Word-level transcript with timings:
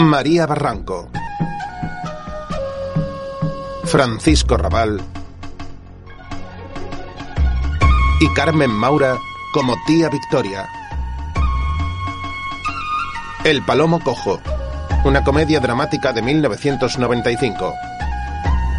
María 0.00 0.46
Barranco. 0.46 1.10
Francisco 3.84 4.56
Raval. 4.56 4.98
Y 8.20 8.28
Carmen 8.32 8.70
Maura 8.70 9.18
como 9.52 9.76
tía 9.86 10.08
Victoria. 10.08 10.66
El 13.44 13.62
Palomo 13.62 14.00
Cojo. 14.00 14.40
Una 15.04 15.22
comedia 15.22 15.60
dramática 15.60 16.14
de 16.14 16.22
1995. 16.22 17.74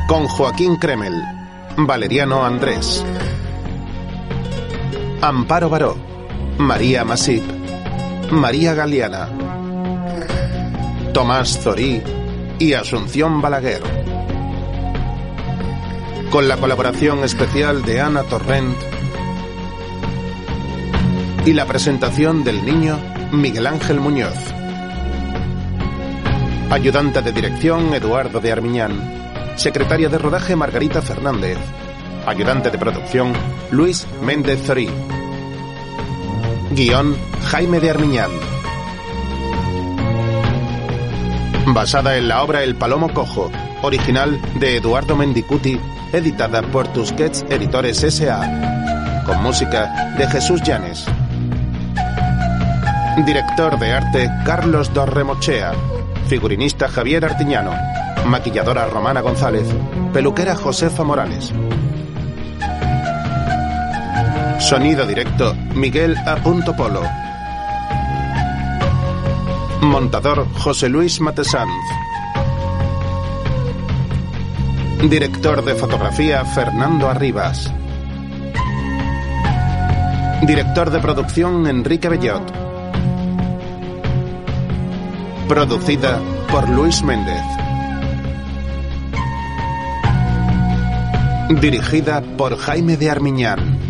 Con 0.07 0.27
Joaquín 0.27 0.77
Kremel. 0.77 1.23
Valeriano 1.77 2.43
Andrés. 2.43 3.05
Amparo 5.21 5.69
Baró. 5.69 5.95
María 6.57 7.05
Masip. 7.05 7.43
María 8.31 8.73
Galeana. 8.73 9.50
Tomás 11.13 11.59
Zorí 11.59 12.01
y 12.57 12.73
Asunción 12.73 13.41
Balaguer. 13.41 13.81
Con 16.29 16.47
la 16.47 16.55
colaboración 16.55 17.23
especial 17.25 17.83
de 17.83 17.99
Ana 17.99 18.23
Torrent 18.23 18.77
y 21.45 21.51
la 21.51 21.65
presentación 21.65 22.45
del 22.45 22.63
niño 22.63 22.97
Miguel 23.33 23.67
Ángel 23.67 23.99
Muñoz. 23.99 24.37
Ayudante 26.69 27.21
de 27.21 27.33
dirección 27.33 27.93
Eduardo 27.93 28.39
de 28.39 28.51
Armiñán. 28.53 29.53
Secretaria 29.57 30.07
de 30.07 30.17
rodaje 30.17 30.55
Margarita 30.55 31.01
Fernández. 31.01 31.57
Ayudante 32.25 32.69
de 32.69 32.77
producción 32.77 33.33
Luis 33.69 34.07
Méndez 34.21 34.61
Zorí. 34.65 34.89
Guión 36.71 37.17
Jaime 37.49 37.81
de 37.81 37.89
Armiñán. 37.89 38.50
Basada 41.73 42.17
en 42.17 42.27
la 42.27 42.43
obra 42.43 42.63
El 42.63 42.75
Palomo 42.75 43.13
Cojo, 43.13 43.49
original 43.81 44.41
de 44.59 44.75
Eduardo 44.75 45.15
Mendicuti, 45.15 45.79
editada 46.11 46.61
por 46.63 46.89
Tusquets 46.89 47.45
Editores 47.49 48.03
S.A. 48.03 49.23
Con 49.25 49.41
música 49.41 50.13
de 50.17 50.27
Jesús 50.27 50.61
Llanes. 50.63 51.05
Director 53.25 53.79
de 53.79 53.93
arte 53.93 54.29
Carlos 54.45 54.93
Dorremochea. 54.93 55.71
Figurinista 56.27 56.89
Javier 56.89 57.23
Artiñano. 57.23 57.71
Maquilladora 58.25 58.87
Romana 58.87 59.21
González. 59.21 59.67
Peluquera 60.11 60.55
Josefa 60.55 61.05
Morales. 61.05 61.53
Sonido 64.59 65.05
directo 65.05 65.55
Miguel 65.73 66.17
A. 66.25 66.35
Polo. 66.35 67.01
Montador 69.81 70.47
José 70.59 70.89
Luis 70.89 71.19
Matesanz. 71.19 71.67
Director 75.09 75.65
de 75.65 75.73
fotografía 75.73 76.45
Fernando 76.45 77.09
Arribas. 77.09 77.73
Director 80.43 80.91
de 80.91 80.99
producción 80.99 81.65
Enrique 81.65 82.09
Bellot. 82.09 82.43
Producida 85.47 86.19
por 86.51 86.69
Luis 86.69 87.01
Méndez. 87.01 87.43
Dirigida 91.59 92.21
por 92.37 92.55
Jaime 92.55 92.97
de 92.97 93.09
Armiñán. 93.09 93.80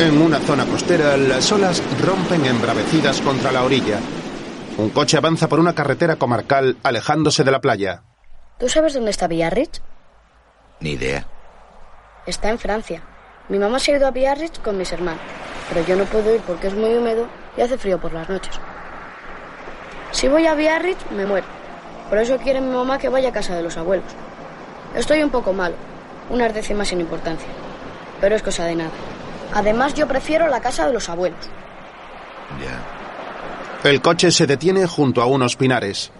En 0.00 0.22
una 0.22 0.38
zona 0.38 0.64
costera, 0.64 1.16
las 1.16 1.50
olas 1.50 1.82
rompen 2.00 2.44
embravecidas 2.44 3.20
contra 3.20 3.50
la 3.50 3.64
orilla. 3.64 3.98
Un 4.76 4.90
coche 4.90 5.16
avanza 5.16 5.48
por 5.48 5.58
una 5.58 5.74
carretera 5.74 6.14
comarcal 6.14 6.76
alejándose 6.84 7.42
de 7.42 7.50
la 7.50 7.60
playa. 7.60 8.04
¿Tú 8.60 8.68
sabes 8.68 8.94
dónde 8.94 9.10
está 9.10 9.26
Biarritz? 9.26 9.80
Ni 10.78 10.90
idea. 10.90 11.26
Está 12.26 12.50
en 12.50 12.60
Francia. 12.60 13.02
Mi 13.48 13.58
mamá 13.58 13.80
se 13.80 13.92
ha 13.92 13.96
ido 13.96 14.06
a 14.06 14.12
Biarritz 14.12 14.60
con 14.60 14.78
mis 14.78 14.92
hermanos, 14.92 15.20
pero 15.68 15.84
yo 15.84 15.96
no 15.96 16.04
puedo 16.04 16.32
ir 16.32 16.42
porque 16.42 16.68
es 16.68 16.74
muy 16.74 16.94
húmedo 16.94 17.26
y 17.56 17.62
hace 17.62 17.76
frío 17.76 17.98
por 17.98 18.12
las 18.12 18.28
noches. 18.28 18.54
Si 20.12 20.28
voy 20.28 20.46
a 20.46 20.54
Biarritz, 20.54 21.10
me 21.10 21.26
muero. 21.26 21.46
Por 22.08 22.18
eso 22.18 22.38
quiere 22.38 22.60
mi 22.60 22.72
mamá 22.72 22.98
que 22.98 23.08
vaya 23.08 23.30
a 23.30 23.32
casa 23.32 23.56
de 23.56 23.62
los 23.64 23.76
abuelos. 23.76 24.12
Estoy 24.94 25.24
un 25.24 25.30
poco 25.30 25.52
malo, 25.52 25.74
unas 26.30 26.54
décimas 26.54 26.86
sin 26.86 27.00
importancia, 27.00 27.48
pero 28.20 28.36
es 28.36 28.44
cosa 28.44 28.64
de 28.64 28.76
nada. 28.76 28.90
Además, 29.54 29.94
yo 29.94 30.06
prefiero 30.06 30.46
la 30.48 30.60
casa 30.60 30.86
de 30.86 30.92
los 30.92 31.08
abuelos. 31.08 31.38
Ya. 32.60 33.88
El 33.88 34.00
coche 34.02 34.30
se 34.30 34.46
detiene 34.46 34.86
junto 34.86 35.22
a 35.22 35.26
unos 35.26 35.56
pinares. 35.56 36.10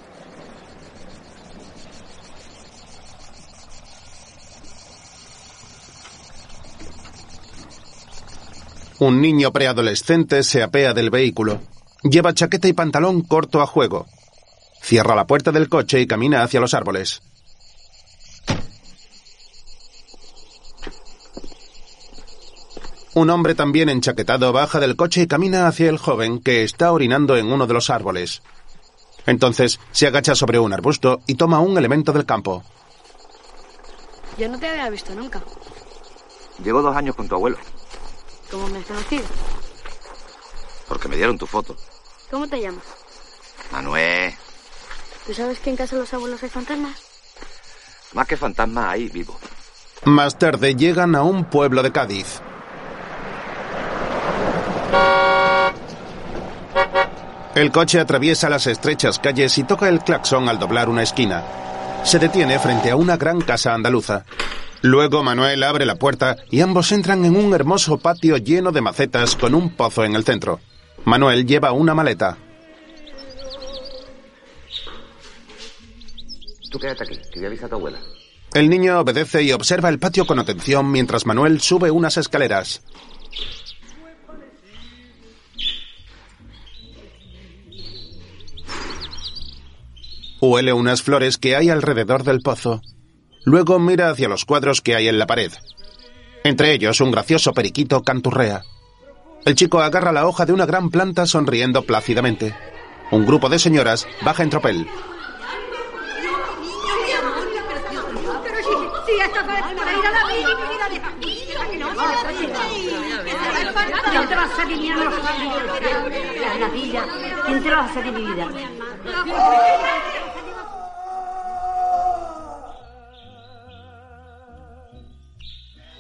Un 9.00 9.21
niño 9.21 9.53
preadolescente 9.53 10.43
se 10.43 10.62
apea 10.62 10.93
del 10.93 11.11
vehículo. 11.11 11.61
Lleva 12.03 12.34
chaqueta 12.34 12.67
y 12.67 12.72
pantalón 12.72 13.22
corto 13.22 13.61
a 13.61 13.67
juego. 13.67 14.06
Cierra 14.81 15.15
la 15.15 15.27
puerta 15.27 15.53
del 15.53 15.69
coche 15.69 16.00
y 16.00 16.06
camina 16.06 16.43
hacia 16.43 16.61
los 16.61 16.75
árboles. 16.75 17.22
Un 23.19 23.31
hombre 23.31 23.56
también 23.56 23.89
enchaquetado 23.89 24.53
baja 24.53 24.79
del 24.79 24.95
coche 24.95 25.23
y 25.23 25.27
camina 25.27 25.67
hacia 25.67 25.91
el 25.91 25.99
joven 25.99 26.39
que 26.41 26.62
está 26.62 26.93
orinando 26.93 27.37
en 27.37 27.51
uno 27.51 27.67
de 27.67 27.75
los 27.75 27.91
árboles. 27.91 28.43
Entonces 29.27 29.81
se 29.91 30.06
agacha 30.06 30.37
sobre 30.37 30.61
un 30.61 30.73
arbusto 30.73 31.21
y 31.27 31.34
toma 31.34 31.59
un 31.59 31.77
elemento 31.77 32.12
del 32.12 32.25
campo. 32.25 32.62
Yo 34.39 34.49
no 34.49 34.56
te 34.56 34.69
había 34.69 34.89
visto 34.89 35.12
nunca. 35.17 35.43
Llevo 36.62 36.81
dos 36.81 36.95
años 36.97 37.17
con 37.17 37.27
tu 37.29 37.34
abuelo, 37.34 37.56
¿Cómo 38.53 38.69
me 38.69 38.79
has 38.79 38.84
conocido? 38.87 39.25
porque 40.87 41.09
me 41.09 41.17
dieron 41.17 41.37
tu 41.37 41.47
foto. 41.49 41.75
¿Cómo 42.31 42.47
te 42.47 42.61
llamas? 42.61 42.85
Manuel, 43.73 44.33
¿Tú 45.27 45.35
sabes 45.35 45.59
que 45.59 45.71
en 45.71 45.77
casa 45.77 45.97
de 45.97 46.03
los 46.03 46.15
abuelos 46.15 46.41
hay 46.45 46.50
fantasmas? 46.50 46.97
más 48.12 48.29
que 48.29 48.37
fantasma 48.37 48.91
ahí 48.93 49.09
vivo. 49.09 49.37
Más 50.05 50.39
tarde 50.39 50.77
llegan 50.77 51.17
a 51.17 51.23
un 51.25 51.47
pueblo 51.47 51.83
de 51.83 51.91
Cádiz. 51.91 52.41
El 57.54 57.72
coche 57.72 57.99
atraviesa 57.99 58.49
las 58.49 58.69
estrechas 58.69 59.19
calles 59.19 59.59
y 59.59 59.65
toca 59.65 59.88
el 59.88 59.99
claxon 59.99 60.49
al 60.49 60.60
doblar 60.60 60.88
una 60.88 61.03
esquina. 61.03 61.43
Se 62.04 62.21
detiene 62.21 62.59
frente 62.60 62.91
a 62.91 62.97
una 62.97 63.16
gran 63.16 63.41
casa 63.41 63.75
andaluza. 63.75 64.25
Luego 64.81 65.25
Manuel 65.25 65.65
abre 65.65 65.84
la 65.84 65.97
puerta 65.97 66.37
y 66.50 66.60
ambos 66.60 66.93
entran 66.93 67.25
en 67.25 67.37
un 67.37 67.53
hermoso 67.53 67.99
patio 67.99 68.37
lleno 68.37 68.71
de 68.71 68.81
macetas 68.81 69.34
con 69.34 69.56
un 69.56 69.71
pozo 69.71 70.04
en 70.04 70.15
el 70.15 70.25
centro. 70.25 70.60
Manuel 71.05 71.47
lleva 71.47 71.72
una 71.72 71.94
maleta. 71.94 72.38
Tú 76.70 76.78
quédate 76.78 77.03
aquí, 77.03 77.19
que 77.32 77.41
voy 77.41 77.44
a 77.44 77.49
avisar 77.49 77.66
a 77.66 77.70
tu 77.70 77.75
abuela. 77.75 77.99
El 78.55 78.70
niño 78.70 79.00
obedece 79.00 79.43
y 79.43 79.53
observa 79.53 79.88
el 79.88 79.99
patio 79.99 80.26
con 80.26 80.38
atención 80.38 80.91
mientras 80.93 81.26
Manuel 81.26 81.60
sube 81.60 81.91
unas 81.91 82.16
escaleras. 82.16 82.82
Huele 90.41 90.72
unas 90.72 91.03
flores 91.03 91.37
que 91.37 91.56
hay 91.56 91.69
alrededor 91.69 92.22
del 92.22 92.41
pozo. 92.41 92.81
Luego 93.44 93.78
mira 93.78 94.10
hacia 94.10 94.28
los 94.28 94.44
cuadros 94.44 94.81
que 94.81 94.94
hay 94.94 95.09
en 95.09 95.19
la 95.19 95.26
pared. 95.26 95.53
Entre 96.44 96.72
ellos 96.72 97.00
un 97.00 97.10
gracioso 97.10 97.53
periquito 97.53 98.03
canturrea. 98.03 98.62
El 99.44 99.54
chico 99.54 99.81
agarra 99.81 100.12
la 100.12 100.26
hoja 100.26 100.46
de 100.46 100.52
una 100.52 100.67
gran 100.67 100.90
planta 100.90 101.26
sonriendo 101.26 101.82
plácidamente. 101.82 102.55
Un 103.11 103.26
grupo 103.26 103.49
de 103.49 103.58
señoras 103.58 104.06
baja 104.23 104.43
en 104.43 104.50
tropel. 104.50 104.87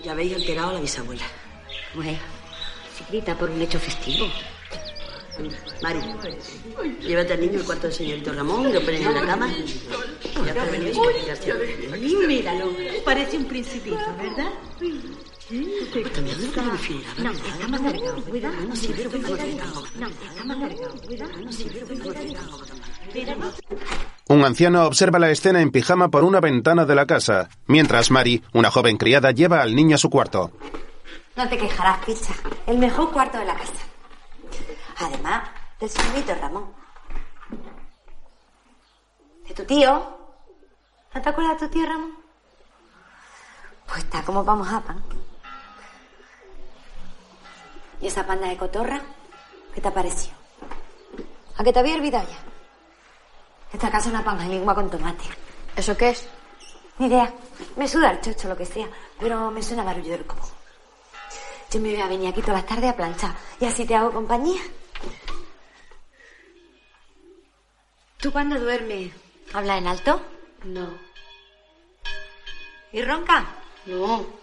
Ya 0.04 0.12
habéis 0.12 0.34
alterado 0.34 0.70
a 0.70 0.72
la 0.74 0.80
bisabuela. 0.80 1.24
Bueno, 1.94 2.18
si 2.96 3.04
grita 3.10 3.36
por 3.36 3.50
un 3.50 3.60
hecho 3.60 3.78
festivo. 3.78 4.26
Mari, 5.82 6.00
llévate 7.00 7.32
al 7.32 7.40
niño 7.40 7.60
al 7.60 7.64
cuarto 7.64 7.86
del 7.86 7.94
señorito 7.94 8.32
Ramón, 8.32 8.72
lo 8.72 8.80
pones 8.80 9.00
en 9.00 9.14
la 9.14 9.26
cama. 9.26 9.48
Ya 10.44 10.54
para 10.54 10.70
quitarte. 10.70 11.54
Míralo, 12.26 12.72
parece 13.04 13.36
un 13.36 13.44
principito, 13.44 13.98
¿verdad? 14.20 14.52
Un 24.28 24.44
anciano 24.44 24.84
observa 24.84 25.18
la 25.18 25.30
escena 25.30 25.62
en 25.62 25.70
pijama 25.70 26.08
por 26.08 26.24
una 26.24 26.40
ventana 26.40 26.84
de 26.84 26.94
la 26.94 27.06
casa, 27.06 27.48
mientras 27.66 28.10
Mari, 28.10 28.42
una 28.52 28.70
joven 28.70 28.98
criada, 28.98 29.30
lleva 29.30 29.62
al 29.62 29.74
niño 29.74 29.94
a 29.94 29.98
su 29.98 30.10
cuarto. 30.10 30.52
No 31.34 31.48
te 31.48 31.56
quejarás, 31.56 32.04
picha. 32.04 32.34
El 32.66 32.76
mejor 32.76 33.10
cuarto 33.10 33.38
de 33.38 33.46
la 33.46 33.54
casa. 33.54 33.72
Además, 34.98 35.48
del 35.80 35.88
señorito 35.88 36.34
Ramón. 36.34 36.66
¿De 39.46 39.54
tu 39.54 39.64
tío? 39.64 40.18
¿No 41.14 41.22
te 41.22 41.28
acuerdas 41.28 41.58
de 41.58 41.68
tu 41.68 41.72
tío 41.72 41.86
Ramón? 41.86 42.12
Pues 43.86 44.04
está 44.04 44.22
como 44.22 44.44
vamos 44.44 44.68
a 44.70 44.80
pan. 44.82 45.02
¿Y 48.00 48.06
esa 48.06 48.26
panda 48.26 48.48
de 48.48 48.56
cotorra? 48.56 49.00
¿Qué 49.74 49.80
te 49.80 49.88
ha 49.88 49.94
parecido? 49.94 50.36
¿A 51.56 51.64
qué 51.64 51.72
te 51.72 51.78
había 51.78 51.96
olvidado 51.96 52.28
ya? 52.28 52.38
Esta 53.72 53.90
casa 53.90 54.08
es 54.08 54.14
una 54.14 54.48
lengua 54.48 54.74
con 54.74 54.90
tomate. 54.90 55.24
¿Eso 55.76 55.96
qué 55.96 56.10
es? 56.10 56.28
Ni 56.98 57.06
idea. 57.06 57.32
Me 57.76 57.86
suda 57.86 58.10
el 58.10 58.20
chocho, 58.20 58.48
lo 58.48 58.56
que 58.56 58.64
sea. 58.64 58.88
Pero 59.18 59.50
me 59.50 59.62
suena 59.62 59.84
barullo 59.84 60.12
del 60.12 60.26
coco. 60.26 60.48
Yo 61.70 61.80
me 61.80 61.92
voy 61.92 62.00
a 62.00 62.08
venir 62.08 62.28
aquí 62.28 62.40
todas 62.40 62.62
las 62.62 62.66
tardes 62.66 62.90
a 62.90 62.96
planchar. 62.96 63.34
Y 63.60 63.66
así 63.66 63.84
te 63.84 63.94
hago 63.94 64.12
compañía. 64.12 64.60
¿Tú 68.18 68.32
cuando 68.32 68.58
duermes 68.58 69.12
hablas 69.52 69.78
en 69.78 69.86
alto? 69.86 70.20
No. 70.64 70.88
¿Y 72.92 73.02
ronca? 73.02 73.44
No. 73.86 74.37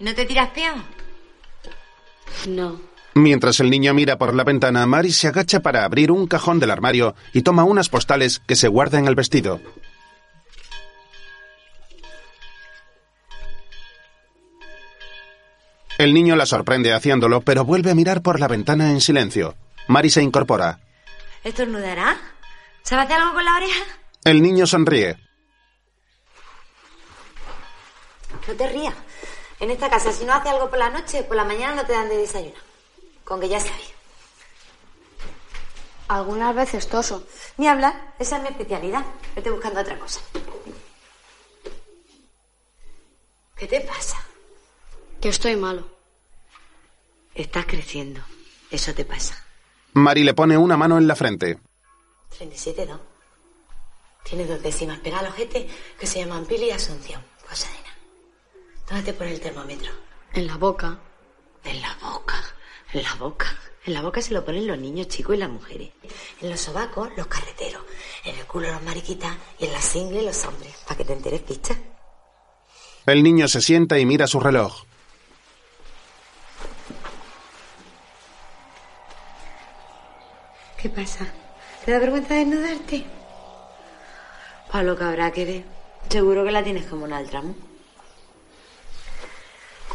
No 0.00 0.14
te 0.14 0.24
tiras 0.24 0.50
peón? 0.50 0.84
No. 2.46 2.80
Mientras 3.14 3.58
el 3.60 3.70
niño 3.70 3.94
mira 3.94 4.16
por 4.16 4.34
la 4.34 4.44
ventana, 4.44 4.86
Mari 4.86 5.10
se 5.10 5.26
agacha 5.28 5.60
para 5.60 5.84
abrir 5.84 6.12
un 6.12 6.26
cajón 6.26 6.60
del 6.60 6.70
armario 6.70 7.14
y 7.32 7.42
toma 7.42 7.64
unas 7.64 7.88
postales 7.88 8.40
que 8.46 8.54
se 8.54 8.68
guarda 8.68 8.98
en 8.98 9.08
el 9.08 9.16
vestido. 9.16 9.60
El 15.98 16.14
niño 16.14 16.36
la 16.36 16.46
sorprende 16.46 16.92
haciéndolo, 16.92 17.40
pero 17.40 17.64
vuelve 17.64 17.90
a 17.90 17.94
mirar 17.94 18.22
por 18.22 18.38
la 18.38 18.46
ventana 18.46 18.92
en 18.92 19.00
silencio. 19.00 19.56
Mari 19.88 20.10
se 20.10 20.22
incorpora. 20.22 20.78
¿Estornudará? 21.42 22.16
¿Sabe 22.82 23.02
hacer 23.02 23.16
algo 23.16 23.34
con 23.34 23.44
la 23.44 23.56
oreja? 23.56 23.82
El 24.24 24.40
niño 24.40 24.66
sonríe. 24.66 25.16
No 28.46 28.54
te 28.54 28.68
rías. 28.68 28.94
En 29.60 29.70
esta 29.70 29.90
casa, 29.90 30.12
si 30.12 30.24
no 30.24 30.32
hace 30.32 30.48
algo 30.48 30.70
por 30.70 30.78
la 30.78 30.90
noche, 30.90 31.24
por 31.24 31.36
la 31.36 31.44
mañana 31.44 31.74
no 31.74 31.86
te 31.86 31.92
dan 31.92 32.08
de 32.08 32.16
desayuno. 32.16 32.58
Con 33.24 33.40
que 33.40 33.48
ya 33.48 33.60
sabía. 33.60 33.94
Algunas 36.08 36.54
veces 36.54 36.88
toso. 36.88 37.26
Ni 37.56 37.66
hablar, 37.66 38.14
esa 38.18 38.36
es 38.36 38.42
mi 38.42 38.48
especialidad. 38.48 39.04
Estoy 39.36 39.52
buscando 39.52 39.80
otra 39.80 39.98
cosa. 39.98 40.20
¿Qué 43.56 43.66
te 43.66 43.80
pasa? 43.80 44.16
Que 45.20 45.28
estoy 45.28 45.56
malo. 45.56 45.88
Estás 47.34 47.66
creciendo. 47.66 48.20
Eso 48.70 48.94
te 48.94 49.04
pasa. 49.04 49.44
Mari 49.94 50.22
le 50.22 50.34
pone 50.34 50.56
una 50.56 50.76
mano 50.76 50.96
en 50.96 51.08
la 51.08 51.16
frente. 51.16 51.58
37, 52.36 52.86
¿no? 52.86 53.00
Tiene 54.22 54.44
dos 54.46 54.62
décimas 54.62 55.00
pegadas 55.00 55.26
al 55.26 55.32
ojete 55.32 55.68
que 55.98 56.06
se 56.06 56.20
llaman 56.20 56.46
Pili 56.46 56.66
y 56.66 56.70
Asunción. 56.70 57.22
Cosa 57.48 57.68
de 57.70 57.78
nada. 57.78 57.87
¿Dónde 58.88 59.04
te 59.04 59.12
pone 59.12 59.32
el 59.32 59.40
termómetro? 59.40 59.90
En 60.32 60.46
la 60.46 60.56
boca. 60.56 60.98
En 61.62 61.80
la 61.80 61.94
boca. 62.00 62.42
En 62.92 63.02
la 63.02 63.14
boca. 63.16 63.46
En 63.84 63.94
la 63.94 64.02
boca 64.02 64.22
se 64.22 64.32
lo 64.32 64.44
ponen 64.44 64.66
los 64.66 64.78
niños 64.78 65.08
chicos 65.08 65.36
y 65.36 65.38
las 65.38 65.50
mujeres. 65.50 65.90
En 66.40 66.50
los 66.50 66.60
sobacos, 66.60 67.10
los 67.16 67.26
carreteros. 67.26 67.82
En 68.24 68.38
el 68.38 68.46
culo, 68.46 68.72
los 68.72 68.82
mariquitas. 68.82 69.36
Y 69.58 69.66
en 69.66 69.72
la 69.72 69.80
single, 69.82 70.22
los 70.22 70.44
hombres. 70.46 70.74
Para 70.86 70.96
que 70.96 71.04
te 71.04 71.12
enteres, 71.12 71.42
picha. 71.42 71.76
El 73.04 73.22
niño 73.22 73.46
se 73.48 73.60
sienta 73.60 73.98
y 73.98 74.06
mira 74.06 74.26
su 74.26 74.40
reloj. 74.40 74.84
¿Qué 80.80 80.88
pasa? 80.88 81.26
¿Te 81.84 81.92
da 81.92 81.98
vergüenza 81.98 82.34
desnudarte? 82.34 83.04
Pablo 84.70 84.96
Cabra, 84.96 85.30
que 85.30 85.42
eres. 85.42 85.64
Seguro 86.08 86.44
que 86.44 86.52
la 86.52 86.62
tienes 86.62 86.86
como 86.86 87.04
un 87.04 87.12
altramo. 87.12 87.67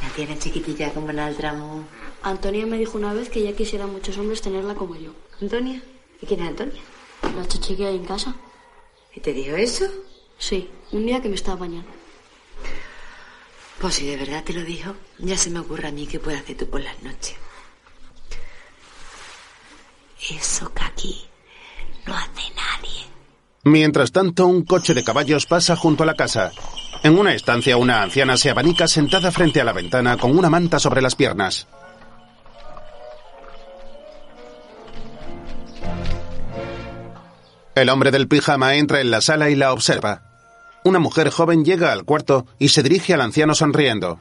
La 0.03 0.09
tienes 0.09 0.39
chiquitilla 0.39 0.93
como 0.93 1.07
un 1.07 1.19
altramo. 1.19 1.85
Antonia 2.23 2.65
me 2.65 2.77
dijo 2.77 2.97
una 2.97 3.13
vez 3.13 3.29
que 3.29 3.41
ya 3.41 3.53
quisiera 3.53 3.87
muchos 3.87 4.17
hombres 4.17 4.41
tenerla 4.41 4.75
como 4.75 4.95
yo. 4.95 5.11
¿Antonia? 5.41 5.81
¿Y 6.21 6.25
quién 6.25 6.41
es 6.41 6.49
Antonia? 6.49 6.81
La 7.37 7.47
chichi 7.47 7.77
que 7.77 7.85
hay 7.87 7.95
en 7.95 8.05
casa. 8.05 8.35
¿Y 9.15 9.21
te 9.21 9.31
dijo 9.31 9.55
eso? 9.55 9.85
Sí, 10.37 10.69
un 10.91 11.05
día 11.05 11.21
que 11.21 11.29
me 11.29 11.35
estaba 11.35 11.57
bañando. 11.57 11.89
Pues 13.79 13.95
si 13.95 14.05
de 14.05 14.17
verdad 14.17 14.43
te 14.43 14.53
lo 14.53 14.63
dijo, 14.63 14.93
ya 15.19 15.37
se 15.37 15.49
me 15.49 15.59
ocurre 15.59 15.87
a 15.87 15.91
mí 15.91 16.05
qué 16.05 16.19
puedes 16.19 16.41
hacer 16.41 16.57
tú 16.57 16.69
por 16.69 16.81
las 16.81 17.01
noches. 17.01 17.35
Eso 20.29 20.73
que 20.73 20.83
aquí 20.83 21.25
no 22.05 22.13
hace 22.13 22.49
nadie. 22.55 23.05
Mientras 23.63 24.11
tanto, 24.11 24.47
un 24.47 24.65
coche 24.65 24.93
de 24.93 25.03
caballos 25.03 25.45
pasa 25.45 25.77
junto 25.77 26.03
a 26.03 26.05
la 26.05 26.15
casa. 26.15 26.51
En 27.03 27.19
una 27.19 27.33
estancia, 27.33 27.75
una 27.75 28.01
anciana 28.01 28.37
se 28.37 28.49
abanica 28.49 28.87
sentada 28.87 29.29
frente 29.29 29.59
a 29.59 29.65
la 29.65 29.73
ventana 29.73 30.15
con 30.17 30.37
una 30.37 30.49
manta 30.49 30.79
sobre 30.79 31.01
las 31.01 31.15
piernas. 31.15 31.67
El 37.75 37.89
hombre 37.89 38.09
del 38.11 38.29
pijama 38.29 38.75
entra 38.75 39.01
en 39.01 39.11
la 39.11 39.19
sala 39.19 39.49
y 39.49 39.55
la 39.55 39.73
observa. 39.73 40.21
Una 40.85 40.99
mujer 40.99 41.29
joven 41.29 41.65
llega 41.65 41.91
al 41.91 42.05
cuarto 42.05 42.45
y 42.57 42.69
se 42.69 42.83
dirige 42.83 43.13
al 43.13 43.21
anciano 43.21 43.53
sonriendo. 43.53 44.19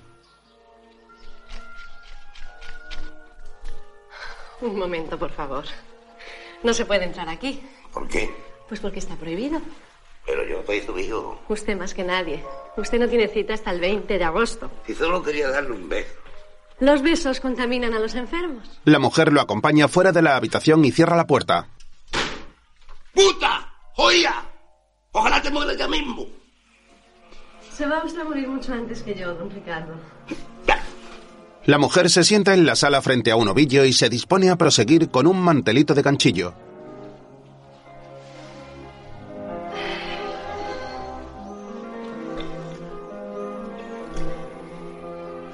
Un 4.61 4.77
momento, 4.77 5.17
por 5.17 5.31
favor. 5.31 5.65
No 6.65 6.75
se 6.75 6.85
puede 6.85 7.05
entrar 7.05 7.29
aquí. 7.29 7.63
¿Por 7.93 8.09
qué? 8.09 8.29
Pues 8.69 8.81
porque 8.81 8.99
está 8.99 9.15
prohibido. 9.15 9.61
Pero 10.27 10.47
yo 10.47 10.63
soy 10.65 10.81
tu 10.83 10.99
hijo. 10.99 11.41
Usted 11.49 11.77
más 11.77 11.95
que 11.95 12.05
nadie. 12.05 12.43
Usted 12.77 12.99
no 12.99 13.09
tiene 13.09 13.29
cita 13.29 13.55
hasta 13.55 13.71
el 13.71 13.81
20 13.81 14.19
de 14.19 14.25
agosto. 14.25 14.71
Si 14.87 14.95
solo 14.95 15.23
quería 15.23 15.49
darle 15.51 15.73
un 15.73 15.89
beso. 15.89 16.15
Los 16.81 17.03
besos 17.03 17.41
contaminan 17.41 17.95
a 17.95 17.99
los 17.99 18.15
enfermos. 18.15 18.81
La 18.85 18.99
mujer 18.99 19.33
lo 19.33 19.41
acompaña 19.41 19.89
fuera 19.89 20.13
de 20.13 20.23
la 20.23 20.37
habitación 20.37 20.85
y 20.85 20.91
cierra 20.91 21.17
la 21.17 21.27
puerta. 21.27 21.69
¡Puta! 23.15 23.73
¡Joya! 23.95 24.35
Ojalá 25.13 25.43
te 25.43 25.51
mueras 25.51 25.77
ya 25.77 25.87
mismo. 25.87 26.27
Se 27.77 27.87
va 27.87 28.03
usted 28.05 28.21
a 28.21 28.25
morir 28.25 28.49
mucho 28.49 28.73
antes 28.73 29.03
que 29.03 29.15
yo, 29.15 29.35
don 29.35 29.51
Ricardo. 29.51 29.95
La 31.65 31.79
mujer 31.79 32.11
se 32.11 32.25
sienta 32.25 32.55
en 32.55 32.67
la 32.67 32.75
sala 32.75 33.01
frente 33.03 33.31
a 33.31 33.37
un 33.37 33.49
ovillo 33.49 33.85
y 33.85 33.93
se 33.93 34.09
dispone 34.09 34.51
a 34.51 34.57
proseguir 34.57 35.11
con 35.11 35.27
un 35.27 35.41
mantelito 35.41 35.95
de 35.95 36.03
canchillo. 36.03 36.55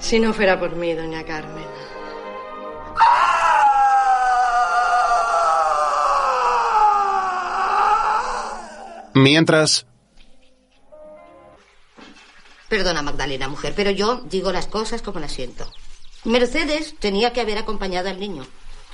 Si 0.08 0.18
no 0.18 0.32
fuera 0.32 0.58
por 0.58 0.74
mí, 0.74 0.94
doña 0.94 1.22
Carmen. 1.22 1.66
Mientras, 9.12 9.84
Perdona, 12.70 13.02
Magdalena, 13.02 13.48
mujer, 13.48 13.74
pero 13.76 13.90
yo 13.90 14.22
digo 14.24 14.50
las 14.50 14.66
cosas 14.66 15.02
como 15.02 15.20
las 15.20 15.32
siento. 15.32 15.70
Mercedes 16.24 16.94
tenía 16.98 17.34
que 17.34 17.42
haber 17.42 17.58
acompañado 17.58 18.08
al 18.08 18.18
niño. 18.18 18.46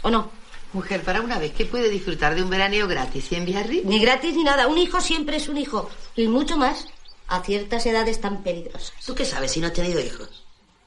¿O 0.02 0.10
no? 0.10 0.32
Mujer, 0.72 1.04
para 1.04 1.20
una 1.20 1.38
vez 1.38 1.52
que 1.52 1.64
puede 1.64 1.90
disfrutar 1.90 2.34
de 2.34 2.42
un 2.42 2.50
veraneo 2.50 2.88
gratis 2.88 3.30
en 3.30 3.44
Biarritz. 3.44 3.84
Ni 3.84 4.00
gratis 4.00 4.34
ni 4.34 4.42
nada. 4.42 4.66
Un 4.66 4.78
hijo 4.78 5.00
siempre 5.00 5.36
es 5.36 5.48
un 5.48 5.58
hijo. 5.58 5.88
Y 6.16 6.26
mucho 6.26 6.56
más 6.56 6.88
a 7.28 7.40
ciertas 7.44 7.86
edades 7.86 8.20
tan 8.20 8.42
peligrosas. 8.42 8.94
¿Tú 9.06 9.14
qué 9.14 9.24
sabes 9.24 9.52
si 9.52 9.60
no 9.60 9.68
has 9.68 9.74
tenido 9.74 10.00
hijos? 10.00 10.43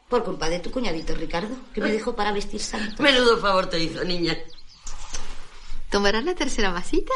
Por 0.09 0.23
culpa 0.23 0.49
de 0.49 0.59
tu 0.59 0.71
cuñadito 0.71 1.13
Ricardo, 1.15 1.55
que 1.73 1.81
me 1.81 1.91
dejó 1.91 2.15
para 2.15 2.31
vestir 2.31 2.61
santo. 2.61 3.03
Menudo 3.03 3.37
favor 3.39 3.67
te 3.69 3.79
hizo, 3.79 4.03
niña. 4.05 4.37
¿Tomarás 5.89 6.23
la 6.23 6.33
tercera 6.33 6.71
masita? 6.71 7.13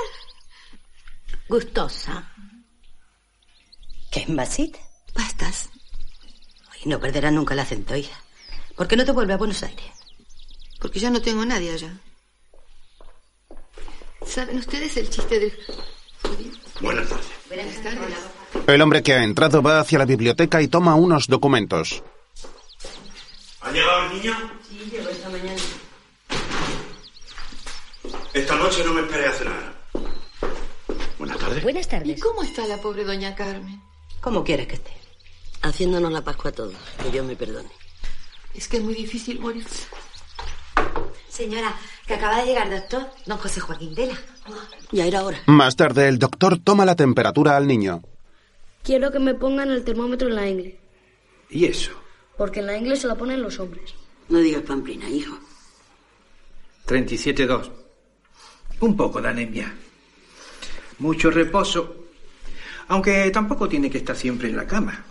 Gustosa. 1.48 2.32
¿Qué 4.12 4.22
es 4.22 4.30
masita? 4.30 4.80
Pastas. 5.14 5.70
Y 6.84 6.90
no 6.90 7.00
perderás 7.00 7.32
nunca 7.32 7.56
la 7.56 7.66
centolla. 7.66 8.16
¿Por 8.76 8.88
qué 8.88 8.96
no 8.96 9.06
te 9.06 9.12
vuelves 9.12 9.36
a 9.36 9.38
Buenos 9.38 9.64
Aires? 9.64 9.86
Porque 10.80 11.00
ya 11.00 11.10
no 11.10 11.22
tengo 11.22 11.46
nadie 11.46 11.72
allá. 11.72 11.98
¿Saben 14.26 14.58
ustedes 14.58 14.98
el 14.98 15.10
chiste 15.10 15.40
del... 15.40 15.54
Buenas 16.82 17.08
tardes. 17.08 17.28
Buenas 17.48 17.84
tardes. 17.84 18.68
El 18.68 18.82
hombre 18.82 19.04
que 19.04 19.14
ha 19.14 19.24
entrado 19.24 19.62
va 19.62 19.80
hacia 19.80 20.00
la 20.00 20.06
biblioteca 20.06 20.62
y 20.62 20.68
toma 20.68 20.96
unos 20.96 21.28
documentos. 21.28 22.04
¿Ha 23.72 23.74
llegado 23.74 24.06
el 24.06 24.18
niño? 24.18 24.34
Sí, 24.68 24.90
llegó 24.92 25.10
esta 25.10 25.30
mañana. 25.30 25.62
Esta 28.34 28.56
noche 28.58 28.84
no 28.84 28.94
me 28.94 29.00
esperé 29.00 29.28
a 29.28 29.32
cenar. 29.32 29.74
Buenas 31.18 31.38
tardes. 31.38 31.64
Buenas 31.64 31.88
tardes. 31.88 32.18
¿Y 32.18 32.20
cómo 32.20 32.44
está 32.44 32.68
la 32.68 32.82
pobre 32.82 33.06
doña 33.06 33.34
Carmen? 33.34 33.82
¿Cómo 34.20 34.44
quieres 34.44 34.68
que 34.68 34.76
esté? 34.76 34.92
Haciéndonos 35.62 36.12
la 36.12 36.22
Pascua 36.22 36.50
a 36.50 36.54
todos. 36.54 36.76
Que 37.02 37.12
Dios 37.12 37.26
me 37.26 37.38
perdone. 37.38 37.70
Es 38.54 38.68
que 38.68 38.76
es 38.76 38.84
muy 38.84 38.94
difícil 38.94 39.40
morir. 39.40 39.66
Señora, 41.30 41.74
que 42.06 42.16
acaba 42.16 42.42
de 42.42 42.48
llegar 42.48 42.70
doctor, 42.70 43.10
don 43.26 43.38
José 43.38 43.62
Joaquín 43.62 43.96
Vela. 43.96 44.18
Ya 44.92 45.06
era 45.06 45.24
hora. 45.24 45.40
Más 45.46 45.78
tarde, 45.78 46.10
el 46.10 46.20
doctor 46.20 46.60
toma 46.60 46.84
la 46.84 46.98
temperatura 46.98 47.56
al 47.56 47.68
niño. 47.68 48.02
Quiero 48.84 49.14
que 49.14 49.20
me 49.20 49.34
pongan 49.34 49.72
el 49.72 49.86
termómetro 49.86 50.28
en 50.28 50.36
la 50.36 50.50
ingle, 50.50 50.78
¿Y 51.50 51.64
eso? 51.68 52.01
Porque 52.42 52.60
en 52.60 52.66
la 52.66 52.76
ingle 52.76 52.96
se 52.96 53.06
la 53.06 53.14
ponen 53.14 53.40
los 53.40 53.60
hombres. 53.60 53.94
No 54.30 54.40
digas 54.40 54.64
pamplina, 54.64 55.08
hijo. 55.08 55.38
37,2. 56.88 57.70
Un 58.80 58.98
poco 58.98 59.22
de 59.22 59.30
anemia. 59.30 59.72
Mucho 60.98 61.30
reposo. 61.30 62.08
Aunque 62.88 63.30
tampoco 63.30 63.70
tiene 63.70 63.92
que 63.92 64.00
estar 64.00 64.16
siempre 64.16 64.50
en 64.50 64.56
la 64.56 64.66
cama. 64.66 65.06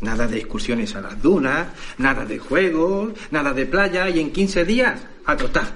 Nada 0.00 0.26
de 0.26 0.38
excursiones 0.38 0.94
a 0.94 1.02
las 1.02 1.20
dunas, 1.20 1.68
nada 1.98 2.24
de 2.24 2.38
juegos, 2.38 3.12
nada 3.30 3.52
de 3.52 3.66
playa 3.66 4.08
y 4.08 4.20
en 4.20 4.32
15 4.32 4.64
días 4.64 4.98
a 5.26 5.36
trotar. 5.36 5.74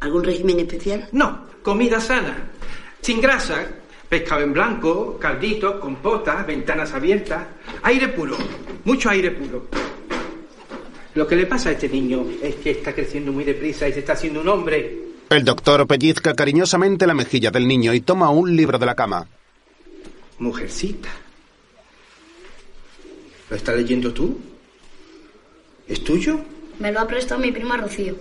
¿Algún 0.00 0.24
régimen 0.24 0.58
especial? 0.58 1.08
No, 1.12 1.46
comida 1.62 2.00
sana, 2.00 2.50
sin 3.00 3.20
grasa, 3.20 3.68
pescado 4.08 4.42
en 4.42 4.52
blanco, 4.52 5.16
calditos, 5.16 5.76
compotas, 5.76 6.44
ventanas 6.44 6.92
abiertas, 6.92 7.46
aire 7.84 8.08
puro, 8.08 8.36
mucho 8.82 9.10
aire 9.10 9.30
puro. 9.30 9.68
Lo 11.14 11.26
que 11.26 11.36
le 11.36 11.46
pasa 11.46 11.68
a 11.68 11.72
este 11.72 11.88
niño 11.88 12.26
es 12.42 12.56
que 12.56 12.72
está 12.72 12.92
creciendo 12.92 13.30
muy 13.30 13.44
deprisa 13.44 13.88
y 13.88 13.92
se 13.92 14.00
está 14.00 14.14
haciendo 14.14 14.40
un 14.40 14.48
hombre. 14.48 14.98
El 15.30 15.44
doctor 15.44 15.86
pellizca 15.86 16.34
cariñosamente 16.34 17.06
la 17.06 17.14
mejilla 17.14 17.50
del 17.50 17.68
niño 17.68 17.94
y 17.94 18.00
toma 18.00 18.30
un 18.30 18.54
libro 18.54 18.78
de 18.78 18.86
la 18.86 18.94
cama. 18.94 19.26
Mujercita. 20.38 21.08
¿Lo 23.48 23.56
estás 23.56 23.76
leyendo 23.76 24.12
tú? 24.12 24.38
¿Es 25.86 26.02
tuyo? 26.02 26.40
Me 26.78 26.90
lo 26.90 27.00
ha 27.00 27.06
prestado 27.06 27.40
mi 27.40 27.52
prima 27.52 27.76
Rocío. 27.76 28.16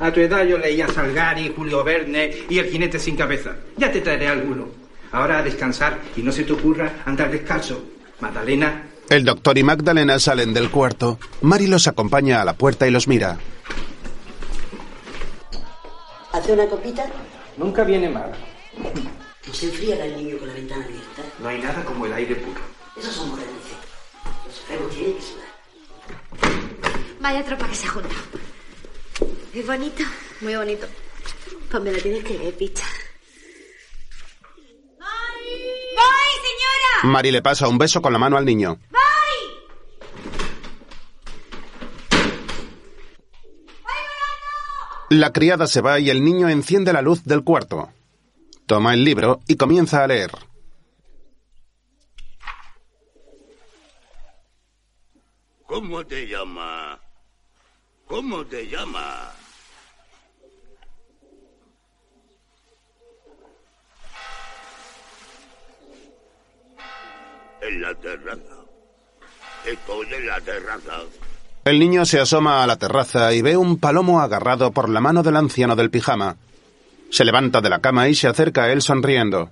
A 0.00 0.12
tu 0.12 0.20
edad 0.20 0.46
yo 0.46 0.58
leía 0.58 0.88
Salgari, 0.88 1.52
Julio 1.54 1.84
Verne 1.84 2.34
y 2.48 2.58
El 2.58 2.66
jinete 2.66 2.98
sin 2.98 3.16
cabeza. 3.16 3.54
Ya 3.76 3.92
te 3.92 4.00
traeré 4.00 4.28
alguno. 4.28 4.68
Ahora 5.12 5.38
a 5.38 5.42
descansar 5.42 5.98
y 6.16 6.22
no 6.22 6.32
se 6.32 6.44
te 6.44 6.52
ocurra 6.52 7.02
andar 7.04 7.30
descalzo. 7.30 7.84
Magdalena, 8.20 8.89
El 9.10 9.24
doctor 9.24 9.58
y 9.58 9.64
Magdalena 9.64 10.20
salen 10.20 10.54
del 10.54 10.70
cuarto. 10.70 11.18
Mari 11.42 11.66
los 11.66 11.88
acompaña 11.88 12.40
a 12.40 12.44
la 12.44 12.52
puerta 12.52 12.86
y 12.86 12.92
los 12.92 13.08
mira. 13.08 13.38
¿Hace 16.32 16.52
una 16.52 16.66
copita? 16.66 17.10
nunca 17.56 17.82
viene 17.82 18.08
mal. 18.08 18.32
No 19.46 19.52
se 19.52 19.66
enfriará 19.66 20.04
el 20.04 20.16
niño 20.16 20.38
con 20.38 20.46
la 20.46 20.54
ventana 20.54 20.84
abierta. 20.84 21.22
No 21.40 21.48
hay 21.48 21.60
nada 21.60 21.84
como 21.84 22.06
el 22.06 22.12
aire 22.12 22.36
puro. 22.36 22.60
Esos 22.96 23.12
son 23.12 23.30
morenices. 23.30 23.76
Los 24.46 24.60
enfermos 24.60 24.94
tienen 24.94 25.14
que 25.16 25.22
sudar. 25.22 25.46
Vaya 27.20 27.44
tropa 27.44 27.66
que 27.66 27.74
se 27.74 27.86
ha 27.88 27.90
juntado. 27.90 28.14
Es 29.52 29.66
bonito. 29.66 30.04
Muy 30.40 30.54
bonito. 30.54 30.86
Pues 31.68 31.82
me 31.82 31.90
lo 31.92 31.98
tienes 31.98 32.22
que 32.24 32.38
leer, 32.38 32.54
picha. 32.54 32.84
¡Voy, 34.98 36.32
señora! 36.46 37.12
Mari 37.12 37.32
le 37.32 37.42
pasa 37.42 37.66
un 37.66 37.76
beso 37.76 38.00
con 38.00 38.12
la 38.12 38.18
mano 38.20 38.36
al 38.36 38.44
niño. 38.44 38.78
La 45.12 45.32
criada 45.32 45.66
se 45.66 45.80
va 45.80 45.98
y 45.98 46.08
el 46.08 46.22
niño 46.22 46.48
enciende 46.48 46.92
la 46.92 47.02
luz 47.02 47.24
del 47.24 47.42
cuarto. 47.42 47.90
Toma 48.66 48.94
el 48.94 49.02
libro 49.02 49.40
y 49.48 49.56
comienza 49.56 50.04
a 50.04 50.06
leer. 50.06 50.30
¿Cómo 55.66 56.06
te 56.06 56.28
llamas? 56.28 57.00
¿Cómo 58.06 58.46
te 58.46 58.68
llamas? 58.68 59.34
En 67.62 67.82
la 67.82 67.94
terraza. 67.96 68.64
Estoy 69.66 70.14
en 70.14 70.26
la 70.28 70.40
terraza. 70.40 71.02
El 71.64 71.78
niño 71.78 72.06
se 72.06 72.18
asoma 72.18 72.62
a 72.62 72.66
la 72.66 72.78
terraza 72.78 73.34
y 73.34 73.42
ve 73.42 73.56
un 73.56 73.78
palomo 73.78 74.20
agarrado 74.20 74.72
por 74.72 74.88
la 74.88 75.00
mano 75.00 75.22
del 75.22 75.36
anciano 75.36 75.76
del 75.76 75.90
pijama. 75.90 76.36
Se 77.10 77.24
levanta 77.24 77.60
de 77.60 77.68
la 77.68 77.80
cama 77.80 78.08
y 78.08 78.14
se 78.14 78.28
acerca 78.28 78.64
a 78.64 78.72
él 78.72 78.80
sonriendo. 78.80 79.50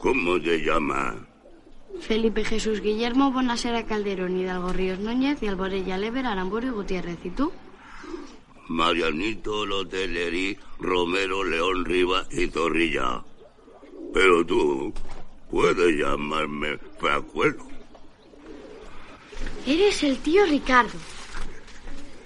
¿Cómo 0.00 0.40
te 0.40 0.64
llamas? 0.64 1.16
Felipe 2.00 2.44
Jesús 2.44 2.80
Guillermo 2.80 3.32
Bonasera 3.32 3.84
Calderón, 3.84 4.38
Hidalgo 4.38 4.72
Ríos 4.72 5.00
Núñez 5.00 5.42
y 5.42 5.48
Alborella 5.48 5.98
Lever, 5.98 6.26
Aramburu 6.26 6.68
y 6.68 6.70
Gutiérrez. 6.70 7.18
¿Y 7.24 7.30
tú? 7.30 7.52
Marianito 8.68 9.66
Loteleri, 9.66 10.56
Romero 10.78 11.42
León 11.42 11.84
Rivas 11.84 12.28
y 12.30 12.46
Torrilla. 12.46 13.24
Pero 14.12 14.44
tú 14.44 14.92
puedes 15.50 15.96
llamarme 15.96 16.78
Fracuelo. 16.98 17.66
Eres 19.66 20.02
el 20.02 20.18
tío 20.18 20.44
Ricardo. 20.46 20.98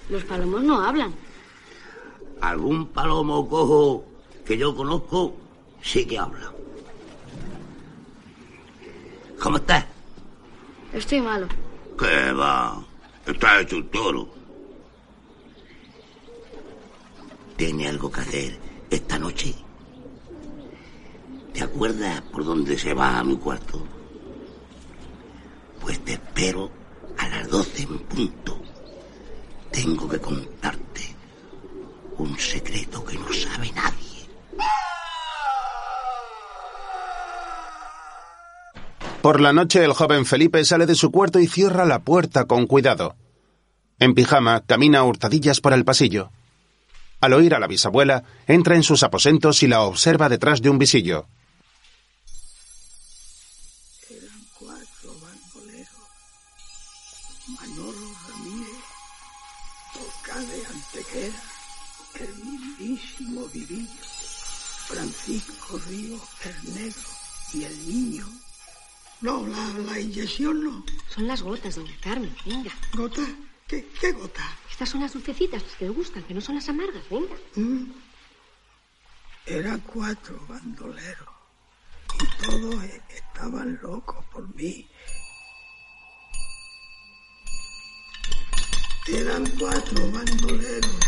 Los 0.09 0.23
palomos 0.23 0.63
no 0.63 0.81
hablan. 0.81 1.13
Algún 2.41 2.87
palomo 2.87 3.47
cojo 3.47 4.05
que 4.45 4.57
yo 4.57 4.75
conozco 4.75 5.35
sí 5.81 6.05
que 6.05 6.17
habla. 6.17 6.51
¿Cómo 9.39 9.57
estás? 9.57 9.85
Estoy 10.93 11.21
malo. 11.21 11.47
¿Qué 11.99 12.31
va? 12.31 12.81
Estás 13.25 13.61
hecho 13.61 13.77
un 13.77 13.89
toro. 13.89 14.29
¿Tiene 17.57 17.87
algo 17.87 18.11
que 18.11 18.21
hacer 18.21 18.59
esta 18.89 19.19
noche? 19.19 19.53
¿Te 21.53 21.63
acuerdas 21.63 22.21
por 22.31 22.43
dónde 22.43 22.77
se 22.77 22.93
va 22.93 23.19
a 23.19 23.23
mi 23.23 23.37
cuarto? 23.37 23.85
Pues 25.79 26.03
te 26.03 26.13
espero 26.13 26.71
a 27.17 27.27
las 27.29 27.47
doce 27.49 27.83
en 27.83 27.99
punto. 27.99 28.59
Tengo 29.71 30.09
que 30.09 30.19
contarte 30.19 31.15
un 32.17 32.37
secreto 32.37 33.03
que 33.03 33.17
no 33.17 33.31
sabe 33.31 33.71
nadie. 33.71 34.03
Por 39.21 39.39
la 39.39 39.53
noche 39.53 39.83
el 39.83 39.93
joven 39.93 40.25
Felipe 40.25 40.65
sale 40.65 40.85
de 40.85 40.95
su 40.95 41.11
cuarto 41.11 41.39
y 41.39 41.47
cierra 41.47 41.85
la 41.85 41.99
puerta 41.99 42.45
con 42.45 42.67
cuidado. 42.67 43.15
En 43.99 44.15
pijama 44.15 44.61
camina 44.65 44.99
a 44.99 45.03
hurtadillas 45.03 45.61
por 45.61 45.73
el 45.73 45.85
pasillo. 45.85 46.31
Al 47.21 47.31
oír 47.33 47.55
a 47.55 47.59
la 47.59 47.67
bisabuela, 47.67 48.23
entra 48.47 48.75
en 48.75 48.83
sus 48.83 49.01
aposentos 49.01 49.63
y 49.63 49.67
la 49.67 49.81
observa 49.81 50.27
detrás 50.27 50.61
de 50.61 50.69
un 50.69 50.77
visillo. 50.77 51.27
Francisco 65.73 65.79
Río 65.89 66.19
Hernero 66.43 66.95
y 67.53 67.63
el 67.63 67.87
niño. 67.87 68.25
No, 69.21 69.47
la, 69.47 69.67
la 69.79 69.99
inyección 69.99 70.63
no. 70.63 70.85
Son 71.09 71.27
las 71.27 71.41
gotas, 71.41 71.75
doña 71.75 71.95
Carmen. 72.01 72.35
Venga. 72.45 72.71
¿Gota? 72.93 73.21
¿Qué, 73.67 73.87
qué 73.99 74.11
gota? 74.11 74.43
Estas 74.69 74.89
son 74.89 75.01
las 75.01 75.13
dulcecitas, 75.13 75.63
las 75.63 75.73
que 75.75 75.85
le 75.85 75.91
gustan, 75.91 76.23
que 76.23 76.33
no 76.33 76.41
son 76.41 76.55
las 76.55 76.69
amargas. 76.69 77.03
Venga. 77.09 77.35
Mm. 77.55 77.91
Eran 79.45 79.79
cuatro 79.81 80.39
bandoleros 80.47 81.29
y 82.19 82.45
todos 82.47 82.83
e- 82.83 83.01
estaban 83.09 83.79
locos 83.81 84.23
por 84.25 84.53
mí. 84.55 84.89
Eran 89.07 89.45
cuatro 89.59 90.11
bandoleros 90.11 90.99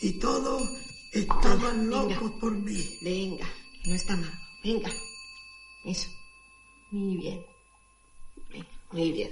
y 0.00 0.12
todos 0.18 0.87
estaban 1.12 1.88
locos 1.90 2.30
por 2.40 2.52
mí. 2.52 2.98
Venga, 3.02 3.46
no 3.86 3.94
está 3.94 4.16
mal. 4.16 4.32
Venga. 4.62 4.90
Eso. 5.84 6.08
Muy 6.90 7.16
bien. 7.16 7.44
Venga, 8.50 8.68
muy 8.92 9.12
bien. 9.12 9.30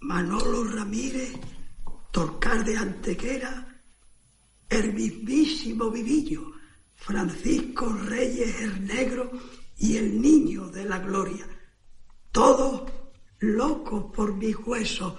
Manolo 0.00 0.64
Ramírez, 0.64 1.32
Torcar 2.10 2.64
de 2.64 2.76
Antequera 2.76 3.68
el 4.68 4.92
mismísimo 4.92 5.90
Vivillo, 5.90 6.52
Francisco 6.94 7.88
Reyes 7.92 8.60
el 8.60 8.86
Negro 8.86 9.30
y 9.78 9.96
el 9.96 10.20
Niño 10.20 10.68
de 10.68 10.84
la 10.84 10.98
Gloria. 10.98 11.46
Todos 12.32 12.90
locos 13.38 14.12
por 14.14 14.34
mis 14.34 14.56
huesos. 14.56 15.14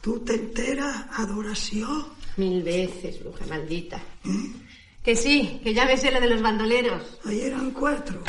¿Tú 0.00 0.20
te 0.20 0.34
enteras, 0.34 1.06
adoración? 1.12 2.06
Mil 2.40 2.62
veces, 2.62 3.22
bruja 3.22 3.44
maldita. 3.50 4.00
Que 5.04 5.14
sí, 5.14 5.60
que 5.62 5.74
ya 5.74 5.84
me 5.84 5.98
sé 5.98 6.10
lo 6.10 6.18
de 6.18 6.26
los 6.26 6.40
bandoleros. 6.40 7.18
Ahí 7.26 7.42
eran 7.42 7.70
cuatro. 7.70 8.22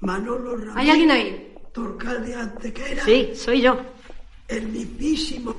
Manolo 0.00 0.54
Ramírez. 0.54 0.76
¿Hay 0.76 0.90
alguien 0.90 1.10
ahí? 1.10 1.54
Torcal 1.72 2.26
de 2.26 2.34
Antequera. 2.34 3.02
Sí, 3.06 3.32
soy 3.34 3.62
yo. 3.62 3.80
El 4.48 4.68
mismísimo. 4.68 5.56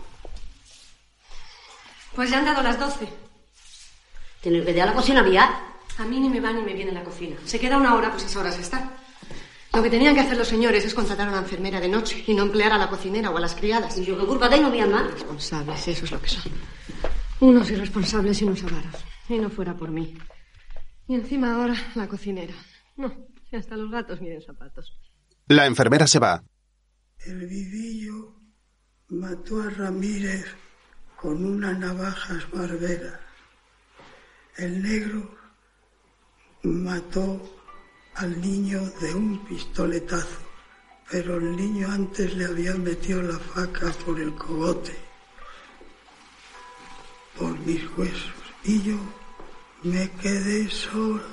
Pues 2.15 2.29
ya 2.29 2.37
han 2.37 2.45
dado 2.45 2.61
las 2.61 2.79
doce. 2.79 3.07
¿Tienes 4.39 4.63
que 4.63 4.71
ir 4.71 4.81
a 4.83 4.85
la 4.85 4.93
cocina 4.93 5.21
aviar? 5.21 5.49
A 5.97 6.05
mí 6.05 6.19
ni 6.19 6.29
me 6.29 6.39
va 6.39 6.53
ni 6.53 6.61
me 6.61 6.73
viene 6.73 6.91
la 6.91 7.03
cocina. 7.03 7.35
Se 7.43 7.59
queda 7.59 7.77
una 7.77 7.95
hora, 7.95 8.11
pues 8.11 8.25
esa 8.25 8.39
hora 8.39 8.51
se 8.51 8.61
está. 8.61 8.91
Lo 9.73 9.81
que 9.81 9.89
tenían 9.89 10.13
que 10.13 10.21
hacer 10.21 10.37
los 10.37 10.47
señores 10.47 10.85
es 10.85 10.93
contratar 10.93 11.27
a 11.27 11.31
una 11.31 11.39
enfermera 11.39 11.79
de 11.79 11.89
noche 11.89 12.23
y 12.27 12.35
no 12.35 12.43
emplear 12.43 12.71
a 12.71 12.77
la 12.77 12.87
cocinera 12.87 13.31
o 13.31 13.37
a 13.37 13.41
las 13.41 13.55
criadas. 13.55 13.97
¿Y 13.97 14.05
yo 14.05 14.15
qué 14.15 14.27
culpa 14.27 14.47
tengo, 14.47 14.69
mi 14.69 14.79
alma? 14.79 15.09
Responsables, 15.11 15.87
eso 15.87 16.05
es 16.05 16.11
lo 16.11 16.21
que 16.21 16.29
son. 16.29 16.43
Unos 17.39 17.69
irresponsables 17.69 18.41
y 18.41 18.45
unos 18.45 18.63
avaros. 18.63 19.03
Y 19.27 19.37
no 19.37 19.49
fuera 19.49 19.75
por 19.75 19.91
mí. 19.91 20.17
Y 21.07 21.15
encima 21.15 21.55
ahora 21.55 21.75
la 21.95 22.07
cocinera. 22.07 22.53
No, 22.97 23.13
si 23.49 23.55
hasta 23.55 23.75
los 23.75 23.91
gatos 23.91 24.21
miden 24.21 24.41
zapatos. 24.41 24.97
La 25.47 25.65
enfermera 25.65 26.07
se 26.07 26.19
va. 26.19 26.43
El 27.19 27.45
vivillo 27.45 28.35
mató 29.09 29.61
a 29.61 29.69
Ramírez 29.69 30.45
con 31.15 31.45
una 31.45 31.73
navaja 31.73 32.39
barbera. 32.53 33.19
El 34.57 34.81
negro 34.81 35.35
mató 36.63 37.41
al 38.15 38.39
niño 38.41 38.79
de 39.01 39.13
un 39.13 39.45
pistoletazo, 39.45 40.39
pero 41.11 41.37
el 41.37 41.55
niño 41.55 41.91
antes 41.91 42.35
le 42.35 42.45
había 42.45 42.73
metido 42.75 43.21
la 43.21 43.37
faca 43.37 43.91
por 44.05 44.19
el 44.19 44.33
cogote, 44.35 44.95
por 47.37 47.57
mis 47.59 47.81
huesos, 47.97 48.33
y 48.63 48.81
yo 48.81 48.97
me 49.83 50.09
quedé 50.21 50.69
sola. 50.69 51.23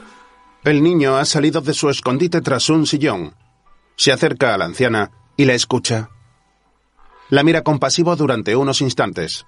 El 0.65 0.83
niño 0.83 1.17
ha 1.17 1.25
salido 1.25 1.61
de 1.61 1.75
su 1.75 1.91
escondite 1.91 2.41
tras 2.41 2.69
un 2.71 2.87
sillón. 2.87 3.35
Se 3.97 4.13
acerca 4.13 4.55
a 4.55 4.59
la 4.59 4.65
anciana 4.65 5.11
y 5.37 5.45
la 5.45 5.55
escucha. 5.55 6.11
La 7.31 7.43
mira 7.43 7.63
compasivo 7.63 8.15
durante 8.15 8.55
unos 8.55 8.81
instantes. 8.81 9.45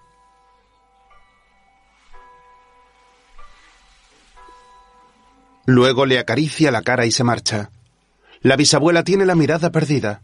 Luego 5.67 6.05
le 6.05 6.19
acaricia 6.19 6.71
la 6.71 6.83
cara 6.83 7.07
y 7.07 7.11
se 7.11 7.25
marcha. 7.25 7.71
La 8.41 8.57
bisabuela 8.57 9.05
tiene 9.05 9.25
la 9.25 9.35
mirada 9.35 9.71
perdida. 9.71 10.23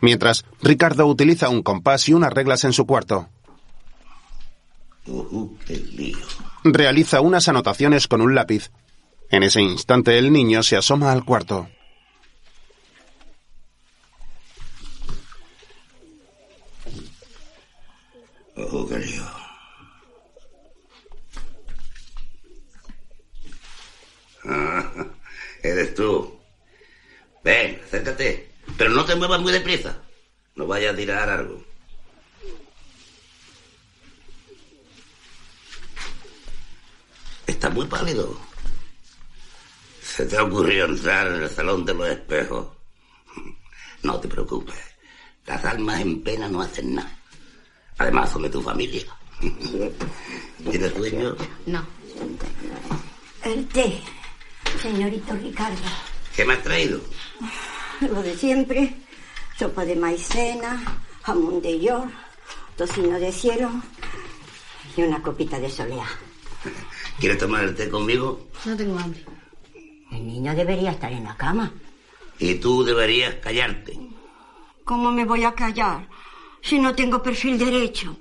Mientras, 0.00 0.44
Ricardo 0.62 1.06
utiliza 1.06 1.48
un 1.48 1.62
compás 1.62 2.08
y 2.08 2.12
unas 2.12 2.32
reglas 2.32 2.64
en 2.64 2.72
su 2.72 2.86
cuarto. 2.86 3.28
Qué 5.66 5.76
lío. 5.76 6.18
Realiza 6.64 7.20
unas 7.20 7.48
anotaciones 7.48 8.08
con 8.08 8.20
un 8.20 8.34
lápiz. 8.34 8.70
En 9.30 9.42
ese 9.42 9.62
instante 9.62 10.18
el 10.18 10.32
niño 10.32 10.62
se 10.62 10.76
asoma 10.76 11.12
al 11.12 11.24
cuarto. 11.24 11.68
Oh, 18.56 18.86
qué 18.86 18.98
lío. 18.98 19.24
Eres 25.62 25.94
tú. 25.94 26.38
Ven, 27.44 27.80
acércate. 27.84 28.50
Pero 28.76 28.90
no 28.90 29.04
te 29.04 29.14
muevas 29.14 29.40
muy 29.40 29.52
deprisa. 29.52 30.02
No 30.54 30.66
vayas 30.66 30.92
a 30.92 30.96
tirar 30.96 31.30
algo. 31.30 31.67
Estás 37.58 37.74
muy 37.74 37.86
pálido. 37.86 38.38
Se 40.00 40.24
te 40.26 40.36
ha 40.36 40.44
ocurrido 40.44 40.86
entrar 40.86 41.26
en 41.26 41.42
el 41.42 41.50
salón 41.50 41.84
de 41.84 41.92
los 41.92 42.08
espejos. 42.08 42.68
No 44.04 44.20
te 44.20 44.28
preocupes. 44.28 44.76
Las 45.44 45.64
almas 45.64 46.00
en 46.00 46.22
pena 46.22 46.46
no 46.46 46.62
hacen 46.62 46.94
nada. 46.94 47.18
Además, 47.98 48.30
son 48.30 48.42
de 48.42 48.50
tu 48.50 48.62
familia. 48.62 49.02
¿Tienes 50.70 50.92
sueño? 50.92 51.34
No. 51.66 51.84
El 53.42 53.66
té, 53.66 54.02
señorito 54.80 55.34
Ricardo. 55.34 55.82
¿Qué 56.36 56.44
me 56.44 56.52
has 56.54 56.62
traído? 56.62 57.00
Lo 58.02 58.22
de 58.22 58.36
siempre. 58.36 58.94
Sopa 59.58 59.84
de 59.84 59.96
maicena, 59.96 60.80
jamón 61.24 61.60
de 61.60 61.80
york, 61.80 62.12
tocino 62.76 63.18
de 63.18 63.32
cielo 63.32 63.68
y 64.96 65.02
una 65.02 65.20
copita 65.20 65.58
de 65.58 65.68
solea. 65.68 66.06
¿Quieres 67.18 67.38
tomar 67.38 67.64
el 67.64 67.74
té 67.74 67.90
conmigo? 67.90 68.48
No 68.64 68.76
tengo 68.76 68.98
hambre. 68.98 69.24
El 70.12 70.26
niño 70.26 70.54
debería 70.54 70.92
estar 70.92 71.12
en 71.12 71.24
la 71.24 71.36
cama. 71.36 71.72
Y 72.38 72.54
tú 72.56 72.84
deberías 72.84 73.34
callarte. 73.36 73.98
¿Cómo 74.84 75.10
me 75.10 75.24
voy 75.24 75.44
a 75.44 75.52
callar 75.52 76.08
si 76.62 76.78
no 76.78 76.94
tengo 76.94 77.20
perfil 77.22 77.58
derecho? 77.58 78.16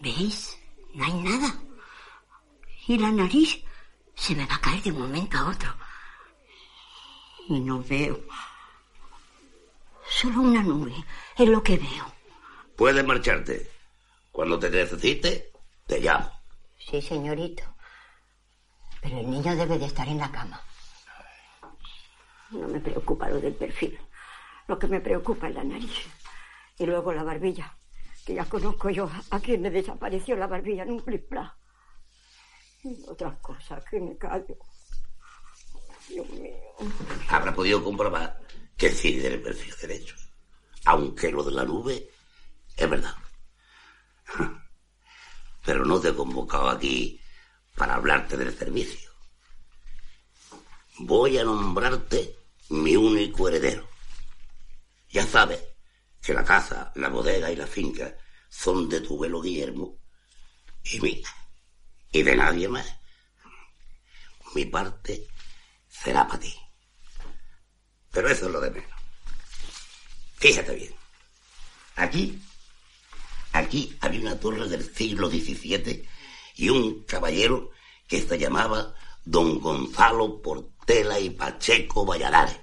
¿Veis? 0.00 0.56
No 0.94 1.04
hay 1.04 1.14
nada. 1.14 1.60
Y 2.86 2.98
la 2.98 3.10
nariz 3.10 3.64
se 4.14 4.36
me 4.36 4.46
va 4.46 4.54
a 4.54 4.60
caer 4.60 4.82
de 4.82 4.92
un 4.92 5.00
momento 5.00 5.36
a 5.36 5.48
otro. 5.48 5.74
Y 7.48 7.60
no 7.60 7.82
veo. 7.82 8.20
Solo 10.08 10.42
una 10.42 10.62
nube 10.62 10.94
es 11.36 11.48
lo 11.48 11.62
que 11.62 11.76
veo. 11.76 12.14
Puedes 12.76 13.04
marcharte. 13.04 13.68
Cuando 14.30 14.58
te 14.58 14.70
necesite, 14.70 15.50
te 15.86 16.00
llamo. 16.00 16.33
Sí, 16.90 17.00
señorito. 17.00 17.62
Pero 19.00 19.18
el 19.18 19.30
niño 19.30 19.56
debe 19.56 19.78
de 19.78 19.86
estar 19.86 20.08
en 20.08 20.18
la 20.18 20.30
cama. 20.30 20.60
No 22.50 22.68
me 22.68 22.80
preocupa 22.80 23.28
lo 23.28 23.40
del 23.40 23.54
perfil. 23.54 23.98
Lo 24.68 24.78
que 24.78 24.86
me 24.86 25.00
preocupa 25.00 25.48
es 25.48 25.54
la 25.54 25.64
nariz. 25.64 26.06
Y 26.78 26.86
luego 26.86 27.12
la 27.12 27.22
barbilla. 27.22 27.76
Que 28.24 28.34
ya 28.34 28.44
conozco 28.46 28.90
yo 28.90 29.10
a 29.30 29.40
quien 29.40 29.62
le 29.62 29.70
desapareció 29.70 30.36
la 30.36 30.46
barbilla 30.46 30.84
en 30.84 30.92
un 30.92 31.02
pliplá. 31.02 31.56
Y 32.82 33.04
otras 33.08 33.38
cosas 33.38 33.84
que 33.84 34.00
me 34.00 34.16
callo. 34.16 34.56
Dios 36.08 36.28
mío. 36.30 36.54
Habrá 37.28 37.54
podido 37.54 37.82
comprobar 37.82 38.40
que 38.76 38.90
sí 38.90 39.20
tiene 39.20 39.38
perfil 39.38 39.74
derecho. 39.80 40.16
Aunque 40.86 41.30
lo 41.30 41.42
de 41.42 41.52
la 41.52 41.64
nube 41.64 42.10
es 42.76 42.90
verdad. 42.90 43.14
Pero 45.64 45.84
no 45.84 46.00
te 46.00 46.08
he 46.08 46.14
convocado 46.14 46.68
aquí 46.68 47.20
para 47.74 47.94
hablarte 47.94 48.36
del 48.36 48.56
servicio. 48.56 49.10
Voy 50.98 51.38
a 51.38 51.44
nombrarte 51.44 52.36
mi 52.68 52.96
único 52.96 53.48
heredero. 53.48 53.88
Ya 55.10 55.26
sabes 55.26 55.60
que 56.22 56.34
la 56.34 56.44
casa, 56.44 56.92
la 56.94 57.08
bodega 57.08 57.50
y 57.50 57.56
la 57.56 57.66
finca 57.66 58.16
son 58.48 58.88
de 58.88 59.00
tu 59.00 59.14
abuelo 59.14 59.40
Guillermo 59.40 59.98
y 60.84 61.00
mía. 61.00 61.28
Y 62.12 62.22
de 62.22 62.36
nadie 62.36 62.68
más. 62.68 62.86
Mi 64.54 64.66
parte 64.66 65.26
será 65.88 66.26
para 66.26 66.40
ti. 66.40 66.54
Pero 68.10 68.28
eso 68.28 68.46
es 68.46 68.52
lo 68.52 68.60
de 68.60 68.70
menos. 68.70 69.00
Fíjate 70.36 70.74
bien. 70.76 70.94
Aquí, 71.96 72.40
aquí 73.54 73.96
había 74.00 74.20
una 74.20 74.38
torre 74.38 74.68
del 74.68 74.82
siglo 74.82 75.30
XVII 75.30 76.06
y 76.56 76.68
un 76.68 77.04
caballero 77.04 77.70
que 78.06 78.20
se 78.20 78.38
llamaba 78.38 78.94
Don 79.24 79.60
Gonzalo 79.60 80.42
Portela 80.42 81.18
y 81.20 81.30
Pacheco 81.30 82.04
Valladares 82.04 82.58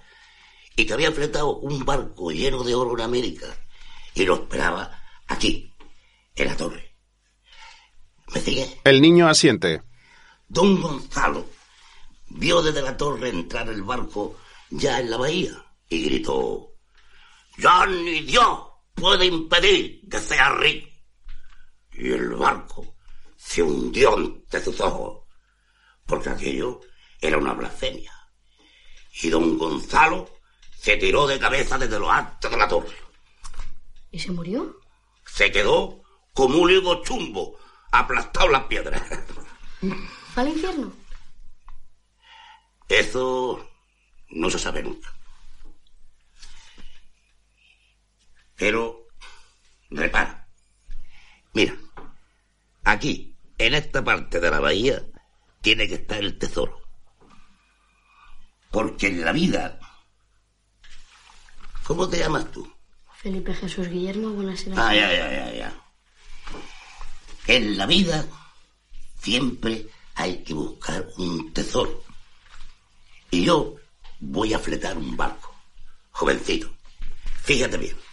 y 0.75 0.86
que 0.86 0.93
había 0.93 1.12
fletado 1.12 1.58
un 1.58 1.84
barco 1.86 2.32
lleno 2.32 2.63
de 2.63 2.75
oro 2.75 2.93
en 2.95 3.01
América 3.06 3.47
y 4.13 4.25
lo 4.25 4.36
esperaba 4.36 5.01
aquí, 5.27 5.73
en 6.36 6.47
la 6.47 6.58
torre. 6.58 6.93
¿Me 8.34 8.41
sigue? 8.41 8.82
El 8.84 9.01
niño 9.01 9.30
asiente. 9.30 9.82
Don 10.49 10.82
Gonzalo 10.82 11.45
vio 12.27 12.62
desde 12.62 12.82
la 12.82 12.97
torre 12.97 13.30
entrar 13.30 13.69
el 13.69 13.84
barco 13.84 14.38
ya 14.69 14.99
en 14.99 15.10
la 15.10 15.17
bahía 15.17 15.65
y 15.88 16.04
gritó, 16.04 16.73
ya 17.58 17.86
ni 17.86 18.21
Dios 18.21 18.70
puede 19.01 19.25
impedir 19.25 20.07
que 20.07 20.19
sea 20.19 20.49
rico. 20.51 20.87
Y 21.93 22.11
el 22.11 22.35
barco 22.35 22.95
se 23.35 23.63
hundió 23.63 24.15
ante 24.15 24.63
sus 24.63 24.79
ojos, 24.79 25.25
porque 26.05 26.29
aquello 26.29 26.79
era 27.19 27.39
una 27.39 27.53
blasfemia. 27.53 28.13
Y 29.23 29.29
don 29.29 29.57
Gonzalo 29.57 30.29
se 30.77 30.97
tiró 30.97 31.25
de 31.25 31.39
cabeza 31.39 31.79
desde 31.79 31.97
lo 31.97 32.11
alto 32.11 32.47
de 32.47 32.57
la 32.57 32.67
torre. 32.67 32.95
¿Y 34.11 34.19
se 34.19 34.31
murió? 34.31 34.79
Se 35.25 35.51
quedó 35.51 36.03
como 36.33 36.59
un 36.59 36.69
higo 36.69 37.03
chumbo, 37.03 37.57
aplastado 37.91 38.45
en 38.45 38.51
las 38.51 38.63
piedras. 38.65 39.01
¿Fue 40.33 40.43
al 40.43 40.49
infierno? 40.49 40.93
Eso 42.87 43.67
no 44.29 44.49
se 44.49 44.59
sabe 44.59 44.83
nunca. 44.83 45.11
Pero, 48.62 49.08
repara. 49.89 50.47
Mira, 51.54 51.76
aquí, 52.84 53.36
en 53.58 53.74
esta 53.74 54.04
parte 54.04 54.39
de 54.39 54.52
la 54.52 54.60
bahía, 54.60 55.02
tiene 55.62 55.88
que 55.88 55.95
estar 55.95 56.19
el 56.19 56.38
tesoro. 56.38 56.80
Porque 58.69 59.08
en 59.08 59.26
la 59.26 59.32
vida... 59.32 59.80
¿Cómo 61.86 62.08
te 62.08 62.19
llamas 62.19 62.52
tú? 62.52 62.71
Felipe 63.15 63.52
Jesús 63.52 63.89
Guillermo, 63.89 64.30
buenas 64.30 64.63
Ah, 64.78 64.93
ya, 64.93 65.12
ya, 65.12 65.32
ya, 65.32 65.54
ya. 65.56 65.74
En 67.47 67.80
la 67.80 67.88
vida 67.88 68.28
siempre 69.24 69.88
hay 70.13 70.43
que 70.43 70.54
buscar 70.54 71.08
un 71.17 71.52
tesoro. 71.52 72.04
Y 73.32 73.43
yo 73.43 73.78
voy 74.19 74.54
a 74.54 74.60
fletar 74.60 75.00
un 75.00 75.17
barco. 75.17 75.52
Jovencito, 76.12 76.69
fíjate 77.41 77.78
bien. 77.78 78.11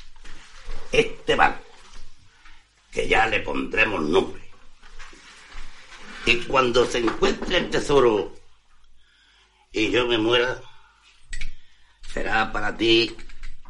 Este 0.93 1.35
barco, 1.35 1.65
que 2.91 3.09
ya 3.09 3.27
le 3.27 3.41
pondremos 3.41 4.03
nombre. 4.03 4.43
Y 6.27 6.37
cuando 6.43 6.87
se 6.87 6.99
encuentre 6.99 7.59
el 7.59 7.71
tesoro 7.71 8.35
y 9.73 9.91
yo 9.91 10.07
me 10.07 10.19
muera, 10.19 10.61
será 12.13 12.53
para 12.53 12.77
ti 12.77 13.17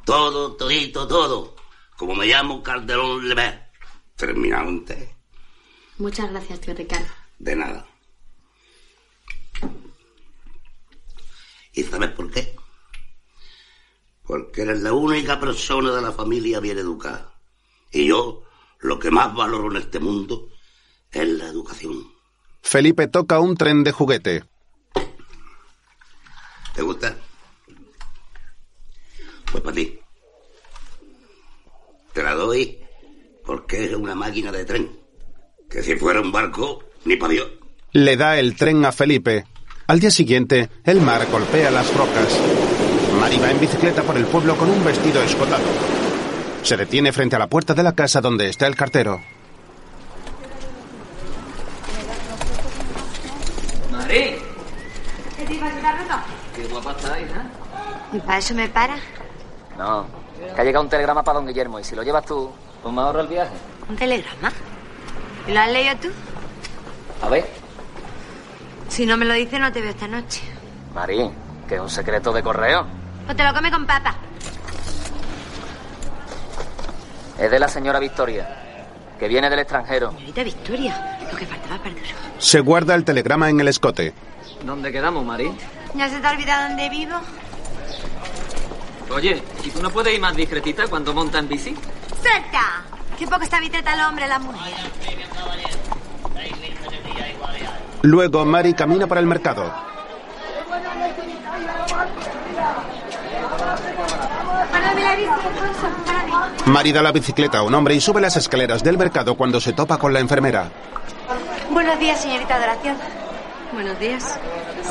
todo, 0.04 0.57
todito, 0.57 1.07
todo. 1.07 1.57
Como 1.96 2.14
me 2.14 2.26
llamo 2.26 2.62
Calderón 2.62 3.28
Lever. 3.28 3.68
Terminado 4.16 4.83
T. 4.85 5.14
Muchas 5.98 6.31
gracias, 6.31 6.61
tío 6.61 6.74
Ricardo. 6.74 7.07
De 7.38 7.54
nada. 7.54 7.87
¿Y 11.72 11.85
sabes 11.85 12.11
por 12.11 12.31
qué? 12.33 12.58
Porque 14.29 14.61
eres 14.61 14.83
la 14.83 14.93
única 14.93 15.41
persona 15.41 15.91
de 15.91 16.03
la 16.03 16.12
familia 16.12 16.61
bien 16.61 16.77
educada. 16.77 17.33
Y 17.91 18.09
yo, 18.09 18.43
lo 18.81 18.99
que 18.99 19.11
más 19.11 19.35
valoro 19.35 19.71
en 19.71 19.79
este 19.79 19.99
mundo 19.99 20.51
es 21.11 21.27
la 21.27 21.47
educación. 21.47 22.07
Felipe 22.61 23.09
toca 23.09 23.41
un 23.41 23.57
tren 23.57 23.83
de 23.83 23.93
juguete. 23.93 24.45
¿Te 26.75 26.83
gusta? 26.83 27.17
Pues 29.51 29.64
para 29.64 29.75
ti. 29.75 29.99
Te 32.12 32.23
la 32.23 32.35
doy 32.35 32.79
porque 33.47 33.87
es 33.87 33.95
una 33.95 34.14
máquina 34.14 34.53
de 34.53 34.67
tren. 34.67 34.91
Que 35.71 35.83
si 35.83 35.97
fuera 35.97 36.21
un 36.21 36.33
barco, 36.33 36.85
ni 37.07 37.17
para 37.17 37.33
Dios. 37.33 37.49
Le 37.93 38.19
da 38.19 38.38
el 38.38 38.57
tren 38.57 38.85
a 38.85 38.93
Felipe. 38.93 39.47
Al 39.87 40.01
día 40.01 40.11
siguiente, 40.11 40.69
el 40.85 41.01
mar 41.01 41.27
golpea 41.31 41.71
las 41.71 41.97
rocas. 41.97 42.78
Mari 43.20 43.38
va 43.38 43.50
en 43.50 43.61
bicicleta 43.61 44.02
por 44.02 44.16
el 44.16 44.26
pueblo 44.26 44.57
con 44.57 44.70
un 44.70 44.85
vestido 44.85 45.22
escotado. 45.22 45.64
Se 46.62 46.76
detiene 46.76 47.12
frente 47.12 47.37
a 47.37 47.38
la 47.38 47.46
puerta 47.46 47.74
de 47.74 47.83
la 47.83 47.92
casa 47.92 48.20
donde 48.20 48.48
está 48.48 48.66
el 48.66 48.76
cartero. 48.76 49.20
Mari, 53.92 54.37
¿Qué 55.37 55.44
te 55.46 55.54
ibas 55.54 55.72
a 55.74 55.81
dar 55.81 55.98
ropa? 55.98 56.24
qué 56.54 56.64
guapa 56.66 56.90
está, 56.92 57.20
hija. 57.20 57.42
¿Y 58.12 58.18
para 58.20 58.38
eso 58.38 58.54
me 58.54 58.68
para? 58.68 58.96
No, 59.76 60.07
que 60.54 60.61
ha 60.61 60.64
llegado 60.64 60.85
un 60.85 60.90
telegrama 60.90 61.22
para 61.22 61.38
don 61.38 61.46
Guillermo 61.46 61.78
y 61.78 61.85
si 61.85 61.94
lo 61.94 62.02
llevas 62.02 62.24
tú, 62.24 62.50
pues 62.83 62.94
me 62.94 63.00
ahorro 63.00 63.20
el 63.20 63.28
viaje. 63.28 63.52
¿Un 63.88 63.96
telegrama? 63.96 64.52
¿Y 65.46 65.52
lo 65.52 65.61
has 65.61 65.70
leído 65.72 65.94
tú? 65.96 66.09
A 67.22 67.28
ver, 67.28 67.46
Si 68.88 69.04
no 69.07 69.16
me 69.16 69.24
lo 69.24 69.35
dices, 69.35 69.61
no 69.61 69.70
te 69.72 69.81
veo 69.81 69.90
esta 69.90 70.09
noche. 70.09 70.40
Mari, 70.94 71.31
que 71.68 71.74
es 71.76 71.81
un 71.81 71.90
secreto 71.90 72.33
de 72.33 72.42
correo. 72.42 72.87
Pues 73.29 73.37
te 73.37 73.45
lo 73.45 73.53
come 73.53 73.71
con 73.71 73.87
papa. 73.87 74.14
Es 77.38 77.51
de 77.51 77.59
la 77.59 77.69
señora 77.69 77.99
Victoria, 77.99 78.49
que 79.19 79.29
viene 79.29 79.51
del 79.51 79.59
extranjero. 79.59 80.12
Señorita 80.12 80.43
Victoria, 80.45 81.19
lo 81.31 81.37
que 81.37 81.45
faltaba 81.45 81.77
para 81.77 81.91
duro. 81.91 82.07
Se 82.38 82.61
guarda 82.61 82.95
el 82.95 83.05
telegrama 83.05 83.51
en 83.51 83.61
el 83.61 83.69
escote. 83.69 84.14
¿Dónde 84.64 84.91
quedamos, 84.91 85.27
Mari? 85.27 85.53
¿Ya 85.93 86.09
se 86.09 86.21
te 86.21 86.27
ha 86.27 86.31
olvidado 86.31 86.69
dónde 86.69 86.88
vivo? 86.88 87.17
Oye, 89.14 89.43
¿y 89.62 89.71
tú 89.73 89.83
no 89.83 89.91
puedes 89.91 90.14
ir 90.14 90.21
más 90.23 90.35
discretita 90.35 90.87
cuando 90.87 91.12
monta 91.12 91.38
en 91.38 91.49
bici? 91.49 91.77
¡Suelta! 92.23 92.83
Qué 93.19 93.27
poco 93.27 93.43
está 93.43 93.61
vitreta 93.61 93.93
el 93.93 94.01
hombre, 94.01 94.27
la 94.27 94.38
mujer. 94.38 94.73
Luego 98.01 98.47
Mari 98.47 98.73
camina 98.73 99.07
por 99.07 99.19
el 99.19 99.27
mercado. 99.27 99.71
Párame 100.71 101.05
la 101.05 101.17
bici, 101.17 101.27
Alfonso, 104.47 104.71
párame. 104.71 104.98
Mari 106.66 106.92
da 106.92 107.03
la 107.03 107.12
bicicleta 107.12 107.59
a 107.59 107.62
un 107.62 107.75
hombre 107.75 107.94
y 107.94 108.01
sube 108.01 108.21
las 108.21 108.37
escaleras 108.37 108.83
del 108.83 108.99
mercado 108.99 109.35
cuando 109.37 109.61
se 109.61 109.73
topa 109.73 109.97
con 109.99 110.12
la 110.12 110.21
enfermera. 110.21 110.71
Buenos 111.71 111.99
días, 111.99 112.21
señorita 112.21 112.57
Adoración. 112.57 112.97
Buenos 113.73 113.99
días. 113.99 114.38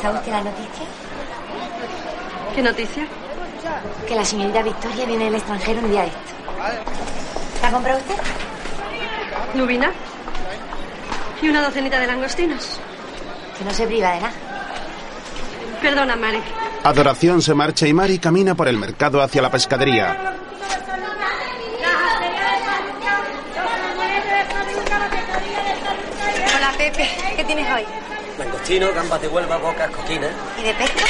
¿Sabe 0.02 0.18
usted 0.18 0.32
la 0.32 0.42
noticia? 0.42 0.86
¿Qué 2.56 2.62
noticia? 2.62 3.08
Que 4.08 4.16
la 4.16 4.26
señorita 4.26 4.64
Victoria 4.64 5.06
viene 5.06 5.26
del 5.26 5.36
extranjero 5.36 5.82
un 5.82 5.92
día 5.92 6.02
de 6.02 6.08
esto. 6.08 6.20
¿La 7.62 7.72
compró 7.72 7.98
usted? 7.98 8.16
¿Lubina? 9.56 9.92
¿Y 11.42 11.50
una 11.50 11.62
docenita 11.62 12.00
de 12.00 12.08
langostinos? 12.08 12.80
Que 13.58 13.66
no 13.66 13.72
se 13.72 13.86
priva 13.86 14.12
de 14.12 14.22
nada. 14.22 14.47
Perdona, 15.82 16.16
Mari. 16.16 16.40
Adoración 16.84 17.42
se 17.42 17.54
marcha 17.54 17.88
y 17.88 17.94
Mari 17.94 18.20
camina 18.20 18.56
por 18.56 18.68
el 18.68 18.78
mercado 18.78 19.22
hacia 19.22 19.42
la 19.42 19.52
pescadería. 19.52 20.36
Hola, 26.56 26.72
Pepe. 26.78 27.08
¿Qué 27.36 27.44
tienes 27.44 27.68
hoy? 27.72 27.84
Langostino, 28.38 28.88
gambas 28.94 29.22
de 29.22 29.28
Huelva, 29.28 29.58
bocas, 29.58 29.90
coquines, 29.92 30.32
¿Y 30.60 30.64
de 30.64 30.74
pesca? 30.76 31.06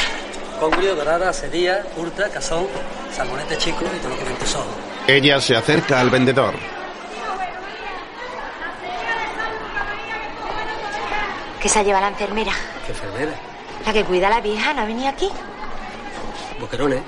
congrio, 0.59 0.95
dorada, 0.95 1.31
sedilla, 1.33 1.83
ultra, 1.97 2.29
cazón, 2.29 2.67
salmonete 3.15 3.57
chico 3.57 3.83
y 3.95 3.99
todo 3.99 4.09
lo 4.09 4.17
que 4.17 4.23
ven 4.23 4.35
tesoro. 4.37 4.65
Ella 5.07 5.39
se 5.39 5.55
acerca 5.55 5.99
al 5.99 6.09
vendedor. 6.09 6.55
Que 11.61 11.69
se 11.69 11.83
lleva 11.83 12.01
la 12.01 12.07
enfermera. 12.09 12.51
¿Qué 12.85 12.91
enfermera? 12.91 13.31
La 13.87 13.93
que 13.93 14.03
cuida 14.03 14.27
a 14.27 14.31
la 14.31 14.41
vieja, 14.41 14.73
¿no 14.73 14.81
ha 14.81 14.85
venido 14.85 15.07
aquí? 15.07 15.29
Boquerones. 16.59 17.01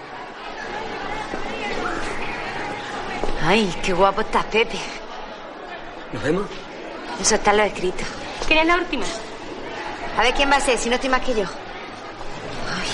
Ay, 3.46 3.70
qué 3.84 3.92
guapo 3.92 4.22
estás, 4.22 4.46
Pepe. 4.46 4.80
¿Nos 6.14 6.24
vemos? 6.24 6.46
Eso 7.20 7.36
está 7.36 7.52
en 7.52 7.58
lo 7.58 7.64
escrito. 7.64 8.06
¿Quieres 8.48 8.66
la 8.66 8.76
última? 8.76 9.04
A 10.18 10.22
ver 10.22 10.34
quién 10.34 10.50
va 10.50 10.56
a 10.56 10.62
ser, 10.62 10.78
si 10.78 10.88
no 10.88 10.96
estoy 10.96 11.10
más 11.10 11.20
que 11.20 11.34
yo. 11.34 11.44
Ay. 11.44 12.90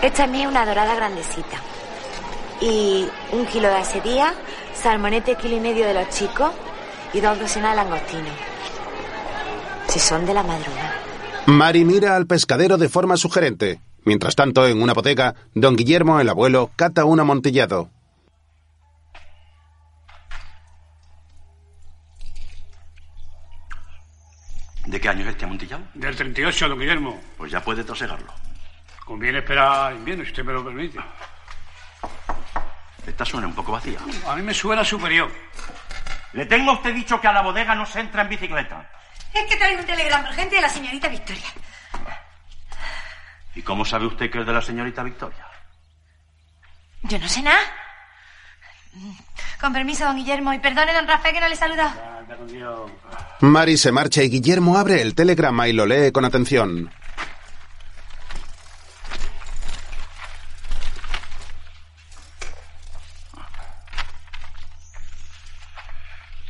Esta 0.00 0.24
es 0.24 0.30
mía 0.30 0.48
una 0.48 0.64
dorada 0.64 0.94
grandecita. 0.94 1.58
Y 2.62 3.06
un 3.32 3.44
kilo 3.44 3.68
de 3.68 3.76
asedía, 3.76 4.32
salmonete 4.74 5.34
kilo 5.34 5.56
y 5.56 5.60
medio 5.60 5.86
de 5.86 5.92
los 5.92 6.08
chicos 6.08 6.50
y 7.12 7.20
dos 7.20 7.38
docenas 7.38 7.72
de 7.72 7.76
langostinos. 7.76 8.32
Si 9.88 9.98
son 9.98 10.24
de 10.24 10.32
la 10.32 10.42
madrugada. 10.42 11.05
Mari 11.46 11.84
mira 11.84 12.16
al 12.16 12.26
pescadero 12.26 12.76
de 12.76 12.88
forma 12.88 13.16
sugerente. 13.16 13.80
Mientras 14.04 14.34
tanto, 14.34 14.66
en 14.66 14.82
una 14.82 14.94
bodega, 14.94 15.36
don 15.54 15.76
Guillermo, 15.76 16.18
el 16.18 16.28
abuelo, 16.28 16.72
cata 16.74 17.04
un 17.04 17.20
amontillado. 17.20 17.88
¿De 24.86 25.00
qué 25.00 25.08
año 25.08 25.22
es 25.22 25.28
este 25.28 25.44
amontillado? 25.44 25.84
Del 25.94 26.16
38, 26.16 26.68
don 26.68 26.80
Guillermo. 26.80 27.20
Pues 27.36 27.52
ya 27.52 27.62
puede 27.62 27.84
trosegarlo. 27.84 28.32
Conviene 29.04 29.38
esperar 29.38 29.94
invierno, 29.94 30.24
si 30.24 30.30
usted 30.30 30.44
me 30.44 30.52
lo 30.52 30.64
permite. 30.64 30.98
Esta 33.06 33.24
suena 33.24 33.46
un 33.46 33.54
poco 33.54 33.70
vacía. 33.70 34.00
A 34.26 34.34
mí 34.34 34.42
me 34.42 34.52
suena 34.52 34.82
superior. 34.82 35.30
Le 36.32 36.44
tengo 36.46 36.72
a 36.72 36.74
usted 36.74 36.92
dicho 36.92 37.20
que 37.20 37.28
a 37.28 37.32
la 37.32 37.42
bodega 37.42 37.76
no 37.76 37.86
se 37.86 38.00
entra 38.00 38.22
en 38.22 38.30
bicicleta. 38.30 38.90
Es 39.36 39.46
que 39.50 39.56
traigo 39.56 39.80
un 39.80 39.86
telegrama 39.86 40.28
urgente 40.28 40.56
de 40.56 40.62
la 40.62 40.68
señorita 40.68 41.08
Victoria. 41.08 41.52
¿Y 43.54 43.62
cómo 43.62 43.84
sabe 43.84 44.06
usted 44.06 44.30
que 44.30 44.40
es 44.40 44.46
de 44.46 44.52
la 44.52 44.62
señorita 44.62 45.02
Victoria? 45.02 45.46
Yo 47.02 47.18
no 47.18 47.28
sé 47.28 47.42
nada. 47.42 47.60
Con 49.60 49.72
permiso, 49.72 50.04
don 50.04 50.16
Guillermo, 50.16 50.52
y 50.52 50.58
perdone, 50.58 50.92
don 50.92 51.06
Rafael, 51.06 51.34
que 51.34 51.40
no 51.40 51.48
le 51.48 51.54
he 51.54 51.56
saludado. 51.56 51.92
Mari 53.40 53.76
se 53.76 53.92
marcha 53.92 54.22
y 54.22 54.30
Guillermo 54.30 54.78
abre 54.78 55.02
el 55.02 55.14
telegrama 55.14 55.68
y 55.68 55.72
lo 55.72 55.86
lee 55.86 56.12
con 56.12 56.24
atención. 56.24 56.90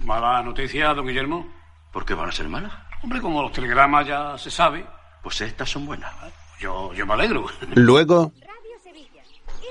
Mala 0.01 0.43
noticia, 0.43 0.95
don 0.95 1.07
Guillermo. 1.07 1.56
¿Por 1.97 2.05
qué 2.05 2.13
van 2.13 2.29
a 2.29 2.33
ser 2.33 2.47
malas? 2.47 2.75
Hombre, 3.03 3.23
como 3.23 3.41
los 3.41 3.53
telegramas 3.53 4.07
ya 4.07 4.37
se 4.37 4.51
sabe, 4.51 4.85
Pues 5.23 5.41
estas 5.41 5.71
son 5.71 5.87
buenas. 5.87 6.13
yo, 6.61 6.93
yo 6.93 7.07
me 7.07 7.15
alegro. 7.15 7.47
Luego, 7.75 8.35
Radio 8.39 8.79
Sevilla. 8.85 9.23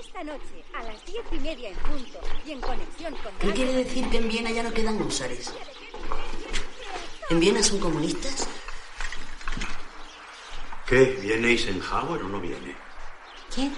Esta 0.02 0.24
noche 0.24 0.66
a 0.74 0.82
las 0.86 1.06
diez 1.06 1.24
y 1.32 1.38
media 1.38 1.70
en 1.70 1.76
punto 1.76 2.20
y 2.44 2.52
en 2.54 2.62
conexión 2.62 3.14
con 3.18 3.32
¿Qué 3.38 3.52
quiere 3.54 3.74
decir 3.74 4.10
que 4.10 4.18
en 4.18 4.28
Viena 4.28 4.50
ya 4.50 4.64
no 4.64 4.74
quedan 4.74 5.00
húsares? 5.04 5.54
¿En 7.30 7.40
Viena 7.40 7.62
son 7.62 7.78
comunistas? 7.80 8.48
¿Qué? 10.88 11.20
¿Viene 11.22 11.50
Eisenhower 11.50 12.24
o 12.24 12.28
no 12.28 12.42
viene? 12.42 12.76
¿Quién? 13.54 13.72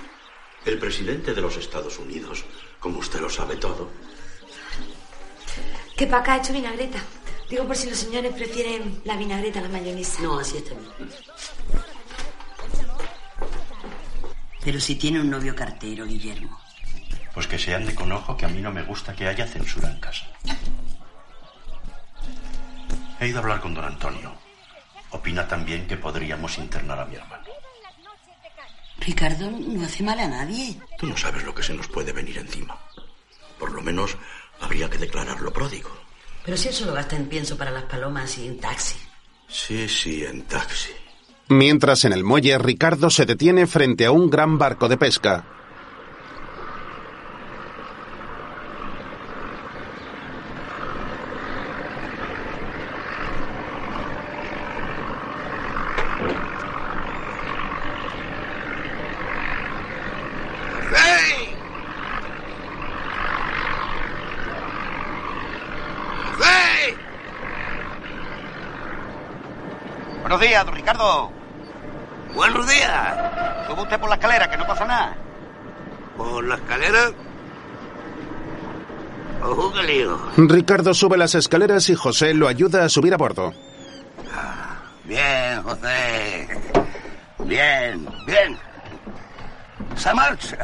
El 0.63 0.79
presidente 0.79 1.33
de 1.33 1.41
los 1.41 1.57
Estados 1.57 1.99
Unidos. 1.99 2.45
Como 2.79 2.99
usted 2.99 3.19
lo 3.19 3.29
sabe 3.29 3.57
todo. 3.57 3.89
Que 5.97 6.07
para 6.07 6.21
acá 6.21 6.33
ha 6.35 6.37
hecho 6.37 6.53
vinagreta. 6.53 6.99
Digo 7.49 7.65
por 7.65 7.75
si 7.75 7.89
los 7.89 7.97
señores 7.97 8.33
prefieren 8.33 9.01
la 9.05 9.15
vinagreta 9.15 9.59
a 9.59 9.63
la 9.63 9.69
mayonesa. 9.69 10.21
No, 10.21 10.39
así 10.39 10.57
está 10.57 10.73
bien. 10.73 11.09
Pero 14.63 14.79
si 14.81 14.95
tiene 14.95 15.21
un 15.21 15.29
novio 15.29 15.55
cartero, 15.55 16.05
Guillermo. 16.05 16.59
Pues 17.33 17.47
que 17.47 17.57
se 17.57 17.73
ande 17.73 17.95
con 17.95 18.11
ojo 18.11 18.35
que 18.35 18.45
a 18.45 18.49
mí 18.49 18.59
no 18.59 18.71
me 18.71 18.83
gusta 18.83 19.15
que 19.15 19.27
haya 19.27 19.47
censura 19.47 19.89
en 19.89 19.99
casa. 19.99 20.25
He 23.19 23.27
ido 23.27 23.37
a 23.37 23.41
hablar 23.41 23.61
con 23.61 23.73
don 23.73 23.85
Antonio. 23.85 24.33
Opina 25.11 25.47
también 25.47 25.87
que 25.87 25.95
podríamos 25.95 26.57
internar 26.57 26.99
a 26.99 27.05
mi 27.05 27.15
hermano. 27.15 27.45
Ricardo 28.99 29.49
no 29.49 29.85
hace 29.85 30.03
mal 30.03 30.19
a 30.19 30.27
nadie. 30.27 30.77
Tú 30.97 31.07
no 31.07 31.15
sabes 31.15 31.43
lo 31.43 31.55
que 31.55 31.63
se 31.63 31.73
nos 31.73 31.87
puede 31.87 32.11
venir 32.11 32.37
encima. 32.37 32.77
Por 33.57 33.71
lo 33.71 33.81
menos 33.81 34.17
habría 34.59 34.89
que 34.89 34.97
declararlo 34.97 35.53
pródigo. 35.53 36.06
Pero 36.47 36.55
si 36.55 36.69
él 36.69 36.73
solo 36.73 36.93
gasta 36.93 37.17
en 37.17 37.25
pienso 37.25 37.57
para 37.57 37.71
las 37.71 37.83
palomas 37.83 38.37
y 38.37 38.47
en 38.47 38.57
taxi. 38.57 38.95
Sí, 39.49 39.85
sí, 39.89 40.23
en 40.23 40.43
taxi. 40.43 40.91
mientras 41.49 42.05
en 42.05 42.13
el 42.13 42.23
muelle 42.23 42.57
Ricardo 42.57 43.09
se 43.09 43.25
detiene 43.25 43.67
frente 43.67 44.05
a 44.05 44.11
un 44.11 44.29
gran 44.29 44.57
barco 44.57 44.87
de 44.87 44.95
pesca. 44.95 45.56
Buenos 70.21 70.41
días, 70.41 70.65
don 70.65 70.75
Ricardo. 70.75 71.31
Buenos 72.33 72.67
días. 72.67 73.67
Sube 73.67 73.81
usted 73.81 73.99
por 73.99 74.09
la 74.09 74.15
escalera, 74.15 74.49
que 74.49 74.57
no 74.57 74.67
pasa 74.67 74.85
nada. 74.85 75.15
¿Por 76.17 76.43
la 76.43 76.55
escalera? 76.55 77.11
Ojo, 79.43 79.73
qué 79.73 79.83
lío. 79.83 80.19
Ricardo 80.35 80.93
sube 80.93 81.17
las 81.17 81.35
escaleras 81.35 81.89
y 81.89 81.95
José 81.95 82.33
lo 82.33 82.47
ayuda 82.47 82.85
a 82.85 82.89
subir 82.89 83.13
a 83.13 83.17
bordo. 83.17 83.53
Bien, 85.05 85.63
José. 85.63 86.47
Bien, 87.39 88.07
bien. 88.25 88.57
Se 89.95 90.13
marcha. 90.13 90.57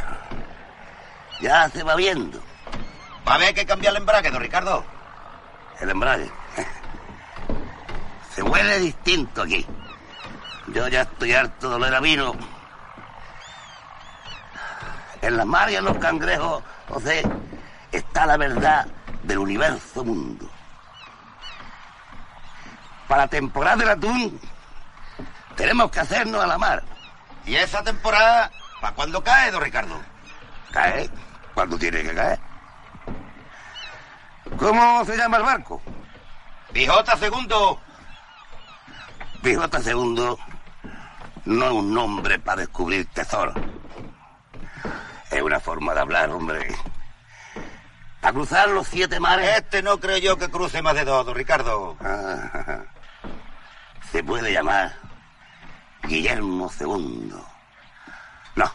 Ya 1.40 1.70
se 1.70 1.84
va 1.84 1.96
viendo. 1.96 2.40
Va 3.28 3.34
a 3.34 3.36
haber 3.36 3.54
que 3.54 3.66
cambiar 3.66 3.94
el 3.94 4.02
embrague, 4.02 4.30
don 4.30 4.42
Ricardo. 4.42 4.84
El 5.80 5.90
embrague. 5.90 6.30
Se 8.36 8.42
huele 8.42 8.80
distinto 8.80 9.44
aquí. 9.44 9.66
Yo 10.68 10.88
ya 10.88 11.02
estoy 11.02 11.34
harto 11.34 11.70
de 11.70 11.76
oler 11.76 11.94
a 11.94 12.00
vino. 12.00 12.34
En 15.22 15.38
las 15.38 15.46
mares 15.46 15.76
y 15.76 15.78
en 15.78 15.86
los 15.86 15.98
cangrejos, 15.98 16.64
José, 16.90 17.24
está 17.92 18.26
la 18.26 18.38
verdad 18.38 18.88
del 19.24 19.38
universo 19.38 20.04
mundo. 20.04 20.50
Para 23.08 23.24
la 23.24 23.28
temporada 23.28 23.76
del 23.78 23.90
atún, 23.90 24.40
tenemos 25.56 25.92
que 25.92 26.00
hacernos 26.00 26.44
a 26.44 26.48
la 26.48 26.58
mar. 26.58 26.84
¿Y 27.46 27.56
esa 27.56 27.84
temporada, 27.84 28.52
para 28.82 28.96
cuándo 28.96 29.24
cae, 29.24 29.52
don 29.52 29.62
Ricardo? 29.62 30.02
¿Cae? 30.72 31.10
Cuando 31.54 31.78
tiene 31.78 32.02
que 32.02 32.16
caer. 32.16 32.40
¿Cómo 34.58 35.06
se 35.06 35.16
llama 35.16 35.38
el 35.38 35.44
barco? 35.44 35.82
Pijota 36.72 37.16
segundo. 37.18 37.80
Pijota 39.44 39.82
segundo 39.82 40.40
no 41.44 41.66
es 41.66 41.72
un 41.74 41.94
nombre 41.94 42.40
para 42.40 42.62
descubrir 42.62 43.06
tesoros. 43.08 43.54
Es 45.30 45.42
una 45.42 45.60
forma 45.60 45.94
de 45.94 46.00
hablar, 46.00 46.30
hombre. 46.30 46.74
Para 48.22 48.34
cruzar 48.34 48.70
los 48.70 48.88
siete 48.88 49.20
mares. 49.20 49.58
Este 49.58 49.84
no 49.84 50.00
creo 50.00 50.18
yo 50.18 50.38
que 50.38 50.50
cruce 50.50 50.82
más 50.82 50.96
de 50.96 51.04
dos, 51.04 51.26
don 51.26 51.36
Ricardo. 51.36 51.98
Ah, 52.00 52.84
se 54.14 54.24
puede 54.24 54.54
llamar 54.54 54.94
Guillermo 56.04 56.72
II. 56.80 57.34
No. 58.56 58.72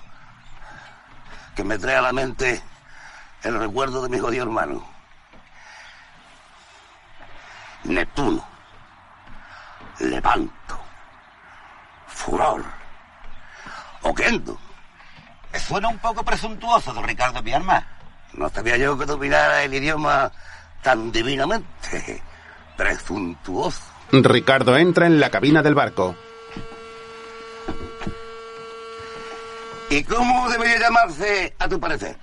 Que 1.56 1.64
me 1.64 1.78
trae 1.78 1.96
a 1.96 2.02
la 2.02 2.12
mente 2.12 2.62
el 3.42 3.58
recuerdo 3.58 4.02
de 4.02 4.10
mi 4.10 4.18
jodido 4.18 4.44
hermano. 4.44 4.86
Neptuno. 7.84 8.57
Lepanto. 10.00 10.78
Furor. 12.06 12.64
Oquendo. 14.02 14.58
Suena 15.54 15.88
un 15.88 15.98
poco 15.98 16.22
presuntuoso, 16.24 16.92
don 16.92 17.04
Ricardo, 17.04 17.42
mi 17.42 17.52
arma. 17.52 17.86
No 18.34 18.48
sabía 18.48 18.76
yo 18.76 18.98
que 18.98 19.06
dominara 19.06 19.62
el 19.62 19.74
idioma 19.74 20.30
tan 20.82 21.10
divinamente. 21.10 22.22
Presuntuoso. 22.76 23.82
Ricardo 24.12 24.76
entra 24.76 25.06
en 25.06 25.20
la 25.20 25.30
cabina 25.30 25.62
del 25.62 25.74
barco. 25.74 26.14
¿Y 29.90 30.04
cómo 30.04 30.48
debería 30.50 30.78
llamarse, 30.78 31.56
a 31.58 31.68
tu 31.68 31.80
parecer? 31.80 32.18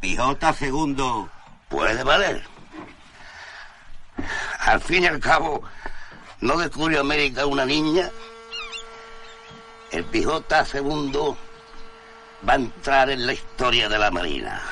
Pijota 0.00 0.52
segundo. 0.52 1.28
Puede 1.68 2.02
valer. 2.04 2.44
Al 4.60 4.80
fin 4.80 5.04
y 5.04 5.06
al 5.06 5.18
cabo, 5.18 5.62
¿no 6.46 6.56
descubrió 6.56 7.00
América 7.00 7.46
una 7.46 7.64
niña? 7.64 8.10
El 9.90 10.04
Pijota 10.04 10.64
segundo 10.64 11.36
va 12.48 12.54
a 12.54 12.56
entrar 12.56 13.10
en 13.10 13.26
la 13.26 13.32
historia 13.32 13.88
de 13.88 13.98
la 13.98 14.10
Marina. 14.10 14.62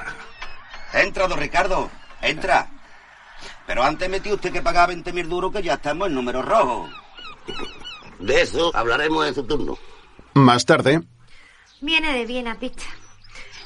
Entra, 0.92 1.26
don 1.26 1.38
Ricardo. 1.38 1.90
Entra. 2.22 2.70
Pero 3.66 3.82
antes 3.82 4.08
metió 4.08 4.34
usted 4.34 4.52
que 4.52 4.62
pagar 4.62 4.90
20.000 4.90 5.26
duros 5.26 5.52
que 5.52 5.62
ya 5.62 5.74
estamos 5.74 6.08
en 6.08 6.14
número 6.14 6.42
rojo. 6.42 6.88
De 8.18 8.40
eso 8.42 8.70
hablaremos 8.74 9.26
en 9.26 9.34
su 9.34 9.44
turno. 9.44 9.76
Más 10.34 10.64
tarde, 10.64 11.02
Viene 11.80 12.14
de 12.14 12.24
Viena, 12.24 12.58
picha. 12.58 12.86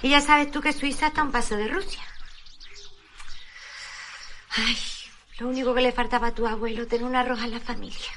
Y 0.03 0.11
ya 0.11 0.21
sabes 0.21 0.51
tú 0.51 0.61
que 0.61 0.73
Suiza 0.73 1.09
está 1.09 1.21
a 1.21 1.25
un 1.25 1.31
paso 1.31 1.57
de 1.57 1.69
Rusia. 1.69 2.03
Ay, 4.57 4.77
lo 5.39 5.49
único 5.49 5.75
que 5.75 5.83
le 5.83 5.93
faltaba 5.93 6.29
a 6.29 6.35
tu 6.35 6.47
abuelo, 6.47 6.87
tener 6.87 7.07
una 7.07 7.23
roja 7.23 7.45
en 7.45 7.53
la 7.53 7.61
familia. 7.61 8.11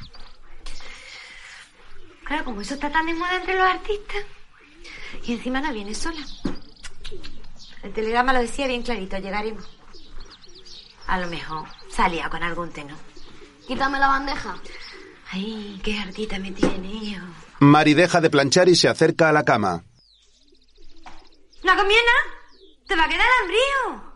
Claro, 2.23 2.45
como 2.45 2.61
eso 2.61 2.75
está 2.75 2.89
tan 2.89 3.05
de 3.05 3.13
moda 3.13 3.35
entre 3.35 3.55
los 3.55 3.67
artistas. 3.67 4.23
Y 5.25 5.33
encima 5.33 5.61
no 5.61 5.71
viene 5.73 5.93
sola. 5.93 6.21
El 7.83 7.93
telegrama 7.93 8.33
lo 8.33 8.39
decía 8.39 8.67
bien 8.67 8.83
clarito, 8.83 9.17
llegaremos. 9.17 9.65
A 11.07 11.19
lo 11.19 11.27
mejor 11.27 11.67
salía 11.89 12.29
con 12.29 12.41
algún 12.41 12.71
tenor. 12.71 12.97
Quítame 13.67 13.99
la 13.99 14.07
bandeja. 14.07 14.55
Ay, 15.31 15.79
qué 15.83 15.99
hartita 15.99 16.39
me 16.39 16.51
tiene, 16.51 16.87
hijo. 16.87 17.25
Mari 17.59 17.93
deja 17.93 18.21
de 18.21 18.29
planchar 18.29 18.69
y 18.69 18.75
se 18.75 18.87
acerca 18.87 19.29
a 19.29 19.31
la 19.31 19.43
cama. 19.43 19.83
¿No 21.63 21.75
comí 21.75 21.93
nada? 21.93 22.77
¿Te 22.87 22.95
va 22.95 23.05
a 23.05 23.09
quedar 23.09 23.27
hambrío? 23.41 24.10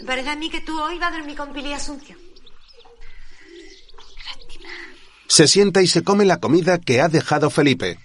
Me 0.00 0.06
parece 0.06 0.30
a 0.30 0.36
mí 0.36 0.48
que 0.48 0.60
tú 0.60 0.80
hoy 0.80 0.98
vas 0.98 1.12
a 1.12 1.16
dormir 1.18 1.36
con 1.36 1.52
Pili 1.52 1.72
Asunción. 1.72 2.18
Se 5.26 5.46
sienta 5.46 5.82
y 5.82 5.86
se 5.86 6.02
come 6.02 6.24
la 6.24 6.40
comida 6.40 6.78
que 6.78 7.00
ha 7.00 7.08
dejado 7.08 7.50
Felipe. 7.50 7.98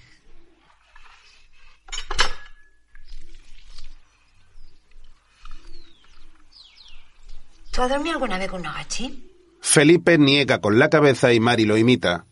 ¿Tú 7.71 7.81
has 7.81 7.89
dormido 7.89 8.13
alguna 8.13 8.37
vez 8.37 8.49
con 8.49 8.61
un 8.61 8.67
agachín? 8.67 9.31
Felipe 9.61 10.17
niega 10.17 10.61
con 10.61 10.77
la 10.77 10.89
cabeza 10.89 11.33
y 11.33 11.39
Mari 11.39 11.65
lo 11.65 11.77
imita. 11.77 12.25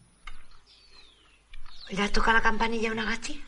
¿Le 1.89 2.01
has 2.01 2.11
tocado 2.11 2.33
la 2.33 2.43
campanilla 2.43 2.89
a 2.89 2.93
un 2.93 2.99
agachín? 2.99 3.41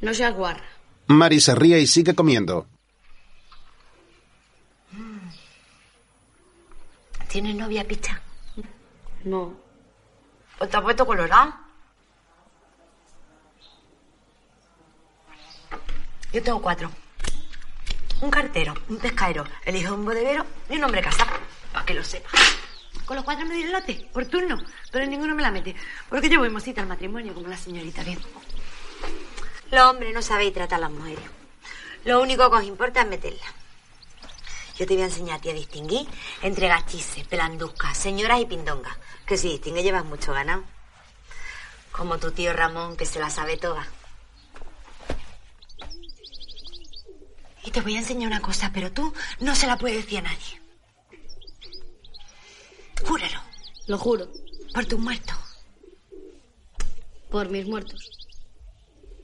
No 0.00 0.12
seas 0.12 0.34
guarra. 0.34 0.64
Mari 1.06 1.40
se 1.40 1.54
ríe 1.54 1.78
y 1.80 1.86
sigue 1.86 2.14
comiendo. 2.14 2.66
¿Tienes 7.36 7.54
novia, 7.54 7.86
picha? 7.86 8.18
No. 9.24 9.54
¿O 10.58 10.66
te 10.66 10.74
has 10.74 10.82
puesto 10.82 11.06
colorado? 11.06 11.54
Yo 16.32 16.42
tengo 16.42 16.62
cuatro. 16.62 16.90
Un 18.22 18.30
cartero, 18.30 18.72
un 18.88 18.96
pescadero, 18.96 19.44
el 19.66 19.76
hijo 19.76 19.90
de 19.90 19.98
un 19.98 20.04
bodeguero 20.06 20.46
y 20.70 20.76
un 20.76 20.84
hombre 20.84 21.02
casado. 21.02 21.30
Para 21.74 21.84
que 21.84 21.92
lo 21.92 22.02
sepa. 22.02 22.30
Con 23.04 23.16
los 23.16 23.24
cuatro 23.26 23.44
me 23.44 23.56
diré 23.56 23.66
el 23.66 23.72
lote, 23.74 24.08
por 24.14 24.24
turno. 24.24 24.58
Pero 24.90 25.04
ninguno 25.04 25.34
me 25.34 25.42
la 25.42 25.50
mete. 25.50 25.76
Porque 26.08 26.30
yo 26.30 26.38
voy 26.38 26.48
mosita 26.48 26.80
al 26.80 26.86
matrimonio, 26.86 27.34
como 27.34 27.48
la 27.48 27.58
señorita 27.58 28.02
bien. 28.02 28.18
Los 29.70 29.82
hombres 29.82 30.14
no 30.14 30.22
sabéis 30.22 30.54
tratar 30.54 30.78
a 30.78 30.88
las 30.88 30.90
mujeres. 30.90 31.24
Lo 32.06 32.22
único 32.22 32.50
que 32.50 32.56
os 32.56 32.64
importa 32.64 33.02
es 33.02 33.08
meterla. 33.08 33.44
Yo 34.78 34.86
te 34.86 34.94
voy 34.94 35.02
a 35.02 35.06
enseñar 35.06 35.38
a 35.38 35.40
ti 35.40 35.50
a 35.50 35.54
distinguir 35.54 36.06
entre 36.42 36.68
gachices, 36.68 37.26
pelanduscas, 37.26 37.96
señoras 37.96 38.40
y 38.40 38.46
pindongas. 38.46 38.96
Que 39.26 39.38
si 39.38 39.48
distingue 39.48 39.82
llevas 39.82 40.04
mucho 40.04 40.32
ganado. 40.32 40.64
Como 41.92 42.18
tu 42.18 42.30
tío 42.30 42.52
Ramón, 42.52 42.96
que 42.96 43.06
se 43.06 43.18
la 43.18 43.30
sabe 43.30 43.56
toda. 43.56 43.86
Y 47.64 47.70
te 47.70 47.80
voy 47.80 47.96
a 47.96 48.00
enseñar 48.00 48.28
una 48.28 48.42
cosa, 48.42 48.70
pero 48.72 48.92
tú 48.92 49.12
no 49.40 49.54
se 49.54 49.66
la 49.66 49.78
puedes 49.78 50.04
decir 50.04 50.18
a 50.18 50.22
nadie. 50.22 50.60
Júralo. 53.02 53.40
Lo 53.86 53.98
juro. 53.98 54.28
Por 54.74 54.84
tus 54.84 54.98
muertos. 54.98 55.36
Por 57.30 57.48
mis 57.48 57.66
muertos. 57.66 58.10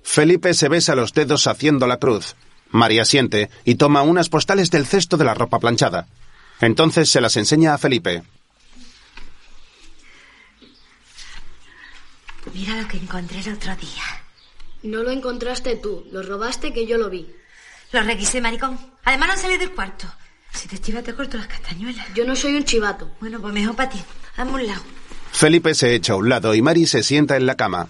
Felipe 0.02 0.54
se 0.54 0.68
besa 0.68 0.94
los 0.94 1.12
dedos 1.12 1.46
haciendo 1.46 1.86
la 1.86 1.98
cruz. 1.98 2.36
María 2.72 3.04
siente 3.04 3.50
y 3.64 3.76
toma 3.76 4.02
unas 4.02 4.28
postales 4.28 4.70
del 4.70 4.86
cesto 4.86 5.16
de 5.16 5.24
la 5.24 5.34
ropa 5.34 5.58
planchada. 5.58 6.08
Entonces 6.60 7.08
se 7.10 7.20
las 7.20 7.36
enseña 7.36 7.74
a 7.74 7.78
Felipe. 7.78 8.22
Mira 12.54 12.80
lo 12.80 12.88
que 12.88 12.96
encontré 12.96 13.40
el 13.40 13.52
otro 13.54 13.74
día. 13.76 14.02
No 14.82 15.02
lo 15.02 15.10
encontraste 15.10 15.76
tú, 15.76 16.06
lo 16.10 16.22
robaste 16.22 16.72
que 16.72 16.86
yo 16.86 16.98
lo 16.98 17.08
vi. 17.08 17.28
Lo 17.92 18.02
requisé, 18.02 18.40
maricón. 18.40 18.78
Además 19.04 19.28
no 19.28 19.36
salí 19.36 19.56
del 19.58 19.72
cuarto. 19.72 20.06
Si 20.52 20.68
te 20.68 20.78
chivas 20.78 21.04
te 21.04 21.14
corto 21.14 21.36
las 21.36 21.46
castañuelas. 21.46 22.06
Yo 22.14 22.24
no 22.24 22.36
soy 22.36 22.54
un 22.56 22.64
chivato. 22.64 23.10
Bueno, 23.20 23.40
pues 23.40 23.54
mejor 23.54 23.76
para 23.76 23.90
ti. 23.90 24.02
Hazme 24.36 24.52
un 24.52 24.66
lado. 24.66 24.82
Felipe 25.32 25.74
se 25.74 25.94
echa 25.94 26.12
a 26.12 26.16
un 26.16 26.28
lado 26.28 26.54
y 26.54 26.62
Mari 26.62 26.86
se 26.86 27.02
sienta 27.02 27.36
en 27.36 27.46
la 27.46 27.56
cama. 27.56 27.88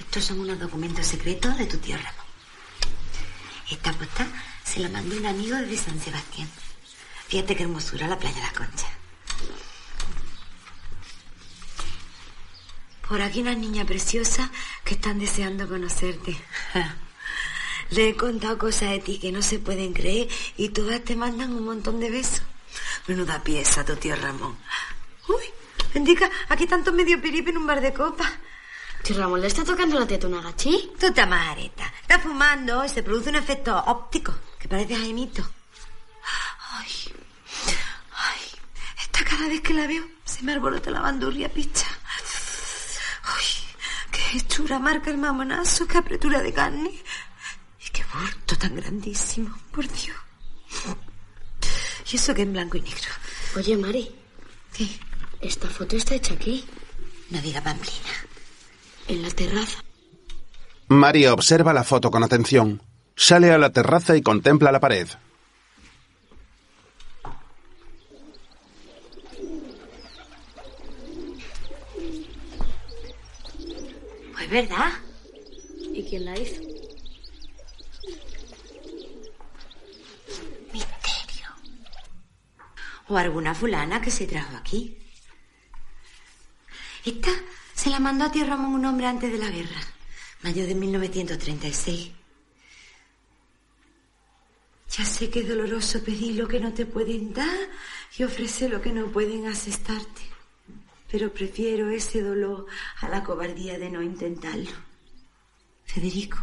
Estos 0.00 0.24
son 0.24 0.40
unos 0.40 0.58
documentos 0.58 1.06
secretos 1.06 1.56
de 1.58 1.66
tu 1.66 1.78
tío 1.78 1.96
Ramón. 1.96 2.19
Esta 3.70 3.92
postal 3.92 4.30
se 4.64 4.80
la 4.80 4.88
mandó 4.88 5.16
un 5.16 5.26
amigo 5.26 5.56
de 5.56 5.76
San 5.76 6.00
Sebastián. 6.00 6.48
Fíjate 7.28 7.54
qué 7.54 7.62
hermosura 7.62 8.08
la 8.08 8.18
playa 8.18 8.34
de 8.34 8.42
la 8.42 8.52
Concha. 8.52 8.88
Por 13.08 13.22
aquí 13.22 13.40
una 13.40 13.54
niña 13.54 13.84
preciosa 13.84 14.50
que 14.84 14.94
están 14.94 15.20
deseando 15.20 15.68
conocerte. 15.68 16.36
Le 17.90 18.08
he 18.08 18.16
contado 18.16 18.58
cosas 18.58 18.90
de 18.90 18.98
ti 19.00 19.18
que 19.18 19.32
no 19.32 19.42
se 19.42 19.58
pueden 19.58 19.92
creer 19.92 20.28
y 20.56 20.68
todas 20.70 21.02
te 21.02 21.16
mandan 21.16 21.52
un 21.52 21.64
montón 21.64 22.00
de 22.00 22.10
besos. 22.10 22.42
Menuda 23.06 23.42
pieza, 23.42 23.84
tu 23.84 23.96
tío 23.96 24.14
Ramón. 24.14 24.56
Uy, 25.28 25.44
bendica, 25.94 26.30
aquí 26.48 26.66
tanto 26.66 26.92
medio 26.92 27.20
piripe 27.20 27.50
en 27.50 27.58
un 27.58 27.66
bar 27.66 27.80
de 27.80 27.92
copas. 27.92 28.30
Tío 29.02 29.16
Ramón, 29.18 29.40
¿le 29.40 29.46
está 29.46 29.64
tocando 29.64 29.98
la 29.98 30.06
teta 30.06 30.26
una 30.26 30.40
gachí? 30.42 30.92
Tú 30.98 31.12
te 31.12 31.20
amareta. 31.20 31.92
Está 32.02 32.18
fumando 32.18 32.84
y 32.84 32.88
se 32.88 33.02
produce 33.02 33.30
un 33.30 33.36
efecto 33.36 33.76
óptico 33.86 34.34
que 34.58 34.68
parece 34.68 34.96
Jaimito. 34.96 35.42
Ay, 36.72 37.14
ay, 38.12 38.40
esta 39.00 39.24
cada 39.24 39.48
vez 39.48 39.60
que 39.60 39.74
la 39.74 39.86
veo 39.86 40.04
se 40.24 40.42
me 40.42 40.52
alborota 40.52 40.90
la 40.90 41.00
bandurria 41.00 41.48
picha. 41.52 41.86
Ay, 43.24 43.44
qué 44.12 44.38
hechura 44.38 44.78
marca 44.78 45.10
el 45.10 45.18
mamonazo, 45.18 45.86
qué 45.86 45.98
apretura 45.98 46.40
de 46.40 46.52
carne. 46.52 46.90
Y 47.84 47.90
qué 47.90 48.04
burto 48.12 48.56
tan 48.56 48.76
grandísimo, 48.76 49.56
por 49.72 49.88
Dios. 49.88 50.16
Y 52.12 52.16
eso 52.16 52.34
que 52.34 52.42
en 52.42 52.52
blanco 52.52 52.76
y 52.76 52.82
negro. 52.82 53.10
Oye, 53.56 53.76
Mari. 53.76 54.14
¿Qué? 54.72 54.88
Esta 55.40 55.68
foto 55.68 55.96
está 55.96 56.14
hecha 56.14 56.34
aquí, 56.34 56.64
No 57.30 57.40
diga 57.40 57.60
pamplina. 57.62 58.10
En 59.08 59.22
la 59.22 59.30
terraza. 59.30 59.82
Mari 60.88 61.26
observa 61.26 61.72
la 61.72 61.84
foto 61.84 62.10
con 62.10 62.22
atención. 62.24 62.82
Sale 63.16 63.52
a 63.52 63.58
la 63.58 63.70
terraza 63.70 64.16
y 64.16 64.22
contempla 64.22 64.72
la 64.72 64.80
pared. 64.80 65.08
Pues 74.32 74.50
verdad. 74.50 74.90
¿Y 75.92 76.02
quién 76.08 76.24
la 76.24 76.38
hizo? 76.38 76.60
Misterio. 80.72 81.48
O 83.08 83.16
alguna 83.16 83.54
fulana 83.54 84.00
que 84.00 84.10
se 84.10 84.26
trajo 84.26 84.56
aquí. 84.56 84.96
Esta 87.04 87.30
se 87.80 87.88
la 87.88 87.98
mandó 87.98 88.26
a 88.26 88.30
tío 88.30 88.44
Ramón 88.44 88.74
un 88.74 88.84
hombre 88.84 89.06
antes 89.06 89.32
de 89.32 89.38
la 89.38 89.48
guerra, 89.48 89.80
mayo 90.42 90.66
de 90.66 90.74
1936. 90.74 92.10
Ya 94.98 95.04
sé 95.06 95.30
que 95.30 95.40
es 95.40 95.48
doloroso 95.48 96.04
pedir 96.04 96.34
lo 96.34 96.46
que 96.46 96.60
no 96.60 96.74
te 96.74 96.84
pueden 96.84 97.32
dar 97.32 97.58
y 98.18 98.24
ofrecer 98.24 98.70
lo 98.70 98.82
que 98.82 98.92
no 98.92 99.06
pueden 99.06 99.46
asestarte. 99.46 100.20
Pero 101.10 101.32
prefiero 101.32 101.88
ese 101.88 102.20
dolor 102.20 102.66
a 103.00 103.08
la 103.08 103.24
cobardía 103.24 103.78
de 103.78 103.88
no 103.88 104.02
intentarlo. 104.02 104.76
Federico. 105.86 106.36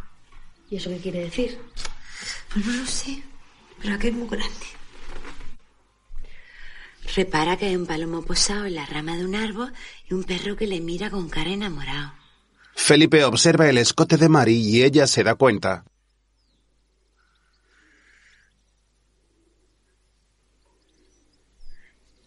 ¿Y 0.72 0.78
eso 0.78 0.90
qué 0.90 0.98
quiere 0.98 1.20
decir? 1.26 1.60
Pues 2.52 2.66
no 2.66 2.74
lo 2.74 2.88
sé, 2.88 3.22
pero 3.80 3.94
aquí 3.94 4.08
es 4.08 4.14
muy 4.16 4.28
grande. 4.28 4.68
Repara 7.16 7.58
que 7.58 7.66
hay 7.68 7.76
un 7.76 7.86
palomo 7.86 8.22
posado 8.24 8.66
en 8.66 8.76
la 8.76 8.86
rama 8.86 9.18
de 9.18 9.26
un 9.26 9.36
árbol 9.36 9.74
y 10.10 10.14
un 10.14 10.24
perro 10.24 10.56
que 10.56 10.68
le 10.68 10.82
mira 10.82 11.10
con 11.10 11.30
cara 11.30 11.52
enamorado. 11.52 12.14
Felipe 12.76 13.24
observa 13.24 13.70
el 13.70 13.78
escote 13.78 14.18
de 14.18 14.30
Mari 14.30 14.56
y 14.56 14.84
ella 14.84 15.08
se 15.08 15.24
da 15.24 15.36
cuenta. 15.36 15.84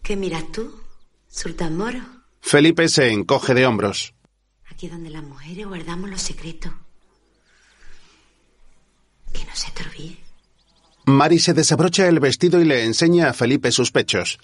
¿Qué 0.03 0.15
miras 0.17 0.51
tú, 0.51 0.75
Sultán 1.29 1.77
Moro? 1.77 2.01
Felipe 2.41 2.89
se 2.89 3.11
encoge 3.11 3.53
de 3.53 3.65
hombros. 3.65 4.13
Aquí 4.69 4.87
donde 4.87 5.09
las 5.09 5.23
mujeres 5.23 5.67
guardamos 5.67 6.09
los 6.09 6.21
secretos. 6.21 6.73
Que 9.31 9.45
no 9.45 9.55
se 9.55 9.71
te. 9.71 9.81
Mari 11.05 11.39
se 11.39 11.53
desabrocha 11.53 12.07
el 12.07 12.19
vestido 12.19 12.61
y 12.61 12.65
le 12.65 12.85
enseña 12.85 13.29
a 13.29 13.33
Felipe 13.33 13.71
sus 13.71 13.91
pechos. 13.91 14.39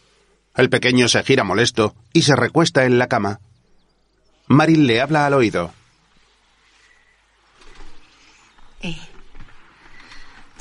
El 0.57 0.69
pequeño 0.69 1.07
se 1.07 1.23
gira 1.23 1.43
molesto 1.43 1.95
y 2.13 2.23
se 2.23 2.35
recuesta 2.35 2.85
en 2.85 2.97
la 2.97 3.07
cama. 3.07 3.39
Mari 4.47 4.75
le 4.75 5.01
habla 5.01 5.27
al 5.27 5.33
oído. 5.35 5.71
Eh, 8.81 8.97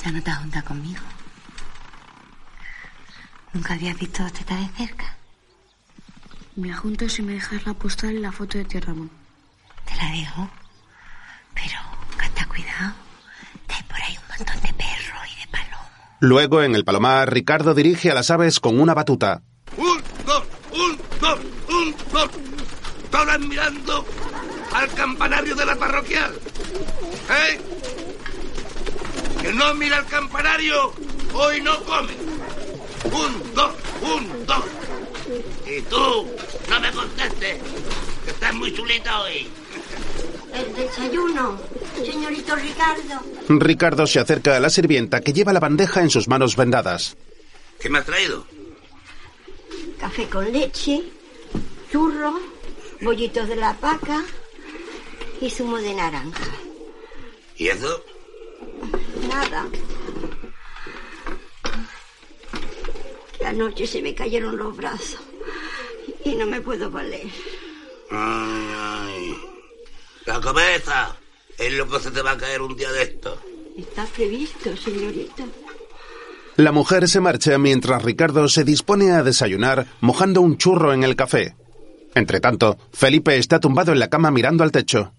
ya 0.03 0.11
no 0.11 0.21
te 0.21 0.29
has 0.29 0.37
juntado 0.37 0.65
conmigo. 0.65 1.01
Nunca 3.53 3.73
habías 3.73 3.97
visto 3.97 4.21
dos 4.21 4.33
tetas 4.33 4.59
de 4.59 4.85
cerca. 4.85 5.17
Me 6.55 6.73
junto 6.73 7.09
si 7.09 7.23
me 7.23 7.33
dejas 7.33 7.65
la 7.65 7.73
postal 7.73 8.13
y 8.13 8.19
la 8.19 8.31
foto 8.31 8.57
de 8.59 8.65
tío 8.65 8.81
Ramón. 8.81 9.09
Te 9.85 9.95
la 9.95 10.11
dejo. 10.11 10.49
Pero, 11.55 11.79
gasta 12.19 12.45
cuidado. 12.45 12.93
Que 13.67 13.75
hay 13.75 13.83
por 13.83 14.01
ahí 14.01 14.17
un 14.17 14.27
montón 14.37 14.61
de 14.61 14.73
perros 14.73 15.27
y 15.35 15.39
de 15.39 15.47
palomos. 15.47 15.87
Luego, 16.19 16.61
en 16.61 16.75
el 16.75 16.83
palomar, 16.83 17.33
Ricardo 17.33 17.73
dirige 17.73 18.11
a 18.11 18.13
las 18.13 18.29
aves 18.29 18.59
con 18.59 18.79
una 18.79 18.93
batuta. 18.93 19.41
Un, 19.75 20.01
dos, 20.25 20.43
un, 20.71 20.97
dos, 21.21 21.39
un, 21.69 21.95
dos. 22.11 22.29
Todas 23.37 23.49
mirando 23.49 24.05
al 24.73 24.89
campanario 24.93 25.55
de 25.55 25.65
la 25.65 25.75
parroquial. 25.75 26.33
¿Eh? 27.29 27.59
Que 29.41 29.53
no 29.53 29.73
mira 29.75 29.97
al 29.97 30.07
campanario, 30.07 30.93
hoy 31.33 31.61
no 31.61 31.79
come. 31.83 32.13
Un, 33.05 33.53
dos, 33.53 33.73
un, 34.01 34.45
dos. 34.45 34.63
Y 35.67 35.81
tú, 35.83 36.27
no 36.69 36.79
me 36.79 36.91
contestes, 36.91 37.59
que 38.25 38.31
estás 38.31 38.53
muy 38.55 38.73
chulita 38.73 39.21
hoy. 39.21 39.47
El 40.53 40.75
desayuno, 40.75 41.59
señorito 41.95 42.55
Ricardo. 42.55 43.21
Ricardo 43.49 44.07
se 44.07 44.19
acerca 44.19 44.55
a 44.55 44.59
la 44.59 44.69
sirvienta 44.69 45.21
que 45.21 45.33
lleva 45.33 45.53
la 45.53 45.59
bandeja 45.59 46.01
en 46.01 46.09
sus 46.09 46.27
manos 46.27 46.55
vendadas. 46.55 47.15
¿Qué 47.79 47.89
me 47.89 47.99
has 47.99 48.05
traído? 48.05 48.47
Café 49.99 50.27
con 50.27 50.51
leche, 50.51 51.03
churros, 51.91 52.56
bollitos 53.01 53.47
de 53.47 53.55
la 53.55 53.73
paca 53.73 54.23
y 55.41 55.49
zumo 55.49 55.77
de 55.77 55.93
naranja. 55.93 56.45
¿Y 57.57 57.67
eso? 57.67 58.03
Nada. 59.29 59.67
Que 63.37 63.45
anoche 63.45 63.87
se 63.87 64.01
me 64.01 64.15
cayeron 64.15 64.57
los 64.57 64.75
brazos 64.75 65.19
y 66.23 66.35
no 66.35 66.45
me 66.45 66.61
puedo 66.61 66.89
valer. 66.89 67.27
Ay, 68.09 68.67
ay. 68.75 69.35
La 70.25 70.39
cabeza 70.41 71.15
es 71.57 71.73
lo 71.73 71.87
que 71.87 71.99
se 71.99 72.11
te 72.11 72.21
va 72.21 72.31
a 72.31 72.37
caer 72.37 72.61
un 72.61 72.75
día 72.75 72.91
de 72.91 73.03
esto. 73.03 73.39
Está 73.77 74.05
previsto, 74.05 74.75
señorita. 74.75 75.45
La 76.55 76.71
mujer 76.71 77.07
se 77.07 77.21
marcha 77.21 77.57
mientras 77.59 78.01
Ricardo 78.01 78.47
se 78.47 78.63
dispone 78.63 79.11
a 79.11 79.21
desayunar 79.21 79.85
mojando 80.01 80.41
un 80.41 80.57
churro 80.57 80.91
en 80.91 81.03
el 81.03 81.15
café. 81.15 81.55
Entretanto, 82.17 82.79
Felipe 82.91 83.37
está 83.37 83.59
tumbado 83.59 83.91
en 83.91 83.99
la 83.99 84.09
cama 84.09 84.31
mirando 84.31 84.63
al 84.63 84.71
techo. 84.71 85.13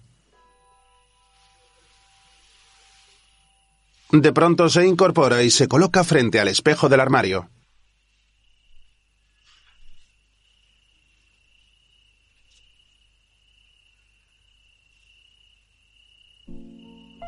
De 4.11 4.33
pronto 4.33 4.67
se 4.67 4.85
incorpora 4.85 5.41
y 5.41 5.49
se 5.49 5.69
coloca 5.69 6.03
frente 6.03 6.41
al 6.41 6.49
espejo 6.49 6.89
del 6.89 6.99
armario. 6.99 7.49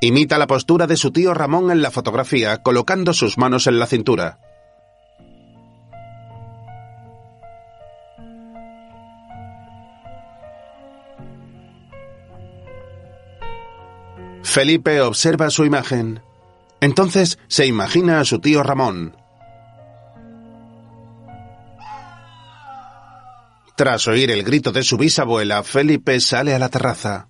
Imita 0.02 0.38
la 0.38 0.48
postura 0.48 0.86
de 0.86 0.98
su 0.98 1.12
tío 1.12 1.34
Ramón 1.34 1.72
en 1.72 1.82
la 1.82 1.92
fotografía, 1.92 2.62
colocando 2.62 3.14
sus 3.14 3.38
manos 3.38 3.68
en 3.68 3.80
la 3.80 3.88
cintura. 3.88 4.51
Felipe 14.52 15.00
observa 15.00 15.50
su 15.50 15.64
imagen. 15.64 16.22
Entonces 16.82 17.40
se 17.48 17.66
imagina 17.66 18.20
a 18.20 18.26
su 18.26 18.40
tío 18.40 18.64
Ramón. 18.64 19.16
Tras 23.78 24.10
oír 24.10 24.30
el 24.30 24.44
grito 24.44 24.74
de 24.74 24.84
su 24.84 24.98
bisabuela, 24.98 25.64
Felipe 25.64 26.20
sale 26.20 26.54
a 26.54 26.60
la 26.60 26.68
terraza. 26.68 27.30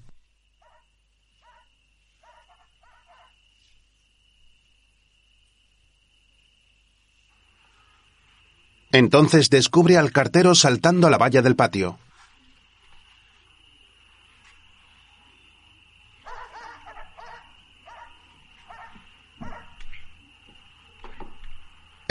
Entonces 8.91 9.51
descubre 9.51 9.97
al 9.97 10.11
cartero 10.11 10.55
saltando 10.55 11.07
la 11.11 11.19
valla 11.19 11.43
del 11.43 11.55
patio. 11.55 11.99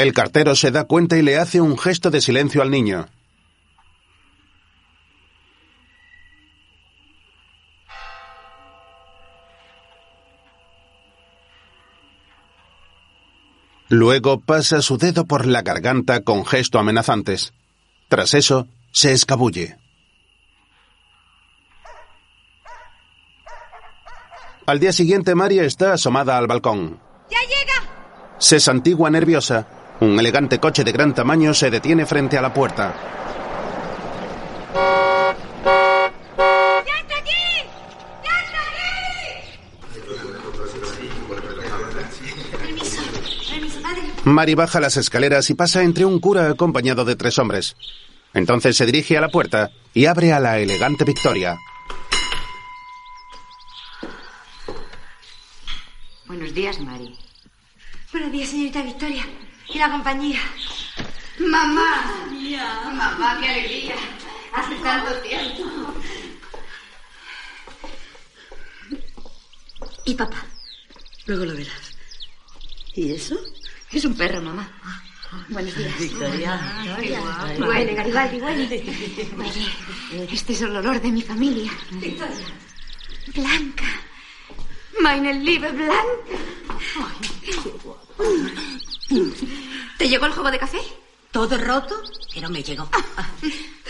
El 0.00 0.14
cartero 0.14 0.54
se 0.54 0.70
da 0.70 0.84
cuenta 0.84 1.18
y 1.18 1.22
le 1.22 1.36
hace 1.36 1.60
un 1.60 1.76
gesto 1.76 2.10
de 2.10 2.22
silencio 2.22 2.62
al 2.62 2.70
niño. 2.70 3.06
Luego 13.90 14.40
pasa 14.40 14.80
su 14.80 14.96
dedo 14.96 15.26
por 15.26 15.46
la 15.46 15.60
garganta 15.60 16.22
con 16.22 16.46
gesto 16.46 16.78
amenazantes. 16.78 17.52
Tras 18.08 18.32
eso, 18.32 18.68
se 18.92 19.12
escabulle. 19.12 19.76
Al 24.64 24.80
día 24.80 24.94
siguiente, 24.94 25.34
María 25.34 25.64
está 25.64 25.92
asomada 25.92 26.38
al 26.38 26.46
balcón. 26.46 26.98
¡Ya 27.30 27.40
llega! 27.40 28.36
Se 28.38 28.60
santigua 28.60 29.10
nerviosa. 29.10 29.79
Un 30.00 30.18
elegante 30.18 30.58
coche 30.58 30.82
de 30.82 30.92
gran 30.92 31.14
tamaño 31.14 31.52
se 31.52 31.70
detiene 31.70 32.06
frente 32.06 32.38
a 32.38 32.42
la 32.42 32.54
puerta. 32.54 32.94
Permiso, 42.50 43.02
permiso, 43.50 43.82
padre. 43.82 44.00
Mari 44.24 44.54
baja 44.54 44.80
las 44.80 44.96
escaleras 44.96 45.50
y 45.50 45.54
pasa 45.54 45.82
entre 45.82 46.06
un 46.06 46.18
cura 46.18 46.48
acompañado 46.48 47.04
de 47.04 47.16
tres 47.16 47.38
hombres. 47.38 47.76
Entonces 48.32 48.78
se 48.78 48.86
dirige 48.86 49.18
a 49.18 49.20
la 49.20 49.28
puerta 49.28 49.70
y 49.92 50.06
abre 50.06 50.32
a 50.32 50.40
la 50.40 50.58
elegante 50.58 51.04
Victoria. 51.04 51.58
Buenos 56.26 56.54
días, 56.54 56.80
Mari. 56.80 57.18
Buenos 58.12 58.32
días, 58.32 58.48
señorita 58.48 58.82
Victoria. 58.82 59.26
Y 59.72 59.78
la 59.78 59.90
compañía. 59.90 60.40
Mamá. 61.38 62.26
Mamá, 62.92 63.38
qué 63.40 63.48
alegría. 63.48 63.94
Hace 64.52 64.74
tanto 64.76 65.14
tiempo. 65.20 65.94
Y 70.04 70.14
papá. 70.14 70.44
Luego 71.26 71.44
lo 71.44 71.54
verás. 71.54 71.94
¿Y 72.94 73.12
eso? 73.12 73.38
Es 73.92 74.04
un 74.04 74.14
perro, 74.16 74.40
mamá. 74.40 74.68
Buenos 75.48 75.76
días. 75.76 75.98
Victoria. 75.98 76.60
Qué 77.00 77.16
guapa. 77.16 77.44
Ay, 77.46 77.60
Huele, 77.60 77.94
Garibaldi, 77.94 78.40
huele. 78.40 78.84
Huele. 79.36 80.28
Este 80.32 80.52
es 80.52 80.62
el 80.62 80.76
olor 80.76 81.00
de 81.00 81.10
mi 81.10 81.22
familia. 81.22 81.70
Victoria. 81.92 82.46
Blanca. 83.34 83.84
Meine 85.00 85.34
Liebe 85.34 85.70
Blanca. 85.70 86.04
¿Te 89.98 90.08
llegó 90.08 90.26
el 90.26 90.32
juego 90.32 90.50
de 90.50 90.58
café? 90.58 90.80
¿Todo 91.32 91.58
roto? 91.58 92.00
Que 92.32 92.40
no 92.40 92.48
me 92.48 92.62
llegó. 92.62 92.88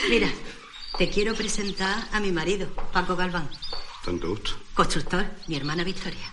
Mira, 0.08 0.30
te 0.96 1.10
quiero 1.10 1.34
presentar 1.34 2.08
a 2.12 2.20
mi 2.20 2.32
marido, 2.32 2.68
Paco 2.92 3.16
Galván. 3.16 3.48
Tanto 4.04 4.28
gusto. 4.30 4.52
Constructor, 4.74 5.30
mi 5.46 5.56
hermana 5.56 5.84
Victoria. 5.84 6.32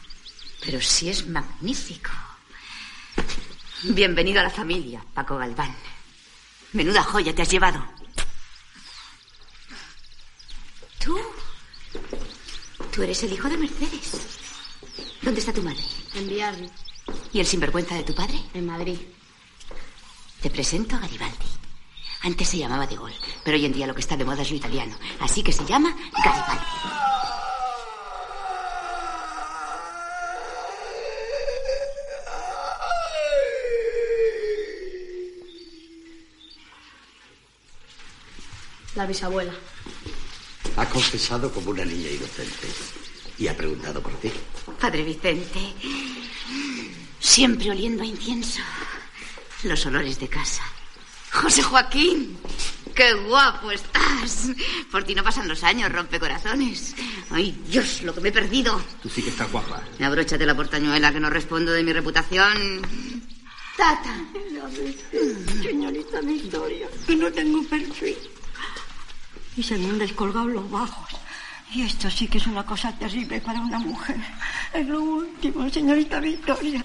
Pero 0.63 0.81
sí 0.81 1.09
es 1.09 1.27
magnífico. 1.27 2.11
Bienvenido 3.83 4.39
a 4.39 4.43
la 4.43 4.49
familia, 4.49 5.03
Paco 5.13 5.37
Galván. 5.37 5.75
Menuda 6.73 7.03
joya 7.03 7.35
te 7.35 7.41
has 7.41 7.49
llevado. 7.51 7.83
¿Tú? 11.03 11.17
Tú 12.93 13.03
eres 13.03 13.21
el 13.23 13.33
hijo 13.33 13.49
de 13.49 13.57
Mercedes. 13.57 14.11
¿Dónde 15.21 15.39
está 15.39 15.53
tu 15.53 15.61
madre? 15.61 15.83
En 16.15 16.27
Biarritz, 16.27 16.71
¿Y 17.33 17.39
el 17.39 17.45
sinvergüenza 17.45 17.95
de 17.95 18.03
tu 18.03 18.13
padre? 18.15 18.39
en 18.53 18.65
Madrid. 18.65 18.97
Te 20.41 20.49
presento 20.49 20.95
a 20.95 20.99
Garibaldi. 20.99 21.45
Antes 22.23 22.47
se 22.49 22.57
llamaba 22.57 22.87
De 22.87 22.95
Gaulle, 22.95 23.15
pero 23.43 23.57
hoy 23.57 23.65
en 23.65 23.73
día 23.73 23.87
lo 23.87 23.93
que 23.93 24.01
está 24.01 24.17
de 24.17 24.25
moda 24.25 24.41
es 24.41 24.49
lo 24.49 24.57
italiano. 24.57 24.95
Así 25.19 25.43
que 25.43 25.51
se 25.53 25.65
llama 25.65 25.95
Garibaldi. 26.23 26.65
La 38.95 39.05
bisabuela. 39.05 39.53
Ha 40.75 40.85
confesado 40.89 41.51
como 41.51 41.71
una 41.71 41.85
niña 41.85 42.09
inocente. 42.09 42.67
Y 43.37 43.47
ha 43.47 43.55
preguntado 43.55 44.01
por 44.01 44.13
ti. 44.19 44.31
Padre 44.81 45.03
Vicente, 45.03 45.59
siempre 47.19 47.71
oliendo 47.71 48.03
a 48.03 48.05
incienso. 48.05 48.61
Los 49.63 49.85
olores 49.85 50.19
de 50.19 50.27
casa. 50.27 50.63
José 51.31 51.61
Joaquín, 51.63 52.37
qué 52.95 53.13
guapo 53.13 53.71
estás. 53.71 54.49
Por 54.91 55.03
ti 55.03 55.13
no 55.13 55.23
pasan 55.23 55.47
los 55.47 55.63
años, 55.63 55.91
rompe 55.91 56.19
corazones. 56.19 56.95
Ay, 57.29 57.59
Dios, 57.67 58.01
lo 58.03 58.13
que 58.13 58.21
me 58.21 58.29
he 58.29 58.31
perdido. 58.31 58.81
Tú 59.01 59.09
sí 59.09 59.21
que 59.21 59.29
estás 59.29 59.51
guapa. 59.51 59.81
Abróchate 60.01 60.45
la 60.45 60.55
portañuela 60.55 61.11
que 61.11 61.19
no 61.19 61.29
respondo 61.29 61.71
de 61.71 61.83
mi 61.83 61.93
reputación. 61.93 62.81
Tata. 63.75 64.15
Ya 64.51 64.65
ves, 64.65 64.95
señorita 65.61 66.21
Victoria, 66.21 66.87
que 67.05 67.15
no 67.15 67.31
tengo 67.31 67.63
perfil. 67.63 68.17
Y 69.55 69.63
se 69.63 69.77
me 69.77 69.89
han 69.89 69.99
descolgado 69.99 70.47
los 70.47 70.69
bajos. 70.69 71.19
Y 71.73 71.81
esto 71.81 72.09
sí 72.09 72.27
que 72.27 72.37
es 72.37 72.47
una 72.47 72.65
cosa 72.65 72.91
terrible 72.93 73.41
para 73.41 73.59
una 73.59 73.79
mujer. 73.79 74.17
Es 74.73 74.87
lo 74.87 75.01
último, 75.01 75.69
señorita 75.69 76.19
Victoria. 76.19 76.83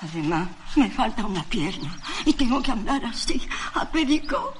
Además, 0.00 0.48
me 0.76 0.90
falta 0.90 1.24
una 1.24 1.42
pierna 1.44 1.96
y 2.24 2.32
tengo 2.32 2.62
que 2.62 2.70
andar 2.72 3.04
así, 3.04 3.40
a 3.74 3.90
perico. 3.90 4.54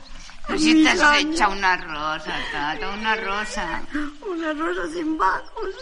Pues 0.46 0.62
si 0.62 0.82
te 0.82 0.90
has 0.90 1.20
hecha 1.20 1.48
una 1.48 1.76
rosa, 1.76 2.34
Tata, 2.52 2.90
una 2.90 3.16
rosa. 3.16 3.82
Una 4.30 4.52
rosa 4.52 4.82
sin 4.92 5.18
bajos, 5.18 5.74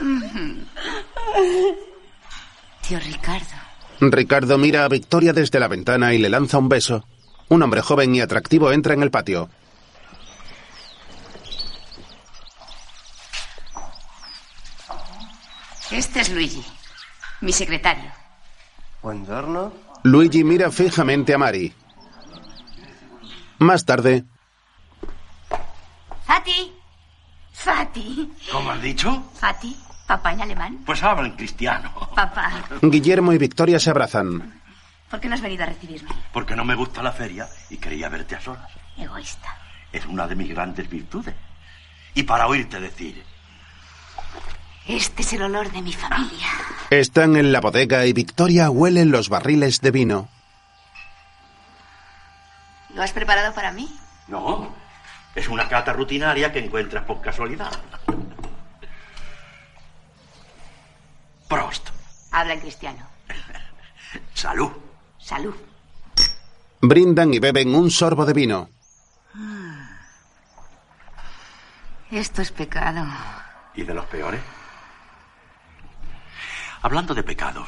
señorita. 0.00 0.66
Tío 2.86 2.98
Ricardo. 2.98 3.46
Ricardo 4.00 4.58
mira 4.58 4.84
a 4.84 4.88
Victoria 4.88 5.32
desde 5.32 5.60
la 5.60 5.68
ventana 5.68 6.12
y 6.12 6.18
le 6.18 6.28
lanza 6.28 6.58
un 6.58 6.68
beso. 6.68 7.06
Un 7.48 7.62
hombre 7.62 7.82
joven 7.82 8.14
y 8.14 8.20
atractivo 8.20 8.72
entra 8.72 8.94
en 8.94 9.02
el 9.02 9.10
patio. 9.10 9.48
Este 15.94 16.22
es 16.22 16.30
Luigi, 16.30 16.60
mi 17.40 17.52
secretario. 17.52 18.10
Buongiorno. 19.00 19.72
Luigi 20.02 20.42
mira 20.42 20.72
fijamente 20.72 21.32
a 21.32 21.38
Mari. 21.38 21.72
Más 23.60 23.84
tarde. 23.84 24.24
Fati. 26.26 26.72
Fati. 27.52 28.32
¿Cómo 28.50 28.72
has 28.72 28.82
dicho? 28.82 29.22
Fati. 29.34 29.76
Papá 30.04 30.32
en 30.32 30.42
alemán. 30.42 30.82
Pues 30.84 31.00
habla 31.00 31.28
en 31.28 31.36
cristiano. 31.36 31.94
Papá. 32.12 32.64
Guillermo 32.82 33.32
y 33.32 33.38
Victoria 33.38 33.78
se 33.78 33.90
abrazan. 33.90 34.60
¿Por 35.08 35.20
qué 35.20 35.28
no 35.28 35.36
has 35.36 35.42
venido 35.42 35.62
a 35.62 35.66
recibirme? 35.66 36.10
Porque 36.32 36.56
no 36.56 36.64
me 36.64 36.74
gusta 36.74 37.04
la 37.04 37.12
feria 37.12 37.48
y 37.70 37.76
quería 37.76 38.08
verte 38.08 38.34
a 38.34 38.40
solas. 38.40 38.68
Egoísta. 38.98 39.56
Es 39.92 40.04
una 40.06 40.26
de 40.26 40.34
mis 40.34 40.48
grandes 40.48 40.90
virtudes. 40.90 41.36
Y 42.14 42.24
para 42.24 42.48
oírte 42.48 42.80
decir, 42.80 43.24
este 44.86 45.22
es 45.22 45.32
el 45.32 45.42
olor 45.42 45.70
de 45.72 45.80
mi 45.82 45.92
familia. 45.92 46.48
Están 46.90 47.36
en 47.36 47.52
la 47.52 47.60
bodega 47.60 48.04
y 48.06 48.12
Victoria 48.12 48.70
huele 48.70 49.04
los 49.06 49.28
barriles 49.28 49.80
de 49.80 49.90
vino. 49.90 50.28
¿Lo 52.94 53.02
has 53.02 53.12
preparado 53.12 53.54
para 53.54 53.72
mí? 53.72 53.88
no, 54.28 54.72
es 55.34 55.48
una 55.48 55.68
cata 55.68 55.92
rutinaria 55.92 56.52
que 56.52 56.60
encuentras 56.64 57.04
por 57.04 57.20
casualidad. 57.20 57.72
Prost. 61.48 61.88
Habla 62.30 62.54
en 62.54 62.60
cristiano. 62.60 63.06
Salud. 64.34 64.70
Salud. 65.18 65.54
Brindan 66.80 67.32
y 67.32 67.38
beben 67.38 67.74
un 67.74 67.90
sorbo 67.90 68.24
de 68.26 68.32
vino. 68.32 68.68
Esto 72.10 72.42
es 72.42 72.52
pecado. 72.52 73.06
¿Y 73.74 73.82
de 73.82 73.94
los 73.94 74.04
peores? 74.06 74.40
Hablando 76.84 77.14
de 77.14 77.22
pecados, 77.22 77.66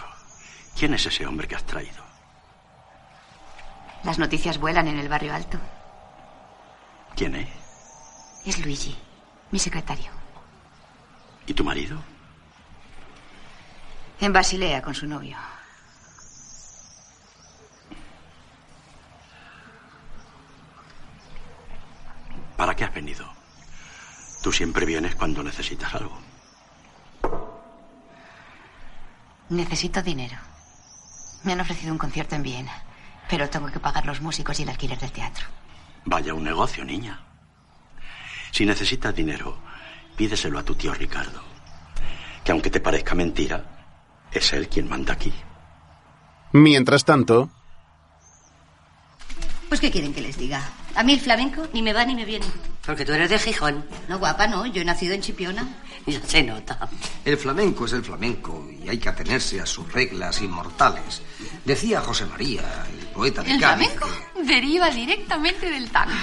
¿quién 0.79 0.93
es 0.93 1.07
ese 1.07 1.25
hombre 1.25 1.49
que 1.49 1.55
has 1.55 1.65
traído? 1.65 2.05
Las 4.05 4.19
noticias 4.19 4.59
vuelan 4.59 4.89
en 4.89 4.99
el 4.99 5.09
barrio 5.09 5.35
alto. 5.35 5.59
¿Quién 7.17 7.35
es? 7.35 7.49
Es 8.45 8.59
Luigi, 8.59 8.95
mi 9.53 9.59
secretario. 9.59 10.11
¿Y 11.47 11.55
tu 11.55 11.65
marido? 11.65 11.99
En 14.21 14.35
Basilea 14.35 14.83
con 14.83 14.95
su 14.95 15.07
novio. 15.07 15.39
¿Para 22.59 22.77
qué 22.77 22.85
has 22.85 22.93
venido? 22.93 23.27
Tú 24.43 24.53
siempre 24.53 24.85
vienes 24.85 25.15
cuando 25.15 25.43
necesitas 25.43 25.95
algo. 25.95 26.36
Necesito 29.49 30.03
dinero. 30.03 30.37
Me 31.45 31.53
han 31.53 31.61
ofrecido 31.61 31.93
un 31.93 31.99
concierto 31.99 32.35
en 32.35 32.43
Viena, 32.43 32.73
pero 33.29 33.49
tengo 33.49 33.69
que 33.71 33.81
pagar 33.81 34.05
los 34.07 34.21
músicos 34.21 34.59
y 34.59 34.63
el 34.65 34.69
alquiler 34.69 34.99
del 34.99 35.13
teatro. 35.13 35.47
Vaya 36.05 36.35
un 36.35 36.45
negocio, 36.45 36.85
niña. 36.85 37.21
Si 38.51 38.65
necesitas 38.65 39.15
dinero, 39.15 39.59
pídeselo 40.17 40.59
a 40.59 40.63
tu 40.65 40.75
tío 40.75 40.95
Ricardo. 40.95 41.43
Que 42.45 42.53
aunque 42.53 42.71
te 42.71 42.81
parezca 42.81 43.15
mentira, 43.15 43.65
es 44.33 44.53
él 44.53 44.69
quien 44.69 44.89
manda 44.89 45.13
aquí. 45.13 45.33
Mientras 46.53 47.05
tanto, 47.05 47.51
Pues, 49.69 49.81
¿qué 49.81 49.91
quieren 49.91 50.15
que 50.15 50.21
les 50.21 50.39
diga? 50.39 50.63
A 50.97 51.03
mí 51.03 51.13
el 51.13 51.21
flamenco 51.21 51.69
ni 51.73 51.83
me 51.83 51.93
va 51.93 52.05
ni 52.05 52.15
me 52.15 52.25
viene. 52.25 52.47
Porque 52.85 53.05
tú 53.05 53.13
eres 53.13 53.29
de 53.29 53.39
Gijón. 53.39 53.85
No, 54.09 54.19
guapa, 54.19 54.47
no. 54.47 54.65
Yo 54.67 54.81
he 54.83 54.85
nacido 54.85 55.15
en 55.15 55.21
Chipiona. 55.21 55.67
Ya 56.07 56.21
se 56.25 56.41
nota. 56.41 56.89
El 57.25 57.37
flamenco 57.37 57.85
es 57.85 57.93
el 57.93 58.05
flamenco 58.05 58.65
y 58.81 58.89
hay 58.89 58.97
que 58.97 59.09
atenerse 59.09 59.61
a 59.61 59.67
sus 59.67 59.93
reglas 59.93 60.41
inmortales. 60.41 61.21
Decía 61.65 62.01
José 62.01 62.27
María, 62.27 62.63
el 62.93 63.07
poeta 63.09 63.43
de 63.43 63.51
El 63.51 63.61
Cádiz, 63.61 63.89
flamenco 63.89 64.09
deriva 64.45 64.89
directamente 64.89 65.69
del 65.69 65.91
tango. 65.91 66.15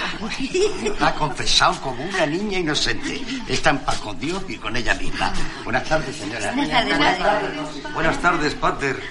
ha 1.00 1.14
confesado 1.16 1.78
como 1.82 2.02
una 2.02 2.24
niña 2.24 2.60
inocente. 2.60 3.20
Está 3.46 3.70
en 3.70 3.78
paz 3.80 3.98
con 3.98 4.18
Dios 4.18 4.42
y 4.48 4.56
con 4.56 4.74
ella 4.74 4.94
misma. 4.94 5.34
Buenas 5.64 5.84
tardes, 5.86 6.16
señora. 6.16 6.50
Buenas 6.52 6.70
tardes, 6.70 6.98
padre. 7.18 7.92
Buenas 7.92 8.22
tardes, 8.22 8.54
pater. 8.54 9.02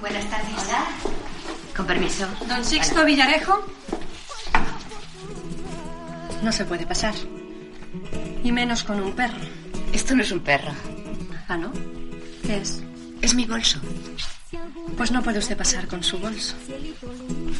Buenas 0.00 0.28
tardes. 0.28 0.54
Con 1.76 1.86
permiso. 1.86 2.26
Don 2.48 2.64
Sixto 2.64 3.04
Villarejo. 3.04 3.64
No 6.42 6.52
se 6.52 6.64
puede 6.64 6.86
pasar. 6.86 7.14
Y 8.42 8.52
menos 8.52 8.84
con 8.84 9.02
un 9.02 9.12
perro. 9.12 9.38
Esto 9.92 10.14
no 10.14 10.22
es 10.22 10.30
un 10.30 10.40
perro. 10.40 10.72
Ah, 11.48 11.56
¿no? 11.56 11.72
¿Qué 12.44 12.58
es? 12.58 12.82
Es 13.22 13.34
mi 13.34 13.44
bolso. 13.44 13.80
Pues 14.96 15.10
no 15.10 15.22
puede 15.22 15.38
usted 15.38 15.56
pasar 15.56 15.86
con 15.88 16.02
su 16.02 16.18
bolso. 16.18 16.54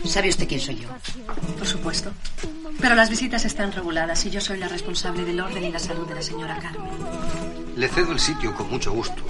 ¿Sabe 0.04 0.28
usted 0.28 0.46
quién 0.46 0.60
soy 0.60 0.76
yo? 0.76 0.88
Por 1.58 1.66
supuesto. 1.66 2.12
Pero 2.80 2.94
las 2.94 3.10
visitas 3.10 3.44
están 3.44 3.72
reguladas 3.72 4.24
y 4.26 4.30
yo 4.30 4.40
soy 4.40 4.58
la 4.58 4.68
responsable 4.68 5.24
del 5.24 5.40
orden 5.40 5.64
y 5.64 5.72
la 5.72 5.78
salud 5.78 6.06
de 6.06 6.14
la 6.14 6.22
señora 6.22 6.58
Carmen. 6.58 6.90
Le 7.76 7.88
cedo 7.88 8.12
el 8.12 8.20
sitio 8.20 8.54
con 8.54 8.70
mucho 8.70 8.92
gusto. 8.92 9.22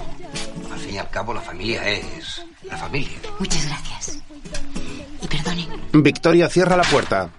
Al 0.71 0.79
fin 0.79 0.95
y 0.95 0.97
al 0.97 1.09
cabo, 1.09 1.33
la 1.33 1.41
familia 1.41 1.87
es 1.87 2.41
la 2.63 2.77
familia. 2.77 3.17
Muchas 3.39 3.65
gracias. 3.65 4.19
Y 5.21 5.27
perdonen, 5.27 5.67
Victoria 5.93 6.49
cierra 6.49 6.77
la 6.77 6.83
puerta. 6.83 7.29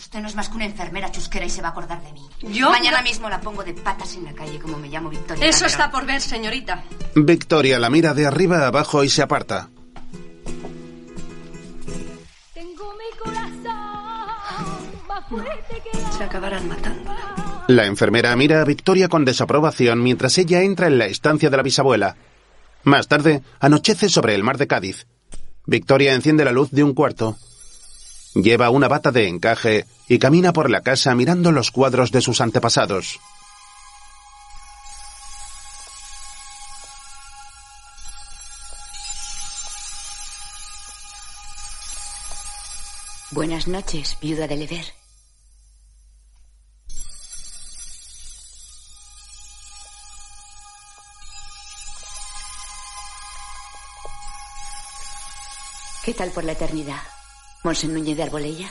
Usted 0.00 0.20
no 0.20 0.28
es 0.28 0.34
más 0.34 0.48
que 0.48 0.56
una 0.56 0.64
enfermera 0.64 1.12
chusquera 1.12 1.44
y 1.44 1.50
se 1.50 1.60
va 1.60 1.68
a 1.68 1.70
acordar 1.72 2.02
de 2.02 2.12
mí. 2.12 2.26
¿Yo? 2.40 2.70
Mañana 2.70 3.02
mismo 3.02 3.28
la 3.28 3.40
pongo 3.40 3.62
de 3.62 3.74
patas 3.74 4.14
en 4.16 4.24
la 4.24 4.32
calle 4.32 4.58
como 4.58 4.78
me 4.78 4.88
llamo 4.88 5.10
Victoria. 5.10 5.44
Eso 5.46 5.60
Calderón. 5.60 5.70
está 5.70 5.90
por 5.90 6.06
ver, 6.06 6.20
señorita. 6.20 6.82
Victoria 7.14 7.78
la 7.78 7.90
mira 7.90 8.14
de 8.14 8.26
arriba 8.26 8.60
a 8.60 8.68
abajo 8.68 9.04
y 9.04 9.10
se 9.10 9.22
aparta. 9.22 9.68
Se 16.16 16.24
acabarán 16.24 16.66
matando. 16.68 17.10
La 17.68 17.86
enfermera 17.86 18.34
mira 18.34 18.62
a 18.62 18.64
Victoria 18.64 19.08
con 19.08 19.24
desaprobación 19.24 20.02
mientras 20.02 20.36
ella 20.38 20.62
entra 20.62 20.88
en 20.88 20.98
la 20.98 21.06
estancia 21.06 21.50
de 21.50 21.56
la 21.56 21.62
bisabuela. 21.62 22.16
Más 22.82 23.06
tarde, 23.06 23.42
anochece 23.60 24.08
sobre 24.08 24.34
el 24.34 24.42
mar 24.42 24.56
de 24.58 24.66
Cádiz. 24.66 25.06
Victoria 25.66 26.14
enciende 26.14 26.44
la 26.44 26.52
luz 26.52 26.70
de 26.72 26.82
un 26.82 26.94
cuarto. 26.94 27.36
Lleva 28.34 28.70
una 28.70 28.88
bata 28.88 29.10
de 29.10 29.26
encaje 29.26 29.86
y 30.08 30.18
camina 30.18 30.52
por 30.52 30.70
la 30.70 30.82
casa 30.82 31.14
mirando 31.14 31.50
los 31.52 31.70
cuadros 31.70 32.12
de 32.12 32.20
sus 32.20 32.40
antepasados. 32.40 33.18
Buenas 43.32 43.68
noches, 43.68 44.16
viuda 44.20 44.48
de 44.48 44.56
Lever. 44.56 45.00
¿Qué 56.04 56.14
tal 56.14 56.30
por 56.30 56.44
la 56.44 56.52
eternidad, 56.52 57.02
Monsen 57.62 57.92
Núñez 57.92 58.16
de 58.16 58.22
Arbolella? 58.22 58.70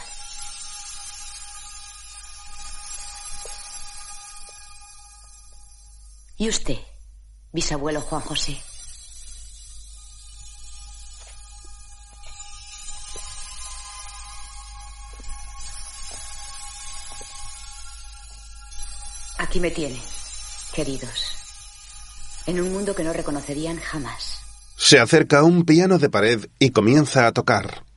¿Y 6.38 6.50
usted, 6.50 6.78
bisabuelo 7.52 8.02
Juan 8.02 8.22
José? 8.22 8.58
Aquí 19.38 19.60
me 19.60 19.70
tiene, 19.70 20.00
queridos. 20.74 21.10
En 22.48 22.62
un 22.62 22.72
mundo 22.72 22.96
que 22.96 23.04
no 23.04 23.14
reconocerían 23.14 23.80
jamás. 23.80 24.40
Se 24.78 25.00
acerca 25.00 25.40
a 25.40 25.44
un 25.44 25.66
piano 25.66 26.00
de 26.00 26.10
pared 26.10 26.48
y 26.58 26.72
comienza 26.72 27.28
a 27.28 27.34
tocar. 27.34 27.89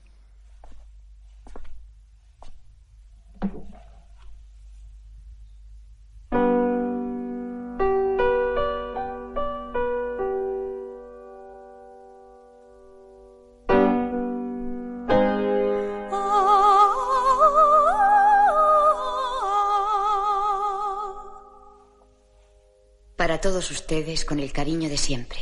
Todos 23.42 23.72
ustedes, 23.72 24.24
con 24.24 24.38
el 24.38 24.52
cariño 24.52 24.88
de 24.88 24.96
siempre. 24.96 25.40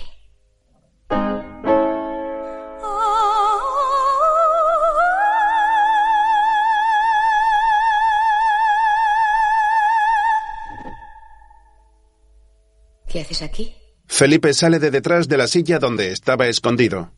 ¿Qué 13.06 13.20
haces 13.20 13.42
aquí? 13.42 13.76
Felipe 14.06 14.54
sale 14.54 14.78
de 14.78 14.90
detrás 14.90 15.28
de 15.28 15.36
la 15.36 15.46
silla 15.46 15.78
donde 15.78 16.10
estaba 16.10 16.46
escondido. 16.46 17.12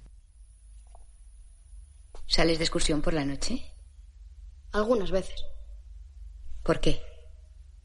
¿Sales 2.26 2.58
de 2.58 2.64
excursión 2.64 3.02
por 3.02 3.14
la 3.14 3.24
noche? 3.24 3.72
Algunas 4.72 5.12
veces. 5.12 5.44
¿Por 6.64 6.80
qué? 6.80 7.00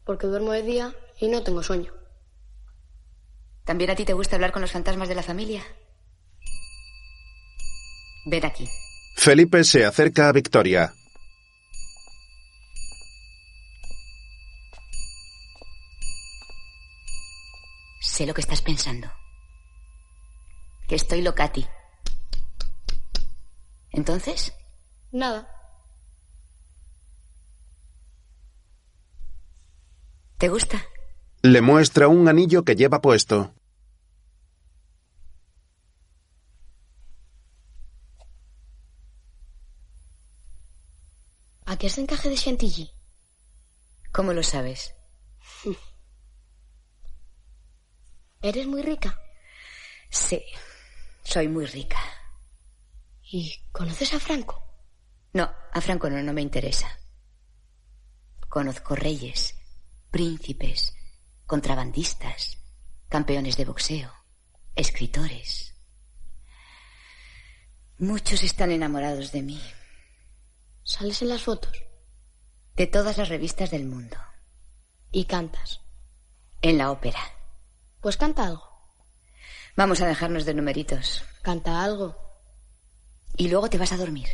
Porque 0.03 0.25
duermo 0.25 0.51
de 0.51 0.63
día 0.63 0.95
y 1.19 1.27
no 1.27 1.43
tengo 1.43 1.61
sueño. 1.61 1.96
¿También 3.67 3.89
a 3.89 3.95
ti 3.95 4.05
te 4.05 4.13
gusta 4.13 4.37
hablar 4.37 4.53
con 4.53 4.61
los 4.61 4.71
fantasmas 4.71 5.09
de 5.09 5.15
la 5.15 5.23
familia? 5.23 5.61
Ven 8.25 8.45
aquí. 8.45 8.65
Felipe 9.17 9.61
se 9.65 9.85
acerca 9.85 10.29
a 10.29 10.31
Victoria. 10.31 10.93
Sé 17.99 18.25
lo 18.25 18.33
que 18.33 18.39
estás 18.39 18.61
pensando. 18.61 19.11
Que 20.87 20.95
estoy 20.95 21.21
locati. 21.21 21.67
¿Entonces? 23.91 24.53
Nada. 25.11 25.45
¿Te 30.37 30.47
gusta? 30.47 30.85
Le 31.41 31.59
muestra 31.61 32.07
un 32.07 32.29
anillo 32.29 32.63
que 32.63 32.77
lleva 32.77 33.01
puesto. 33.01 33.56
¿A 41.67 41.75
qué 41.77 41.87
es 41.87 41.97
encaje 41.97 42.29
de 42.29 42.37
Chantilly? 42.37 42.89
¿Cómo 44.13 44.31
lo 44.31 44.41
sabes? 44.41 44.95
¿Eres 48.41 48.65
muy 48.67 48.81
rica? 48.81 49.19
Sí, 50.09 50.41
soy 51.23 51.49
muy 51.49 51.65
rica. 51.65 51.99
¿Y 53.21 53.53
conoces 53.73 54.13
a 54.13 54.19
Franco? 54.21 54.63
No, 55.33 55.53
a 55.73 55.81
Franco 55.81 56.09
no, 56.09 56.23
no 56.23 56.31
me 56.31 56.41
interesa. 56.41 56.87
Conozco 58.47 58.95
reyes, 58.95 59.53
príncipes, 60.09 60.95
contrabandistas, 61.45 62.59
campeones 63.09 63.57
de 63.57 63.65
boxeo, 63.65 64.13
escritores. 64.73 65.75
Muchos 67.97 68.41
están 68.43 68.71
enamorados 68.71 69.33
de 69.33 69.41
mí. 69.41 69.61
¿Sales 70.87 71.21
en 71.21 71.27
las 71.27 71.43
fotos? 71.43 71.83
De 72.77 72.87
todas 72.87 73.17
las 73.17 73.27
revistas 73.27 73.71
del 73.71 73.83
mundo. 73.83 74.15
¿Y 75.11 75.25
cantas? 75.25 75.81
En 76.61 76.77
la 76.77 76.91
ópera. 76.91 77.19
Pues 77.99 78.15
canta 78.15 78.45
algo. 78.45 78.63
Vamos 79.75 79.99
a 79.99 80.07
dejarnos 80.07 80.45
de 80.45 80.53
numeritos. 80.53 81.25
Canta 81.41 81.83
algo. 81.83 82.15
Y 83.35 83.49
luego 83.49 83.69
te 83.69 83.77
vas 83.77 83.91
a 83.91 83.97
dormir. 83.97 84.29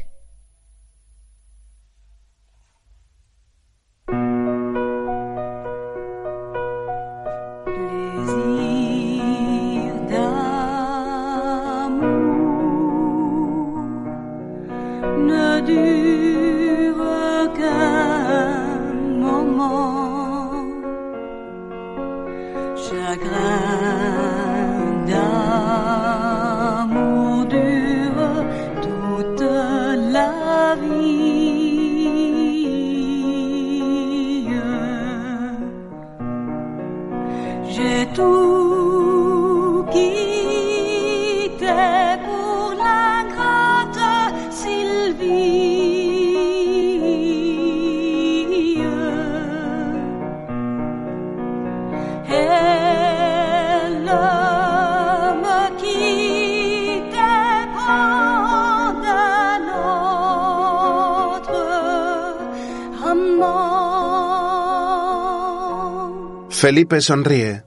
Felipe 66.64 67.02
sonríe. 67.02 67.66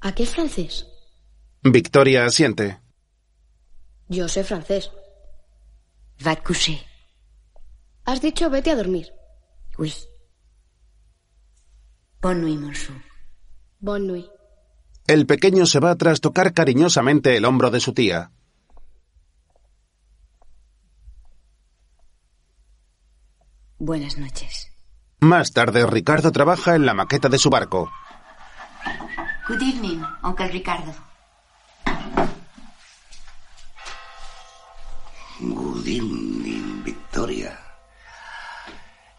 ¿A 0.00 0.12
qué 0.12 0.24
es 0.24 0.30
francés? 0.30 0.88
Victoria 1.62 2.24
asiente. 2.24 2.80
Yo 4.08 4.26
sé 4.26 4.42
francés. 4.42 4.90
Va 6.26 6.34
te 6.34 6.42
coucher. 6.42 6.80
Has 8.06 8.20
dicho 8.20 8.50
vete 8.50 8.72
a 8.72 8.74
dormir. 8.74 9.12
Oui. 9.78 9.94
Bonne 12.20 12.40
nuit, 12.40 12.58
mon 12.58 12.72
chou. 12.72 12.96
Bonne 13.78 14.06
nuit. 14.08 14.26
El 15.06 15.26
pequeño 15.26 15.64
se 15.64 15.78
va 15.78 15.94
tras 15.94 16.20
tocar 16.20 16.52
cariñosamente 16.52 17.36
el 17.36 17.44
hombro 17.44 17.70
de 17.70 17.78
su 17.78 17.94
tía. 17.94 18.32
Buenas 23.78 24.18
noches. 24.18 24.71
Más 25.22 25.52
tarde, 25.52 25.86
Ricardo 25.86 26.32
trabaja 26.32 26.74
en 26.74 26.84
la 26.84 26.94
maqueta 26.94 27.28
de 27.28 27.38
su 27.38 27.48
barco. 27.48 27.92
Good 29.46 29.62
evening, 29.62 30.02
Uncle 30.24 30.48
Ricardo. 30.48 30.92
Good 35.38 35.86
evening, 35.86 36.82
Victoria. 36.82 37.56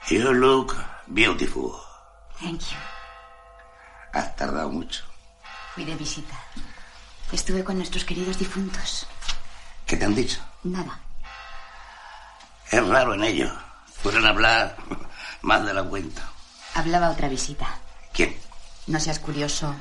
You 0.09 0.33
look 0.33 0.75
beautiful. 1.07 1.71
Thank 2.41 2.59
you. 2.59 2.77
Has 4.11 4.35
tardado 4.35 4.71
mucho. 4.71 5.05
Fui 5.73 5.85
de 5.85 5.95
visita. 5.95 6.37
Estuve 7.31 7.63
con 7.63 7.77
nuestros 7.77 8.03
queridos 8.03 8.37
difuntos. 8.37 9.07
¿Qué 9.87 9.95
te 9.95 10.03
han 10.03 10.15
dicho? 10.15 10.41
Nada. 10.63 10.99
Es 12.69 12.85
raro 12.85 13.13
en 13.13 13.23
ellos. 13.23 13.53
Suelen 14.01 14.25
hablar 14.25 14.75
más 15.43 15.63
de 15.65 15.73
la 15.73 15.83
cuenta. 15.83 16.23
Hablaba 16.73 17.11
otra 17.11 17.29
visita. 17.29 17.79
¿Quién? 18.11 18.35
No 18.87 18.99
seas 18.99 19.19
curioso. 19.19 19.73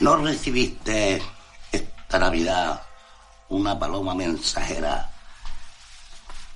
¿No 0.00 0.16
recibiste 0.16 1.22
esta 1.70 2.18
Navidad 2.18 2.82
una 3.48 3.78
paloma 3.78 4.14
mensajera 4.14 5.10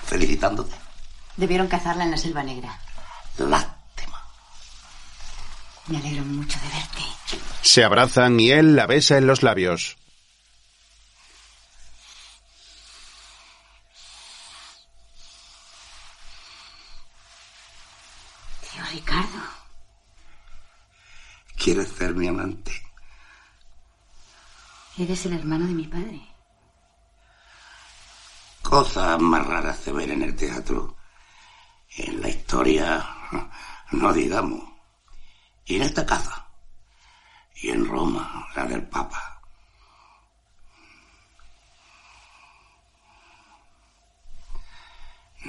felicitándote? 0.05 0.74
Debieron 1.36 1.68
cazarla 1.68 2.05
en 2.05 2.11
la 2.11 2.16
selva 2.16 2.43
negra. 2.43 2.78
Lástima. 3.39 4.20
Me 5.86 5.99
alegro 5.99 6.24
mucho 6.24 6.59
de 6.59 6.68
verte. 6.68 7.03
Se 7.62 7.84
abrazan 7.84 8.41
y 8.41 8.51
él 8.51 8.74
la 8.74 8.86
besa 8.86 9.18
en 9.18 9.26
los 9.26 9.43
labios. 9.43 9.97
Tío 18.72 18.84
Ricardo. 18.91 19.39
¿Quieres 21.69 21.91
ser 21.91 22.14
mi 22.14 22.27
amante? 22.27 22.73
Eres 24.97 25.27
el 25.27 25.35
hermano 25.35 25.66
de 25.66 25.75
mi 25.75 25.87
padre. 25.87 26.19
Cosas 28.62 29.21
más 29.21 29.47
raras 29.47 29.77
se 29.77 29.93
ven 29.93 30.12
en 30.12 30.23
el 30.23 30.35
teatro. 30.35 30.97
En 31.99 32.23
la 32.23 32.31
historia, 32.31 33.07
no 33.93 34.14
digamos. 34.14 34.62
Y 35.66 35.77
en 35.77 35.83
esta 35.83 36.07
casa. 36.07 36.47
Y 37.57 37.69
en 37.69 37.87
Roma, 37.87 38.49
la 38.57 38.64
del 38.64 38.89
Papa. 38.89 39.43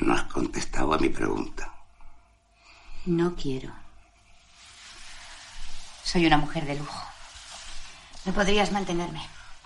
No 0.01 0.15
has 0.15 0.23
contestado 0.23 0.95
a 0.95 0.97
mi 0.97 1.07
pregunta. 1.07 1.73
No 3.05 3.33
quiero. 3.37 3.78
Soy 6.11 6.25
una 6.25 6.37
mujer 6.37 6.65
de 6.65 6.73
lujo. 6.73 7.03
No 8.25 8.33
podrías 8.33 8.71
mantenerme. 8.71 9.21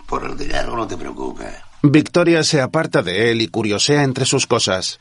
Por 0.06 0.24
el 0.26 0.36
dinero 0.36 0.76
no 0.76 0.86
te 0.86 0.94
preocupes. 0.94 1.54
Victoria 1.80 2.44
se 2.44 2.60
aparta 2.60 3.02
de 3.02 3.30
él 3.30 3.40
y 3.40 3.48
curiosea 3.48 4.02
entre 4.02 4.26
sus 4.26 4.46
cosas. 4.46 5.00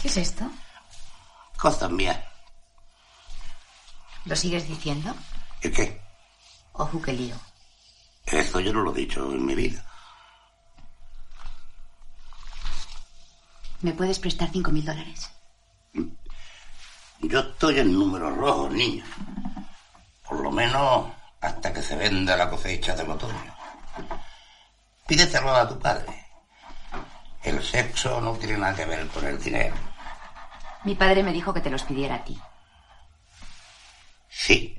¿Qué 0.00 0.06
es 0.06 0.16
esto? 0.18 0.48
Cosas 1.56 1.90
mías. 1.90 2.16
¿Lo 4.24 4.36
sigues 4.36 4.68
diciendo? 4.68 5.12
¿Y 5.64 5.70
qué? 5.70 6.00
Ojo, 6.74 7.02
qué 7.02 7.12
lío. 7.12 7.34
Eso 8.26 8.60
yo 8.60 8.72
no 8.72 8.82
lo 8.82 8.92
he 8.92 9.00
dicho 9.00 9.32
en 9.32 9.44
mi 9.44 9.56
vida. 9.56 9.84
¿Me 13.80 13.94
puedes 13.94 14.20
prestar 14.20 14.48
cinco 14.52 14.70
mil 14.70 14.84
dólares? 14.84 15.28
Yo 17.22 17.40
estoy 17.40 17.78
en 17.78 17.92
números 17.92 18.36
rojos, 18.36 18.72
niña. 18.72 19.04
Por 20.28 20.40
lo 20.40 20.50
menos 20.50 21.06
hasta 21.40 21.72
que 21.72 21.82
se 21.82 21.96
venda 21.96 22.36
la 22.36 22.48
cosecha 22.50 22.94
del 22.94 23.10
otoño. 23.10 23.54
Pídeselo 25.06 25.50
a 25.50 25.68
tu 25.68 25.78
padre. 25.78 26.26
El 27.42 27.62
sexo 27.62 28.20
no 28.20 28.32
tiene 28.34 28.58
nada 28.58 28.74
que 28.74 28.84
ver 28.84 29.06
con 29.08 29.24
el 29.26 29.42
dinero. 29.42 29.74
Mi 30.84 30.94
padre 30.94 31.22
me 31.22 31.32
dijo 31.32 31.52
que 31.52 31.60
te 31.60 31.70
los 31.70 31.82
pidiera 31.82 32.16
a 32.16 32.24
ti. 32.24 32.38
Sí. 34.28 34.78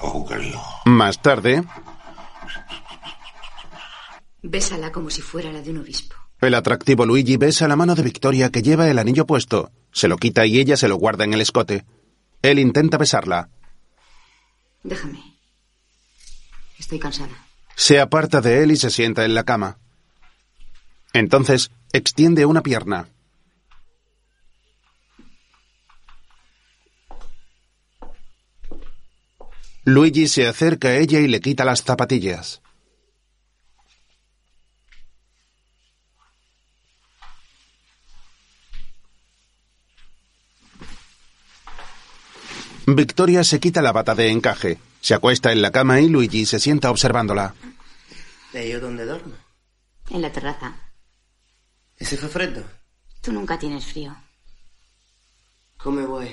Oh, 0.00 0.24
qué 0.26 0.36
lío. 0.36 0.60
Más 0.84 1.20
tarde, 1.20 1.64
Bésala 4.42 4.92
como 4.92 5.10
si 5.10 5.20
fuera 5.20 5.50
la 5.50 5.60
de 5.60 5.70
un 5.70 5.78
obispo. 5.78 6.16
El 6.40 6.54
atractivo 6.54 7.04
Luigi 7.04 7.36
besa 7.36 7.66
la 7.66 7.76
mano 7.76 7.94
de 7.94 8.02
Victoria 8.02 8.50
que 8.50 8.62
lleva 8.62 8.88
el 8.88 8.98
anillo 8.98 9.26
puesto. 9.26 9.72
Se 9.92 10.06
lo 10.06 10.16
quita 10.16 10.46
y 10.46 10.60
ella 10.60 10.76
se 10.76 10.88
lo 10.88 10.96
guarda 10.96 11.24
en 11.24 11.34
el 11.34 11.40
escote. 11.40 11.84
Él 12.42 12.58
intenta 12.58 12.98
besarla. 12.98 13.48
Déjame. 14.84 15.20
Estoy 16.78 16.98
cansada. 16.98 17.46
Se 17.74 18.00
aparta 18.00 18.40
de 18.40 18.62
él 18.62 18.70
y 18.70 18.76
se 18.76 18.90
sienta 18.90 19.24
en 19.24 19.34
la 19.34 19.44
cama. 19.44 19.78
Entonces, 21.12 21.70
extiende 21.92 22.46
una 22.46 22.62
pierna. 22.62 23.08
Luigi 29.84 30.28
se 30.28 30.46
acerca 30.46 30.88
a 30.88 30.96
ella 30.96 31.18
y 31.20 31.28
le 31.28 31.40
quita 31.40 31.64
las 31.64 31.82
zapatillas. 31.82 32.60
Victoria 42.94 43.44
se 43.44 43.60
quita 43.60 43.82
la 43.82 43.92
bata 43.92 44.14
de 44.14 44.30
encaje, 44.30 44.78
se 45.02 45.12
acuesta 45.12 45.52
en 45.52 45.60
la 45.60 45.70
cama 45.70 46.00
y 46.00 46.08
Luigi 46.08 46.46
se 46.46 46.58
sienta 46.58 46.90
observándola. 46.90 47.54
¿Y 48.54 48.70
yo 48.70 48.80
dónde 48.80 49.04
duermo? 49.04 49.34
En 50.10 50.22
la 50.22 50.32
terraza. 50.32 50.74
¿Y 51.98 52.06
si 52.06 52.16
fa 52.16 52.28
freddo? 52.28 52.62
Tú 53.20 53.32
nunca 53.32 53.58
tienes 53.58 53.84
frío. 53.84 54.16
Come 55.76 56.06
vuoi? 56.06 56.30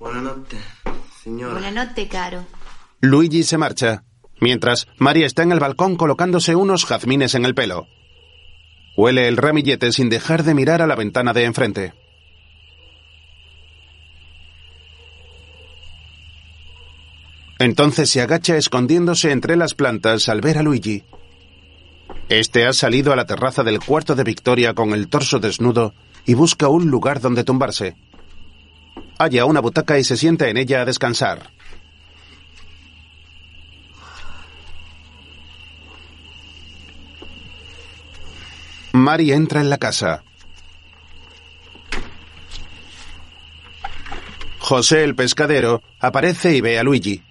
Buonanotte, 0.00 0.58
signora. 1.22 1.52
Buonanotte, 1.52 2.08
caro. 2.08 2.44
Luigi 3.00 3.44
se 3.44 3.58
marcha, 3.58 4.02
mientras 4.40 4.88
María 4.98 5.26
está 5.26 5.44
en 5.44 5.52
el 5.52 5.60
balcón 5.60 5.96
colocándose 5.96 6.56
unos 6.56 6.84
jazmines 6.84 7.36
en 7.36 7.44
el 7.44 7.54
pelo. 7.54 7.86
Huele 8.96 9.28
el 9.28 9.36
ramillete 9.36 9.92
sin 9.92 10.10
dejar 10.10 10.42
de 10.42 10.54
mirar 10.54 10.82
a 10.82 10.88
la 10.88 10.96
ventana 10.96 11.32
de 11.32 11.44
enfrente. 11.44 12.09
Entonces 17.60 18.08
se 18.08 18.22
agacha 18.22 18.56
escondiéndose 18.56 19.32
entre 19.32 19.54
las 19.54 19.74
plantas 19.74 20.30
al 20.30 20.40
ver 20.40 20.56
a 20.56 20.62
Luigi. 20.62 21.04
Este 22.30 22.66
ha 22.66 22.72
salido 22.72 23.12
a 23.12 23.16
la 23.16 23.26
terraza 23.26 23.62
del 23.62 23.80
cuarto 23.80 24.14
de 24.14 24.24
Victoria 24.24 24.72
con 24.72 24.94
el 24.94 25.08
torso 25.08 25.40
desnudo 25.40 25.92
y 26.24 26.32
busca 26.32 26.68
un 26.68 26.90
lugar 26.90 27.20
donde 27.20 27.44
tumbarse. 27.44 27.96
Halla 29.18 29.44
una 29.44 29.60
butaca 29.60 29.98
y 29.98 30.04
se 30.04 30.16
sienta 30.16 30.48
en 30.48 30.56
ella 30.56 30.80
a 30.80 30.84
descansar. 30.86 31.50
Mari 38.92 39.32
entra 39.32 39.60
en 39.60 39.68
la 39.68 39.76
casa. 39.76 40.22
José 44.58 45.04
el 45.04 45.14
pescadero 45.14 45.82
aparece 45.98 46.56
y 46.56 46.62
ve 46.62 46.78
a 46.78 46.82
Luigi. 46.82 47.22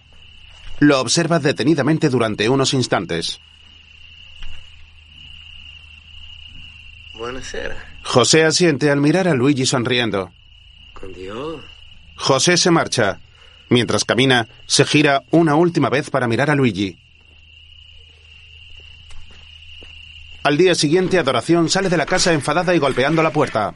Lo 0.79 0.99
observa 0.99 1.39
detenidamente 1.39 2.09
durante 2.09 2.49
unos 2.49 2.73
instantes. 2.73 3.39
José 8.03 8.45
asiente 8.45 8.89
al 8.89 9.01
mirar 9.01 9.27
a 9.27 9.33
Luigi 9.33 9.65
sonriendo. 9.65 10.31
Con 10.93 11.13
Dios. 11.13 11.63
José 12.15 12.57
se 12.57 12.71
marcha. 12.71 13.19
Mientras 13.69 14.03
camina, 14.03 14.47
se 14.65 14.85
gira 14.85 15.23
una 15.29 15.55
última 15.55 15.89
vez 15.89 16.09
para 16.09 16.27
mirar 16.27 16.49
a 16.49 16.55
Luigi. 16.55 16.97
Al 20.43 20.57
día 20.57 20.73
siguiente, 20.73 21.19
Adoración 21.19 21.69
sale 21.69 21.89
de 21.89 21.97
la 21.97 22.05
casa 22.05 22.33
enfadada 22.33 22.73
y 22.73 22.79
golpeando 22.79 23.21
la 23.21 23.31
puerta. 23.31 23.75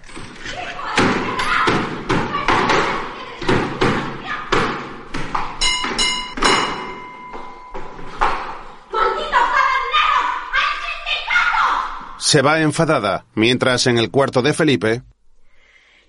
Se 12.34 12.42
va 12.42 12.60
enfadada, 12.60 13.28
mientras 13.36 13.86
en 13.86 14.00
el 14.00 14.10
cuarto 14.10 14.42
de 14.42 14.54
Felipe, 14.54 15.04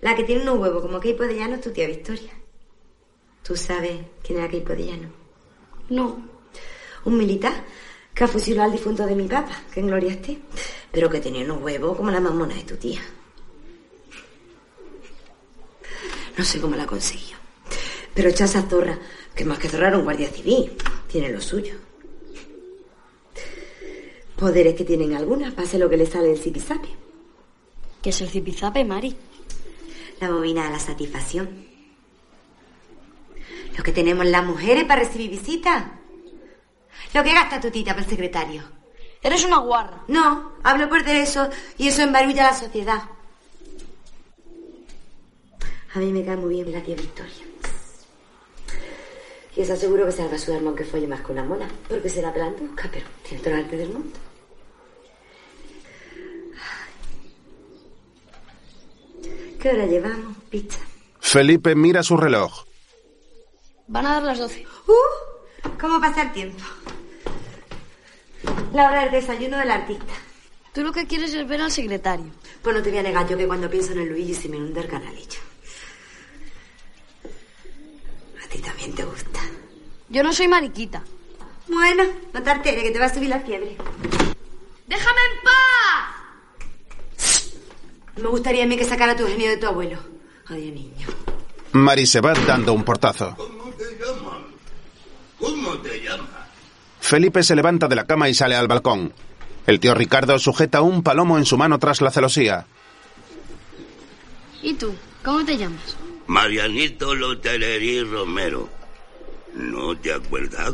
La 0.01 0.15
que 0.15 0.23
tiene 0.23 0.41
unos 0.41 0.57
huevos 0.57 0.81
como 0.81 0.99
Keipo 0.99 1.21
de 1.21 1.35
Llano 1.35 1.53
es 1.53 1.61
tu 1.61 1.69
tía 1.69 1.85
Victoria. 1.85 2.31
¿Tú 3.43 3.55
sabes 3.55 3.99
quién 4.23 4.39
era 4.39 4.49
Keipo 4.49 4.73
de 4.73 4.87
Llano? 4.87 5.09
No. 5.89 6.27
Un 7.03 7.15
militar 7.15 7.53
que 8.11 8.23
ha 8.23 8.27
fusilado 8.27 8.71
al 8.71 8.75
difunto 8.75 9.05
de 9.05 9.13
mi 9.13 9.27
papá, 9.27 9.55
que 9.71 9.81
en 9.81 9.85
gloria 9.85 10.13
esté, 10.13 10.39
pero 10.91 11.11
que 11.11 11.19
tenía 11.19 11.45
unos 11.45 11.61
huevos 11.61 11.95
como 11.95 12.09
la 12.09 12.19
mamona 12.19 12.55
de 12.55 12.63
tu 12.63 12.75
tía. 12.75 13.01
No 16.35 16.43
sé 16.43 16.59
cómo 16.59 16.75
la 16.75 16.87
consiguió. 16.87 17.37
Pero 18.15 18.29
echa 18.29 18.45
esa 18.45 18.63
zorra, 18.63 18.97
que 19.35 19.45
más 19.45 19.59
que 19.59 19.69
zorra 19.69 19.89
era 19.89 19.97
un 19.99 20.05
guardia 20.05 20.31
civil, 20.31 20.75
tiene 21.07 21.29
lo 21.29 21.39
suyo. 21.39 21.75
Poderes 24.37 24.75
que 24.75 24.83
tienen 24.83 25.13
algunas, 25.13 25.53
pase 25.53 25.79
lo 25.79 25.89
que 25.89 25.97
le 25.97 26.05
sale 26.05 26.31
el 26.31 26.37
zipizape. 26.37 26.89
¿Qué 28.01 28.09
es 28.09 28.21
el 28.21 28.29
zipizape, 28.29 28.83
Mari? 28.83 29.15
La 30.19 30.29
bobina 30.29 30.65
de 30.65 30.71
la 30.71 30.79
satisfacción. 30.79 31.65
Lo 33.77 33.83
que 33.83 33.91
tenemos 33.91 34.25
las 34.25 34.45
mujeres 34.45 34.83
para 34.85 35.01
recibir 35.03 35.29
visitas. 35.29 35.85
Lo 37.13 37.23
que 37.23 37.33
gasta 37.33 37.61
tu 37.61 37.71
tita 37.71 37.93
por 37.93 38.03
el 38.03 38.09
secretario. 38.09 38.63
Eres 39.21 39.45
una 39.45 39.57
guarra. 39.59 40.03
No, 40.07 40.53
hablo 40.63 40.87
por 40.89 41.03
de 41.03 41.21
eso 41.21 41.49
y 41.77 41.87
eso 41.87 42.01
embarulla 42.01 42.43
la 42.43 42.53
sociedad. 42.53 43.03
A 45.93 45.99
mí 45.99 46.11
me 46.11 46.25
cae 46.25 46.35
muy 46.35 46.55
bien 46.55 46.71
la 46.71 46.83
tía 46.83 46.95
Victoria. 46.95 47.54
Y 49.55 49.61
os 49.61 49.69
aseguro 49.69 50.05
que 50.05 50.11
se 50.11 50.27
va 50.27 50.35
a 50.35 50.37
sudar 50.37 50.61
aunque 50.65 50.83
folle 50.83 51.07
más 51.07 51.21
que 51.21 51.31
una 51.31 51.43
mona, 51.43 51.67
porque 51.87 52.09
se 52.09 52.21
la 52.21 52.33
plantusca, 52.33 52.89
pero 52.91 53.05
tiene 53.23 53.43
todo 53.43 53.53
el 53.53 53.63
arte 53.63 53.77
del 53.77 53.89
mundo. 53.89 54.19
¿Qué 59.59 59.69
hora 59.69 59.85
llevamos, 59.85 60.37
pizza? 60.49 60.79
Felipe 61.19 61.73
mira 61.73 62.03
su 62.03 62.17
reloj. 62.17 62.65
Van 63.87 64.05
a 64.05 64.13
dar 64.13 64.23
las 64.23 64.39
doce. 64.39 64.65
¡Uh! 64.87 65.69
¿Cómo 65.79 65.99
pasa 65.99 66.23
el 66.23 66.33
tiempo? 66.33 66.63
La 68.73 68.89
hora 68.89 69.01
del 69.01 69.11
desayuno 69.11 69.57
del 69.57 69.71
artista. 69.71 70.13
Tú 70.73 70.83
lo 70.83 70.91
que 70.91 71.07
quieres 71.07 71.33
es 71.33 71.47
ver 71.47 71.61
al 71.61 71.71
secretario. 71.71 72.31
Pues 72.61 72.75
no 72.75 72.83
te 72.83 72.89
voy 72.89 72.99
a 72.99 73.03
negar 73.03 73.27
yo 73.27 73.37
que 73.37 73.47
cuando 73.47 73.69
pienso 73.69 73.93
en 73.93 74.01
el 74.01 74.09
Luigi 74.09 74.33
se 74.33 74.49
me 74.49 74.57
inunda 74.57 74.81
el 74.81 74.87
canalillo. 74.87 75.39
A 78.43 78.44
ti 78.55 78.61
también 78.61 78.93
te 78.93 79.03
gusta. 79.03 79.39
Yo 80.09 80.23
no 80.23 80.33
soy 80.33 80.47
mariquita. 80.47 81.03
Bueno, 81.67 82.03
no 82.33 82.43
te 82.43 82.49
alteres, 82.49 82.83
que 82.83 82.91
te 82.91 82.99
va 82.99 83.05
a 83.05 83.13
subir 83.13 83.29
la 83.29 83.39
fiebre. 83.39 83.75
¡Déjame 84.87 85.21
en 85.31 85.43
paz! 85.43 87.51
Me 88.17 88.27
gustaría 88.27 88.63
a 88.63 88.67
mí 88.67 88.77
que 88.77 88.85
sacara 88.85 89.15
tu 89.15 89.27
genio 89.27 89.49
de 89.49 89.57
tu 89.57 89.65
abuelo. 89.65 89.99
Adiós, 90.47 90.73
niño. 90.73 91.07
Mari 91.71 92.05
se 92.05 92.21
va 92.21 92.33
dando 92.33 92.73
un 92.73 92.83
portazo. 92.83 93.35
¿Cómo 93.35 93.71
te 93.71 93.97
llamas? 93.97 94.43
¿Cómo 95.39 95.77
te 95.79 96.01
llamas? 96.01 96.29
Felipe 96.99 97.43
se 97.43 97.55
levanta 97.55 97.87
de 97.87 97.95
la 97.95 98.05
cama 98.05 98.29
y 98.29 98.33
sale 98.33 98.55
al 98.55 98.67
balcón. 98.67 99.13
El 99.67 99.79
tío 99.79 99.95
Ricardo 99.95 100.37
sujeta 100.37 100.81
un 100.81 101.03
palomo 101.03 101.37
en 101.37 101.45
su 101.45 101.57
mano 101.57 101.79
tras 101.79 102.01
la 102.01 102.11
celosía. 102.11 102.67
¿Y 104.61 104.73
tú? 104.75 104.93
¿Cómo 105.23 105.43
te 105.43 105.57
llamas? 105.57 105.97
Marianito 106.27 107.13
Loteleri 107.13 108.03
Romero. 108.03 108.69
¿No 109.53 109.95
te 109.97 110.13
acuerdas? 110.13 110.73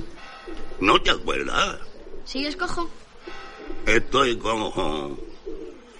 ¿No 0.80 1.02
te 1.02 1.12
acuerdas? 1.12 1.80
¿Sigues 2.26 2.56
cojo? 2.56 2.89
Estoy 3.86 4.38
cojo. 4.38 5.18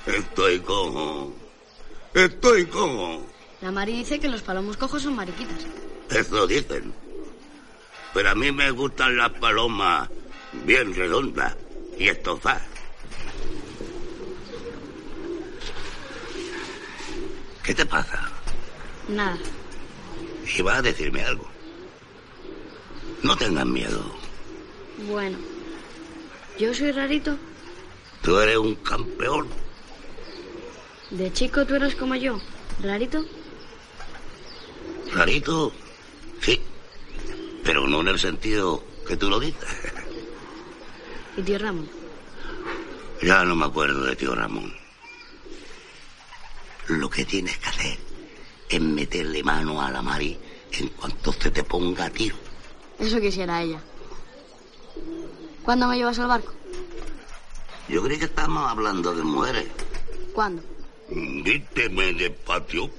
Estoy 0.06 0.60
cojo. 0.60 1.34
Estoy 2.14 2.66
cojo. 2.66 3.26
La 3.62 3.72
Mari 3.72 3.93
dice 3.97 4.20
que 4.20 4.28
los 4.28 4.41
palomos 4.41 4.78
cojos 4.78 5.04
son 5.04 5.16
mariquitas. 5.16 5.68
Eso 6.10 6.47
dicen. 6.47 6.93
Pero 8.14 8.30
a 8.30 8.36
mí 8.36 8.52
me 8.52 8.72
gustan 8.72 9.16
las 9.16 9.32
palomas 9.32 10.10
bien 10.66 10.93
redondas 10.95 11.56
y 11.97 12.08
estofadas. 12.10 12.68
¿Qué 17.64 17.76
te 17.76 17.86
pasa? 17.86 18.31
Nada. 19.08 19.38
Iba 20.58 20.78
a 20.78 20.82
decirme 20.82 21.24
algo. 21.24 21.47
No 23.24 23.36
tengas 23.36 23.66
miedo. 23.66 24.04
Bueno. 25.08 25.38
Yo 26.60 26.74
soy 26.74 26.91
rarito. 26.91 27.38
Tú 28.22 28.39
eres 28.39 28.58
un 28.58 28.76
campeón. 28.76 29.47
De 31.10 31.32
chico 31.34 31.66
tú 31.66 31.76
eras 31.76 31.95
como 31.95 32.16
yo. 32.16 32.39
Rarito. 32.82 33.26
Rarito. 35.14 35.72
Sí. 36.41 36.62
Pero 37.64 37.88
no 37.88 38.02
en 38.02 38.08
el 38.10 38.20
sentido 38.20 38.84
que 39.08 39.18
tú 39.18 39.30
lo 39.30 39.39
dices. 39.39 39.70
¿Y 41.38 41.41
tío 41.41 41.58
Ramón? 41.58 41.89
Ya 43.22 43.43
no 43.45 43.56
me 43.56 43.66
acuerdo 43.66 44.04
de 44.04 44.16
tío 44.16 44.36
Ramón. 44.36 44.74
Lo 46.88 47.10
que 47.10 47.24
tienes 47.26 47.58
que 47.58 47.70
hacer 47.70 48.11
es 48.72 48.82
meterle 48.82 49.43
mano 49.43 49.82
a 49.82 49.91
la 49.91 50.01
Mari 50.01 50.38
en 50.80 50.88
cuanto 50.89 51.34
se 51.34 51.51
te 51.51 51.63
ponga 51.63 52.05
a 52.05 52.09
tiro. 52.09 52.36
Eso 52.97 53.19
quisiera 53.19 53.61
ella. 53.61 53.82
¿Cuándo 55.63 55.88
me 55.88 55.97
llevas 55.97 56.17
al 56.19 56.28
barco? 56.28 56.53
Yo 57.89 58.01
creí 58.01 58.17
que 58.17 58.26
estábamos 58.26 58.69
hablando 58.69 59.13
de 59.13 59.24
mujeres. 59.24 59.67
¿Cuándo? 60.34 60.63
Díteme 61.09 62.13
de 62.13 62.32
patio 62.32 62.89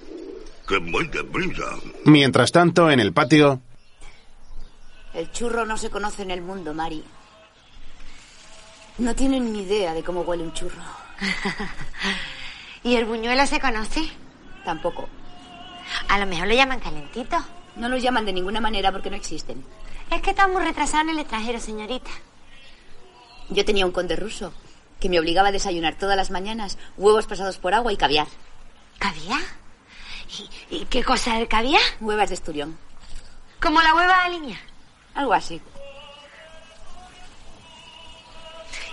que 0.68 0.78
voy 0.78 1.06
deprisa. 1.08 1.64
Mientras 2.04 2.52
tanto, 2.52 2.90
en 2.90 3.00
el 3.00 3.12
patio, 3.12 3.60
El 5.14 5.30
churro 5.32 5.64
no 5.64 5.76
se 5.76 5.90
conoce 5.90 6.22
en 6.22 6.30
el 6.30 6.42
mundo, 6.42 6.74
Mari. 6.74 7.02
No 8.98 9.14
tienen 9.14 9.52
ni 9.52 9.62
idea 9.62 9.94
de 9.94 10.02
cómo 10.02 10.20
huele 10.22 10.42
un 10.42 10.52
churro. 10.52 10.82
¿Y 12.82 12.96
el 12.96 13.06
buñuelo 13.06 13.46
se 13.46 13.60
conoce? 13.60 14.02
Tampoco. 14.64 15.08
A 16.09 16.18
lo 16.18 16.26
mejor 16.26 16.49
lo 16.49 16.55
llaman 16.55 16.80
calentito. 16.80 17.36
No 17.76 17.88
los 17.88 18.03
llaman 18.03 18.24
de 18.26 18.32
ninguna 18.32 18.61
manera 18.61 18.93
porque 18.93 19.11
no 19.11 19.16
existen. 19.16 19.64
Es 20.11 20.20
que 20.20 20.30
estamos 20.30 20.62
retrasados 20.62 21.05
en 21.05 21.11
el 21.11 21.18
extranjero, 21.20 21.59
señorita. 21.59 22.11
Yo 23.49 23.64
tenía 23.64 23.86
un 23.86 23.93
conde 23.93 24.16
ruso 24.16 24.53
que 25.01 25.09
me 25.09 25.18
obligaba 25.18 25.49
a 25.49 25.53
desayunar 25.53 25.95
todas 25.97 26.16
las 26.16 26.30
mañanas 26.30 26.78
huevos 26.97 27.26
pasados 27.26 27.59
por 27.59 27.74
agua 27.74 27.93
y 27.93 27.97
caviar. 27.97 28.26
¿Caviar? 28.99 29.40
¿Y, 30.70 30.76
y 30.76 30.84
qué 30.86 31.03
cosa 31.03 31.34
es 31.34 31.43
el 31.43 31.49
caviar? 31.49 31.82
Huevas 32.01 32.28
de 32.28 32.34
esturión. 32.34 32.78
¿Como 33.61 33.80
la 33.80 33.95
hueva 33.95 34.24
de 34.24 34.38
niña? 34.38 34.61
Algo 35.14 35.32
así. 35.32 35.61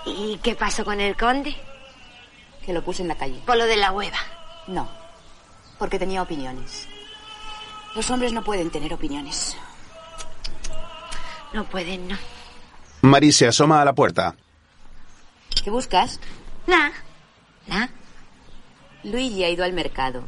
¿Y 0.05 0.37
qué 0.37 0.55
pasó 0.55 0.85
con 0.85 0.99
el 0.99 1.15
conde? 1.15 1.55
Que 2.65 2.73
lo 2.73 2.83
puse 2.83 3.01
en 3.01 3.07
la 3.07 3.15
calle. 3.15 3.41
Por 3.45 3.57
lo 3.57 3.65
de 3.65 3.77
la 3.77 3.91
hueva. 3.91 4.17
No, 4.67 4.89
porque 5.79 5.97
tenía 5.97 6.21
opiniones. 6.21 6.87
Los 7.95 8.09
hombres 8.11 8.33
no 8.33 8.43
pueden 8.43 8.69
tener 8.69 8.93
opiniones. 8.93 9.57
No 11.53 11.63
pueden, 11.63 12.07
no. 12.07 12.17
Mari 13.01 13.31
se 13.31 13.47
asoma 13.47 13.81
a 13.81 13.85
la 13.85 13.93
puerta. 13.93 14.35
¿Qué 15.63 15.71
buscas? 15.71 16.19
Nada. 16.67 16.91
Nada. 17.65 17.89
Luigi 19.03 19.43
ha 19.43 19.49
ido 19.49 19.63
al 19.63 19.73
mercado 19.73 20.23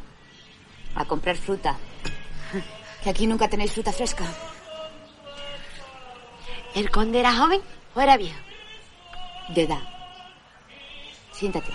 a 0.96 1.06
comprar 1.06 1.36
fruta. 1.36 1.78
Que 3.04 3.10
aquí 3.10 3.28
nunca 3.28 3.48
tenéis 3.48 3.74
fruta 3.74 3.92
fresca. 3.92 4.24
¿El 6.74 6.90
conde 6.90 7.20
era 7.20 7.36
joven 7.36 7.62
o 7.94 8.02
era 8.02 8.18
viejo? 8.18 8.40
De 9.50 9.64
edad. 9.64 9.82
Siéntate. 11.32 11.72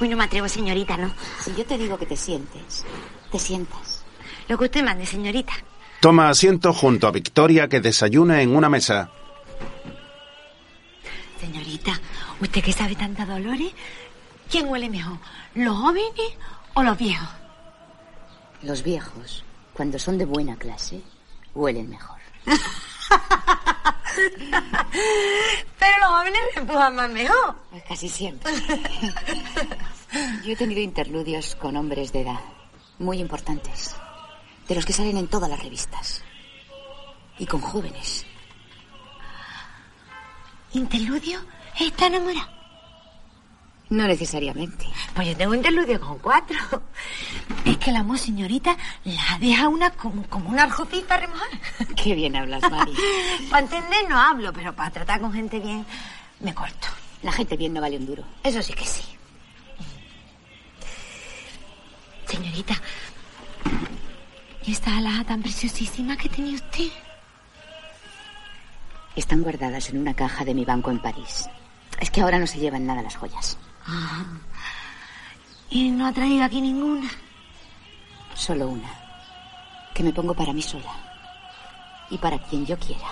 Uy, 0.00 0.08
no 0.08 0.16
me 0.16 0.24
atrevo, 0.24 0.48
señorita, 0.48 0.96
¿no? 0.96 1.12
Si 1.40 1.54
yo 1.54 1.64
te 1.66 1.76
digo 1.76 1.98
que 1.98 2.06
te 2.06 2.16
sientes, 2.16 2.84
te 3.30 3.38
sientas. 3.38 4.04
Lo 4.48 4.58
que 4.58 4.64
usted 4.64 4.84
mande, 4.84 5.06
señorita. 5.06 5.52
Toma 6.00 6.28
asiento 6.28 6.72
junto 6.72 7.06
a 7.06 7.10
Victoria 7.10 7.68
que 7.68 7.80
desayuna 7.80 8.40
en 8.40 8.54
una 8.54 8.68
mesa. 8.68 9.10
Señorita, 11.40 12.00
¿usted 12.40 12.62
que 12.62 12.72
sabe 12.72 12.94
tanta 12.94 13.26
dolores? 13.26 13.72
¿Quién 14.50 14.68
huele 14.68 14.88
mejor? 14.88 15.18
¿Los 15.54 15.76
jóvenes 15.76 16.36
o 16.74 16.82
los 16.82 16.96
viejos? 16.96 17.28
Los 18.62 18.82
viejos, 18.82 19.44
cuando 19.72 19.98
son 19.98 20.18
de 20.18 20.24
buena 20.24 20.56
clase, 20.56 21.00
huelen 21.54 21.90
mejor. 21.90 22.18
Pero 25.78 25.98
los 26.00 26.08
jóvenes 26.08 26.40
empujan 26.56 26.96
más 26.96 27.10
mejor. 27.10 27.54
Casi 27.88 28.08
siempre. 28.08 28.52
Yo 30.44 30.52
he 30.52 30.56
tenido 30.56 30.80
interludios 30.80 31.54
con 31.56 31.76
hombres 31.76 32.12
de 32.12 32.22
edad 32.22 32.40
muy 32.98 33.20
importantes, 33.20 33.94
de 34.66 34.74
los 34.74 34.84
que 34.84 34.92
salen 34.92 35.16
en 35.16 35.28
todas 35.28 35.48
las 35.48 35.62
revistas. 35.62 36.22
Y 37.38 37.46
con 37.46 37.60
jóvenes. 37.60 38.26
¿Interludio? 40.72 41.40
¿Está 41.78 42.06
enamorado? 42.06 42.58
No 43.90 44.06
necesariamente. 44.06 44.86
Pues 45.14 45.28
yo 45.28 45.36
tengo 45.36 45.54
interludio 45.54 45.98
con 46.00 46.18
cuatro. 46.18 46.58
Es 47.64 47.78
que 47.78 47.90
el 47.90 47.96
amor, 47.96 48.18
señorita, 48.18 48.76
la 49.04 49.38
deja 49.40 49.68
una 49.68 49.90
como, 49.90 50.24
como 50.28 50.50
una 50.50 50.64
arjocita 50.64 51.16
remojada. 51.16 51.58
Qué 51.96 52.14
bien 52.14 52.36
hablas, 52.36 52.60
Mari. 52.70 52.92
Para 53.50 53.62
entender 53.62 54.08
no 54.08 54.18
hablo, 54.18 54.52
pero 54.52 54.74
para 54.74 54.90
tratar 54.90 55.20
con 55.20 55.32
gente 55.32 55.58
bien 55.58 55.86
me 56.40 56.54
corto. 56.54 56.88
La 57.22 57.32
gente 57.32 57.56
bien 57.56 57.72
no 57.72 57.80
vale 57.80 57.96
un 57.96 58.06
duro. 58.06 58.24
Eso 58.44 58.62
sí 58.62 58.74
que 58.74 58.84
sí. 58.84 59.17
Señorita, 62.28 62.74
¿y 64.62 64.72
esta 64.72 64.96
alhaja 64.98 65.24
tan 65.24 65.40
preciosísima 65.40 66.14
que 66.16 66.28
tenía 66.28 66.56
usted? 66.56 66.90
Están 69.16 69.42
guardadas 69.42 69.88
en 69.88 69.98
una 69.98 70.14
caja 70.14 70.44
de 70.44 70.54
mi 70.54 70.64
banco 70.66 70.90
en 70.90 70.98
París. 70.98 71.48
Es 71.98 72.10
que 72.10 72.20
ahora 72.20 72.38
no 72.38 72.46
se 72.46 72.58
llevan 72.58 72.86
nada 72.86 73.02
las 73.02 73.16
joyas. 73.16 73.56
Ah. 73.86 74.26
¿Y 75.70 75.90
no 75.90 76.06
ha 76.06 76.12
traído 76.12 76.44
aquí 76.44 76.60
ninguna? 76.60 77.08
Solo 78.34 78.68
una. 78.68 78.90
Que 79.94 80.02
me 80.02 80.12
pongo 80.12 80.34
para 80.34 80.52
mí 80.52 80.60
sola. 80.62 80.92
Y 82.10 82.18
para 82.18 82.38
quien 82.38 82.66
yo 82.66 82.78
quiera. 82.78 83.08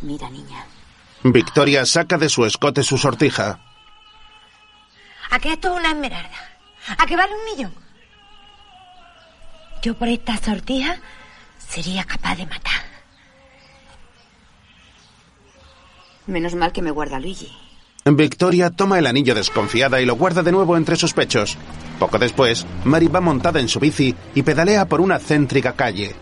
Mira, 0.00 0.30
niña. 0.30 0.64
Victoria 1.24 1.84
saca 1.84 2.16
de 2.16 2.28
su 2.28 2.46
escote 2.46 2.82
su 2.82 2.96
sortija. 2.96 3.58
¿A 5.30 5.38
que 5.38 5.52
esto 5.52 5.72
es 5.72 5.80
una 5.80 5.90
esmeralda? 5.90 6.49
¿A 6.86 7.06
que 7.06 7.16
vale 7.16 7.34
un 7.34 7.44
millón? 7.44 7.74
Yo 9.82 9.94
por 9.94 10.08
esta 10.08 10.36
sortija 10.36 10.98
sería 11.58 12.04
capaz 12.04 12.36
de 12.36 12.46
matar. 12.46 12.82
Menos 16.26 16.54
mal 16.54 16.72
que 16.72 16.82
me 16.82 16.90
guarda 16.90 17.18
Luigi. 17.18 17.50
Victoria 18.04 18.70
toma 18.70 18.98
el 18.98 19.06
anillo 19.06 19.34
desconfiada 19.34 20.00
y 20.00 20.06
lo 20.06 20.16
guarda 20.16 20.42
de 20.42 20.52
nuevo 20.52 20.76
entre 20.76 20.96
sus 20.96 21.12
pechos. 21.12 21.56
Poco 21.98 22.18
después, 22.18 22.66
Mari 22.84 23.08
va 23.08 23.20
montada 23.20 23.60
en 23.60 23.68
su 23.68 23.78
bici 23.78 24.14
y 24.34 24.42
pedalea 24.42 24.86
por 24.86 25.00
una 25.00 25.18
céntrica 25.18 25.74
calle. 25.74 26.14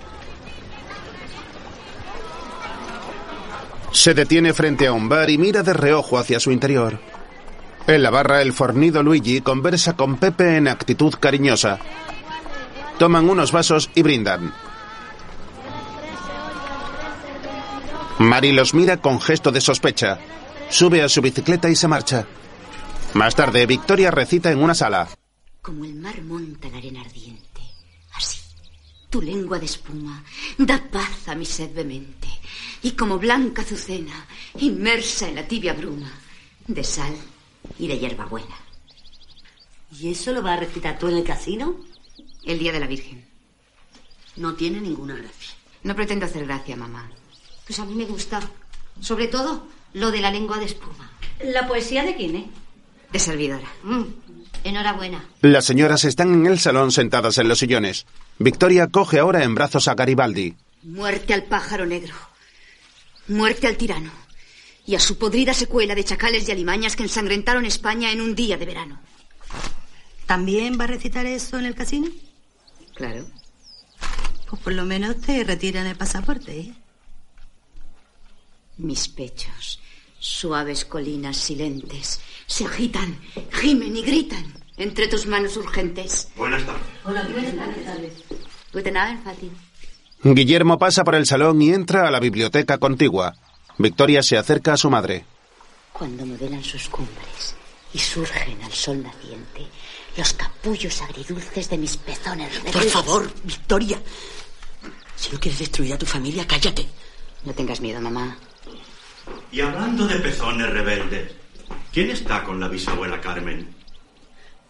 Se 3.93 4.15
detiene 4.15 4.53
frente 4.53 4.87
a 4.87 4.93
un 4.93 5.09
bar 5.09 5.31
y 5.31 5.39
mira 5.39 5.63
de 5.63 5.73
reojo 5.73 6.19
hacia 6.19 6.41
su 6.41 6.53
interior. 6.53 7.01
En 7.89 8.03
la 8.03 8.11
barra, 8.11 8.43
el 8.43 8.53
fornido 8.53 9.03
Luigi 9.03 9.41
conversa 9.41 9.97
con 9.97 10.18
Pepe 10.18 10.59
en 10.59 10.68
actitud 10.68 11.14
cariñosa. 11.18 11.78
Toman 12.99 13.30
unos 13.30 13.51
vasos 13.51 13.89
y 13.95 14.03
brindan. 14.03 14.53
Mari 18.18 18.53
los 18.53 18.74
mira 18.74 18.99
con 18.99 19.18
gesto 19.22 19.51
de 19.53 19.62
sospecha. 19.62 20.18
Sube 20.68 21.03
a 21.03 21.09
su 21.09 21.22
bicicleta 21.22 21.70
y 21.70 21.76
se 21.76 21.89
marcha. 21.89 22.26
Más 23.14 23.34
tarde, 23.34 23.64
Victoria 23.64 24.11
recita 24.11 24.53
en 24.53 24.62
una 24.62 24.74
sala. 24.74 25.09
Como 25.62 25.86
el 25.86 25.95
mar 25.95 26.20
monta 26.20 26.68
la 26.68 26.76
arena 26.76 27.01
ardiente. 27.01 27.62
Así. 28.12 28.39
Tu 29.09 29.22
lengua 29.22 29.59
de 29.59 29.64
espuma 29.64 30.22
da 30.59 30.78
paz 30.93 31.26
a 31.28 31.34
mi 31.34 31.47
sed 31.47 31.70
vehemente. 31.74 32.28
Y 32.82 32.91
como 32.91 33.18
blanca 33.18 33.62
azucena, 33.62 34.26
inmersa 34.59 35.26
en 35.26 35.36
la 35.36 35.49
tibia 35.49 35.72
bruma, 35.72 36.12
de 36.66 36.84
sal 36.84 37.16
y 37.79 37.89
de 37.89 37.99
hierbabuena. 37.99 38.57
¿Y 39.99 40.11
eso 40.11 40.33
lo 40.33 40.43
vas 40.43 40.59
a 40.59 40.61
recitar 40.61 40.99
tú 40.99 41.09
en 41.09 41.16
el 41.16 41.25
casino? 41.25 41.77
El 42.45 42.59
día 42.59 42.73
de 42.73 42.81
la 42.81 42.87
Virgen. 42.87 43.25
No 44.37 44.55
tiene 44.55 44.81
ninguna 44.81 45.14
gracia. 45.14 45.55
No 45.83 45.95
pretendo 45.95 46.27
hacer 46.27 46.47
gracia, 46.47 46.77
mamá. 46.77 47.11
Pues 47.66 47.79
a 47.79 47.85
mí 47.85 47.95
me 47.95 48.05
gusta. 48.05 48.41
Sobre 49.01 49.29
todo 49.29 49.66
lo 49.95 50.11
de 50.11 50.21
la 50.21 50.31
lengua 50.31 50.59
de 50.59 50.66
espuma. 50.66 51.11
¿La 51.43 51.66
poesía 51.66 52.05
de 52.05 52.16
quién, 52.16 52.37
eh? 52.37 52.51
De 53.12 53.19
servidora. 53.19 53.69
Mm, 53.83 54.03
enhorabuena. 54.64 55.25
Las 55.41 55.64
señoras 55.64 56.05
están 56.05 56.33
en 56.35 56.47
el 56.47 56.59
salón 56.59 56.93
sentadas 56.93 57.39
en 57.39 57.49
los 57.49 57.59
sillones. 57.59 58.07
Victoria 58.39 58.89
coge 58.89 59.19
ahora 59.19 59.45
en 59.45 59.55
brazos 59.55 59.89
a 59.89 59.95
Garibaldi. 59.95 60.55
Muerte 60.83 61.35
al 61.35 61.45
pájaro 61.45 61.87
negro. 61.87 62.14
Muerte 63.29 63.66
al 63.66 63.77
tirano. 63.77 64.11
Y 64.89 64.95
a 64.95 65.01
su 65.01 65.18
podrida 65.18 65.53
secuela 65.53 65.95
de 65.95 66.03
chacales 66.03 66.49
y 66.49 66.51
alimañas 66.51 66.97
que 66.97 67.03
ensangrentaron 67.03 67.66
España 67.66 68.11
en 68.11 68.22
un 68.22 68.34
día 68.34 68.57
de 68.57 68.64
verano. 68.64 68.99
¿También 70.24 70.80
va 70.80 70.84
a 70.84 70.86
recitar 70.86 71.26
eso 71.26 71.59
en 71.59 71.66
el 71.66 71.74
casino? 71.74 72.09
Claro. 72.95 73.26
Pues 74.49 74.62
por 74.62 74.72
lo 74.72 74.86
menos 74.86 75.20
te 75.20 75.45
retiran 75.45 75.86
el 75.86 75.95
pasaporte, 75.95 76.59
¿eh? 76.59 76.74
Mis 78.78 79.09
pechos, 79.09 79.78
suaves 80.18 80.86
colinas 80.86 81.36
silentes, 81.36 82.18
se 82.47 82.64
agitan, 82.64 83.20
gimen 83.61 83.95
y 83.95 84.01
gritan 84.01 84.55
entre 84.78 85.07
tus 85.09 85.26
manos 85.26 85.59
urgentes. 85.59 86.30
Buenas 86.34 86.64
tardes. 86.64 86.82
Hola, 87.05 87.28
buenas 87.30 87.84
tardes. 87.84 88.12
Guten 88.72 88.97
Abend, 88.97 89.22
Fati. 89.22 89.51
Guillermo 90.24 90.78
pasa 90.78 91.05
por 91.05 91.14
el 91.14 91.26
salón 91.26 91.61
y 91.61 91.74
entra 91.74 92.09
a 92.09 92.11
la 92.11 92.20
biblioteca 92.20 92.78
contigua. 92.78 93.36
Victoria 93.79 94.22
se 94.22 94.37
acerca 94.37 94.72
a 94.72 94.76
su 94.76 94.91
madre. 94.91 95.24
Cuando 95.93 96.26
modelan 96.26 96.62
sus 96.62 96.89
cumbres 96.89 97.55
y 97.93 97.99
surgen 97.99 98.62
al 98.62 98.72
sol 98.72 99.03
naciente 99.03 99.66
los 100.16 100.33
capullos 100.33 101.01
agridulces 101.03 101.70
de 101.70 101.79
mis 101.79 101.97
pezones 101.97 102.49
Por 102.57 102.64
rebeldes. 102.66 102.93
favor, 102.93 103.31
Victoria. 103.45 104.01
Si 105.16 105.31
no 105.31 105.39
quieres 105.41 105.61
destruir 105.61 105.95
a 105.95 105.99
tu 105.99 106.07
familia, 106.07 106.47
cállate. 106.47 106.87
No 107.45 107.53
tengas 107.55 107.81
miedo, 107.81 108.01
mamá. 108.01 108.37
Y 109.53 109.61
hablando 109.61 110.07
de 110.07 110.16
pezones 110.18 110.70
rebeldes, 110.70 111.33
¿quién 111.93 112.11
está 112.11 112.43
con 112.43 112.59
la 112.59 112.68
bisabuela 112.68 113.20
Carmen? 113.20 113.74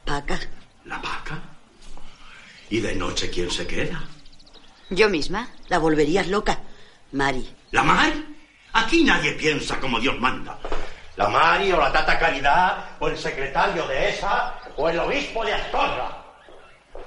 Paca. 0.05 0.39
¿La 0.85 0.99
vaca? 0.99 1.43
¿Y 2.71 2.81
de 2.81 2.95
noche 2.95 3.31
quién 3.31 3.51
se 3.51 3.67
queda? 3.67 4.05
¿Yo 4.91 5.09
misma? 5.09 5.49
La 5.69 5.79
volverías 5.79 6.29
loca. 6.29 6.61
Mari. 7.13 7.49
¿La 7.71 7.83
Mari? 7.83 8.28
Aquí 8.79 9.03
nadie 9.03 9.33
piensa 9.33 9.81
como 9.81 9.99
Dios 9.99 10.17
manda. 10.21 10.57
La 11.17 11.29
Mari 11.29 11.73
o 11.73 11.79
la 11.79 11.91
Tata 11.91 12.17
Caridad 12.17 12.97
o 13.01 13.09
el 13.09 13.19
secretario 13.19 13.85
de 13.89 14.11
esa 14.11 14.55
o 14.77 14.89
el 14.89 14.99
obispo 15.01 15.45
de 15.45 15.53
Astorga. 15.53 16.17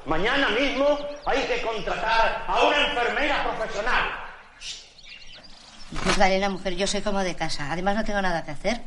Mañana 0.06 0.50
mismo 0.50 1.00
hay 1.26 1.42
que 1.44 1.62
contratar 1.62 2.44
a 2.46 2.64
una 2.64 2.88
enfermera 2.90 3.44
profesional. 3.44 4.04
Magdalena, 6.06 6.50
mujer, 6.50 6.76
yo 6.76 6.88
soy 6.88 7.02
como 7.02 7.20
de 7.20 7.36
casa. 7.36 7.72
Además, 7.72 7.96
no 7.96 8.04
tengo 8.04 8.22
nada 8.22 8.44
que 8.44 8.52
hacer. 8.52 8.82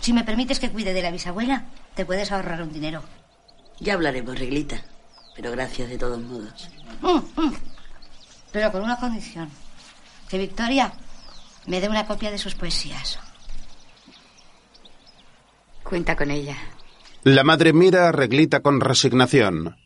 Si 0.00 0.12
me 0.12 0.24
permites 0.24 0.58
que 0.58 0.70
cuide 0.70 0.92
de 0.92 1.02
la 1.02 1.12
bisabuela, 1.12 1.64
te 1.94 2.04
puedes 2.04 2.32
ahorrar 2.32 2.62
un 2.62 2.72
dinero. 2.72 3.04
Ya 3.78 3.94
hablaremos, 3.94 4.36
reglita. 4.36 4.82
Pero 5.36 5.52
gracias 5.52 5.88
de 5.88 5.98
todos 5.98 6.20
modos. 6.20 6.70
Mm, 7.02 7.40
mm. 7.40 7.54
Pero 8.50 8.72
con 8.72 8.82
una 8.82 8.98
condición. 8.98 9.48
Que 10.28 10.38
Victoria 10.38 10.92
me 11.70 11.80
dé 11.80 11.88
una 11.88 12.04
copia 12.04 12.32
de 12.32 12.38
sus 12.38 12.56
poesías. 12.56 13.20
Cuenta 15.84 16.16
con 16.16 16.32
ella. 16.32 16.56
La 17.22 17.44
madre 17.44 17.72
mira 17.72 18.08
a 18.08 18.12
Reglita 18.12 18.60
con 18.60 18.80
resignación. 18.80 19.76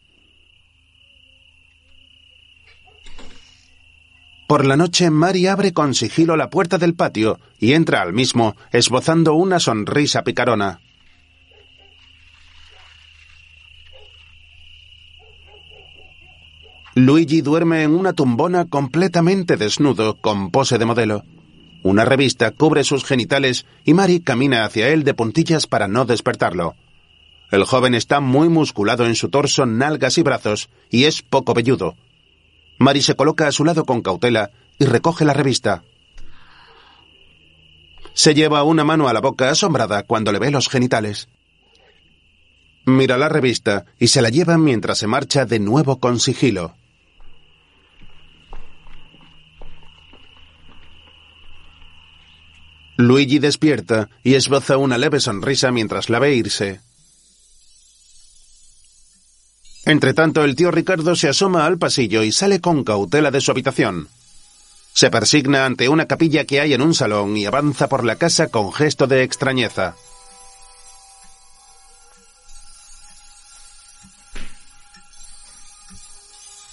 Por 4.48 4.64
la 4.64 4.76
noche, 4.76 5.10
Mari 5.10 5.46
abre 5.46 5.74
con 5.74 5.94
sigilo 5.94 6.36
la 6.36 6.48
puerta 6.48 6.78
del 6.78 6.94
patio 6.94 7.38
y 7.58 7.74
entra 7.74 8.00
al 8.00 8.14
mismo, 8.14 8.56
esbozando 8.72 9.34
una 9.34 9.60
sonrisa 9.60 10.22
picarona. 10.22 10.80
Luigi 16.94 17.42
duerme 17.42 17.82
en 17.82 17.94
una 17.94 18.14
tumbona 18.14 18.64
completamente 18.66 19.56
desnudo, 19.56 20.16
con 20.16 20.50
pose 20.50 20.78
de 20.78 20.84
modelo. 20.86 21.24
Una 21.84 22.06
revista 22.06 22.50
cubre 22.50 22.82
sus 22.82 23.04
genitales 23.04 23.66
y 23.84 23.92
Mari 23.92 24.20
camina 24.20 24.64
hacia 24.64 24.88
él 24.88 25.04
de 25.04 25.12
puntillas 25.12 25.66
para 25.66 25.86
no 25.86 26.06
despertarlo. 26.06 26.74
El 27.50 27.64
joven 27.64 27.94
está 27.94 28.20
muy 28.20 28.48
musculado 28.48 29.04
en 29.06 29.14
su 29.14 29.28
torso, 29.28 29.66
nalgas 29.66 30.16
y 30.16 30.22
brazos, 30.22 30.70
y 30.88 31.04
es 31.04 31.20
poco 31.20 31.52
velludo. 31.52 31.94
Mari 32.78 33.02
se 33.02 33.14
coloca 33.16 33.48
a 33.48 33.52
su 33.52 33.66
lado 33.66 33.84
con 33.84 34.00
cautela 34.00 34.50
y 34.78 34.86
recoge 34.86 35.26
la 35.26 35.34
revista. 35.34 35.84
Se 38.14 38.32
lleva 38.32 38.62
una 38.62 38.82
mano 38.82 39.06
a 39.06 39.12
la 39.12 39.20
boca 39.20 39.50
asombrada 39.50 40.04
cuando 40.04 40.32
le 40.32 40.38
ve 40.38 40.50
los 40.50 40.70
genitales. 40.70 41.28
Mira 42.86 43.18
la 43.18 43.28
revista 43.28 43.84
y 43.98 44.06
se 44.06 44.22
la 44.22 44.30
lleva 44.30 44.56
mientras 44.56 44.96
se 44.96 45.06
marcha 45.06 45.44
de 45.44 45.58
nuevo 45.58 46.00
con 46.00 46.18
sigilo. 46.18 46.76
Luigi 52.96 53.38
despierta 53.40 54.08
y 54.22 54.34
esboza 54.34 54.76
una 54.76 54.98
leve 54.98 55.18
sonrisa 55.20 55.72
mientras 55.72 56.08
la 56.10 56.20
ve 56.20 56.34
irse. 56.34 56.80
Entretanto, 59.84 60.44
el 60.44 60.54
tío 60.54 60.70
Ricardo 60.70 61.14
se 61.14 61.28
asoma 61.28 61.66
al 61.66 61.78
pasillo 61.78 62.22
y 62.22 62.32
sale 62.32 62.60
con 62.60 62.84
cautela 62.84 63.30
de 63.30 63.40
su 63.40 63.50
habitación. 63.50 64.08
Se 64.94 65.10
persigna 65.10 65.66
ante 65.66 65.88
una 65.88 66.06
capilla 66.06 66.44
que 66.44 66.60
hay 66.60 66.72
en 66.72 66.80
un 66.80 66.94
salón 66.94 67.36
y 67.36 67.46
avanza 67.46 67.88
por 67.88 68.04
la 68.04 68.16
casa 68.16 68.46
con 68.48 68.72
gesto 68.72 69.06
de 69.06 69.24
extrañeza. 69.24 69.96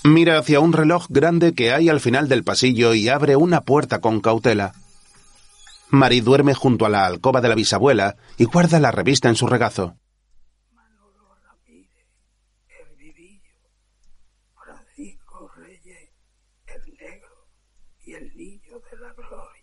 Mira 0.03 0.37
hacia 0.37 0.59
un 0.59 0.73
reloj 0.73 1.07
grande 1.09 1.53
que 1.53 1.73
hay 1.73 1.89
al 1.89 1.99
final 1.99 2.29
del 2.29 2.43
pasillo 2.43 2.93
y 2.93 3.09
abre 3.09 3.35
una 3.35 3.61
puerta 3.61 3.99
con 3.99 4.21
cautela. 4.21 4.73
Mari 5.91 6.21
duerme 6.21 6.53
junto 6.53 6.85
a 6.85 6.89
la 6.89 7.05
alcoba 7.05 7.41
de 7.41 7.49
la 7.49 7.55
bisabuela 7.55 8.15
y 8.37 8.45
guarda 8.45 8.79
la 8.79 8.91
revista 8.91 9.29
en 9.29 9.35
su 9.35 9.47
regazo. 9.47 9.97
Francisco 14.63 15.51
Reyes, 15.57 16.09
el 16.67 16.93
negro 16.93 17.47
y 18.05 18.13
el 18.13 18.35
niño 18.35 18.79
de 18.89 18.97
la 18.99 19.13
gloria. 19.13 19.61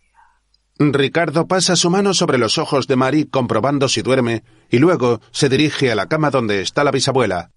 Ricardo 0.78 1.46
pasa 1.48 1.76
su 1.76 1.90
mano 1.90 2.14
sobre 2.14 2.38
los 2.38 2.58
ojos 2.58 2.86
de 2.86 2.96
Mari 2.96 3.24
comprobando 3.26 3.88
si 3.88 4.02
duerme 4.02 4.44
y 4.70 4.78
luego 4.78 5.20
se 5.30 5.48
dirige 5.48 5.90
a 5.90 5.94
la 5.94 6.06
cama 6.08 6.30
donde 6.30 6.60
está 6.60 6.84
la 6.84 6.90
bisabuela. 6.90 7.52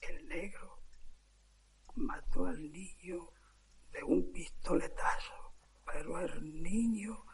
El 0.00 0.26
negro 0.28 0.82
mató 1.94 2.46
al 2.46 2.60
niño 2.72 3.30
de 3.92 4.02
un 4.04 4.30
pistoletazo, 4.32 5.54
pero 5.86 6.20
el 6.20 6.62
niño 6.62 7.24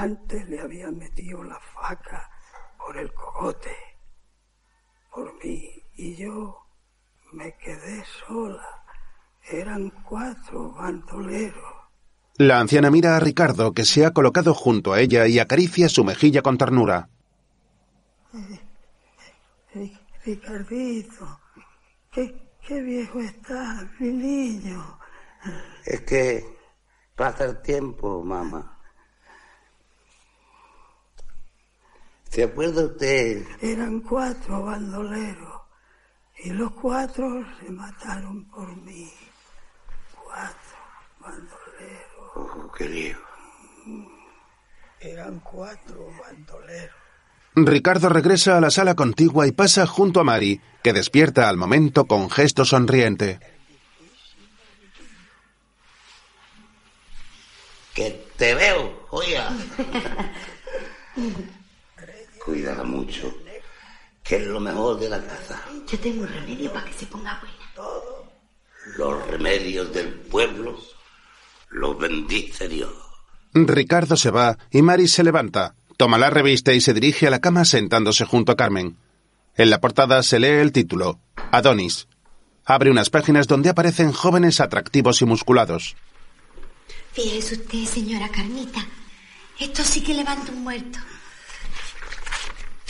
antes 0.00 0.48
le 0.48 0.60
había 0.60 0.90
metido 0.90 1.44
la 1.44 1.58
faca 1.60 2.30
por 2.78 2.96
el 2.96 3.12
cogote, 3.12 3.76
por 5.12 5.32
mí, 5.44 5.68
y 5.94 6.16
yo 6.16 6.56
me 7.32 7.56
quedé 7.58 8.02
sola. 8.26 8.66
Eran 9.50 9.90
cuatro 10.08 10.72
bandoleros. 10.72 11.74
La 12.38 12.60
anciana 12.60 12.90
mira 12.90 13.16
a 13.16 13.20
Ricardo 13.20 13.72
que 13.72 13.84
se 13.84 14.06
ha 14.06 14.12
colocado 14.12 14.54
junto 14.54 14.92
a 14.92 15.00
ella 15.00 15.26
y 15.26 15.38
acaricia 15.38 15.88
su 15.88 16.04
mejilla 16.04 16.42
con 16.42 16.56
ternura. 16.56 17.08
Ri- 19.74 19.98
Ricardito, 20.24 21.40
qué, 22.10 22.24
qué 22.66 22.80
viejo 22.82 23.20
estás, 23.20 23.84
mi 24.00 24.10
niño. 24.12 24.98
Es 25.84 26.00
que 26.02 26.44
pasa 27.16 27.44
el 27.44 27.62
tiempo, 27.62 28.22
mamá. 28.22 28.79
¿Se 32.30 32.44
acuerda 32.44 32.84
usted? 32.84 33.44
Eran 33.60 34.00
cuatro 34.00 34.62
bandoleros 34.62 35.62
y 36.44 36.50
los 36.50 36.70
cuatro 36.72 37.44
se 37.60 37.70
mataron 37.70 38.44
por 38.44 38.76
mí. 38.76 39.10
Cuatro 40.14 40.78
bandoleros. 41.18 42.30
Oh, 42.36 42.72
qué 42.72 42.88
lío. 42.88 43.18
Eran 45.00 45.40
cuatro 45.40 46.06
bandoleros. 46.22 46.94
Ricardo 47.56 48.08
regresa 48.08 48.56
a 48.56 48.60
la 48.60 48.70
sala 48.70 48.94
contigua 48.94 49.48
y 49.48 49.52
pasa 49.52 49.84
junto 49.86 50.20
a 50.20 50.24
Mari, 50.24 50.60
que 50.84 50.92
despierta 50.92 51.48
al 51.48 51.56
momento 51.56 52.04
con 52.04 52.30
gesto 52.30 52.64
sonriente. 52.64 53.40
Que 57.92 58.24
te 58.36 58.54
veo, 58.54 59.08
oiga. 59.10 59.50
Cuídala 62.44 62.84
mucho, 62.84 63.32
que 64.22 64.36
es 64.36 64.46
lo 64.46 64.60
mejor 64.60 64.98
de 64.98 65.08
la 65.08 65.20
casa. 65.22 65.60
Yo 65.86 65.98
tengo 65.98 66.22
un 66.22 66.28
remedio 66.28 66.72
para 66.72 66.86
que 66.86 66.92
se 66.94 67.06
ponga 67.06 67.40
buena. 67.40 67.60
Los 68.96 69.26
remedios 69.26 69.92
del 69.92 70.08
pueblo 70.08 70.78
los 71.70 71.98
bendice 71.98 72.68
Dios. 72.68 72.92
Ricardo 73.52 74.16
se 74.16 74.30
va 74.30 74.56
y 74.70 74.82
Mari 74.82 75.08
se 75.08 75.24
levanta, 75.24 75.74
toma 75.96 76.18
la 76.18 76.30
revista 76.30 76.72
y 76.72 76.80
se 76.80 76.94
dirige 76.94 77.26
a 77.26 77.30
la 77.30 77.40
cama 77.40 77.64
sentándose 77.64 78.24
junto 78.24 78.52
a 78.52 78.56
Carmen. 78.56 78.96
En 79.56 79.70
la 79.70 79.80
portada 79.80 80.22
se 80.22 80.38
lee 80.38 80.60
el 80.60 80.72
título, 80.72 81.20
Adonis. 81.50 82.08
Abre 82.64 82.90
unas 82.90 83.10
páginas 83.10 83.46
donde 83.46 83.68
aparecen 83.68 84.12
jóvenes 84.12 84.60
atractivos 84.60 85.20
y 85.22 85.24
musculados. 85.24 85.96
Fíjese 87.12 87.54
usted, 87.54 87.84
señora 87.84 88.28
Carmita. 88.28 88.86
Esto 89.58 89.82
sí 89.82 90.00
que 90.02 90.14
levanta 90.14 90.52
un 90.52 90.62
muerto. 90.62 90.98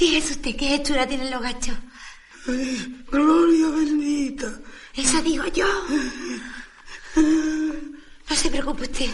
Fíjese 0.00 0.32
usted 0.32 0.56
qué 0.56 0.76
hechura 0.76 1.06
tienen 1.06 1.30
los 1.30 1.42
gachos. 1.42 1.76
Gloria 3.10 3.68
bendita. 3.68 4.50
Eso 4.94 5.20
digo 5.20 5.44
yo. 5.48 5.66
No 7.16 8.34
se 8.34 8.48
preocupe 8.48 8.84
usted, 8.84 9.10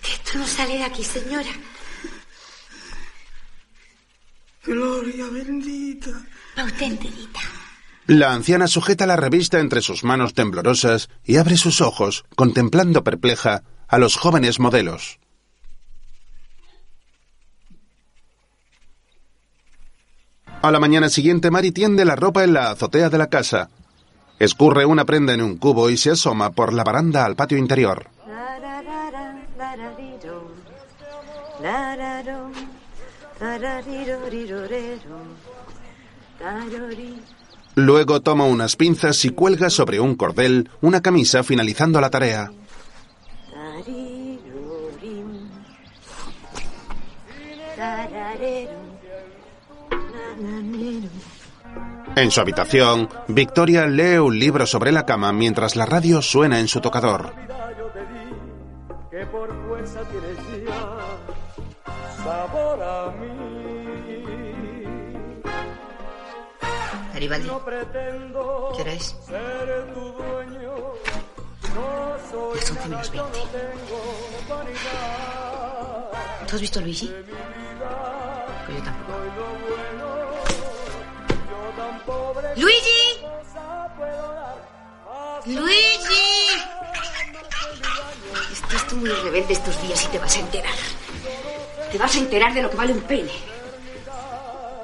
que 0.00 0.12
esto 0.12 0.38
no 0.38 0.46
sale 0.46 0.78
de 0.78 0.84
aquí, 0.84 1.04
señora. 1.04 1.50
Gloria 4.64 5.26
bendita. 5.26 6.12
Va 6.58 6.64
usted 6.64 6.86
enterita. 6.86 7.40
La 8.06 8.32
anciana 8.32 8.68
sujeta 8.68 9.04
la 9.04 9.16
revista 9.16 9.60
entre 9.60 9.82
sus 9.82 10.02
manos 10.02 10.32
temblorosas 10.32 11.10
y 11.24 11.36
abre 11.36 11.58
sus 11.58 11.82
ojos, 11.82 12.24
contemplando 12.36 13.04
perpleja 13.04 13.64
a 13.86 13.98
los 13.98 14.16
jóvenes 14.16 14.60
modelos. 14.60 15.18
A 20.62 20.70
la 20.70 20.78
mañana 20.78 21.08
siguiente, 21.08 21.50
Mari 21.50 21.72
tiende 21.72 22.04
la 22.04 22.14
ropa 22.14 22.44
en 22.44 22.52
la 22.52 22.70
azotea 22.70 23.10
de 23.10 23.18
la 23.18 23.26
casa. 23.26 23.68
Escurre 24.38 24.84
una 24.84 25.04
prenda 25.04 25.34
en 25.34 25.42
un 25.42 25.56
cubo 25.56 25.90
y 25.90 25.96
se 25.96 26.12
asoma 26.12 26.50
por 26.50 26.72
la 26.72 26.84
baranda 26.84 27.24
al 27.24 27.34
patio 27.34 27.58
interior. 27.58 28.06
Luego 37.74 38.20
toma 38.20 38.44
unas 38.44 38.76
pinzas 38.76 39.24
y 39.24 39.30
cuelga 39.30 39.68
sobre 39.68 39.98
un 39.98 40.14
cordel 40.14 40.70
una 40.80 41.00
camisa 41.00 41.42
finalizando 41.42 42.00
la 42.00 42.10
tarea. 42.10 42.52
En 52.14 52.30
su 52.30 52.40
habitación, 52.40 53.08
Victoria 53.28 53.86
lee 53.86 54.18
un 54.18 54.38
libro 54.38 54.66
sobre 54.66 54.92
la 54.92 55.06
cama 55.06 55.32
mientras 55.32 55.76
la 55.76 55.86
radio 55.86 56.20
suena 56.20 56.60
en 56.60 56.68
su 56.68 56.80
tocador. 56.80 57.32
Garibaldi, 67.14 67.48
¿qué 68.76 68.82
hora 68.82 68.92
es? 68.92 69.16
Las 71.74 72.34
11 72.34 72.88
menos 72.88 73.10
20. 73.10 73.28
¿Tú 76.46 76.54
has 76.54 76.60
visto 76.60 76.78
a 76.78 76.82
Luigi? 76.82 77.10
Pues 78.66 78.78
yo 78.78 78.84
tampoco. 78.84 80.21
¡Luigi! 82.56 83.02
¡Luigi! 85.46 86.22
Estás 88.52 88.88
tú 88.88 88.96
muy 88.96 89.08
rebelde 89.08 89.52
estos 89.52 89.82
días 89.82 90.04
y 90.04 90.08
te 90.08 90.18
vas 90.18 90.36
a 90.36 90.40
enterar. 90.40 90.74
Te 91.90 91.98
vas 91.98 92.14
a 92.14 92.18
enterar 92.18 92.54
de 92.54 92.62
lo 92.62 92.70
que 92.70 92.76
vale 92.76 92.92
un 92.92 93.00
pene. 93.00 93.32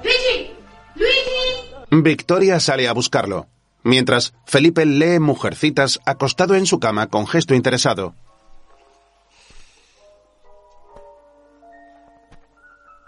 ¡Luigi! 0.03 0.53
¡Luigi! 0.95 2.03
Victoria 2.03 2.61
sale 2.61 2.89
a 2.89 2.93
buscarlo, 2.93 3.47
mientras 3.83 4.35
Felipe 4.47 4.85
lee 4.87 5.19
Mujercitas 5.19 6.01
acostado 6.07 6.55
en 6.55 6.67
su 6.67 6.81
cama 6.81 7.09
con 7.09 7.27
gesto 7.27 7.55
interesado. 7.55 8.15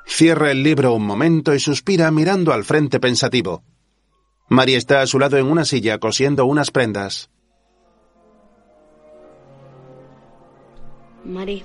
Cierra 0.07 0.51
el 0.51 0.63
libro 0.63 0.93
un 0.93 1.07
momento 1.07 1.55
y 1.55 1.61
suspira 1.61 2.11
mirando 2.11 2.53
al 2.53 2.65
frente 2.65 3.01
pensativo. 3.01 3.63
María 4.53 4.79
está 4.79 5.01
a 5.01 5.07
su 5.07 5.21
lado 5.21 5.37
en 5.39 5.47
una 5.47 5.65
silla 5.65 5.99
cosiendo 5.99 6.45
unas 6.45 6.73
prendas. 6.73 7.31
Mari, 11.25 11.63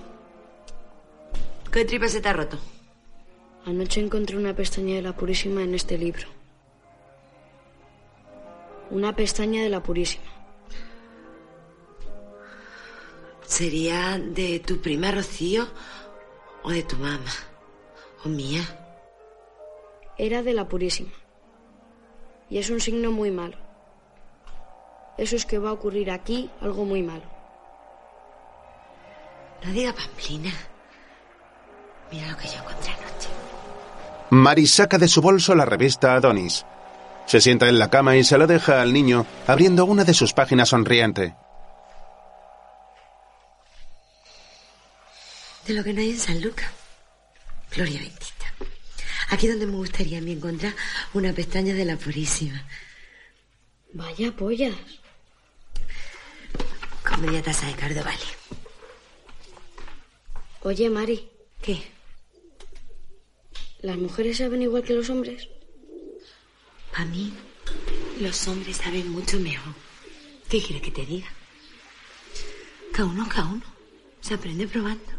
¿Qué 1.71 1.83
tripa 1.83 2.07
se 2.07 2.21
te 2.21 2.29
ha 2.29 2.33
roto? 2.33 2.57
anoche 3.65 3.99
encontré 3.99 4.37
una 4.37 4.55
pestaña 4.55 4.93
de 4.95 5.01
la 5.01 5.13
Purísima 5.13 5.63
en 5.63 5.73
este 5.73 5.97
libro. 5.97 6.27
Una 8.91 9.15
pestaña 9.15 9.63
de 9.63 9.69
la 9.69 9.81
Purísima. 9.81 10.31
¿Sería 13.47 14.19
de 14.19 14.59
tu 14.59 14.79
prima 14.79 15.09
Rocío 15.11 15.67
o 16.61 16.69
de 16.69 16.83
tu 16.83 16.95
mamá? 16.97 17.33
¿O 18.23 18.29
mía? 18.29 18.61
Era 20.19 20.43
de 20.43 20.53
la 20.53 20.67
Purísima. 20.67 21.24
Y 22.49 22.57
es 22.57 22.69
un 22.69 22.79
signo 22.79 23.11
muy 23.11 23.31
malo. 23.31 23.57
Eso 25.17 25.35
es 25.35 25.45
que 25.45 25.59
va 25.59 25.69
a 25.69 25.73
ocurrir 25.73 26.11
aquí 26.11 26.49
algo 26.61 26.85
muy 26.85 27.01
malo. 27.01 27.23
No 29.63 29.71
diga 29.71 29.93
pamplina. 29.93 30.51
Mira 32.11 32.29
lo 32.31 32.37
que 32.37 32.47
yo 32.47 32.55
encontré 32.59 32.91
anoche. 32.91 33.29
Mari 34.29 34.67
saca 34.67 34.97
de 34.97 35.07
su 35.07 35.21
bolso 35.21 35.55
la 35.55 35.65
revista 35.65 36.13
Adonis. 36.15 36.65
Se 37.25 37.41
sienta 37.41 37.67
en 37.67 37.79
la 37.79 37.89
cama 37.89 38.15
y 38.15 38.23
se 38.23 38.37
lo 38.37 38.45
deja 38.45 38.81
al 38.81 38.93
niño, 38.93 39.25
abriendo 39.47 39.85
una 39.85 40.03
de 40.03 40.13
sus 40.13 40.33
páginas 40.33 40.69
sonriente. 40.69 41.35
De 45.65 45.73
lo 45.73 45.83
que 45.83 45.93
no 45.93 46.01
hay 46.01 46.11
en 46.11 46.19
San 46.19 46.41
Lucas. 46.41 46.69
Gloria 47.71 47.99
bendita. 47.99 48.74
Aquí 49.29 49.47
donde 49.47 49.65
me 49.65 49.75
gustaría 49.75 50.19
a 50.19 50.21
mí 50.21 50.31
encontrar 50.33 50.73
una 51.13 51.33
pestaña 51.33 51.73
de 51.73 51.85
la 51.85 51.97
Purísima. 51.97 52.65
Vaya 53.93 54.31
pollas. 54.35 54.75
Con 57.03 57.21
media 57.21 57.41
taza 57.41 57.67
de 57.67 57.73
cardo 57.73 58.03
vale. 58.03 58.27
Oye, 60.61 60.89
Mari. 60.89 61.29
¿Qué? 61.61 61.81
¿Las 63.81 63.97
mujeres 63.97 64.37
saben 64.37 64.61
igual 64.61 64.83
que 64.83 64.93
los 64.93 65.09
hombres? 65.09 65.47
A 66.93 67.05
mí, 67.05 67.33
los 68.19 68.47
hombres 68.47 68.77
saben 68.77 69.09
mucho 69.11 69.39
mejor. 69.39 69.73
¿Qué 70.49 70.61
quieres 70.61 70.81
que 70.81 70.91
te 70.91 71.05
diga? 71.05 71.27
Cada 72.91 73.09
uno, 73.09 73.27
cada 73.27 73.47
uno. 73.47 73.63
Se 74.21 74.33
aprende 74.33 74.67
probando. 74.67 75.11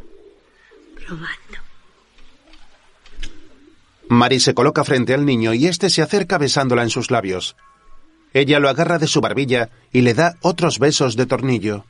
Probando. 0.95 1.66
Mari 4.09 4.41
se 4.41 4.55
coloca 4.55 4.85
frente 4.85 5.15
al 5.15 5.25
niño 5.25 5.53
y 5.55 5.67
éste 5.67 5.91
se 5.91 6.03
acerca 6.03 6.39
besándola 6.39 6.83
en 6.83 6.91
sus 6.91 7.11
labios. 7.11 7.57
Ella 8.33 8.61
lo 8.61 8.69
agarra 8.69 8.99
de 8.99 9.07
su 9.07 9.21
barbilla 9.21 9.71
y 9.93 10.03
le 10.03 10.15
da 10.15 10.37
otros 10.43 10.79
besos 10.79 11.17
de 11.17 11.27
tornillo. 11.27 11.85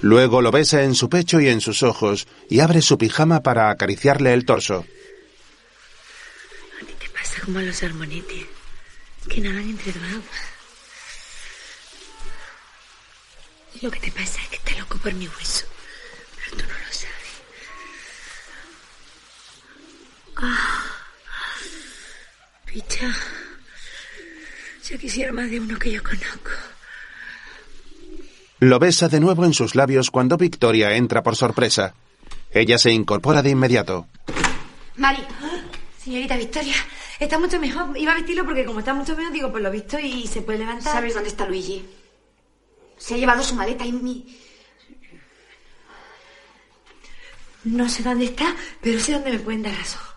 Luego 0.00 0.42
lo 0.42 0.50
besa 0.50 0.82
en 0.82 0.94
su 0.94 1.08
pecho 1.08 1.40
y 1.40 1.48
en 1.48 1.60
sus 1.60 1.82
ojos 1.82 2.26
y 2.48 2.60
abre 2.60 2.82
su 2.82 2.98
pijama 2.98 3.42
para 3.42 3.70
acariciarle 3.70 4.32
el 4.34 4.44
torso. 4.44 4.84
¿Qué 6.98 7.08
pasa 7.10 7.40
como 7.44 7.60
a 7.60 7.62
los 7.62 7.82
armonetes? 7.82 8.46
Que 9.28 9.40
nadan 9.40 9.70
entre 9.70 9.92
dos 9.92 10.02
aguas. 10.02 10.52
Lo 13.80 13.90
que 13.90 14.00
te 14.00 14.10
pasa 14.12 14.40
es 14.42 14.48
que 14.48 14.56
estás 14.56 14.78
loco 14.78 14.98
por 14.98 15.14
mi 15.14 15.28
hueso. 15.28 15.66
Pero 16.36 16.56
tú 16.56 16.62
no 16.68 16.78
lo 16.78 16.92
sabes. 16.92 17.12
Ah, 20.42 20.84
picha. 22.66 23.14
Yo 24.88 24.98
quisiera 24.98 25.32
más 25.32 25.48
de 25.50 25.60
uno 25.60 25.78
que 25.78 25.92
yo 25.92 26.02
conozco. 26.02 26.50
Lo 28.58 28.78
besa 28.78 29.08
de 29.08 29.20
nuevo 29.20 29.44
en 29.44 29.54
sus 29.54 29.74
labios 29.74 30.10
cuando 30.10 30.36
Victoria 30.36 30.96
entra 30.96 31.22
por 31.22 31.36
sorpresa. 31.36 31.94
Ella 32.50 32.76
se 32.78 32.92
incorpora 32.92 33.42
de 33.42 33.50
inmediato. 33.50 34.08
Mari. 34.96 35.24
Señorita 36.02 36.36
Victoria, 36.36 36.74
está 37.20 37.38
mucho 37.38 37.60
mejor. 37.60 37.96
Iba 37.96 38.12
a 38.12 38.16
vestirlo 38.16 38.44
porque 38.44 38.64
como 38.64 38.80
está 38.80 38.92
mucho 38.92 39.16
mejor, 39.16 39.32
digo, 39.32 39.52
pues 39.52 39.62
lo 39.62 39.68
he 39.68 39.72
visto 39.72 39.98
y 40.00 40.26
se 40.26 40.42
puede 40.42 40.58
levantar. 40.58 40.92
¿Sabes 40.92 41.14
dónde 41.14 41.28
está 41.28 41.46
Luigi? 41.46 41.88
Se 42.98 43.14
ha 43.14 43.18
llevado 43.18 43.44
su 43.44 43.54
maleta 43.54 43.86
y 43.86 43.92
mi... 43.92 44.38
No 47.64 47.88
sé 47.88 48.02
dónde 48.02 48.24
está, 48.24 48.56
pero 48.80 48.98
sé 48.98 49.12
dónde 49.12 49.30
me 49.30 49.38
pueden 49.38 49.62
dar 49.62 49.76
razón. 49.76 50.11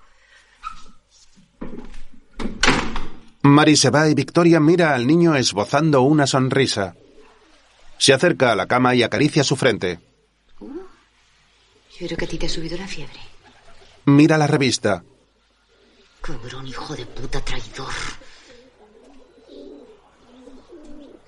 Mari 3.45 3.75
se 3.77 3.91
va 3.91 4.09
y 4.09 4.15
Victoria 4.15 4.59
mira 4.59 4.95
al 4.95 5.05
niño 5.05 5.35
esbozando 5.35 6.01
una 6.01 6.25
sonrisa. 6.25 6.95
Se 7.99 8.11
acerca 8.11 8.51
a 8.51 8.55
la 8.55 8.65
cama 8.65 8.95
y 8.95 9.03
acaricia 9.03 9.43
su 9.43 9.55
frente. 9.55 9.99
Yo 10.59 12.07
creo 12.07 12.17
que 12.17 12.25
a 12.25 12.27
ti 12.27 12.39
te 12.39 12.47
ha 12.47 12.49
subido 12.49 12.75
la 12.75 12.87
fiebre. 12.87 13.19
Mira 14.05 14.39
la 14.39 14.47
revista. 14.47 15.03
Cabrón, 16.21 16.65
hijo 16.65 16.95
de 16.95 17.05
puta, 17.05 17.39
traidor. 17.39 17.93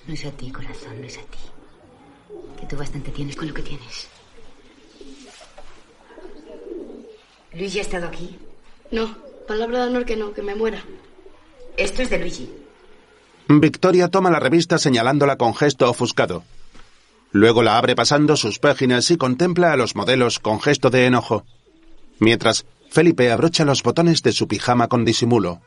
No 0.08 0.14
es 0.16 0.26
a 0.26 0.32
ti, 0.32 0.52
corazón, 0.52 1.00
no 1.00 1.06
es 1.06 1.20
a 1.20 1.22
ti. 1.22 1.38
Que 2.60 2.66
tú 2.66 2.78
bastante 2.78 3.12
tienes 3.12 3.36
con 3.36 3.48
lo 3.48 3.54
que 3.54 3.62
tienes. 3.62 4.08
Luigi 7.54 7.78
ha 7.78 7.84
estado 7.84 8.08
aquí. 8.08 8.40
No, 8.90 9.16
palabra 9.48 9.84
de 9.84 9.88
honor 9.92 10.06
que 10.06 10.18
no, 10.18 10.34
que 10.34 10.42
me 10.42 10.56
muera. 10.56 10.84
Esto 11.78 12.02
es 12.02 12.10
de 12.10 12.18
Luigi. 12.18 12.50
Victoria 13.48 14.10
toma 14.10 14.32
la 14.32 14.40
revista 14.40 14.78
señalándola 14.78 15.38
con 15.38 15.56
gesto 15.56 15.90
ofuscado. 15.90 16.44
Luego 17.32 17.62
la 17.62 17.78
abre 17.78 17.96
pasando 17.96 18.36
sus 18.36 18.58
páginas 18.58 19.12
y 19.12 19.18
contempla 19.18 19.72
a 19.72 19.78
los 19.78 19.96
modelos 19.96 20.40
con 20.40 20.60
gesto 20.60 20.90
de 20.90 21.06
enojo. 21.06 21.46
Mientras, 22.20 22.66
Felipe 22.90 23.32
abrocha 23.32 23.64
los 23.64 23.84
botones 23.84 24.24
de 24.24 24.32
su 24.32 24.48
pijama 24.48 24.88
con 24.88 25.06
disimulo. 25.06 25.62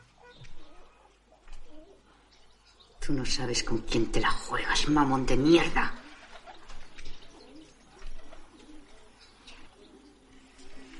Tú 3.05 3.13
no 3.13 3.25
sabes 3.25 3.63
con 3.63 3.79
quién 3.79 4.11
te 4.11 4.19
la 4.19 4.31
juegas, 4.31 4.89
mamón 4.89 5.25
de 5.25 5.37
mierda. 5.37 5.93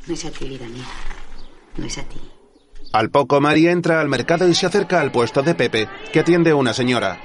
No 0.08 0.14
es 0.14 0.26
a 0.26 0.32
ti, 0.32 0.48
vida 0.48 0.68
mía. 0.68 0.88
No 1.78 1.86
es 1.86 1.98
a 1.98 2.04
ti. 2.04 2.31
Al 2.94 3.10
poco, 3.10 3.40
María 3.40 3.72
entra 3.72 4.02
al 4.02 4.10
mercado 4.10 4.48
y 4.48 4.54
se 4.54 4.66
acerca 4.66 5.00
al 5.00 5.12
puesto 5.12 5.42
de 5.42 5.56
Pepe, 5.56 5.88
que 6.12 6.20
atiende 6.20 6.54
una 6.54 6.74
señora. 6.74 7.18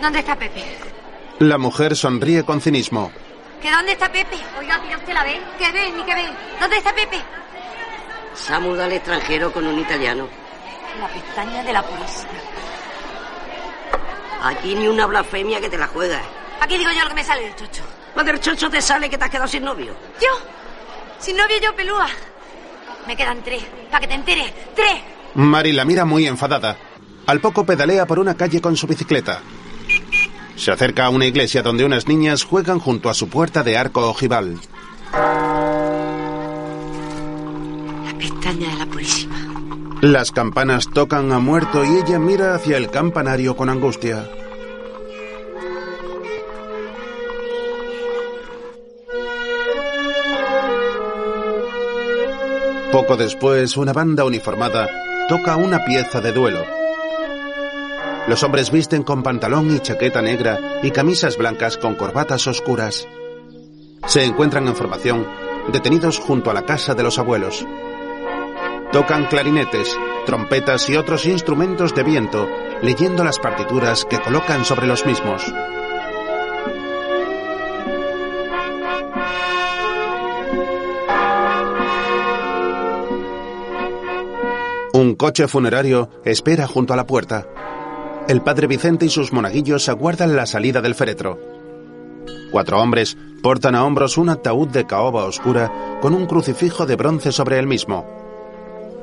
¿Dónde 0.00 0.20
está 0.20 0.36
Pepe? 0.36 0.64
La 1.40 1.58
mujer 1.58 1.96
sonríe 1.96 2.44
con 2.44 2.62
cinismo. 2.62 3.12
¿Que 3.60 3.70
dónde 3.70 3.92
está 3.92 4.10
Pepe? 4.10 4.36
Oiga, 4.58 4.78
mira 4.78 4.96
usted 4.96 5.12
la 5.12 5.22
ve. 5.22 5.38
¿Qué 5.58 5.70
ve? 5.70 5.92
Ni 5.92 6.02
qué 6.04 6.14
ve. 6.14 6.24
¿Dónde 6.58 6.78
está 6.78 6.94
Pepe? 6.94 7.18
Se 8.34 8.54
ha 8.54 8.60
mudado 8.60 8.84
al 8.84 8.92
extranjero 8.92 9.52
con 9.52 9.66
un 9.66 9.78
italiano. 9.78 10.26
La 10.98 11.08
pestaña 11.08 11.62
de 11.62 11.72
la 11.74 11.82
purísima. 11.82 12.30
Aquí 14.42 14.74
ni 14.74 14.88
una 14.88 15.04
blasfemia 15.04 15.60
que 15.60 15.68
te 15.68 15.76
la 15.76 15.88
juegas. 15.88 16.22
Aquí 16.60 16.78
digo 16.78 16.90
yo 16.90 17.02
lo 17.02 17.08
que 17.10 17.16
me 17.16 17.24
sale 17.24 17.42
del 17.42 17.56
chocho. 17.56 17.82
Más 18.16 18.24
del 18.24 18.40
chocho 18.40 18.70
te 18.70 18.80
sale 18.80 19.10
que 19.10 19.18
te 19.18 19.24
has 19.24 19.30
quedado 19.30 19.48
sin 19.48 19.62
novio. 19.62 19.94
¿Yo? 20.18 20.28
Sin 21.18 21.36
novio 21.36 21.58
yo, 21.60 21.76
pelúa. 21.76 22.08
Me 23.06 23.16
quedan 23.16 23.42
tres. 23.42 23.62
Para 23.90 24.00
que 24.00 24.08
te 24.08 24.14
enteres. 24.14 24.52
¡Tres! 24.74 25.02
Mari 25.34 25.72
la 25.72 25.84
mira 25.84 26.04
muy 26.04 26.26
enfadada. 26.26 26.76
Al 27.26 27.40
poco 27.40 27.64
pedalea 27.64 28.06
por 28.06 28.18
una 28.18 28.34
calle 28.34 28.60
con 28.60 28.76
su 28.76 28.86
bicicleta. 28.86 29.40
Se 30.56 30.70
acerca 30.70 31.06
a 31.06 31.10
una 31.10 31.26
iglesia 31.26 31.62
donde 31.62 31.84
unas 31.84 32.06
niñas 32.06 32.44
juegan 32.44 32.78
junto 32.78 33.08
a 33.08 33.14
su 33.14 33.28
puerta 33.28 33.62
de 33.62 33.78
arco 33.78 34.08
ojival. 34.08 34.58
La 38.04 38.18
pestaña 38.18 38.68
de 38.70 38.76
la 38.76 38.86
purísima. 38.86 39.36
Las 40.02 40.30
campanas 40.32 40.88
tocan 40.92 41.30
a 41.32 41.38
muerto 41.38 41.84
y 41.84 41.98
ella 41.98 42.18
mira 42.18 42.54
hacia 42.54 42.76
el 42.76 42.90
campanario 42.90 43.56
con 43.56 43.68
angustia. 43.68 44.28
Poco 52.92 53.16
después, 53.16 53.76
una 53.76 53.92
banda 53.92 54.24
uniformada 54.24 54.88
toca 55.28 55.56
una 55.56 55.84
pieza 55.84 56.20
de 56.20 56.32
duelo. 56.32 56.64
Los 58.26 58.42
hombres 58.42 58.72
visten 58.72 59.04
con 59.04 59.22
pantalón 59.22 59.74
y 59.74 59.78
chaqueta 59.78 60.20
negra 60.20 60.80
y 60.82 60.90
camisas 60.90 61.36
blancas 61.36 61.76
con 61.76 61.94
corbatas 61.94 62.48
oscuras. 62.48 63.06
Se 64.06 64.24
encuentran 64.24 64.66
en 64.66 64.74
formación, 64.74 65.24
detenidos 65.72 66.18
junto 66.18 66.50
a 66.50 66.54
la 66.54 66.62
casa 66.62 66.96
de 66.96 67.04
los 67.04 67.20
abuelos. 67.20 67.64
Tocan 68.90 69.26
clarinetes, 69.26 69.96
trompetas 70.26 70.90
y 70.90 70.96
otros 70.96 71.26
instrumentos 71.26 71.94
de 71.94 72.02
viento, 72.02 72.48
leyendo 72.82 73.22
las 73.22 73.38
partituras 73.38 74.04
que 74.04 74.20
colocan 74.20 74.64
sobre 74.64 74.88
los 74.88 75.06
mismos. 75.06 75.44
Un 84.92 85.14
coche 85.14 85.46
funerario 85.46 86.10
espera 86.24 86.66
junto 86.66 86.92
a 86.92 86.96
la 86.96 87.06
puerta. 87.06 87.46
El 88.28 88.42
padre 88.42 88.66
Vicente 88.66 89.06
y 89.06 89.08
sus 89.08 89.32
monaguillos 89.32 89.88
aguardan 89.88 90.34
la 90.34 90.46
salida 90.46 90.80
del 90.80 90.96
féretro. 90.96 91.38
Cuatro 92.50 92.82
hombres 92.82 93.16
portan 93.40 93.76
a 93.76 93.84
hombros 93.84 94.18
un 94.18 94.30
ataúd 94.30 94.68
de 94.68 94.88
caoba 94.88 95.26
oscura 95.26 95.98
con 96.00 96.12
un 96.12 96.26
crucifijo 96.26 96.86
de 96.86 96.96
bronce 96.96 97.30
sobre 97.30 97.60
el 97.60 97.68
mismo. 97.68 98.04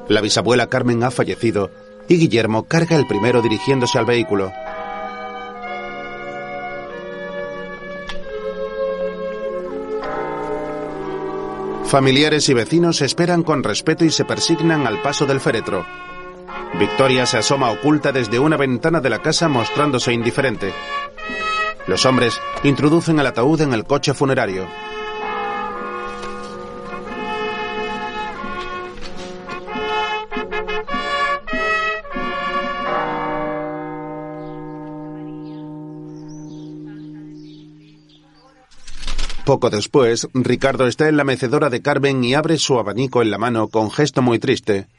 La 0.09 0.19
bisabuela 0.19 0.67
Carmen 0.67 1.03
ha 1.03 1.11
fallecido 1.11 1.71
y 2.09 2.17
Guillermo 2.17 2.63
carga 2.63 2.97
el 2.97 3.07
primero 3.07 3.41
dirigiéndose 3.41 3.97
al 3.97 4.05
vehículo. 4.05 4.51
Familiares 11.87 12.49
y 12.49 12.53
vecinos 12.53 13.01
esperan 13.01 13.43
con 13.43 13.63
respeto 13.63 14.03
y 14.03 14.09
se 14.09 14.25
persignan 14.25 14.85
al 14.85 15.01
paso 15.01 15.25
del 15.25 15.39
féretro. 15.39 15.85
Victoria 16.77 17.25
se 17.25 17.37
asoma 17.37 17.71
oculta 17.71 18.11
desde 18.11 18.39
una 18.39 18.57
ventana 18.57 18.99
de 18.99 19.09
la 19.09 19.21
casa 19.21 19.47
mostrándose 19.47 20.11
indiferente. 20.11 20.73
Los 21.87 22.05
hombres 22.05 22.41
introducen 22.63 23.19
el 23.19 23.27
ataúd 23.27 23.61
en 23.61 23.71
el 23.71 23.85
coche 23.85 24.13
funerario. 24.13 24.67
Poco 39.47 39.69
después, 39.69 40.27
Ricardo 40.33 40.87
está 40.87 41.07
en 41.07 41.15
la 41.15 41.23
mecedora 41.23 41.69
de 41.69 41.81
Carmen 41.81 42.21
y 42.21 42.33
abre 42.33 42.57
su 42.57 42.77
abanico 42.77 43.21
en 43.21 43.31
la 43.31 43.37
mano 43.37 43.69
con 43.69 43.89
gesto 43.89 44.21
muy 44.21 44.39
triste. 44.39 44.89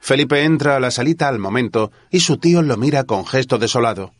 Felipe 0.00 0.42
entra 0.42 0.74
a 0.74 0.80
la 0.80 0.90
salita 0.90 1.28
al 1.28 1.38
momento 1.38 1.92
y 2.10 2.18
su 2.18 2.38
tío 2.38 2.62
lo 2.62 2.76
mira 2.76 3.04
con 3.04 3.24
gesto 3.24 3.58
desolado. 3.58 4.12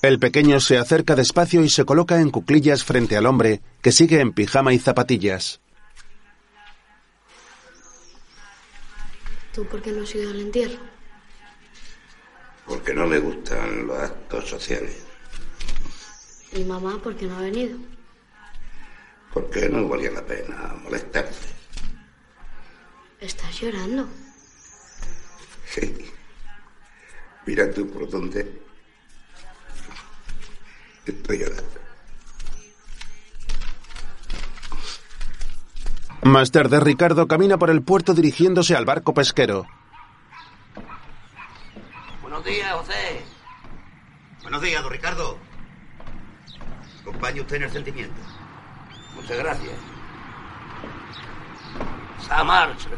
El 0.00 0.18
pequeño 0.18 0.58
se 0.60 0.78
acerca 0.78 1.14
despacio 1.14 1.62
y 1.64 1.68
se 1.68 1.84
coloca 1.84 2.18
en 2.18 2.30
cuclillas 2.30 2.82
frente 2.82 3.18
al 3.18 3.26
hombre, 3.26 3.60
que 3.82 3.92
sigue 3.92 4.20
en 4.20 4.32
pijama 4.32 4.72
y 4.72 4.78
zapatillas. 4.78 5.60
¿Tú 9.52 9.66
por 9.66 9.82
qué 9.82 9.92
no 9.92 10.02
has 10.02 10.14
ido 10.14 10.30
al 10.30 10.40
entierro? 10.40 10.78
Porque 12.66 12.94
no 12.94 13.06
me 13.06 13.18
gustan 13.18 13.86
los 13.86 13.98
actos 13.98 14.48
sociales. 14.48 15.04
¿Y 16.54 16.64
mamá 16.64 16.98
por 17.02 17.14
qué 17.16 17.26
no 17.26 17.36
ha 17.36 17.42
venido? 17.42 17.95
Porque 19.36 19.68
no 19.68 19.86
valía 19.86 20.10
la 20.12 20.24
pena 20.24 20.74
molestarte. 20.82 21.36
¿Estás 23.20 23.60
llorando? 23.60 24.08
Sí. 25.66 26.10
Mira 27.44 27.70
tú 27.70 27.86
por 27.86 28.08
dónde 28.08 28.62
estoy 31.04 31.36
llorando. 31.40 31.80
Más 36.22 36.50
tarde, 36.50 36.80
Ricardo 36.80 37.28
camina 37.28 37.58
por 37.58 37.68
el 37.68 37.82
puerto 37.82 38.14
dirigiéndose 38.14 38.74
al 38.74 38.86
barco 38.86 39.12
pesquero. 39.12 39.66
Buenos 42.22 42.42
días, 42.42 42.72
José. 42.72 43.22
Buenos 44.40 44.62
días, 44.62 44.82
don 44.82 44.90
Ricardo. 44.90 45.38
Acompañe 47.02 47.42
usted 47.42 47.56
en 47.56 47.62
el 47.64 47.70
sentimiento. 47.70 48.35
Muchas 49.26 49.42
gracias. 49.42 49.74
Esa 52.20 52.44
marcha. 52.44 52.90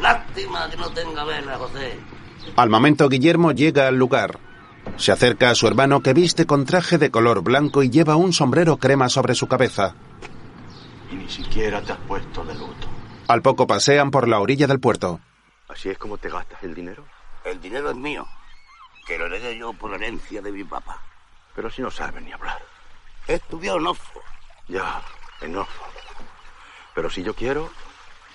Lástima 0.00 0.68
que 0.68 0.76
no 0.76 0.90
tenga 0.90 1.22
vela, 1.22 1.56
José. 1.58 1.96
Al 2.56 2.70
momento, 2.70 3.08
Guillermo 3.08 3.52
llega 3.52 3.86
al 3.86 3.94
lugar. 3.94 4.40
Se 4.96 5.12
acerca 5.12 5.50
a 5.50 5.54
su 5.54 5.68
hermano 5.68 6.02
que 6.02 6.12
viste 6.12 6.44
con 6.44 6.64
traje 6.64 6.98
de 6.98 7.12
color 7.12 7.42
blanco 7.42 7.84
y 7.84 7.90
lleva 7.90 8.16
un 8.16 8.32
sombrero 8.32 8.78
crema 8.78 9.08
sobre 9.08 9.36
su 9.36 9.46
cabeza. 9.46 9.94
Y 11.12 11.14
ni 11.14 11.28
siquiera 11.28 11.80
te 11.82 11.92
has 11.92 11.98
puesto 11.98 12.44
de 12.44 12.54
luto. 12.54 12.88
Al 13.28 13.42
poco 13.42 13.68
pasean 13.68 14.10
por 14.10 14.26
la 14.26 14.40
orilla 14.40 14.66
del 14.66 14.80
puerto. 14.80 15.20
¿Así 15.68 15.88
es 15.90 15.98
como 15.98 16.18
te 16.18 16.30
gastas 16.30 16.60
el 16.64 16.74
dinero? 16.74 17.04
El 17.44 17.60
dinero 17.60 17.90
es 17.90 17.96
mío, 17.96 18.26
que 19.06 19.16
lo 19.18 19.26
heredé 19.26 19.56
yo 19.56 19.72
por 19.72 19.94
herencia 19.94 20.42
de 20.42 20.50
mi 20.50 20.64
papá. 20.64 21.00
Pero 21.54 21.70
si 21.70 21.80
no 21.80 21.92
sabes 21.92 22.24
ni 22.24 22.32
hablar. 22.32 22.60
He 23.28 23.34
estudiado 23.34 23.78
en 23.78 23.86
Oxford. 23.86 24.29
Ya, 24.70 25.02
en 25.40 25.56
Oxford. 25.56 25.90
Pero 26.94 27.10
si 27.10 27.24
yo 27.24 27.34
quiero, 27.34 27.70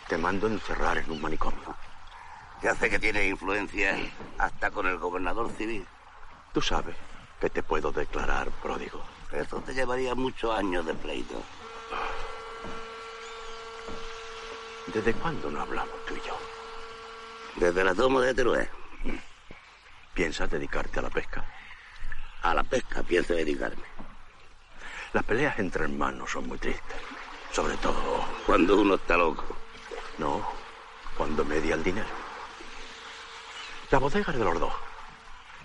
te 0.09 0.17
mando 0.17 0.47
encerrar 0.47 0.97
en 0.97 1.09
un 1.09 1.21
manicomio. 1.21 1.77
Ya 2.61 2.71
hace 2.71 2.89
que 2.89 2.99
tiene 2.99 3.27
influencia 3.27 3.97
hasta 4.37 4.69
con 4.69 4.85
el 4.85 4.97
gobernador 4.97 5.49
civil. 5.51 5.87
Tú 6.51 6.61
sabes 6.61 6.97
que 7.39 7.49
te 7.49 7.63
puedo 7.63 7.93
declarar 7.93 8.49
pródigo. 8.61 9.01
Eso 9.31 9.61
te 9.61 9.73
llevaría 9.73 10.13
muchos 10.13 10.53
años 10.53 10.85
de 10.85 10.93
pleito. 10.93 11.41
¿Desde 14.87 15.13
cuándo 15.13 15.49
no 15.49 15.61
hablamos 15.61 16.05
tú 16.05 16.15
y 16.15 16.27
yo? 16.27 16.37
Desde 17.55 17.81
la 17.81 17.95
toma 17.95 18.19
de 18.21 18.33
Teruel. 18.33 18.69
¿Piensas 20.13 20.49
dedicarte 20.49 20.99
a 20.99 21.03
la 21.03 21.09
pesca? 21.09 21.45
A 22.41 22.53
la 22.53 22.63
pesca 22.63 23.03
pienso 23.03 23.33
dedicarme. 23.33 24.04
Las 25.15 25.23
peleas 25.23 25.57
entre 25.59 25.85
hermanos 25.85 26.29
son 26.29 26.45
muy 26.45 26.57
tristes. 26.57 26.97
Sobre 27.49 27.77
todo... 27.77 28.25
Cuando 28.45 28.81
uno 28.81 28.95
está 28.95 29.15
loco. 29.15 29.45
No, 30.17 30.45
cuando 31.17 31.45
media 31.45 31.75
el 31.75 31.83
dinero. 31.85 32.09
La 33.91 33.99
bodega 33.99 34.33
es 34.33 34.37
de 34.37 34.43
los 34.43 34.59
dos. 34.59 34.73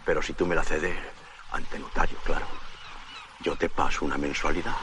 Pero 0.04 0.22
si 0.22 0.34
tú 0.34 0.46
me 0.46 0.54
la 0.54 0.62
cedes, 0.62 0.96
ante 1.50 1.80
notario, 1.80 2.16
claro. 2.18 2.46
Yo 3.40 3.56
te 3.56 3.68
paso 3.68 4.04
una 4.04 4.16
mensualidad. 4.16 4.76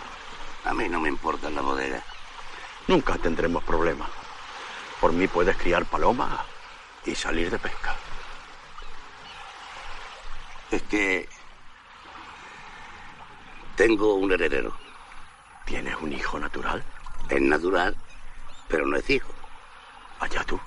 A 0.65 0.73
mí 0.73 0.89
no 0.89 0.99
me 0.99 1.07
importa 1.07 1.49
la 1.49 1.61
bodega. 1.61 2.03
Nunca 2.87 3.17
tendremos 3.17 3.63
problemas. 3.63 4.09
Por 4.99 5.13
mí 5.13 5.29
puedes 5.29 5.55
criar 5.55 5.85
palomas 5.85 6.41
y 7.05 7.15
salir 7.15 7.49
de 7.49 7.57
pesca. 7.57 7.95
Es 10.69 10.81
que 10.83 11.29
tengo 13.77 14.15
un 14.15 14.31
heredero. 14.31 14.75
¿Tienes 15.63 15.95
un 16.01 16.11
hijo 16.11 16.39
natural? 16.39 16.83
Es 17.29 17.39
natural, 17.39 17.95
pero 18.67 18.87
no 18.87 18.97
es 18.97 19.07
hijo. 19.09 19.31
Allá 20.19 20.43
tú. 20.43 20.59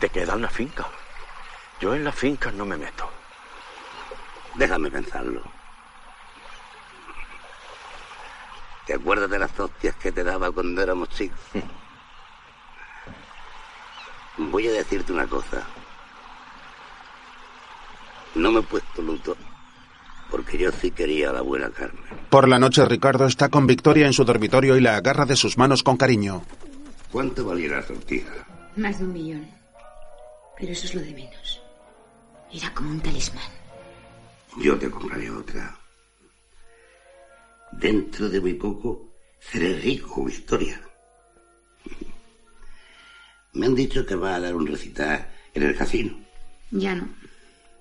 Te 0.00 0.08
queda 0.08 0.34
una 0.34 0.48
finca. 0.48 0.86
Yo 1.80 1.94
en 1.94 2.04
las 2.04 2.14
fincas 2.14 2.54
no 2.54 2.64
me 2.64 2.78
meto. 2.78 3.08
Déjame 4.54 4.90
pensarlo. 4.90 5.42
¿Te 8.86 8.94
acuerdas 8.94 9.28
de 9.28 9.38
las 9.38 9.60
hostias 9.60 9.94
que 9.96 10.10
te 10.10 10.24
daba 10.24 10.50
cuando 10.50 10.82
éramos 10.82 11.10
chicos? 11.10 11.38
Voy 14.38 14.66
a 14.66 14.72
decirte 14.72 15.12
una 15.12 15.26
cosa. 15.26 15.62
No 18.34 18.50
me 18.50 18.60
he 18.60 18.62
puesto 18.62 19.02
luto 19.02 19.36
porque 20.30 20.58
yo 20.58 20.70
sí 20.72 20.90
quería 20.90 21.30
a 21.30 21.32
la 21.32 21.40
buena 21.42 21.70
Carmen. 21.70 22.02
Por 22.30 22.48
la 22.48 22.58
noche 22.58 22.84
Ricardo 22.84 23.26
está 23.26 23.48
con 23.48 23.66
Victoria 23.66 24.06
en 24.06 24.12
su 24.12 24.24
dormitorio 24.24 24.76
y 24.76 24.80
la 24.80 24.96
agarra 24.96 25.24
de 25.24 25.36
sus 25.36 25.56
manos 25.58 25.82
con 25.82 25.96
cariño. 25.96 26.42
¿Cuánto 27.10 27.44
valía 27.46 27.70
la 27.76 27.82
sortija? 27.82 28.46
Más 28.76 28.98
de 28.98 29.04
un 29.06 29.12
millón. 29.12 29.48
Pero 30.58 30.72
eso 30.72 30.86
es 30.86 30.94
lo 30.94 31.00
de 31.00 31.12
menos. 31.14 31.62
Era 32.52 32.72
como 32.74 32.90
un 32.90 33.00
talismán. 33.00 33.44
Yo 34.58 34.78
te 34.78 34.90
compraré 34.90 35.30
otra. 35.30 35.78
Dentro 37.72 38.28
de 38.28 38.40
muy 38.40 38.54
poco 38.54 39.12
seré 39.40 39.74
rico, 39.78 40.24
Victoria. 40.24 40.80
Me 43.54 43.66
han 43.66 43.74
dicho 43.74 44.04
que 44.04 44.14
va 44.14 44.34
a 44.36 44.40
dar 44.40 44.54
un 44.54 44.66
recital 44.66 45.28
en 45.54 45.62
el 45.62 45.76
casino. 45.76 46.18
Ya 46.70 46.94
no, 46.94 47.08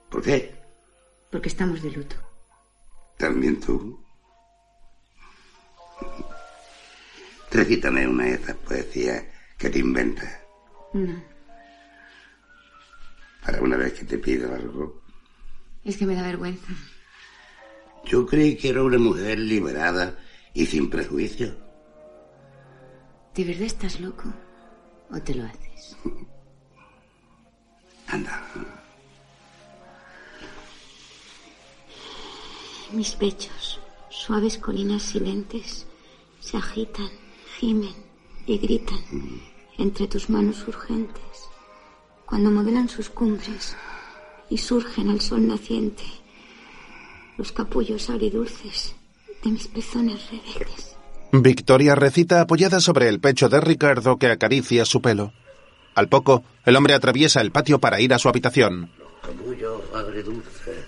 ¿Por 0.10 0.22
qué? 0.24 0.56
porque 1.30 1.50
estamos 1.50 1.82
de 1.82 1.92
luto. 1.92 2.16
También 3.18 3.60
tú. 3.60 4.00
Recítame 7.52 8.08
una 8.08 8.26
de 8.26 8.34
esas 8.36 8.56
poesías 8.58 9.24
que 9.58 9.70
te 9.70 9.80
inventas 9.80 10.30
No, 10.94 11.24
para 13.44 13.62
una 13.62 13.78
vez 13.78 13.94
que 13.94 14.06
te 14.06 14.18
pido 14.20 14.54
algo. 14.54 15.02
es 15.84 15.98
que 15.98 16.06
me 16.06 16.16
da 16.16 16.22
vergüenza. 16.24 16.74
Yo 18.06 18.26
creí 18.26 18.56
que 18.58 18.70
era 18.70 18.84
una 18.84 18.98
mujer 19.00 19.40
liberada 19.40 20.18
y 20.54 20.66
sin 20.66 20.90
prejuicios. 20.90 21.56
¿De 23.34 23.44
verdad 23.44 23.64
estás 23.64 24.00
loco? 24.02 24.32
¿O 25.12 25.20
te 25.22 25.34
lo 25.34 25.46
haces? 25.46 25.98
Anda. 28.08 28.44
Mis 32.92 33.16
pechos, 33.16 33.80
suaves 34.10 34.58
colinas 34.58 35.04
silentes, 35.04 35.86
se 36.40 36.58
agitan, 36.58 37.10
gimen 37.60 37.94
y 38.46 38.58
gritan 38.58 39.00
entre 39.78 40.08
tus 40.08 40.30
manos 40.30 40.68
urgentes, 40.68 41.50
cuando 42.26 42.50
modelan 42.50 42.88
sus 42.88 43.10
cumbres 43.10 43.76
y 44.50 44.58
surgen 44.58 45.10
al 45.10 45.22
sol 45.22 45.48
naciente 45.48 46.04
los 47.38 47.52
capullos 47.52 48.10
agridulces 48.10 48.96
de 49.44 49.52
mis 49.52 49.68
pezones 49.68 50.30
rebeldes. 50.32 50.96
Victoria 51.32 51.94
recita 51.94 52.42
apoyada 52.42 52.80
sobre 52.80 53.10
el 53.10 53.20
pecho 53.20 53.50
de 53.50 53.60
Ricardo 53.60 54.18
que 54.18 54.28
acaricia 54.28 54.86
su 54.86 55.02
pelo. 55.02 55.34
Al 55.94 56.08
poco, 56.10 56.44
el 56.66 56.76
hombre 56.76 56.94
atraviesa 56.94 57.42
el 57.42 57.52
patio 57.52 57.80
para 57.80 58.00
ir 58.00 58.14
a 58.14 58.18
su 58.18 58.30
habitación. 58.30 58.92
Capullo 59.22 59.84
agridulce 59.94 60.86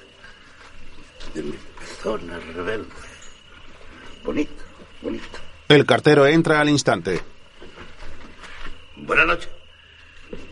de 1.33 1.43
mis 1.43 1.68
rebeldes. 2.03 2.93
Bonito, 4.23 4.63
bonito. 5.01 5.39
El 5.67 5.85
cartero 5.85 6.25
entra 6.25 6.59
al 6.59 6.69
instante. 6.69 7.21
Buenas 8.95 9.27
noches. 9.27 9.49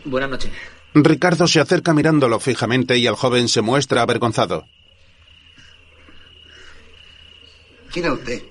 Buenas 0.04 0.30
noches. 0.30 0.50
Ricardo 0.94 1.46
se 1.46 1.60
acerca 1.60 1.92
mirándolo 1.92 2.40
fijamente 2.40 2.96
y 2.96 3.06
el 3.06 3.14
joven 3.14 3.48
se 3.48 3.60
muestra 3.60 4.02
avergonzado. 4.02 4.66
¿Quién 7.92 8.06
es 8.06 8.12
usted? 8.12 8.42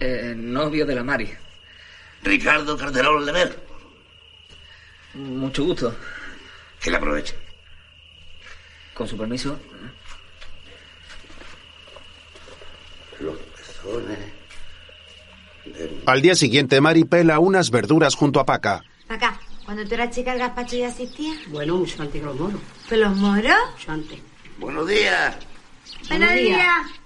Eh, 0.00 0.34
novio 0.36 0.84
de 0.86 0.94
la 0.94 1.02
Mari. 1.02 1.30
Ricardo 2.22 2.76
Calderón 2.76 3.24
Lever. 3.24 3.64
Mucho 5.14 5.64
gusto. 5.64 5.94
Que 6.80 6.90
le 6.90 6.96
aproveche. 6.96 7.34
Con 8.92 9.08
su 9.08 9.16
permiso. 9.16 9.58
Los 13.20 13.36
pezones. 13.38 13.73
Al 16.06 16.22
día 16.22 16.34
siguiente, 16.34 16.80
Mari 16.80 17.04
pela 17.04 17.38
unas 17.38 17.70
verduras 17.70 18.14
junto 18.14 18.40
a 18.40 18.44
Paca. 18.46 18.82
Acá, 19.08 19.38
cuando 19.64 19.84
tú 19.86 19.94
eras 19.94 20.14
chica, 20.14 20.32
el 20.32 20.38
gazpacho 20.38 20.76
ya 20.76 20.88
existía. 20.88 21.34
Bueno, 21.48 21.76
mucho 21.76 22.02
antes 22.02 22.20
que 22.20 22.26
los 22.26 22.38
moros. 22.38 22.60
¿Pero 22.88 23.08
los 23.08 23.16
moros? 23.16 23.54
Mucho 23.72 23.92
antes. 23.92 24.18
Buenos 24.58 24.86
días. 24.86 25.36
Buenos 26.08 26.32
días. 26.32 26.58
días. 26.58 27.00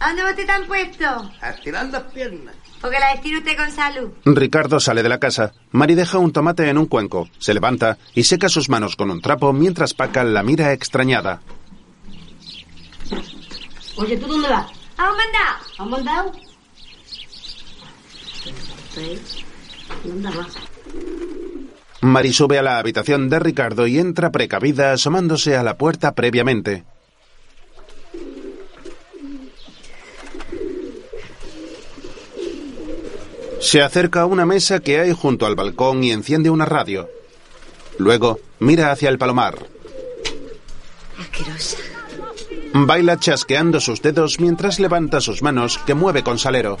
¿A 0.00 0.08
dónde 0.08 0.30
usted 0.30 0.46
tan 0.46 0.66
puesto? 0.66 1.04
A 1.40 1.50
estirar 1.50 1.86
las 1.86 2.02
piernas. 2.04 2.54
Porque 2.80 3.00
la 3.00 3.12
estira 3.14 3.38
usted 3.38 3.56
con 3.56 3.72
salud. 3.72 4.10
Ricardo 4.24 4.78
sale 4.78 5.02
de 5.02 5.08
la 5.08 5.18
casa. 5.18 5.52
Mari 5.72 5.96
deja 5.96 6.18
un 6.18 6.32
tomate 6.32 6.68
en 6.68 6.78
un 6.78 6.86
cuenco, 6.86 7.28
se 7.38 7.52
levanta 7.52 7.98
y 8.14 8.22
seca 8.22 8.48
sus 8.48 8.68
manos 8.68 8.94
con 8.94 9.10
un 9.10 9.20
trapo 9.20 9.52
mientras 9.52 9.94
Paca 9.94 10.22
la 10.22 10.44
mira 10.44 10.72
extrañada. 10.72 11.40
Oye, 13.96 14.16
¿tú 14.16 14.28
dónde 14.28 14.48
vas? 14.48 14.77
¿A 14.98 15.10
un 15.10 15.16
mandado? 15.16 15.64
¿A 15.78 15.82
un 15.84 15.90
mandado? 15.90 16.32
Mari 22.00 22.32
sube 22.32 22.58
a 22.58 22.62
la 22.62 22.78
habitación 22.78 23.28
de 23.28 23.38
Ricardo 23.38 23.86
y 23.86 23.98
entra 23.98 24.30
precavida 24.30 24.92
asomándose 24.92 25.56
a 25.56 25.62
la 25.62 25.76
puerta 25.78 26.14
previamente. 26.14 26.84
Se 33.60 33.82
acerca 33.82 34.22
a 34.22 34.26
una 34.26 34.46
mesa 34.46 34.80
que 34.80 35.00
hay 35.00 35.12
junto 35.12 35.46
al 35.46 35.54
balcón 35.54 36.02
y 36.02 36.10
enciende 36.10 36.50
una 36.50 36.64
radio. 36.64 37.08
Luego 37.98 38.40
mira 38.60 38.90
hacia 38.90 39.10
el 39.10 39.18
palomar. 39.18 39.58
Asquerosa. 41.18 41.97
Baila 42.74 43.16
chasqueando 43.18 43.80
sus 43.80 44.02
dedos 44.02 44.40
mientras 44.40 44.78
levanta 44.78 45.20
sus 45.20 45.42
manos 45.42 45.78
que 45.78 45.94
mueve 45.94 46.22
con 46.22 46.38
salero. 46.38 46.78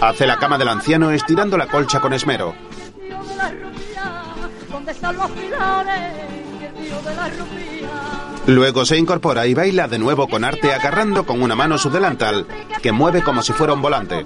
Hace 0.00 0.26
la 0.26 0.38
cama 0.38 0.58
del 0.58 0.68
anciano 0.68 1.10
estirando 1.10 1.56
la 1.56 1.66
colcha 1.66 2.00
con 2.00 2.12
esmero. 2.12 2.54
Luego 8.46 8.84
se 8.84 8.96
incorpora 8.96 9.46
y 9.46 9.54
baila 9.54 9.88
de 9.88 9.98
nuevo 9.98 10.28
con 10.28 10.44
arte 10.44 10.72
agarrando 10.72 11.24
con 11.26 11.42
una 11.42 11.56
mano 11.56 11.78
su 11.78 11.90
delantal, 11.90 12.46
que 12.80 12.92
mueve 12.92 13.22
como 13.22 13.42
si 13.42 13.52
fuera 13.52 13.72
un 13.72 13.82
volante. 13.82 14.24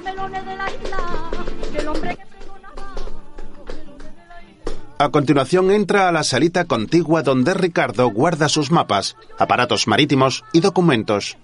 A 5.01 5.09
continuación 5.09 5.71
entra 5.71 6.09
a 6.09 6.13
la 6.13 6.23
salita 6.23 6.67
contigua 6.67 7.23
donde 7.23 7.55
Ricardo 7.55 8.11
guarda 8.11 8.51
sus 8.51 8.71
mapas, 8.71 9.17
aparatos 9.39 9.87
marítimos 9.87 10.45
y 10.53 10.61
documentos. 10.61 11.39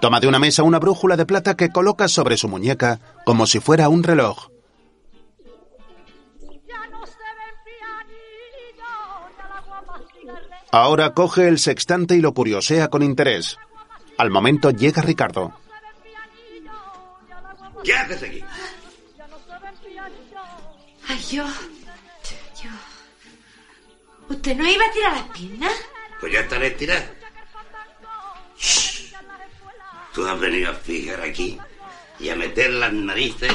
Toma 0.00 0.18
de 0.18 0.26
una 0.26 0.40
mesa 0.40 0.64
una 0.64 0.80
brújula 0.80 1.16
de 1.16 1.24
plata 1.24 1.56
que 1.56 1.68
coloca 1.68 2.08
sobre 2.08 2.36
su 2.36 2.48
muñeca 2.48 2.98
como 3.24 3.46
si 3.46 3.60
fuera 3.60 3.88
un 3.88 4.02
reloj. 4.02 4.48
Ahora 10.72 11.14
coge 11.14 11.46
el 11.46 11.60
sextante 11.60 12.16
y 12.16 12.20
lo 12.20 12.34
curiosea 12.34 12.88
con 12.88 13.04
interés. 13.04 13.56
Al 14.18 14.30
momento 14.30 14.72
llega 14.72 15.00
Ricardo. 15.00 15.54
¿Qué 17.84 17.94
haces 17.94 18.20
aquí? 18.20 18.44
Ay, 21.06 21.20
yo. 21.30 21.44
Yo. 21.46 21.73
¿Usted 24.28 24.56
no 24.56 24.66
iba 24.68 24.84
a 24.84 24.92
tirar 24.92 25.12
las 25.12 25.28
piernas? 25.36 25.72
Pues 26.20 26.32
ya 26.32 26.40
estaré 26.40 26.68
estirado. 26.68 27.04
Shh. 28.58 29.12
Tú 30.14 30.26
has 30.26 30.38
venido 30.40 30.70
a 30.70 30.74
fijar 30.74 31.20
aquí 31.20 31.58
y 32.20 32.28
a 32.28 32.36
meter 32.36 32.70
las 32.70 32.92
narices 32.92 33.52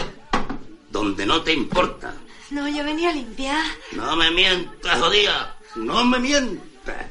donde 0.89 1.25
no 1.25 1.41
te 1.41 1.53
importa. 1.53 2.13
No, 2.51 2.67
yo 2.67 2.83
venía 2.83 3.09
a 3.11 3.13
limpiar. 3.13 3.65
No 3.93 4.15
me 4.15 4.29
mientas, 4.31 4.99
jodida. 4.99 5.57
No 5.75 6.03
me 6.03 6.19
mientas. 6.19 7.07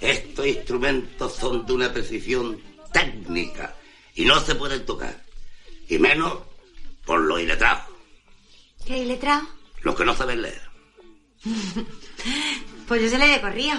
Estos 0.00 0.46
instrumentos 0.46 1.34
son 1.34 1.66
de 1.66 1.72
una 1.72 1.92
precisión 1.92 2.60
técnica 2.92 3.74
y 4.14 4.24
no 4.24 4.38
se 4.40 4.54
pueden 4.54 4.86
tocar. 4.86 5.22
Y 5.88 5.98
menos 5.98 6.38
por 7.04 7.20
los 7.20 7.40
iletrados, 7.40 7.84
¿Qué 8.86 9.04
letrado? 9.04 9.46
los 9.82 9.94
que 9.96 10.04
no 10.04 10.14
saben 10.14 10.42
leer. 10.42 10.62
Pues 12.86 13.02
yo 13.02 13.08
se 13.08 13.18
le 13.18 13.28
de 13.28 13.40
corrido. 13.40 13.78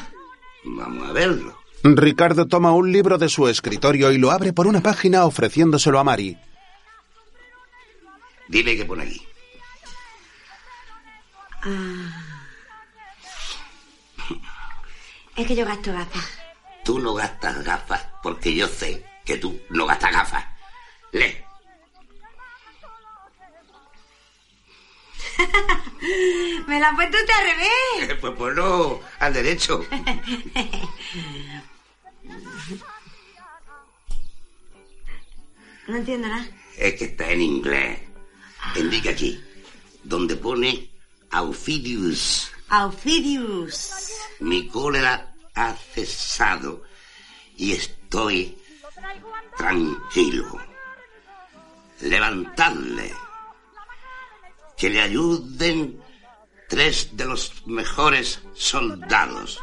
Vamos 0.63 1.09
a 1.09 1.13
verlo. 1.13 1.57
Ricardo 1.83 2.47
toma 2.47 2.73
un 2.73 2.91
libro 2.91 3.17
de 3.17 3.29
su 3.29 3.47
escritorio 3.47 4.11
y 4.11 4.17
lo 4.17 4.31
abre 4.31 4.53
por 4.53 4.67
una 4.67 4.81
página 4.81 5.25
ofreciéndoselo 5.25 5.99
a 5.99 6.03
Mari. 6.03 6.37
Dime 8.49 8.75
qué 8.75 8.85
pone 8.85 9.03
aquí. 9.03 9.21
Ah. 11.63 12.25
Es 15.35 15.47
que 15.47 15.55
yo 15.55 15.65
gasto 15.65 15.93
gafas. 15.93 16.37
Tú 16.83 16.99
no 16.99 17.13
gastas 17.13 17.63
gafas 17.63 18.05
porque 18.21 18.53
yo 18.53 18.67
sé 18.67 19.05
que 19.23 19.37
tú 19.37 19.59
no 19.69 19.85
gastas 19.85 20.11
gafas. 20.11 20.45
Lee. 21.13 21.48
Me 26.67 26.79
la 26.79 26.95
puesto 26.95 27.17
usted 27.17 27.33
al 27.33 27.45
revés. 27.45 28.17
Pues 28.21 28.33
ponlo 28.35 29.01
al 29.19 29.33
derecho. 29.33 29.85
No 35.87 35.95
entiendo 35.97 36.27
nada. 36.27 36.47
Es 36.77 36.95
que 36.95 37.05
está 37.05 37.29
en 37.31 37.41
inglés. 37.41 37.99
Indica 38.75 39.11
aquí, 39.11 39.41
donde 40.03 40.35
pone 40.35 40.89
Aufidius. 41.31 42.51
Aufidius. 42.69 44.11
Mi 44.39 44.67
cólera 44.67 45.33
ha 45.55 45.73
cesado 45.73 46.83
y 47.57 47.73
estoy 47.73 48.57
tranquilo. 49.57 50.59
Levantadle. 52.01 53.28
Que 54.79 54.89
le 54.89 55.01
ayuden 55.01 56.01
tres 56.69 57.09
de 57.17 57.25
los 57.25 57.67
mejores 57.67 58.39
soldados. 58.55 59.59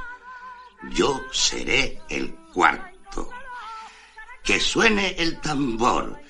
Yo 0.92 1.20
seré 1.32 2.00
el 2.08 2.34
cuarto. 2.52 3.30
Que 4.44 4.60
suene 4.60 5.16
el 5.18 5.40
tambor 5.40 6.20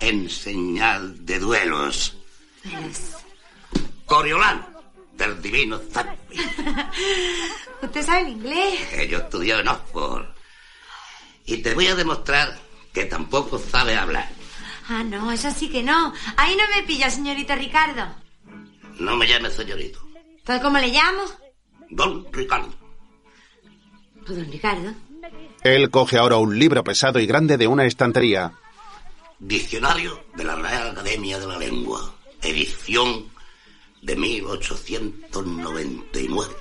en 0.00 0.30
señal 0.30 1.24
de 1.26 1.38
duelos. 1.38 2.16
Coriolano 4.06 4.66
del 5.12 5.40
divino 5.42 5.78
Zampi. 5.92 6.36
¿Usted 7.82 8.04
sabe 8.04 8.20
el 8.22 8.28
inglés? 8.28 8.80
que 8.88 9.06
yo 9.06 9.18
estudié 9.18 9.60
en 9.60 9.68
Oxford. 9.68 10.26
Y 11.44 11.58
te 11.58 11.74
voy 11.74 11.88
a 11.88 11.94
demostrar 11.94 12.58
que 12.92 13.04
tampoco 13.04 13.58
sabe 13.58 13.96
hablar. 13.96 14.28
Ah, 14.88 15.04
no, 15.04 15.30
eso 15.30 15.50
sí 15.50 15.68
que 15.68 15.82
no. 15.82 16.12
Ahí 16.36 16.56
no 16.56 16.62
me 16.74 16.82
pilla, 16.82 17.10
señorita 17.10 17.54
Ricardo. 17.54 18.14
No 19.00 19.16
me 19.16 19.26
llames 19.26 19.54
señorito. 19.54 19.98
¿Entonces 20.14 20.62
cómo 20.62 20.78
le 20.78 20.86
llamo? 20.88 21.22
Don 21.88 22.30
Ricardo. 22.32 22.74
Pues 24.26 24.38
don 24.38 24.52
Ricardo. 24.52 24.92
Él 25.62 25.90
coge 25.90 26.18
ahora 26.18 26.36
un 26.36 26.58
libro 26.58 26.84
pesado 26.84 27.18
y 27.18 27.24
grande 27.26 27.56
de 27.56 27.66
una 27.66 27.86
estantería. 27.86 28.52
Diccionario 29.38 30.22
de 30.36 30.44
la 30.44 30.54
Real 30.54 30.90
Academia 30.90 31.38
de 31.38 31.46
la 31.46 31.56
Lengua. 31.58 32.14
Edición 32.42 33.30
de 34.02 34.16
1899. 34.16 36.54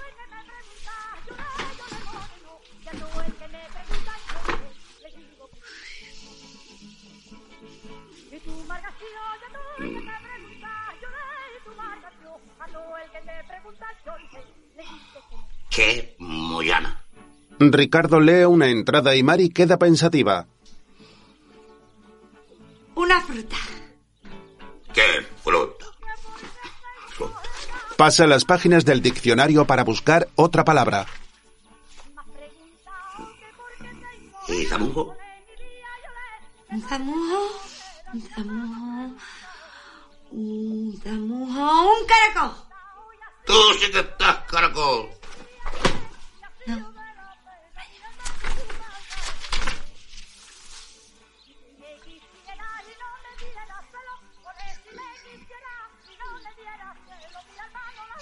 ¡Qué 15.69 16.15
moyana! 16.19 17.03
Ricardo 17.59 18.19
lee 18.19 18.45
una 18.45 18.67
entrada 18.67 19.15
y 19.15 19.23
Mari 19.23 19.49
queda 19.49 19.77
pensativa. 19.77 20.47
Una 22.95 23.21
fruta. 23.21 23.57
¡Qué 24.93 25.25
fruta! 25.43 25.85
Pasa 27.97 28.27
las 28.27 28.45
páginas 28.45 28.85
del 28.85 29.01
diccionario 29.01 29.65
para 29.65 29.83
buscar 29.83 30.29
otra 30.35 30.63
palabra. 30.63 31.05
¿Y 34.47 34.65
zamujo? 34.65 35.15
Un 36.71 36.81
zamujo. 36.81 37.61
Un 38.13 38.21
zamujo. 38.21 39.15
Un 40.31 41.01
zamujo. 41.03 41.89
Un 41.89 42.07
caracol. 42.07 42.55
Tú 43.45 43.53
sí 43.79 43.91
que 43.91 43.99
estás 43.99 44.37
caracol. 44.49 45.18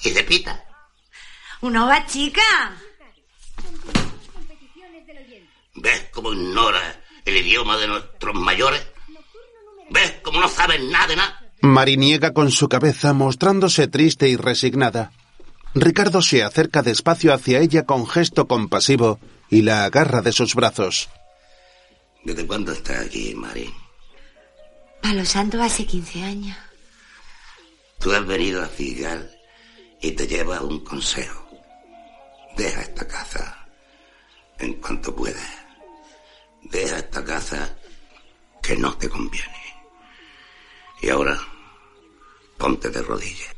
¿Y 0.03 0.11
de 0.11 0.23
pita? 0.23 0.63
Una 1.61 1.85
ova 1.85 2.05
chica. 2.05 2.41
¿Ves 5.75 6.07
cómo 6.11 6.33
ignora 6.33 7.01
el 7.25 7.37
idioma 7.37 7.77
de 7.77 7.87
nuestros 7.87 8.35
mayores? 8.35 8.85
¿Ves 9.89 10.15
cómo 10.23 10.39
no 10.39 10.47
saben 10.47 10.91
nada 10.91 11.07
de 11.07 11.15
nada? 11.15 11.51
Mari 11.61 11.97
niega 11.97 12.33
con 12.33 12.51
su 12.51 12.69
cabeza 12.69 13.13
mostrándose 13.13 13.87
triste 13.87 14.29
y 14.29 14.35
resignada. 14.35 15.11
Ricardo 15.73 16.21
se 16.21 16.43
acerca 16.43 16.81
despacio 16.81 17.33
hacia 17.33 17.59
ella 17.59 17.85
con 17.85 18.07
gesto 18.07 18.47
compasivo 18.47 19.19
y 19.49 19.61
la 19.61 19.85
agarra 19.85 20.21
de 20.21 20.31
sus 20.31 20.55
brazos. 20.55 21.09
¿Desde 22.23 22.45
cuándo 22.45 22.71
estás 22.71 23.05
aquí, 23.05 23.33
Mari? 23.35 23.73
Palo 25.01 25.25
Santo 25.25 25.61
hace 25.61 25.85
15 25.85 26.23
años. 26.23 26.57
Tú 27.99 28.11
has 28.11 28.25
venido 28.25 28.63
a 28.63 28.67
Figal 28.67 29.36
y 30.07 30.11
te 30.11 30.25
llevas 30.25 30.61
un 30.61 30.79
consejo. 30.85 31.45
Deja 32.55 32.81
esta 32.81 33.05
casa 33.05 33.67
en 34.57 34.75
cuanto 34.75 35.13
puedas. 35.13 35.65
Deja 36.63 36.99
esta 36.99 37.23
casa 37.25 37.77
que 38.63 38.77
no 38.77 38.97
te 38.97 39.09
conviene. 39.09 39.61
Y 41.01 41.09
ahora, 41.09 41.37
ponte 42.57 42.89
de 42.89 43.01
rodillas. 43.01 43.53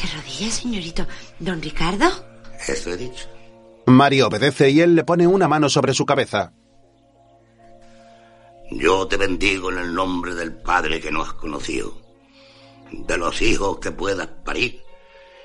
¿De 0.00 0.08
rodillas, 0.16 0.54
señorito? 0.54 1.06
¿Don 1.40 1.60
Ricardo? 1.60 2.06
Eso 2.68 2.90
he 2.90 2.96
dicho. 2.96 3.28
Mari 3.86 4.22
obedece 4.22 4.70
y 4.70 4.80
él 4.80 4.94
le 4.94 5.02
pone 5.02 5.26
una 5.26 5.48
mano 5.48 5.68
sobre 5.68 5.92
su 5.92 6.06
cabeza. 6.06 6.52
Yo 8.70 9.08
te 9.08 9.16
bendigo 9.16 9.72
en 9.72 9.78
el 9.78 9.92
nombre 9.92 10.34
del 10.36 10.56
Padre 10.56 11.00
que 11.00 11.10
no 11.10 11.22
has 11.22 11.32
conocido, 11.32 12.05
de 12.90 13.18
los 13.18 13.40
hijos 13.42 13.78
que 13.78 13.90
puedas 13.90 14.26
parir 14.44 14.82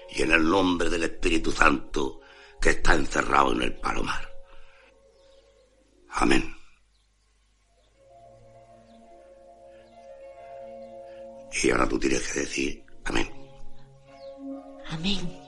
y 0.10 0.22
en 0.24 0.32
el 0.32 0.48
nombre 0.48 0.90
del 0.90 1.04
Espíritu 1.04 1.52
Santo 1.52 2.22
que 2.60 2.72
está 2.72 2.94
encerrado 2.94 3.54
en 3.54 3.64
el 3.64 3.76
palomar. 3.76 4.30
Amén. 6.10 6.56
Y 11.64 11.70
ahora 11.72 11.88
tú 11.88 12.00
tienes 12.00 12.28
que 12.32 12.40
decir 12.42 12.86
amén. 13.06 13.30
Amén. 14.90 15.42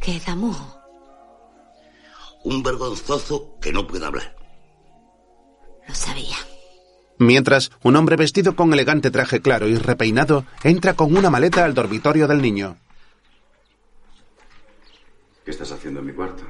¿Qué 0.00 0.20
zamujo? 0.20 0.80
Un 2.44 2.62
vergonzoso 2.62 3.58
que 3.60 3.72
no 3.72 3.86
puede 3.86 4.04
hablar. 4.04 4.43
Lo 5.88 5.94
sabía. 5.94 6.36
Mientras, 7.18 7.70
un 7.82 7.96
hombre 7.96 8.16
vestido 8.16 8.56
con 8.56 8.72
elegante 8.72 9.10
traje 9.10 9.40
claro 9.40 9.68
y 9.68 9.76
repeinado 9.76 10.44
entra 10.62 10.94
con 10.94 11.16
una 11.16 11.30
maleta 11.30 11.64
al 11.64 11.74
dormitorio 11.74 12.26
del 12.26 12.42
niño. 12.42 12.76
¿Qué 15.44 15.50
estás 15.50 15.70
haciendo 15.72 16.00
en 16.00 16.06
mi 16.06 16.12
cuarto? 16.12 16.44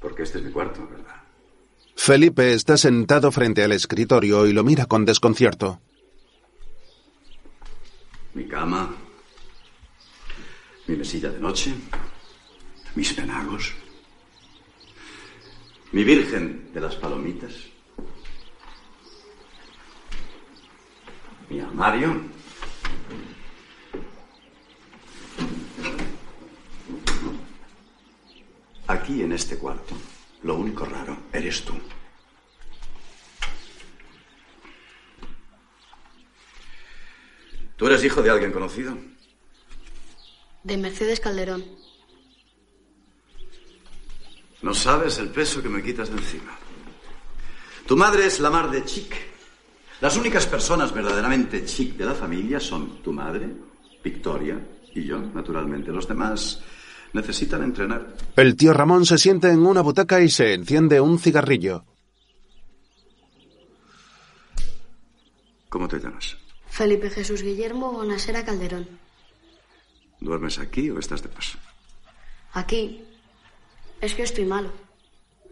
Porque 0.00 0.22
este 0.22 0.38
es 0.38 0.44
mi 0.44 0.52
cuarto, 0.52 0.86
¿verdad? 0.88 1.16
Felipe 1.96 2.52
está 2.52 2.76
sentado 2.76 3.30
frente 3.32 3.62
al 3.64 3.72
escritorio 3.72 4.46
y 4.46 4.52
lo 4.52 4.64
mira 4.64 4.86
con 4.86 5.04
desconcierto. 5.04 5.80
Mi 8.34 8.46
cama, 8.46 8.94
mi 10.86 10.96
mesilla 10.96 11.30
de 11.30 11.38
noche, 11.38 11.74
mis 12.94 13.12
penagos, 13.12 13.72
mi 15.94 16.02
virgen 16.02 16.72
de 16.74 16.80
las 16.80 16.96
palomitas, 16.96 17.52
mi 21.48 21.60
ama. 21.60 21.72
Mario. 21.72 22.20
Aquí 28.88 29.22
en 29.22 29.30
este 29.30 29.56
cuarto, 29.56 29.94
lo 30.42 30.56
único 30.56 30.84
raro 30.84 31.16
eres 31.32 31.62
tú. 31.62 31.74
¿Tú 37.76 37.86
eres 37.86 38.02
hijo 38.02 38.20
de 38.20 38.30
alguien 38.30 38.50
conocido? 38.50 38.98
De 40.64 40.76
Mercedes 40.76 41.20
Calderón. 41.20 41.83
No 44.64 44.72
sabes 44.72 45.18
el 45.18 45.28
peso 45.28 45.62
que 45.62 45.68
me 45.68 45.82
quitas 45.82 46.08
de 46.08 46.16
encima. 46.16 46.56
Tu 47.86 47.94
madre 47.98 48.24
es 48.24 48.40
la 48.40 48.48
mar 48.48 48.70
de 48.70 48.82
chic. 48.82 49.14
Las 50.00 50.16
únicas 50.16 50.46
personas 50.46 50.90
verdaderamente 50.90 51.66
chic 51.66 51.98
de 51.98 52.06
la 52.06 52.14
familia 52.14 52.58
son 52.58 53.02
tu 53.02 53.12
madre, 53.12 53.46
Victoria 54.02 54.58
y 54.94 55.04
yo, 55.04 55.18
naturalmente. 55.18 55.92
Los 55.92 56.08
demás 56.08 56.62
necesitan 57.12 57.62
entrenar. 57.62 58.16
El 58.36 58.56
tío 58.56 58.72
Ramón 58.72 59.04
se 59.04 59.18
sienta 59.18 59.50
en 59.50 59.66
una 59.66 59.82
butaca 59.82 60.22
y 60.22 60.30
se 60.30 60.54
enciende 60.54 60.98
un 60.98 61.18
cigarrillo. 61.18 61.84
¿Cómo 65.68 65.88
te 65.88 65.98
llamas? 65.98 66.38
Felipe 66.70 67.10
Jesús 67.10 67.42
Guillermo 67.42 67.92
Bonasera 67.92 68.46
Calderón. 68.46 68.88
¿Duermes 70.20 70.58
aquí 70.58 70.88
o 70.88 70.98
estás 70.98 71.22
de 71.22 71.28
paso? 71.28 71.58
Aquí. 72.54 73.04
Es 74.04 74.12
que 74.12 74.22
estoy 74.22 74.44
malo. 74.44 74.70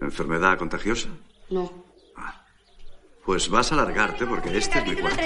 ¿Enfermedad 0.03 0.59
contagiosa? 0.59 1.09
No. 1.49 1.73
Pues 3.25 3.49
vas 3.49 3.73
a 3.73 3.77
largarte 3.77 4.27
porque 4.27 4.59
este 4.59 4.79
es 4.79 4.87
mi 4.87 4.95
cuarto. 4.95 5.23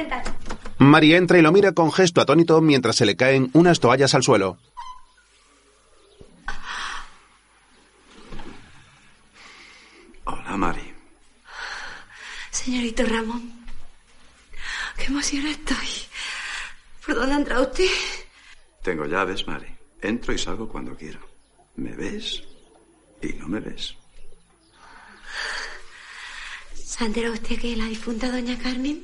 Mari 0.78 1.12
entra 1.12 1.36
y 1.36 1.42
lo 1.42 1.50
mira 1.50 1.72
con 1.72 1.90
gesto 1.90 2.20
atónito 2.20 2.60
mientras 2.60 2.94
se 2.94 3.04
le 3.04 3.16
caen 3.16 3.50
unas 3.52 3.80
toallas 3.80 4.14
al 4.14 4.22
suelo. 4.22 4.58
Hola, 10.24 10.56
Mari. 10.56 10.94
Señorito 12.52 13.02
Ramón, 13.06 13.66
qué 14.96 15.06
emoción 15.06 15.48
estoy. 15.48 15.88
¿Por 17.04 17.16
dónde 17.16 17.34
ha 17.34 17.38
entrado 17.38 17.62
usted? 17.64 17.90
Tengo 18.84 19.04
llaves, 19.06 19.48
Mari. 19.48 19.74
Entro 20.00 20.32
y 20.32 20.38
salgo 20.38 20.68
cuando 20.68 20.94
quiero. 20.94 21.18
¿Me 21.74 21.90
ves? 21.96 22.44
Y 23.26 23.32
no 23.34 23.48
me 23.48 23.60
ves. 23.60 23.94
¿Se 26.74 27.02
ha 27.02 27.06
enterado 27.06 27.34
usted 27.34 27.58
que 27.58 27.76
la 27.76 27.86
difunta 27.86 28.30
doña 28.30 28.56
Carmen? 28.58 29.02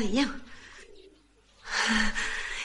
Niña. 0.00 0.40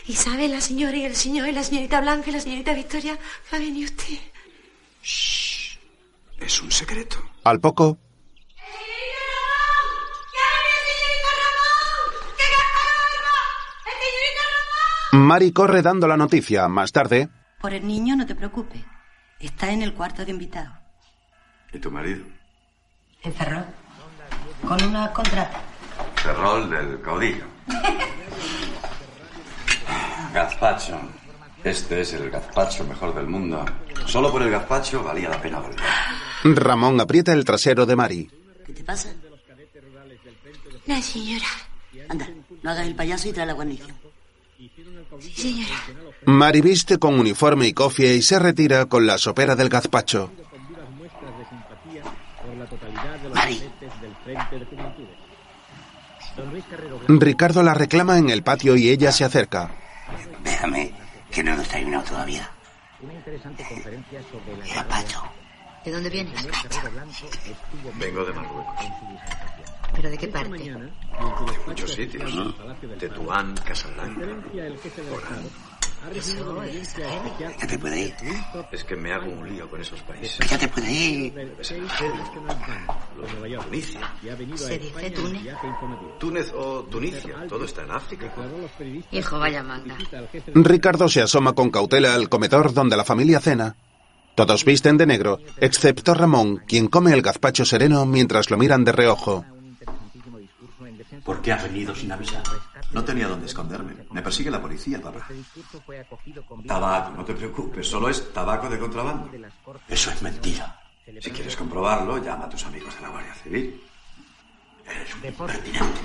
¿Y 0.06 0.16
sabe 0.16 0.48
la 0.48 0.60
señora 0.60 0.98
y 0.98 1.06
el 1.06 1.16
señor 1.16 1.48
y 1.48 1.52
la 1.54 1.64
señorita 1.64 2.02
Blanca 2.02 2.30
y 2.30 2.34
la 2.34 2.40
señorita 2.42 2.74
Victoria 2.74 3.18
que 3.50 3.56
ha 3.56 3.60
venido 3.60 3.86
usted? 3.86 4.18
Es 6.40 6.62
un 6.62 6.72
secreto. 6.72 7.18
Al 7.44 7.60
poco, 7.60 7.98
Mari 15.14 15.52
corre 15.52 15.82
dando 15.82 16.08
la 16.08 16.18
noticia. 16.18 16.68
Más 16.68 16.92
tarde, 16.92 17.30
Por 17.62 17.74
el 17.74 17.86
niño 17.86 18.16
no 18.16 18.26
te 18.26 18.34
preocupes. 18.34 18.82
Está 19.42 19.72
en 19.72 19.82
el 19.82 19.94
cuarto 19.94 20.24
de 20.24 20.32
invitados. 20.32 20.74
¿Y 21.74 21.80
tu 21.80 21.90
marido? 21.90 22.24
Encerró. 23.24 23.64
Con 24.68 24.82
una 24.84 25.12
contrata. 25.12 25.62
Ferrol 26.16 26.70
del 26.70 27.02
caudillo. 27.02 27.46
Gazpacho. 30.34 31.00
Este 31.64 32.02
es 32.02 32.14
el 32.14 32.30
gazpacho 32.30 32.84
mejor 32.86 33.14
del 33.14 33.28
mundo. 33.28 33.66
Solo 34.06 34.32
por 34.32 34.42
el 34.42 34.50
gazpacho 34.50 35.04
valía 35.04 35.30
la 35.30 35.42
pena 35.42 35.60
volver. 35.60 35.80
Ramón 36.44 37.00
aprieta 37.00 37.34
el 37.34 37.46
trasero 37.46 37.86
de 37.86 37.96
Mari. 37.96 38.32
¿Qué 38.66 38.74
te 38.74 38.84
pasa? 38.84 39.10
La 40.88 41.02
señora. 41.02 41.46
Anda, 42.10 42.28
no 42.64 42.72
hagas 42.72 42.88
el 42.88 42.96
payaso 42.96 43.30
y 43.30 43.34
trae 43.34 43.46
la 43.46 43.54
guarnición. 43.54 43.96
Sí, 45.20 45.66
señora. 45.66 46.12
Mari 46.26 46.62
viste 46.62 47.00
con 47.00 47.20
uniforme 47.20 47.68
y 47.68 47.74
cofia 47.74 48.14
y 48.14 48.22
se 48.22 48.38
retira 48.38 48.86
con 48.86 49.08
la 49.08 49.18
sopera 49.18 49.56
del 49.56 49.70
gazpacho. 49.70 50.32
Mari. 53.34 53.62
Ricardo 57.08 57.64
la 57.64 57.74
reclama 57.74 58.18
en 58.18 58.30
el 58.30 58.44
patio 58.44 58.76
y 58.76 58.90
ella 58.90 59.12
se 59.12 59.24
acerca. 59.24 59.72
Déjame, 60.44 60.94
que 61.32 61.44
no 61.44 61.62
terminado 61.64 62.04
todavía. 62.04 62.50
Gazpacho. 64.76 65.24
¿De 65.84 65.92
dónde 65.92 66.10
vienes? 66.12 66.48
Vengo 68.00 68.26
de 68.26 68.34
Marruecos. 68.34 68.76
¿Pero 69.96 70.10
de 70.10 70.18
qué 70.18 70.28
parte? 70.28 70.58
De 70.58 70.90
muchos 71.68 71.92
sitios. 71.92 72.32
Tetuán, 73.00 73.56
Casablanca, 73.66 74.22
Orán. 74.22 75.72
Eso 76.16 76.64
es 76.64 76.94
heavy. 76.96 77.30
Ya 77.40 77.68
te 77.68 77.78
puede 77.78 78.02
ir. 78.02 78.14
Es 78.72 78.84
que 78.84 78.96
me 78.96 79.14
hago 79.14 79.30
un 79.32 79.48
lío 79.48 79.70
con 79.70 79.82
esos 79.82 80.02
países. 80.02 80.50
Ya 80.50 80.58
te 80.58 80.68
puede 80.68 80.92
ir. 80.92 81.34
Tunisia. 83.70 84.16
Se 84.56 84.80
dice 84.80 85.12
Túnez. 85.12 85.42
Túnez 86.20 86.52
o 86.56 86.84
Tunisia. 86.84 87.46
Todo 87.48 87.66
está 87.66 87.84
en 87.84 87.92
África. 87.92 88.34
Hijo, 89.12 89.40
vaya 89.40 89.62
manga. 89.62 89.96
Ricardo 90.56 91.08
se 91.08 91.22
asoma 91.22 91.54
con 91.54 91.70
cautela 91.70 92.16
al 92.16 92.30
comedor 92.30 92.74
donde 92.74 92.98
la 92.98 93.04
familia 93.06 93.40
cena. 93.40 93.76
Todos 94.34 94.66
visten 94.66 94.98
de 94.98 95.06
negro, 95.06 95.40
excepto 95.58 96.14
Ramón, 96.14 96.64
quien 96.66 96.88
come 96.88 97.12
el 97.12 97.22
gazpacho 97.22 97.66
sereno 97.66 98.06
mientras 98.06 98.50
lo 98.50 98.58
miran 98.58 98.86
de 98.86 98.94
reojo. 98.94 99.46
¿Por 101.24 101.42
qué 101.42 101.52
has 101.52 101.64
venido 101.64 101.94
sin 101.96 102.12
avisar? 102.12 102.44
No 102.92 103.04
tenía 103.04 103.28
dónde 103.28 103.46
esconderme. 103.46 103.94
Me 104.12 104.22
persigue 104.22 104.50
la 104.50 104.62
policía, 104.62 105.02
papá. 105.02 105.28
Tabaco, 106.68 107.12
no 107.18 107.26
te 107.26 107.34
preocupes. 107.34 107.88
Solo 107.88 108.10
es 108.10 108.34
tabaco 108.34 108.70
de 108.70 108.80
contrabando. 108.80 109.30
Eso 109.88 110.12
es 110.12 110.22
mentira. 110.22 110.80
Si 111.20 111.32
quieres 111.32 111.56
comprobarlo, 111.56 112.18
llama 112.24 112.46
a 112.46 112.50
tus 112.50 112.66
amigos 112.66 112.96
de 112.96 113.02
la 113.02 113.10
Guardia 113.10 113.34
Civil. 113.36 113.82
Eres 114.86 115.16
un 115.16 115.26
impertinente. 115.26 116.02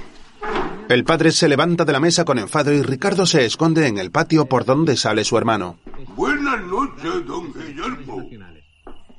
El 0.88 1.05
padre 1.05 1.32
se 1.32 1.48
levanta 1.48 1.84
de 1.84 1.93
la 1.93 2.01
mesa 2.01 2.24
con 2.24 2.38
enfado 2.38 2.72
y 2.72 2.82
Ricardo 2.82 3.26
se 3.26 3.44
esconde 3.44 3.86
en 3.86 3.98
el 3.98 4.10
patio 4.10 4.47
por 4.47 4.64
donde 4.64 4.97
sale 4.97 5.24
su 5.24 5.36
hermano. 5.36 5.78
Buenas 6.14 6.62
noches, 6.62 7.26
don 7.26 7.52
Guillermo. 7.52 8.28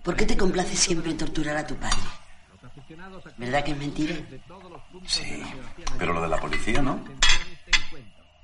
¿Por 0.04 0.16
qué 0.16 0.26
te 0.26 0.38
complaces 0.38 0.80
siempre 0.80 1.12
en 1.12 1.18
torturar 1.18 1.58
a 1.58 1.68
tu 1.68 1.76
padre? 1.76 1.98
¿Verdad 3.38 3.64
que 3.64 3.72
es 3.72 3.78
mentira? 3.78 4.16
Sí, 5.06 5.44
pero 5.98 6.14
lo 6.14 6.22
de 6.22 6.28
la 6.28 6.38
policía, 6.38 6.82
¿no? 6.82 7.00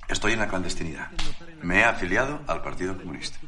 Estoy 0.08 0.34
en 0.34 0.40
la 0.40 0.48
clandestinidad. 0.48 1.10
Me 1.62 1.80
he 1.80 1.84
afiliado 1.84 2.42
al 2.48 2.62
Partido 2.62 2.98
Comunista. 2.98 3.38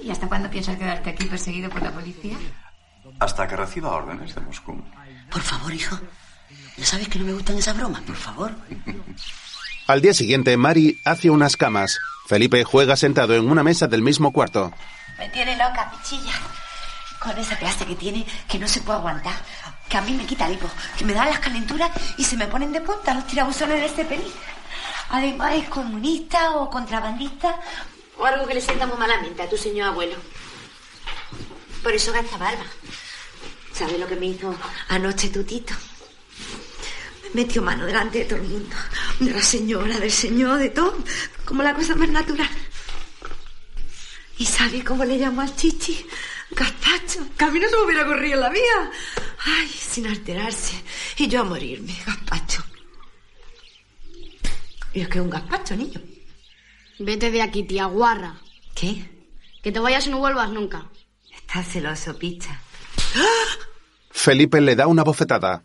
¿Y 0.00 0.10
hasta 0.10 0.28
cuándo 0.28 0.48
piensas 0.50 0.76
quedarte 0.76 1.10
aquí 1.10 1.24
perseguido 1.24 1.70
por 1.70 1.82
la 1.82 1.90
policía? 1.90 2.36
Hasta 3.18 3.48
que 3.48 3.56
reciba 3.56 3.90
órdenes 3.90 4.34
de 4.34 4.40
Moscú. 4.40 4.82
Por 5.30 5.42
favor, 5.42 5.72
hijo. 5.72 5.98
Ya 6.76 6.84
sabes 6.84 7.08
que 7.08 7.18
no 7.18 7.24
me 7.24 7.32
gustan 7.32 7.56
esas 7.56 7.76
bromas, 7.76 8.02
por 8.02 8.16
favor. 8.16 8.52
Al 9.86 10.00
día 10.00 10.14
siguiente, 10.14 10.56
Mari 10.56 11.00
hace 11.04 11.30
unas 11.30 11.56
camas. 11.56 11.98
Felipe 12.26 12.64
juega 12.64 12.96
sentado 12.96 13.34
en 13.34 13.48
una 13.48 13.62
mesa 13.62 13.86
del 13.86 14.02
mismo 14.02 14.32
cuarto. 14.32 14.72
Me 15.18 15.28
tiene 15.30 15.56
loca, 15.56 15.90
pichilla. 15.90 16.32
Con 17.26 17.36
esa 17.38 17.58
clase 17.58 17.84
que 17.84 17.96
tiene 17.96 18.24
que 18.48 18.56
no 18.56 18.68
se 18.68 18.82
puede 18.82 19.00
aguantar. 19.00 19.34
Que 19.88 19.96
a 19.96 20.00
mí 20.00 20.12
me 20.12 20.24
quita 20.24 20.46
el 20.46 20.54
hipo, 20.54 20.70
que 20.96 21.04
me 21.04 21.12
dan 21.12 21.26
las 21.26 21.40
calenturas 21.40 21.90
y 22.16 22.22
se 22.22 22.36
me 22.36 22.46
ponen 22.46 22.70
de 22.70 22.80
punta 22.80 23.14
los 23.14 23.26
tirabuzones 23.26 23.80
de 23.80 23.86
este 23.86 24.04
pelín. 24.04 24.32
Además 25.08 25.54
es 25.54 25.68
comunista 25.68 26.52
o 26.52 26.70
contrabandista 26.70 27.58
o 28.16 28.24
algo 28.24 28.46
que 28.46 28.54
le 28.54 28.60
sienta 28.60 28.86
muy 28.86 28.96
malamente 28.96 29.42
a 29.42 29.48
tu 29.48 29.56
señor 29.56 29.88
abuelo. 29.88 30.14
Por 31.82 31.92
eso 31.92 32.12
gasta 32.12 32.36
barba. 32.36 32.64
¿Sabes 33.72 33.98
lo 33.98 34.06
que 34.06 34.14
me 34.14 34.26
hizo 34.26 34.54
anoche 34.88 35.28
tu 35.28 35.42
tito? 35.42 35.74
Me 37.34 37.42
metió 37.42 37.60
mano 37.60 37.86
delante 37.86 38.20
de 38.20 38.24
todo 38.26 38.38
el 38.38 38.46
mundo. 38.46 38.76
De 39.18 39.32
la 39.32 39.42
señora, 39.42 39.98
del 39.98 40.12
señor, 40.12 40.60
de 40.60 40.70
todo. 40.70 40.96
Como 41.44 41.64
la 41.64 41.74
cosa 41.74 41.96
más 41.96 42.08
natural. 42.08 42.48
¿Y 44.38 44.46
sabe 44.46 44.84
cómo 44.84 45.04
le 45.04 45.18
llamó 45.18 45.40
al 45.40 45.56
chichi? 45.56 46.06
Gazpacho. 46.56 47.20
Que 47.36 47.44
a 47.44 47.50
mí 47.50 47.60
no 47.60 47.68
se 47.68 47.76
me 47.76 47.82
hubiera 47.82 48.06
corrido 48.06 48.34
en 48.34 48.40
la 48.40 48.50
vida. 48.50 48.90
Ay, 49.44 49.68
sin 49.68 50.06
alterarse. 50.06 50.82
Y 51.18 51.28
yo 51.28 51.42
a 51.42 51.44
morirme, 51.44 51.94
gazpacho. 52.04 52.64
Y 54.94 55.00
es 55.00 55.08
que 55.08 55.18
es 55.18 55.24
un 55.24 55.30
gazpacho, 55.30 55.76
niño. 55.76 56.00
Vete 56.98 57.30
de 57.30 57.42
aquí, 57.42 57.62
tía 57.64 57.84
guarra. 57.84 58.40
¿Qué? 58.74 59.04
Que 59.62 59.70
te 59.70 59.78
vayas 59.78 60.06
y 60.06 60.10
no 60.10 60.18
vuelvas 60.18 60.50
nunca. 60.50 60.90
Estás 61.30 61.68
celoso, 61.68 62.18
picha. 62.18 62.60
Felipe 64.10 64.60
le 64.60 64.74
da 64.74 64.86
una 64.86 65.04
bofetada. 65.04 65.62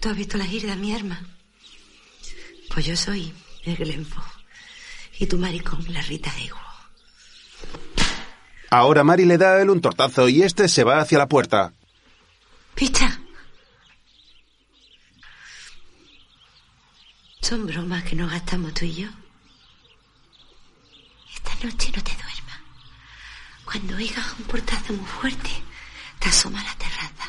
¿Tú 0.00 0.08
has 0.08 0.16
visto 0.16 0.36
la 0.38 0.44
girda, 0.44 0.76
mi 0.76 0.94
hermana? 0.94 1.26
Pues 2.72 2.86
yo 2.86 2.96
soy 2.96 3.32
el 3.64 3.76
Glenfo. 3.76 4.22
Y 5.18 5.26
tu 5.26 5.36
maricón, 5.38 5.84
la 5.92 6.00
Rita 6.02 6.32
de 6.34 6.44
Iguo. 6.44 6.69
Ahora 8.70 9.02
Mari 9.02 9.24
le 9.24 9.36
da 9.36 9.54
a 9.54 9.62
él 9.62 9.68
un 9.68 9.80
tortazo 9.80 10.28
y 10.28 10.42
este 10.42 10.68
se 10.68 10.84
va 10.84 11.00
hacia 11.00 11.18
la 11.18 11.28
puerta. 11.28 11.72
Picha. 12.74 13.20
Son 17.40 17.66
bromas 17.66 18.04
que 18.04 18.14
nos 18.14 18.30
gastamos 18.30 18.72
tú 18.74 18.84
y 18.84 18.94
yo. 18.94 19.08
Esta 21.34 21.66
noche 21.66 21.90
no 21.96 22.02
te 22.02 22.12
duermas. 22.12 22.60
Cuando 23.64 23.96
oigas 23.96 24.34
un 24.38 24.44
portazo 24.44 24.92
muy 24.92 25.06
fuerte, 25.06 25.50
te 26.20 26.28
asoma 26.28 26.60
a 26.60 26.64
la 26.64 26.74
terraza. 26.76 27.28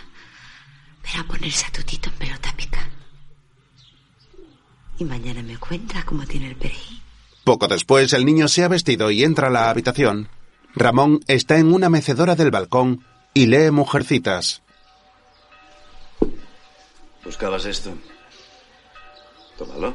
Verá 1.03 1.23
ponerse 1.23 1.65
a 1.65 1.72
tutito 1.72 2.09
en 2.11 2.15
pelota 2.18 2.53
pica. 2.55 2.88
Y 4.99 5.05
mañana 5.05 5.41
me 5.41 5.57
cuentas 5.57 6.05
cómo 6.05 6.23
tiene 6.27 6.49
el 6.49 6.55
perejil. 6.55 7.01
Poco 7.43 7.68
después 7.68 8.13
el 8.13 8.26
niño 8.26 8.47
se 8.47 8.63
ha 8.63 8.68
vestido 8.68 9.09
y 9.09 9.23
entra 9.23 9.47
a 9.47 9.51
la 9.51 9.72
habitación. 9.72 10.30
Ramón 10.76 11.19
está 11.27 11.57
en 11.57 11.73
una 11.73 11.89
mecedora 11.89 12.35
del 12.35 12.52
balcón 12.52 13.06
y 13.34 13.48
lee 13.48 13.72
Mujercitas. 13.72 14.61
¿Buscabas 17.23 17.65
esto? 17.65 17.93
Tómalo. 19.57 19.93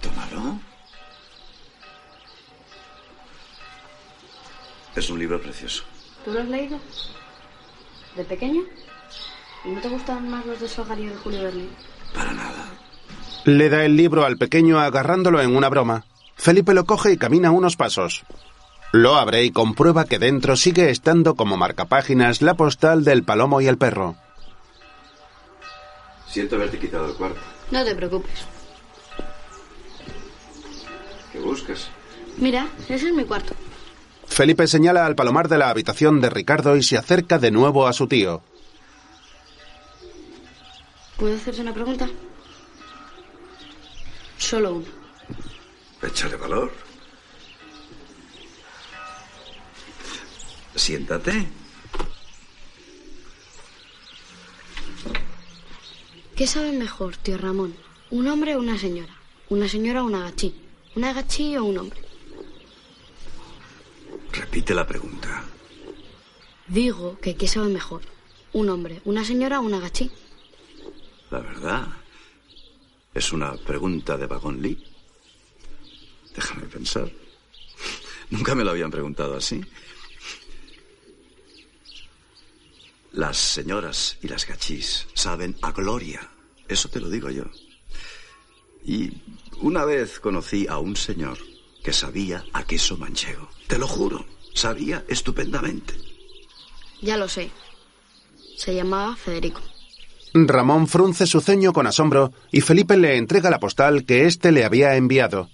Tómalo. 0.00 0.58
Es 4.96 5.08
un 5.08 5.18
libro 5.18 5.40
precioso. 5.40 5.84
¿Tú 6.24 6.32
lo 6.32 6.40
has 6.40 6.48
leído? 6.48 6.78
¿De 8.16 8.24
pequeño? 8.24 8.62
¿Y 9.64 9.68
no 9.68 9.80
te 9.80 9.88
gustan 9.88 10.28
más 10.28 10.44
los 10.46 10.60
de 10.60 10.68
Sogar 10.68 10.98
y 10.98 11.06
de 11.06 11.16
Julio 11.16 11.44
Berlín? 11.44 11.70
Para 12.14 12.32
nada. 12.32 12.66
Le 13.44 13.68
da 13.68 13.84
el 13.84 13.96
libro 13.96 14.24
al 14.24 14.36
pequeño 14.36 14.80
agarrándolo 14.80 15.40
en 15.40 15.56
una 15.56 15.68
broma. 15.68 16.04
Felipe 16.36 16.74
lo 16.74 16.84
coge 16.84 17.12
y 17.12 17.16
camina 17.16 17.50
unos 17.50 17.76
pasos. 17.76 18.22
Lo 18.92 19.14
abre 19.16 19.44
y 19.44 19.52
comprueba 19.52 20.04
que 20.04 20.18
dentro 20.18 20.56
sigue 20.56 20.90
estando 20.90 21.34
como 21.36 21.56
marcapáginas 21.56 22.42
la 22.42 22.54
postal 22.54 23.04
del 23.04 23.22
palomo 23.22 23.60
y 23.60 23.68
el 23.68 23.78
perro. 23.78 24.16
Siento 26.28 26.56
haberte 26.56 26.78
quitado 26.78 27.06
el 27.06 27.14
cuarto. 27.14 27.40
No 27.70 27.84
te 27.84 27.94
preocupes. 27.94 28.44
¿Qué 31.32 31.38
buscas? 31.38 31.88
Mira, 32.38 32.66
ese 32.88 33.08
es 33.08 33.14
mi 33.14 33.24
cuarto. 33.24 33.54
Felipe 34.26 34.66
señala 34.66 35.06
al 35.06 35.14
palomar 35.14 35.48
de 35.48 35.58
la 35.58 35.70
habitación 35.70 36.20
de 36.20 36.30
Ricardo 36.30 36.76
y 36.76 36.82
se 36.82 36.96
acerca 36.96 37.38
de 37.38 37.50
nuevo 37.50 37.86
a 37.86 37.92
su 37.92 38.06
tío. 38.06 38.42
¿Puedo 41.16 41.36
hacerte 41.36 41.60
una 41.60 41.74
pregunta? 41.74 42.08
Solo 44.38 44.74
una. 44.74 44.99
Échale 46.02 46.36
valor. 46.36 46.72
Siéntate. 50.74 51.46
¿Qué 56.34 56.46
sabe 56.46 56.72
mejor, 56.72 57.16
tío 57.18 57.36
Ramón? 57.36 57.76
¿Un 58.10 58.28
hombre 58.28 58.56
o 58.56 58.60
una 58.60 58.78
señora? 58.78 59.14
¿Una 59.50 59.68
señora 59.68 60.02
o 60.02 60.06
una 60.06 60.20
gachí? 60.20 60.54
¿Una 60.96 61.12
gachí 61.12 61.56
o 61.56 61.64
un 61.64 61.78
hombre? 61.78 62.00
Repite 64.32 64.74
la 64.74 64.86
pregunta. 64.86 65.44
Digo 66.66 67.18
que 67.20 67.36
¿qué 67.36 67.46
sabe 67.46 67.68
mejor? 67.68 68.02
¿Un 68.52 68.70
hombre, 68.70 69.02
una 69.04 69.24
señora 69.24 69.60
o 69.60 69.64
una 69.64 69.80
gachí? 69.80 70.10
La 71.30 71.40
verdad. 71.40 71.88
Es 73.12 73.32
una 73.32 73.54
pregunta 73.54 74.16
de 74.16 74.26
Vagón 74.26 74.62
Lee. 74.62 74.89
Déjame 76.34 76.66
pensar. 76.66 77.10
Nunca 78.30 78.54
me 78.54 78.64
lo 78.64 78.70
habían 78.70 78.90
preguntado 78.90 79.36
así. 79.36 79.60
Las 83.12 83.36
señoras 83.38 84.18
y 84.22 84.28
las 84.28 84.46
gachís 84.46 85.06
saben 85.14 85.56
a 85.62 85.72
gloria. 85.72 86.28
Eso 86.68 86.88
te 86.88 87.00
lo 87.00 87.10
digo 87.10 87.30
yo. 87.30 87.44
Y 88.84 89.10
una 89.60 89.84
vez 89.84 90.20
conocí 90.20 90.66
a 90.68 90.78
un 90.78 90.96
señor 90.96 91.38
que 91.82 91.92
sabía 91.92 92.44
a 92.52 92.64
queso 92.64 92.96
manchego. 92.96 93.48
Te 93.66 93.78
lo 93.78 93.88
juro. 93.88 94.24
Sabía 94.54 95.04
estupendamente. 95.08 95.94
Ya 97.00 97.16
lo 97.16 97.28
sé. 97.28 97.50
Se 98.56 98.74
llamaba 98.74 99.16
Federico. 99.16 99.60
Ramón 100.32 100.86
frunce 100.86 101.26
su 101.26 101.40
ceño 101.40 101.72
con 101.72 101.86
asombro 101.86 102.32
y 102.52 102.60
Felipe 102.60 102.96
le 102.96 103.16
entrega 103.16 103.50
la 103.50 103.58
postal 103.58 104.04
que 104.04 104.26
éste 104.26 104.52
le 104.52 104.64
había 104.64 104.94
enviado. 104.96 105.48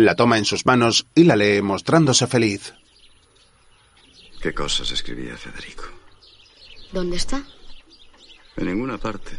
La 0.00 0.16
toma 0.16 0.38
en 0.38 0.46
sus 0.46 0.64
manos 0.64 1.04
y 1.14 1.24
la 1.24 1.36
lee 1.36 1.60
mostrándose 1.60 2.26
feliz. 2.26 2.72
¿Qué 4.40 4.54
cosas 4.54 4.90
escribía 4.92 5.36
Federico? 5.36 5.84
¿Dónde 6.90 7.18
está? 7.18 7.44
En 8.56 8.66
ninguna 8.68 8.96
parte. 8.96 9.36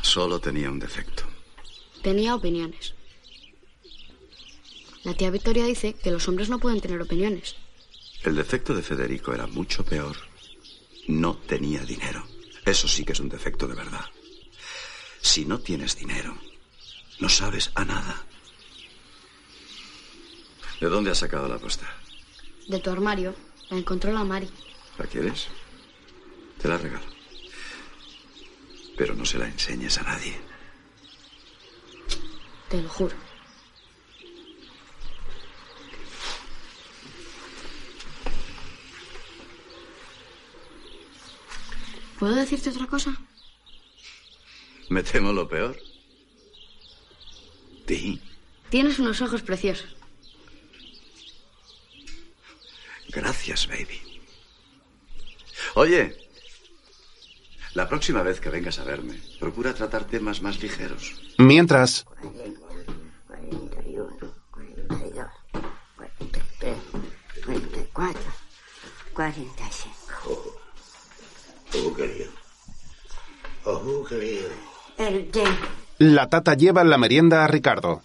Solo 0.00 0.38
tenía 0.38 0.70
un 0.70 0.78
defecto. 0.78 1.24
Tenía 2.04 2.36
opiniones. 2.36 2.94
La 5.02 5.14
tía 5.14 5.30
Victoria 5.30 5.64
dice 5.64 5.94
que 5.94 6.12
los 6.12 6.28
hombres 6.28 6.50
no 6.50 6.60
pueden 6.60 6.80
tener 6.80 7.02
opiniones. 7.02 7.56
El 8.22 8.36
defecto 8.36 8.76
de 8.76 8.82
Federico 8.82 9.34
era 9.34 9.48
mucho 9.48 9.84
peor. 9.84 10.16
No 11.08 11.36
tenía 11.36 11.82
dinero. 11.84 12.24
Eso 12.64 12.86
sí 12.86 13.04
que 13.04 13.14
es 13.14 13.18
un 13.18 13.28
defecto 13.28 13.66
de 13.66 13.74
verdad. 13.74 14.04
Si 15.20 15.44
no 15.44 15.58
tienes 15.58 15.96
dinero, 15.96 16.38
no 17.20 17.28
sabes 17.28 17.70
a 17.74 17.84
nada. 17.84 18.24
¿De 20.80 20.88
dónde 20.88 21.10
has 21.10 21.18
sacado 21.18 21.46
la 21.48 21.58
postal? 21.58 21.90
De 22.68 22.78
tu 22.80 22.90
armario. 22.90 23.34
La 23.68 23.76
encontró 23.76 24.12
la 24.12 24.24
Mari. 24.24 24.50
¿La 24.98 25.06
quieres? 25.06 25.46
Te 26.60 26.68
la 26.68 26.78
regalo. 26.78 27.04
Pero 28.96 29.14
no 29.14 29.24
se 29.24 29.38
la 29.38 29.46
enseñes 29.46 29.98
a 29.98 30.02
nadie. 30.02 30.36
Te 32.68 32.82
lo 32.82 32.88
juro. 32.88 33.14
¿Puedo 42.18 42.34
decirte 42.34 42.70
otra 42.70 42.86
cosa? 42.86 43.16
Me 44.88 45.02
temo 45.02 45.32
lo 45.32 45.48
peor. 45.48 45.89
Tienes 48.68 48.98
unos 48.98 49.20
ojos 49.20 49.42
preciosos. 49.42 49.96
Gracias, 53.08 53.66
baby. 53.66 54.00
Oye, 55.74 56.16
la 57.74 57.88
próxima 57.88 58.22
vez 58.22 58.40
que 58.40 58.50
vengas 58.50 58.78
a 58.78 58.84
verme, 58.84 59.20
procura 59.40 59.74
tratar 59.74 60.04
temas 60.04 60.40
más 60.42 60.60
ligeros. 60.62 61.20
Mientras, 61.38 62.04
41, 62.04 62.60
42, 63.26 64.12
43, 65.96 66.76
44, 67.44 68.22
45. 69.14 70.60
Oh, 71.72 71.94
querido. 71.94 72.30
Oh, 73.64 74.04
querido. 74.04 74.48
El. 74.98 75.30
La 76.00 76.30
tata 76.30 76.54
lleva 76.54 76.82
la 76.82 76.96
merienda 76.96 77.44
a 77.44 77.46
Ricardo. 77.46 78.02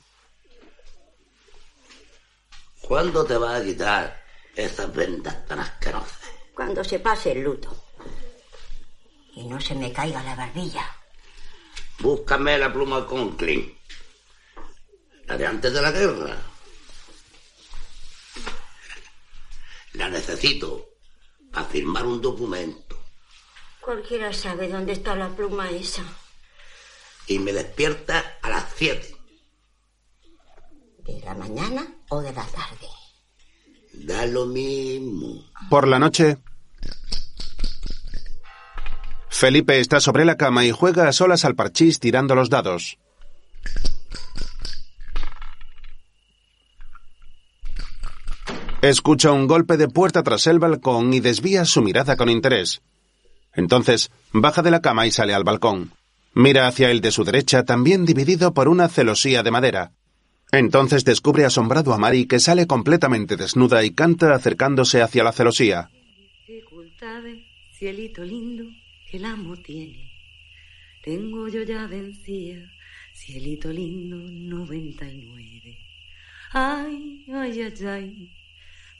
¿Cuándo 2.81 3.23
te 3.23 3.37
vas 3.37 3.61
a 3.61 3.63
quitar 3.63 4.21
esas 4.53 4.93
vendas 4.93 5.45
tan 5.45 5.59
asquerosas? 5.59 6.19
Cuando 6.53 6.83
se 6.83 6.99
pase 6.99 7.31
el 7.31 7.43
luto. 7.43 7.73
Y 9.35 9.45
no 9.45 9.61
se 9.61 9.75
me 9.75 9.93
caiga 9.93 10.21
la 10.23 10.35
barbilla. 10.35 10.85
Búscame 11.99 12.57
la 12.57 12.73
pluma 12.73 13.07
Conklin. 13.07 13.73
La 15.27 15.37
de 15.37 15.47
antes 15.47 15.73
de 15.73 15.81
la 15.81 15.91
guerra. 15.91 16.37
La 19.93 20.09
necesito 20.09 20.89
para 21.49 21.65
firmar 21.65 22.05
un 22.05 22.21
documento. 22.21 22.99
Cualquiera 23.79 24.33
sabe 24.33 24.67
dónde 24.67 24.91
está 24.91 25.15
la 25.15 25.29
pluma 25.29 25.69
esa. 25.69 26.03
Y 27.27 27.39
me 27.39 27.53
despierta 27.53 28.37
a 28.41 28.49
las 28.49 28.65
7. 28.75 29.15
¿De 31.05 31.19
la 31.21 31.35
mañana 31.35 31.87
o 32.09 32.21
de 32.21 32.33
la 32.33 32.45
tarde? 32.45 32.87
Da 33.93 34.25
lo 34.25 34.45
mismo. 34.45 35.43
Por 35.69 35.87
la 35.87 35.99
noche, 35.99 36.37
Felipe 39.29 39.79
está 39.79 39.99
sobre 39.99 40.23
la 40.23 40.37
cama 40.37 40.65
y 40.65 40.71
juega 40.71 41.07
a 41.07 41.11
solas 41.11 41.45
al 41.45 41.55
parchís 41.55 41.99
tirando 41.99 42.35
los 42.35 42.49
dados. 42.49 42.97
Escucha 48.81 49.31
un 49.31 49.47
golpe 49.47 49.77
de 49.77 49.87
puerta 49.87 50.23
tras 50.23 50.47
el 50.47 50.59
balcón 50.59 51.13
y 51.13 51.19
desvía 51.19 51.65
su 51.65 51.81
mirada 51.81 52.15
con 52.15 52.29
interés. 52.29 52.81
Entonces 53.53 54.11
baja 54.31 54.61
de 54.61 54.71
la 54.71 54.81
cama 54.81 55.07
y 55.07 55.11
sale 55.11 55.33
al 55.33 55.43
balcón. 55.43 55.91
Mira 56.35 56.67
hacia 56.67 56.91
el 56.91 56.99
de 56.99 57.11
su 57.11 57.23
derecha, 57.23 57.63
también 57.63 58.05
dividido 58.05 58.53
por 58.53 58.67
una 58.67 58.89
celosía 58.89 59.41
de 59.41 59.51
madera. 59.51 59.93
Entonces 60.51 61.05
descubre 61.05 61.45
asombrado 61.45 61.93
a 61.93 61.97
Mari 61.97 62.27
que 62.27 62.39
sale 62.39 62.67
completamente 62.67 63.37
desnuda 63.37 63.85
y 63.85 63.91
canta 63.91 64.35
acercándose 64.35 65.01
hacia 65.01 65.23
la 65.23 65.31
celosía. 65.31 65.89
Dificultades, 66.45 67.39
cielito 67.79 68.23
lindo, 68.23 68.65
que 69.09 69.17
el 69.17 69.25
amo 69.25 69.55
tiene. 69.55 70.11
Tengo 71.03 71.47
yo 71.47 71.63
ya 71.63 71.87
vencida, 71.87 72.69
cielito 73.13 73.71
lindo, 73.71 74.17
99. 74.17 75.77
Ay, 76.51 77.25
ay, 77.33 77.61
ay, 77.61 77.85
ay, 77.87 78.31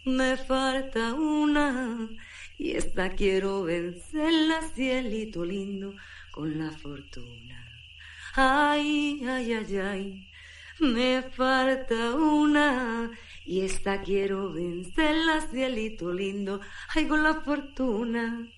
me 0.06 0.38
falta 0.38 1.14
una 1.14 2.08
y 2.58 2.74
lindo, 5.46 5.94
con 6.36 6.58
la 6.60 6.70
fortuna. 6.70 7.66
Ay, 8.34 9.22
ay, 9.26 9.54
ay, 9.54 9.78
ay, 9.78 10.28
me 10.82 11.22
falta 11.22 12.14
una 12.14 13.10
y 13.46 13.62
esta 13.62 14.02
quiero 14.02 14.52
vencerla, 14.52 15.40
cielito 15.50 16.12
lindo, 16.12 16.60
ay, 16.94 17.08
con 17.08 17.24
la 17.24 17.36
fortuna. 17.36 18.52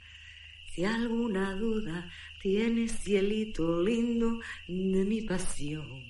Si 0.74 0.86
alguna 0.86 1.54
duda 1.54 2.10
tienes, 2.42 2.94
cielito 3.04 3.84
lindo, 3.84 4.40
de 4.68 5.06
mi 5.06 5.22
pasión. 5.22 6.04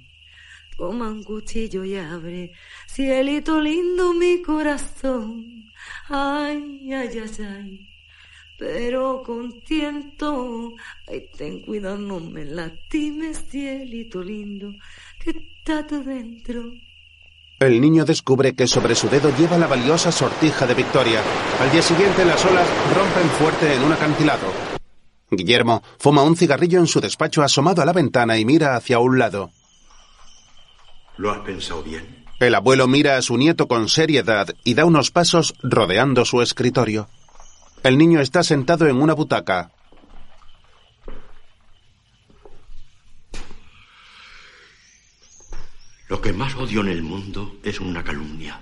Toma 0.77 1.09
un 1.09 1.23
cuchillo 1.25 1.83
y 1.83 1.97
abre, 1.97 2.53
cielito 2.87 3.59
lindo, 3.59 4.13
mi 4.13 4.41
corazón. 4.41 5.65
Ay, 6.07 6.93
ay, 6.93 7.09
ay, 7.19 7.45
ay. 7.45 7.96
Pero 8.57 9.21
con 9.23 9.61
tiento, 9.61 10.71
ay, 11.07 11.29
ten 11.37 11.61
cuidado, 11.61 11.97
no 11.97 12.19
me 12.19 12.43
lastimes, 12.43 13.45
cielito 13.49 14.23
lindo, 14.23 14.71
que 15.23 15.29
está 15.29 15.83
dentro. 15.83 16.63
El 17.59 17.81
niño 17.81 18.05
descubre 18.05 18.53
que 18.53 18.67
sobre 18.67 18.95
su 18.95 19.09
dedo 19.09 19.35
lleva 19.35 19.57
la 19.57 19.67
valiosa 19.67 20.11
sortija 20.11 20.67
de 20.67 20.75
Victoria. 20.75 21.21
Al 21.59 21.71
día 21.71 21.81
siguiente 21.81 22.23
las 22.23 22.43
olas 22.45 22.67
rompen 22.95 23.29
fuerte 23.31 23.73
en 23.73 23.83
un 23.83 23.93
acantilado. 23.93 24.77
Guillermo 25.29 25.83
fuma 25.99 26.23
un 26.23 26.37
cigarrillo 26.37 26.79
en 26.79 26.87
su 26.87 27.01
despacho 27.01 27.41
asomado 27.41 27.81
a 27.81 27.85
la 27.85 27.93
ventana 27.93 28.37
y 28.37 28.45
mira 28.45 28.75
hacia 28.75 28.99
un 28.99 29.19
lado. 29.19 29.49
¿Lo 31.17 31.31
has 31.31 31.39
pensado 31.39 31.83
bien? 31.83 32.25
El 32.39 32.53
abuelo 32.53 32.87
mira 32.87 33.17
a 33.17 33.21
su 33.23 33.35
nieto 33.37 33.67
con 33.67 33.89
seriedad 33.89 34.49
y 34.63 34.75
da 34.75 34.85
unos 34.85 35.09
pasos 35.09 35.55
rodeando 35.63 36.25
su 36.25 36.43
escritorio. 36.43 37.09
El 37.83 37.97
niño 37.97 38.19
está 38.19 38.43
sentado 38.43 38.87
en 38.87 38.97
una 38.97 39.13
butaca. 39.13 39.71
Lo 46.09 46.21
que 46.21 46.33
más 46.33 46.55
odio 46.55 46.81
en 46.81 46.87
el 46.87 47.03
mundo 47.03 47.59
es 47.63 47.79
una 47.79 48.03
calumnia. 48.03 48.59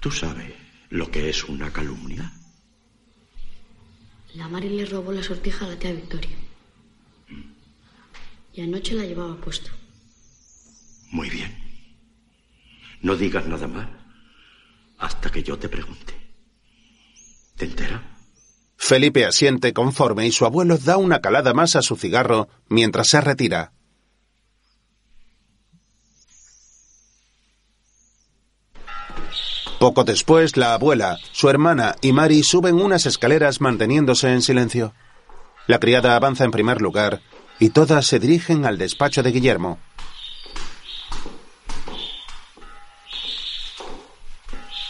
¿Tú 0.00 0.10
sabes 0.10 0.52
lo 0.90 1.10
que 1.10 1.30
es 1.30 1.44
una 1.44 1.72
calumnia? 1.72 2.32
La 4.34 4.48
Mari 4.48 4.68
le 4.68 4.84
robó 4.84 5.12
la 5.12 5.22
sortija 5.22 5.64
a 5.64 5.68
la 5.68 5.78
tía 5.78 5.92
Victoria. 5.92 6.36
Y 8.52 8.60
anoche 8.60 8.94
la 8.94 9.04
llevaba 9.04 9.36
puesta. 9.36 9.70
Muy 11.10 11.30
bien. 11.30 11.56
No 13.00 13.16
digas 13.16 13.46
nada 13.46 13.66
más 13.66 14.01
hasta 15.02 15.30
que 15.30 15.42
yo 15.42 15.58
te 15.58 15.68
pregunte. 15.68 16.14
¿Te 17.56 17.66
enteras? 17.66 18.00
Felipe 18.76 19.24
asiente 19.26 19.72
conforme 19.72 20.26
y 20.26 20.32
su 20.32 20.46
abuelo 20.46 20.78
da 20.78 20.96
una 20.96 21.20
calada 21.20 21.52
más 21.52 21.76
a 21.76 21.82
su 21.82 21.96
cigarro 21.96 22.48
mientras 22.68 23.08
se 23.08 23.20
retira. 23.20 23.72
Poco 29.78 30.04
después, 30.04 30.56
la 30.56 30.74
abuela, 30.74 31.18
su 31.32 31.48
hermana 31.48 31.96
y 32.00 32.12
Mari 32.12 32.44
suben 32.44 32.76
unas 32.76 33.04
escaleras 33.04 33.60
manteniéndose 33.60 34.32
en 34.32 34.42
silencio. 34.42 34.94
La 35.66 35.80
criada 35.80 36.14
avanza 36.14 36.44
en 36.44 36.52
primer 36.52 36.80
lugar 36.80 37.20
y 37.58 37.70
todas 37.70 38.06
se 38.06 38.20
dirigen 38.20 38.64
al 38.64 38.78
despacho 38.78 39.24
de 39.24 39.32
Guillermo. 39.32 39.78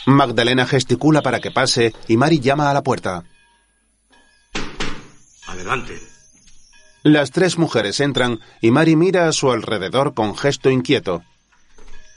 Magdalena 0.06 0.66
gesticula 0.66 1.22
para 1.22 1.40
que 1.40 1.52
pase 1.52 1.94
y 2.08 2.16
Mari 2.16 2.40
llama 2.40 2.70
a 2.70 2.74
la 2.74 2.82
puerta. 2.82 3.24
Adelante. 5.46 6.00
Las 7.04 7.30
tres 7.30 7.58
mujeres 7.58 8.00
entran 8.00 8.40
y 8.60 8.70
Mari 8.70 8.96
mira 8.96 9.28
a 9.28 9.32
su 9.32 9.52
alrededor 9.52 10.14
con 10.14 10.36
gesto 10.36 10.70
inquieto. 10.70 11.22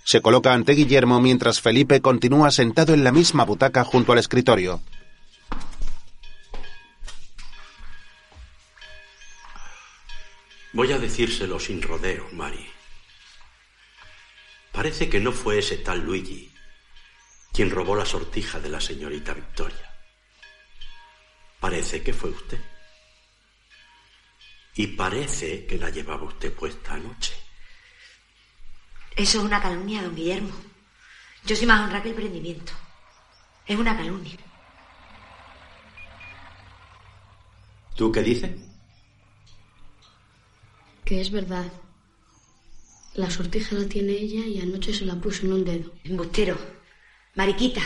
Se 0.03 0.21
coloca 0.21 0.53
ante 0.53 0.73
Guillermo 0.73 1.19
mientras 1.19 1.61
Felipe 1.61 2.01
continúa 2.01 2.51
sentado 2.51 2.93
en 2.93 3.03
la 3.03 3.11
misma 3.11 3.45
butaca 3.45 3.83
junto 3.83 4.13
al 4.13 4.19
escritorio. 4.19 4.81
Voy 10.73 10.91
a 10.91 10.99
decírselo 10.99 11.59
sin 11.59 11.81
rodeo, 11.81 12.27
Mari. 12.33 12.67
Parece 14.71 15.07
que 15.07 15.19
no 15.21 15.31
fue 15.31 15.59
ese 15.59 15.77
tal 15.77 16.01
Luigi 16.01 16.54
quien 17.55 17.71
robó 17.71 17.95
la 17.95 18.05
sortija 18.05 18.59
de 18.59 18.67
la 18.67 18.81
señorita 18.81 19.33
Victoria. 19.33 19.89
Parece 21.57 22.03
que 22.03 22.11
fue 22.11 22.29
usted. 22.29 22.59
Y 24.75 24.87
parece 24.87 25.65
que 25.65 25.77
la 25.77 25.89
llevaba 25.89 26.23
usted 26.23 26.53
puesta 26.53 26.95
anoche. 26.95 27.33
Eso 29.15 29.37
es 29.37 29.45
una 29.45 29.61
calumnia, 29.61 30.03
don 30.03 30.13
Guillermo. 30.13 30.51
Yo 31.45 31.55
soy 31.55 31.65
más 31.65 31.79
honrada 31.79 32.03
que 32.03 32.09
el 32.09 32.15
prendimiento. 32.15 32.73
Es 33.65 33.79
una 33.79 33.95
calumnia. 33.95 34.35
¿Tú 37.95 38.11
qué 38.11 38.21
dices? 38.21 38.51
Que 41.05 41.21
es 41.21 41.31
verdad. 41.31 41.71
La 43.13 43.31
sortija 43.31 43.75
la 43.75 43.87
tiene 43.87 44.11
ella 44.11 44.45
y 44.45 44.59
anoche 44.59 44.93
se 44.93 45.05
la 45.05 45.15
puso 45.15 45.45
en 45.45 45.53
un 45.53 45.63
dedo. 45.63 45.93
Embustero. 46.03 46.74
Mariquita. 47.35 47.81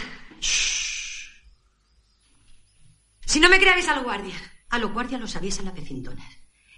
Si 3.26 3.40
no 3.40 3.50
me 3.50 3.60
creáis 3.60 3.88
a 3.88 3.96
los 3.96 4.04
guardias. 4.04 4.40
A 4.70 4.78
los 4.78 4.94
guardias 4.94 5.20
los 5.20 5.36
avisan 5.36 5.66
las 5.66 5.74
vecindonas. 5.74 6.28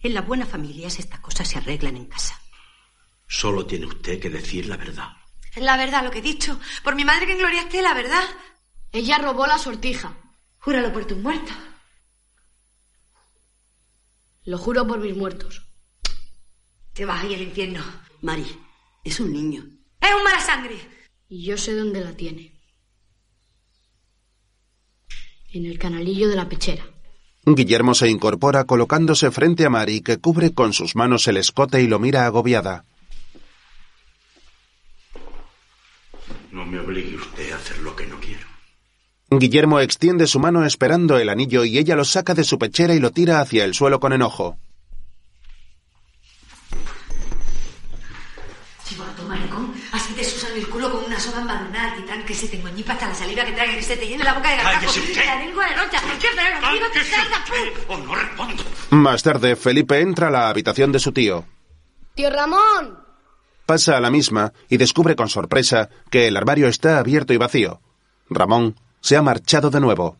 En 0.01 0.13
las 0.13 0.25
buenas 0.25 0.47
familias 0.47 0.97
estas 0.97 1.19
cosas 1.19 1.49
se 1.49 1.57
arreglan 1.57 1.97
en 1.97 2.05
casa. 2.05 2.41
Solo 3.27 3.65
tiene 3.65 3.87
usted 3.87 4.19
que 4.19 4.29
decir 4.29 4.67
la 4.67 4.77
verdad. 4.77 5.09
Es 5.53 5.61
la 5.61 5.75
verdad 5.75 6.03
lo 6.03 6.11
que 6.11 6.19
he 6.19 6.21
dicho. 6.21 6.59
Por 6.83 6.95
mi 6.95 7.03
madre 7.03 7.25
que 7.25 7.33
en 7.33 7.39
gloria 7.39 7.61
esté, 7.61 7.81
la 7.81 7.93
verdad. 7.93 8.23
Ella 8.93 9.17
robó 9.17 9.47
la 9.47 9.57
sortija. 9.57 10.17
Júralo 10.59 10.93
por 10.93 11.05
tus 11.05 11.17
muertos. 11.17 11.55
Lo 14.43 14.57
juro 14.57 14.87
por 14.87 14.99
mis 14.99 15.15
muertos. 15.15 15.61
Te 16.93 17.05
vas 17.05 17.21
a 17.21 17.27
ir 17.27 17.35
al 17.35 17.41
infierno. 17.41 17.83
Mari, 18.21 18.45
es 19.03 19.19
un 19.19 19.33
niño. 19.33 19.65
Es 19.99 20.13
un 20.13 20.23
mala 20.23 20.39
sangre. 20.39 20.77
Y 21.27 21.45
yo 21.45 21.57
sé 21.57 21.75
dónde 21.75 22.01
la 22.01 22.15
tiene. 22.15 22.60
En 25.53 25.65
el 25.65 25.77
canalillo 25.77 26.29
de 26.29 26.35
la 26.35 26.47
pechera. 26.47 26.83
Guillermo 27.45 27.93
se 27.93 28.07
incorpora 28.07 28.65
colocándose 28.65 29.31
frente 29.31 29.65
a 29.65 29.69
Mari, 29.69 30.01
que 30.01 30.17
cubre 30.17 30.53
con 30.53 30.73
sus 30.73 30.95
manos 30.95 31.27
el 31.27 31.37
escote 31.37 31.81
y 31.81 31.87
lo 31.87 31.99
mira 31.99 32.25
agobiada. 32.25 32.85
No 36.51 36.65
me 36.65 36.79
obligue 36.79 37.15
usted 37.15 37.51
a 37.51 37.55
hacer 37.55 37.79
lo 37.79 37.95
que 37.95 38.05
no 38.05 38.19
quiero. 38.19 38.45
Guillermo 39.29 39.79
extiende 39.79 40.27
su 40.27 40.39
mano 40.39 40.65
esperando 40.65 41.17
el 41.17 41.29
anillo 41.29 41.63
y 41.63 41.77
ella 41.77 41.95
lo 41.95 42.03
saca 42.05 42.33
de 42.33 42.43
su 42.43 42.59
pechera 42.59 42.93
y 42.93 42.99
lo 42.99 43.11
tira 43.11 43.39
hacia 43.39 43.63
el 43.63 43.73
suelo 43.73 43.99
con 43.99 44.11
enojo. 44.11 44.57
Chivato, 48.85 49.23
maricón. 49.23 49.73
Así 49.93 50.13
te 50.13 50.23
susan 50.23 50.51
el 50.57 50.67
culo 50.67 50.91
con 50.91 51.05
una 51.05 51.19
soga 51.19 51.41
embalonada, 51.41 51.95
titán, 51.95 52.20
que 52.31 52.37
se 52.37 52.47
te 52.47 52.57
moñipa 52.59 52.93
hasta 52.93 53.09
la 53.09 53.15
saliva 53.15 53.43
que 53.43 53.51
traga, 53.51 53.75
que 53.75 53.83
se 53.83 53.97
te 53.97 54.07
llene 54.07 54.23
la 54.23 54.33
boca 54.33 54.49
de 54.49 54.55
gargajo. 54.55 54.79
Cállese 54.79 54.99
usted. 55.01 55.25
La 55.25 55.35
lengua 55.35 55.65
de 55.67 55.75
rocha. 55.75 55.99
¿Qué 56.21 56.27
hacer? 56.29 56.53
Amigo, 56.63 56.85
te 56.93 57.03
salga, 57.03 57.45
¡O 57.89 57.97
no 57.97 58.15
respondo! 58.15 58.63
Más 58.91 59.23
tarde, 59.23 59.55
Felipe 59.57 59.99
entra 59.99 60.29
a 60.29 60.31
la 60.31 60.47
habitación 60.47 60.93
de 60.93 60.99
su 60.99 61.11
tío. 61.11 61.45
¡Tío 62.15 62.29
Ramón! 62.29 62.99
Pasa 63.65 63.97
a 63.97 63.99
la 63.99 64.09
misma 64.09 64.53
y 64.69 64.77
descubre 64.77 65.17
con 65.17 65.27
sorpresa 65.27 65.89
que 66.09 66.27
el 66.27 66.37
armario 66.37 66.69
está 66.69 66.99
abierto 66.99 67.33
y 67.33 67.37
vacío. 67.37 67.81
Ramón 68.29 68.79
se 69.01 69.17
ha 69.17 69.21
marchado 69.21 69.69
de 69.69 69.81
nuevo. 69.81 70.17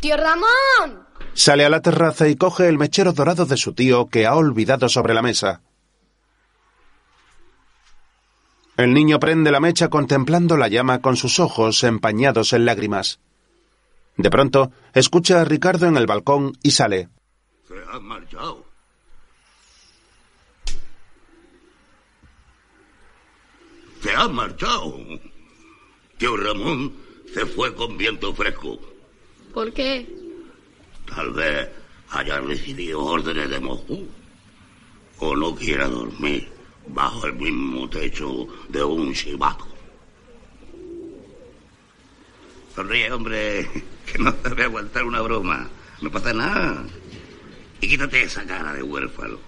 ¡Tío 0.00 0.16
Ramón! 0.16 1.06
Sale 1.34 1.64
a 1.64 1.70
la 1.70 1.82
terraza 1.82 2.26
y 2.26 2.34
coge 2.34 2.68
el 2.68 2.78
mechero 2.78 3.12
dorado 3.12 3.46
de 3.46 3.56
su 3.56 3.74
tío 3.74 4.08
que 4.08 4.26
ha 4.26 4.34
olvidado 4.34 4.88
sobre 4.88 5.14
la 5.14 5.22
mesa. 5.22 5.60
El 8.76 8.92
niño 8.92 9.20
prende 9.20 9.52
la 9.52 9.60
mecha 9.60 9.88
contemplando 9.88 10.56
la 10.56 10.66
llama 10.66 11.00
con 11.00 11.16
sus 11.16 11.38
ojos 11.38 11.84
empañados 11.84 12.52
en 12.52 12.64
lágrimas. 12.64 13.20
De 14.16 14.30
pronto, 14.30 14.72
escucha 14.92 15.40
a 15.40 15.44
Ricardo 15.44 15.86
en 15.86 15.96
el 15.96 16.06
balcón 16.06 16.58
y 16.60 16.72
sale. 16.72 17.08
Se 17.68 17.74
ha 17.88 18.00
marchado. 18.00 18.64
Se 24.02 24.10
ha 24.14 24.28
marchado. 24.28 24.98
Tío 26.18 26.36
Ramón 26.36 26.92
se 27.32 27.46
fue 27.46 27.74
con 27.76 27.96
viento 27.96 28.34
fresco. 28.34 28.78
¿Por 29.52 29.72
qué? 29.72 30.08
Tal 31.06 31.30
vez 31.30 31.68
haya 32.10 32.40
recibido 32.40 33.04
órdenes 33.04 33.50
de 33.50 33.60
Moscú. 33.60 34.08
O 35.20 35.36
no 35.36 35.54
quiera 35.54 35.88
dormir 35.88 36.53
bajo 36.88 37.26
el 37.26 37.34
mismo 37.34 37.88
techo 37.88 38.46
de 38.68 38.84
un 38.84 39.12
chivato. 39.14 39.66
Sonríe, 42.74 43.12
hombre, 43.12 43.68
que 44.06 44.18
no 44.18 44.34
te 44.34 44.48
voy 44.50 44.62
a 44.62 44.64
aguantar 44.64 45.04
una 45.04 45.20
broma. 45.20 45.68
No 46.00 46.10
pasa 46.10 46.32
nada. 46.32 46.84
Y 47.80 47.88
quítate 47.88 48.22
esa 48.22 48.44
cara 48.44 48.72
de 48.72 48.82
huérfano. 48.82 49.38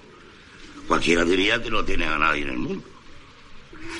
Cualquiera 0.86 1.24
diría 1.24 1.60
que 1.62 1.70
no 1.70 1.84
tiene 1.84 2.06
a 2.06 2.18
nadie 2.18 2.42
en 2.42 2.50
el 2.50 2.58
mundo. 2.58 2.84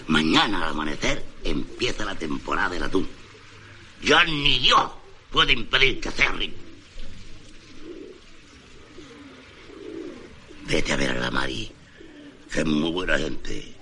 Mañana 0.09 0.59
al 0.59 0.71
amanecer 0.71 1.25
empieza 1.43 2.05
la 2.05 2.15
temporada 2.15 2.71
del 2.71 2.85
atún. 2.85 3.09
Ya 4.03 4.25
ni 4.25 4.59
Dios 4.61 4.91
puede 5.31 5.53
impedir 5.53 6.01
que 6.01 6.11
cerren. 6.11 6.55
Vete 10.67 10.93
a 10.93 10.97
ver 10.97 11.11
a 11.11 11.21
la 11.21 11.31
Mari, 11.31 11.71
es 12.55 12.67
muy 12.67 12.93
buena 12.93 13.19
gente. 13.19 13.75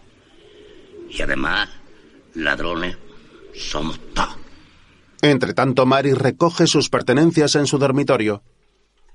Y 1.11 1.23
además, 1.23 1.69
ladrones 2.35 2.97
somos 3.55 3.99
todos. 4.15 4.37
Entre 5.23 5.55
tanto, 5.55 5.87
Mari 5.87 6.13
recoge 6.13 6.67
sus 6.67 6.91
pertenencias 6.91 7.55
en 7.55 7.67
su 7.67 7.79
dormitorio. 7.79 8.43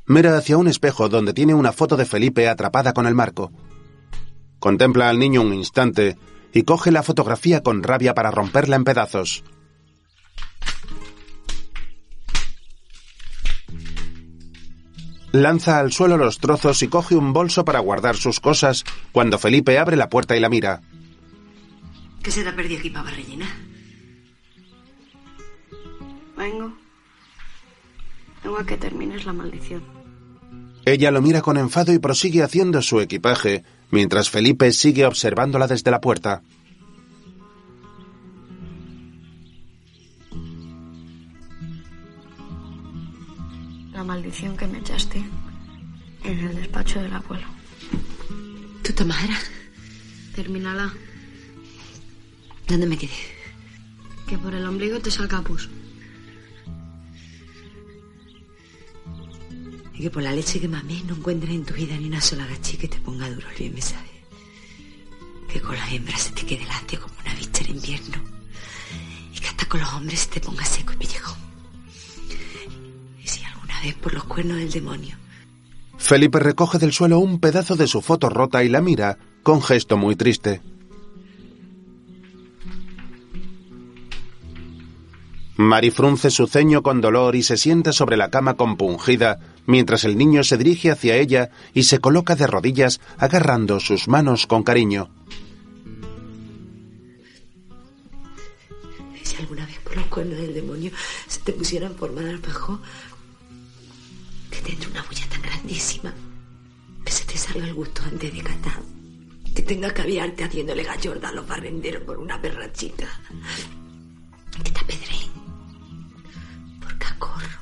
Mira 0.08 0.36
hacia 0.36 0.58
un 0.58 0.68
espejo 0.68 1.08
donde 1.08 1.34
tiene 1.34 1.54
una 1.54 1.72
foto 1.72 1.98
de 1.98 2.06
Felipe 2.06 2.50
atrapada 2.50 2.94
con 2.94 3.06
el 3.06 3.14
marco. 3.14 3.52
Contempla 4.60 5.10
al 5.10 5.20
niño 5.20 5.42
un 5.42 5.54
instante 5.54 6.18
y 6.52 6.64
coge 6.64 6.92
la 6.92 7.04
fotografía 7.04 7.62
con 7.62 7.84
rabia 7.84 8.16
para 8.16 8.32
romperla 8.32 8.76
en 8.76 8.86
pedazos. 8.86 9.44
Lanza 15.32 15.80
al 15.80 15.92
suelo 15.92 16.18
los 16.18 16.40
trozos 16.40 16.82
y 16.82 16.88
coge 16.88 17.16
un 17.16 17.34
bolso 17.34 17.64
para 17.64 17.80
guardar 17.80 18.16
sus 18.16 18.40
cosas 18.40 18.84
cuando 19.12 19.38
Felipe 19.38 19.78
abre 19.78 19.96
la 19.96 20.10
puerta 20.10 20.36
y 20.36 20.40
la 20.40 20.50
mira. 20.50 20.82
¿Qué 22.24 22.32
se 22.32 22.44
te 22.44 22.50
ha 22.50 22.56
perdido 22.56 22.80
aquí, 22.80 22.90
pava 22.90 23.12
rellena? 23.12 23.48
Vengo. 26.36 26.74
Vengo 28.44 28.58
a 28.58 28.66
que 28.66 28.78
termines 28.78 29.26
la 29.26 29.34
maldición. 29.34 29.84
Ella 30.86 31.12
lo 31.12 31.22
mira 31.22 31.42
con 31.42 31.58
enfado 31.58 31.94
y 31.94 32.00
prosigue 32.00 32.42
haciendo 32.42 32.82
su 32.82 33.00
equipaje, 33.00 33.64
mientras 33.92 34.30
Felipe 34.30 34.72
sigue 34.72 35.06
observándola 35.06 35.68
desde 35.68 35.92
la 35.92 36.02
puerta. 36.02 36.42
Maldición 44.10 44.58
que 44.58 44.66
me 44.66 44.80
echaste 44.80 45.24
en 46.24 46.40
el 46.40 46.56
despacho 46.56 47.00
del 47.00 47.14
abuelo. 47.14 47.46
¿Tu 48.84 48.92
tomadera? 48.92 49.38
Termínala. 50.34 50.92
¿Dónde 52.68 52.88
me 52.88 52.98
quedé? 52.98 53.20
Que 54.28 54.36
por 54.40 54.56
el 54.56 54.66
ombligo 54.66 55.00
te 55.00 55.12
salga 55.12 55.44
pus. 55.44 55.70
Y 59.94 60.02
que 60.02 60.10
por 60.10 60.24
la 60.24 60.32
leche 60.32 60.60
que 60.60 60.68
mamé 60.68 61.04
no 61.04 61.14
encuentres 61.16 61.54
en 61.54 61.66
tu 61.66 61.76
vida 61.76 61.96
ni 61.96 62.08
una 62.08 62.20
sola 62.20 62.48
gachí 62.48 62.78
que 62.78 62.88
te 62.88 62.98
ponga 62.98 63.30
duro 63.30 63.48
el 63.52 63.58
bien 63.60 63.76
me 63.76 63.84
sabe. 63.84 64.14
Que 65.52 65.62
con 65.62 65.76
las 65.76 65.92
hembras 65.92 66.22
se 66.24 66.32
te 66.32 66.48
quede 66.48 66.66
lacio 66.66 67.00
como 67.00 67.14
una 67.24 67.36
bicha 67.36 67.64
en 67.64 67.76
invierno. 67.76 68.18
Y 69.36 69.40
que 69.40 69.50
hasta 69.50 69.68
con 69.68 69.82
los 69.82 69.94
hombres 69.94 70.22
se 70.22 70.30
te 70.30 70.42
ponga 70.42 70.66
seco 70.66 70.94
y 70.94 70.98
pellejón. 70.98 71.49
Vez 73.84 73.96
por 73.96 74.14
los 74.14 74.26
cuernos 74.26 74.58
del 74.58 74.72
demonio 74.72 75.18
Felipe 75.98 76.40
recoge 76.40 76.80
del 76.80 76.94
suelo 76.94 77.20
un 77.20 77.40
pedazo 77.40 77.76
de 77.76 77.88
su 77.88 78.02
foto 78.02 78.30
rota 78.30 78.64
y 78.64 78.70
la 78.70 78.82
mira 78.82 79.18
con 79.44 79.62
gesto 79.62 79.98
muy 79.98 80.16
triste. 80.16 80.62
Mari 85.58 85.92
frunce 85.92 86.32
su 86.32 86.48
ceño 86.48 86.82
con 86.84 87.02
dolor 87.02 87.36
y 87.36 87.44
se 87.44 87.58
sienta 87.58 87.92
sobre 87.92 88.16
la 88.16 88.30
cama 88.30 88.54
compungida 88.54 89.40
mientras 89.66 90.06
el 90.06 90.18
niño 90.18 90.44
se 90.46 90.58
dirige 90.58 90.90
hacia 90.90 91.18
ella 91.18 91.50
y 91.74 91.84
se 91.84 92.00
coloca 92.00 92.38
de 92.38 92.48
rodillas 92.48 93.02
agarrando 93.18 93.82
sus 93.82 94.08
manos 94.08 94.48
con 94.48 94.64
cariño. 94.64 95.10
Si 99.22 99.36
alguna 99.36 99.66
vez 99.66 99.80
por 99.84 99.98
los 99.98 100.06
cuernos 100.06 100.38
del 100.38 100.54
demonio 100.54 100.92
se 101.28 101.42
te 101.42 101.52
pusiera 101.52 101.88
en 101.88 101.96
forma 101.96 102.22
de 102.22 102.32
entre 104.68 104.90
una 104.90 105.04
bulla 105.04 105.28
tan 105.30 105.42
grandísima 105.42 106.14
que 107.06 107.12
se 107.12 107.26
te 107.26 107.38
salga 107.38 107.66
el 107.66 107.74
gusto 107.74 108.02
antes 108.04 108.34
de 108.34 108.42
catar. 108.42 108.82
Que 109.56 109.62
tenga 109.64 109.94
que 109.94 110.02
aviarte 110.02 110.44
haciéndole 110.44 110.84
gallorda 110.84 111.30
a 111.30 111.32
los 111.34 111.48
barrenderos 111.48 112.04
por 112.04 112.18
una 112.18 112.40
perrachita. 112.40 113.08
Que 114.64 114.72
te 114.72 114.80
apedreen. 114.80 115.32
Por 116.80 116.98
cacorro. 116.98 117.60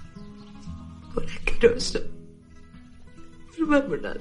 Por 1.14 1.26
asqueroso. 1.26 2.00
Por 3.58 3.68
mamonado. 3.68 4.20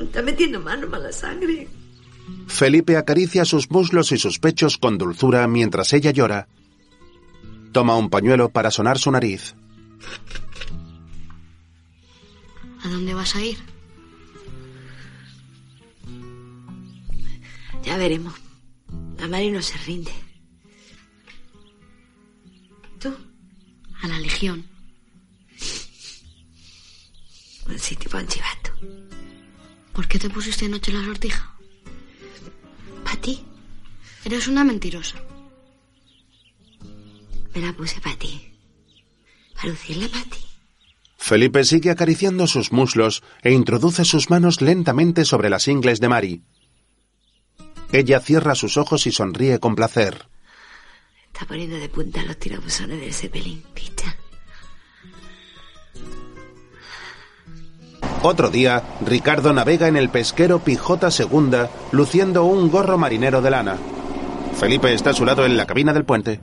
Está 0.00 0.22
metiendo 0.22 0.60
mano 0.60 0.86
mala 0.88 1.12
sangre. 1.12 1.68
Felipe 2.46 2.96
acaricia 2.96 3.44
sus 3.44 3.70
muslos 3.70 4.12
y 4.12 4.18
sus 4.18 4.38
pechos 4.38 4.78
con 4.78 4.98
dulzura 4.98 5.46
mientras 5.48 5.92
ella 5.92 6.10
llora. 6.10 6.48
Toma 7.72 7.96
un 7.96 8.10
pañuelo 8.10 8.50
para 8.50 8.70
sonar 8.70 8.98
su 8.98 9.10
nariz. 9.10 9.54
¿A 12.84 12.88
dónde 12.88 13.14
vas 13.14 13.34
a 13.36 13.40
ir? 13.40 13.58
Ya 17.84 17.96
veremos. 17.96 18.34
La 19.18 19.28
Mari 19.28 19.50
no 19.50 19.62
se 19.62 19.76
rinde. 19.78 20.12
¿Tú? 23.00 23.14
A 24.02 24.08
la 24.08 24.18
Legión. 24.18 24.66
Buen 27.66 27.78
sitio 27.78 28.10
para 28.10 28.24
un 28.24 28.28
chivato. 28.28 28.70
¿Por 29.92 30.08
qué 30.08 30.18
te 30.18 30.28
pusiste 30.28 30.66
anoche 30.66 30.92
la 30.92 31.04
sortija? 31.04 31.51
¿Para 33.04 33.20
ti? 33.20 33.44
Eres 34.24 34.48
una 34.48 34.64
mentirosa. 34.64 35.16
Me 37.54 37.60
la 37.60 37.72
puse 37.72 38.00
para 38.00 38.16
ti. 38.16 38.52
Para 39.54 39.68
lucirla 39.68 40.08
para 40.08 40.24
ti. 40.24 40.38
Felipe 41.16 41.64
sigue 41.64 41.90
acariciando 41.90 42.46
sus 42.46 42.72
muslos 42.72 43.22
e 43.42 43.52
introduce 43.52 44.04
sus 44.04 44.30
manos 44.30 44.60
lentamente 44.60 45.24
sobre 45.24 45.50
las 45.50 45.68
ingles 45.68 46.00
de 46.00 46.08
Mari. 46.08 46.42
Ella 47.92 48.20
cierra 48.20 48.54
sus 48.54 48.76
ojos 48.76 49.06
y 49.06 49.12
sonríe 49.12 49.60
con 49.60 49.74
placer. 49.74 50.28
Está 51.26 51.46
poniendo 51.46 51.76
de 51.76 51.88
punta 51.88 52.22
los 52.24 52.38
tirabuzones 52.38 53.00
del 53.00 53.12
Zeppelin, 53.12 53.62
picha. 53.74 54.16
Otro 58.24 58.50
día, 58.50 58.84
Ricardo 59.04 59.52
navega 59.52 59.88
en 59.88 59.96
el 59.96 60.08
pesquero 60.08 60.60
Pijota 60.60 61.10
Segunda, 61.10 61.70
luciendo 61.90 62.44
un 62.44 62.70
gorro 62.70 62.96
marinero 62.96 63.42
de 63.42 63.50
lana. 63.50 63.78
Felipe 64.54 64.94
está 64.94 65.10
a 65.10 65.14
su 65.14 65.24
lado 65.24 65.44
en 65.44 65.56
la 65.56 65.66
cabina 65.66 65.92
del 65.92 66.04
puente. 66.04 66.38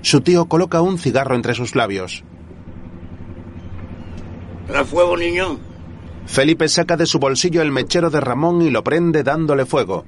Su 0.00 0.20
tío 0.20 0.46
coloca 0.46 0.80
un 0.80 0.96
cigarro 0.96 1.34
entre 1.34 1.54
sus 1.54 1.74
labios. 1.74 2.22
¿Trae 4.68 4.84
fuego, 4.84 5.16
niño? 5.16 5.58
Felipe 6.26 6.68
saca 6.68 6.96
de 6.96 7.06
su 7.06 7.18
bolsillo 7.18 7.62
el 7.62 7.72
mechero 7.72 8.10
de 8.10 8.20
Ramón 8.20 8.62
y 8.62 8.70
lo 8.70 8.84
prende 8.84 9.24
dándole 9.24 9.66
fuego. 9.66 10.04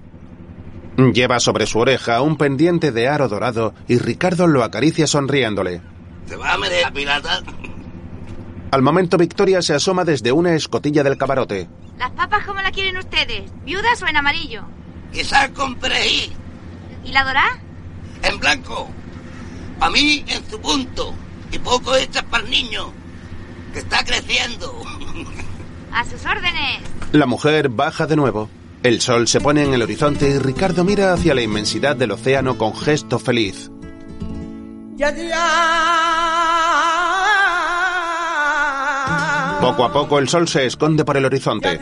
Lleva 1.13 1.41
sobre 1.41 1.67
su 1.67 1.81
oreja 1.81 2.23
un 2.23 2.37
pendiente 2.37 2.93
de 2.93 3.09
aro 3.09 3.29
dorado 3.29 3.75
y 3.89 3.99
Ricardo 3.99 4.47
lo 4.47 4.63
acaricia 4.63 5.09
sonriéndole. 5.09 5.83
¿Te 6.29 6.37
va 6.37 6.53
a 6.53 6.59
meter 6.59 6.93
pirata? 6.93 7.43
Al 8.71 8.83
momento 8.83 9.17
Victoria 9.17 9.63
se 9.63 9.75
asoma 9.75 10.05
desde 10.05 10.33
una 10.33 10.55
escotilla 10.55 11.03
del 11.03 11.17
camarote. 11.17 11.69
¿Las 11.99 12.11
papas 12.11 12.45
cómo 12.47 12.61
las 12.61 12.73
quieren 12.73 12.97
ustedes? 12.99 13.51
¿Viudas 13.65 14.03
o 14.03 14.07
en 14.07 14.17
amarillo? 14.17 14.63
Quizás 15.13 15.49
con 15.51 15.77
perejil, 15.77 16.33
¿Y 17.05 17.13
la 17.13 17.25
dorá? 17.25 17.59
en 18.23 18.39
blanco. 18.41 18.89
A 19.81 19.89
mí 19.91 20.25
en 20.27 20.51
su 20.51 20.59
punto. 20.61 21.15
Y 21.53 21.59
poco 21.59 21.95
hechas 21.95 22.25
para 22.25 22.45
el 22.45 22.51
niño. 22.51 22.93
que 23.73 23.79
está 23.79 24.05
creciendo. 24.05 24.83
A 25.93 26.05
sus 26.05 26.25
órdenes. 26.27 26.81
La 27.13 27.27
mujer 27.27 27.69
baja 27.69 28.07
de 28.07 28.17
nuevo. 28.17 28.49
El 28.83 29.01
sol 29.01 29.29
se 29.29 29.41
pone 29.41 29.65
en 29.65 29.73
el 29.75 29.83
horizonte 29.83 30.29
y 30.29 30.39
Ricardo 30.39 30.85
mira 30.85 31.13
hacia 31.13 31.35
la 31.35 31.43
inmensidad 31.43 31.97
del 31.97 32.11
océano 32.13 32.59
con 32.59 32.75
gesto 32.77 33.19
feliz. 33.19 33.71
Ya, 34.97 35.15
ya. 35.15 35.37
Poco 39.67 39.85
a 39.85 39.93
poco 39.93 40.21
el 40.21 40.29
sol 40.29 40.47
se 40.47 40.65
esconde 40.65 41.05
por 41.05 41.17
el 41.17 41.25
horizonte. 41.25 41.81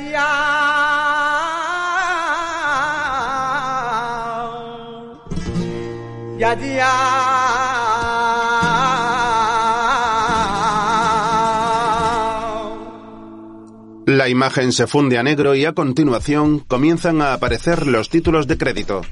La 14.07 14.29
imagen 14.31 14.73
se 14.73 14.87
funde 14.87 15.19
a 15.19 15.23
negro 15.23 15.55
y 15.55 15.67
a 15.67 15.75
continuación 15.75 16.61
comienzan 16.61 17.21
a 17.21 17.35
aparecer 17.35 17.87
los 17.87 18.09
títulos 18.09 18.47
de 18.47 18.57
crédito. 18.57 19.03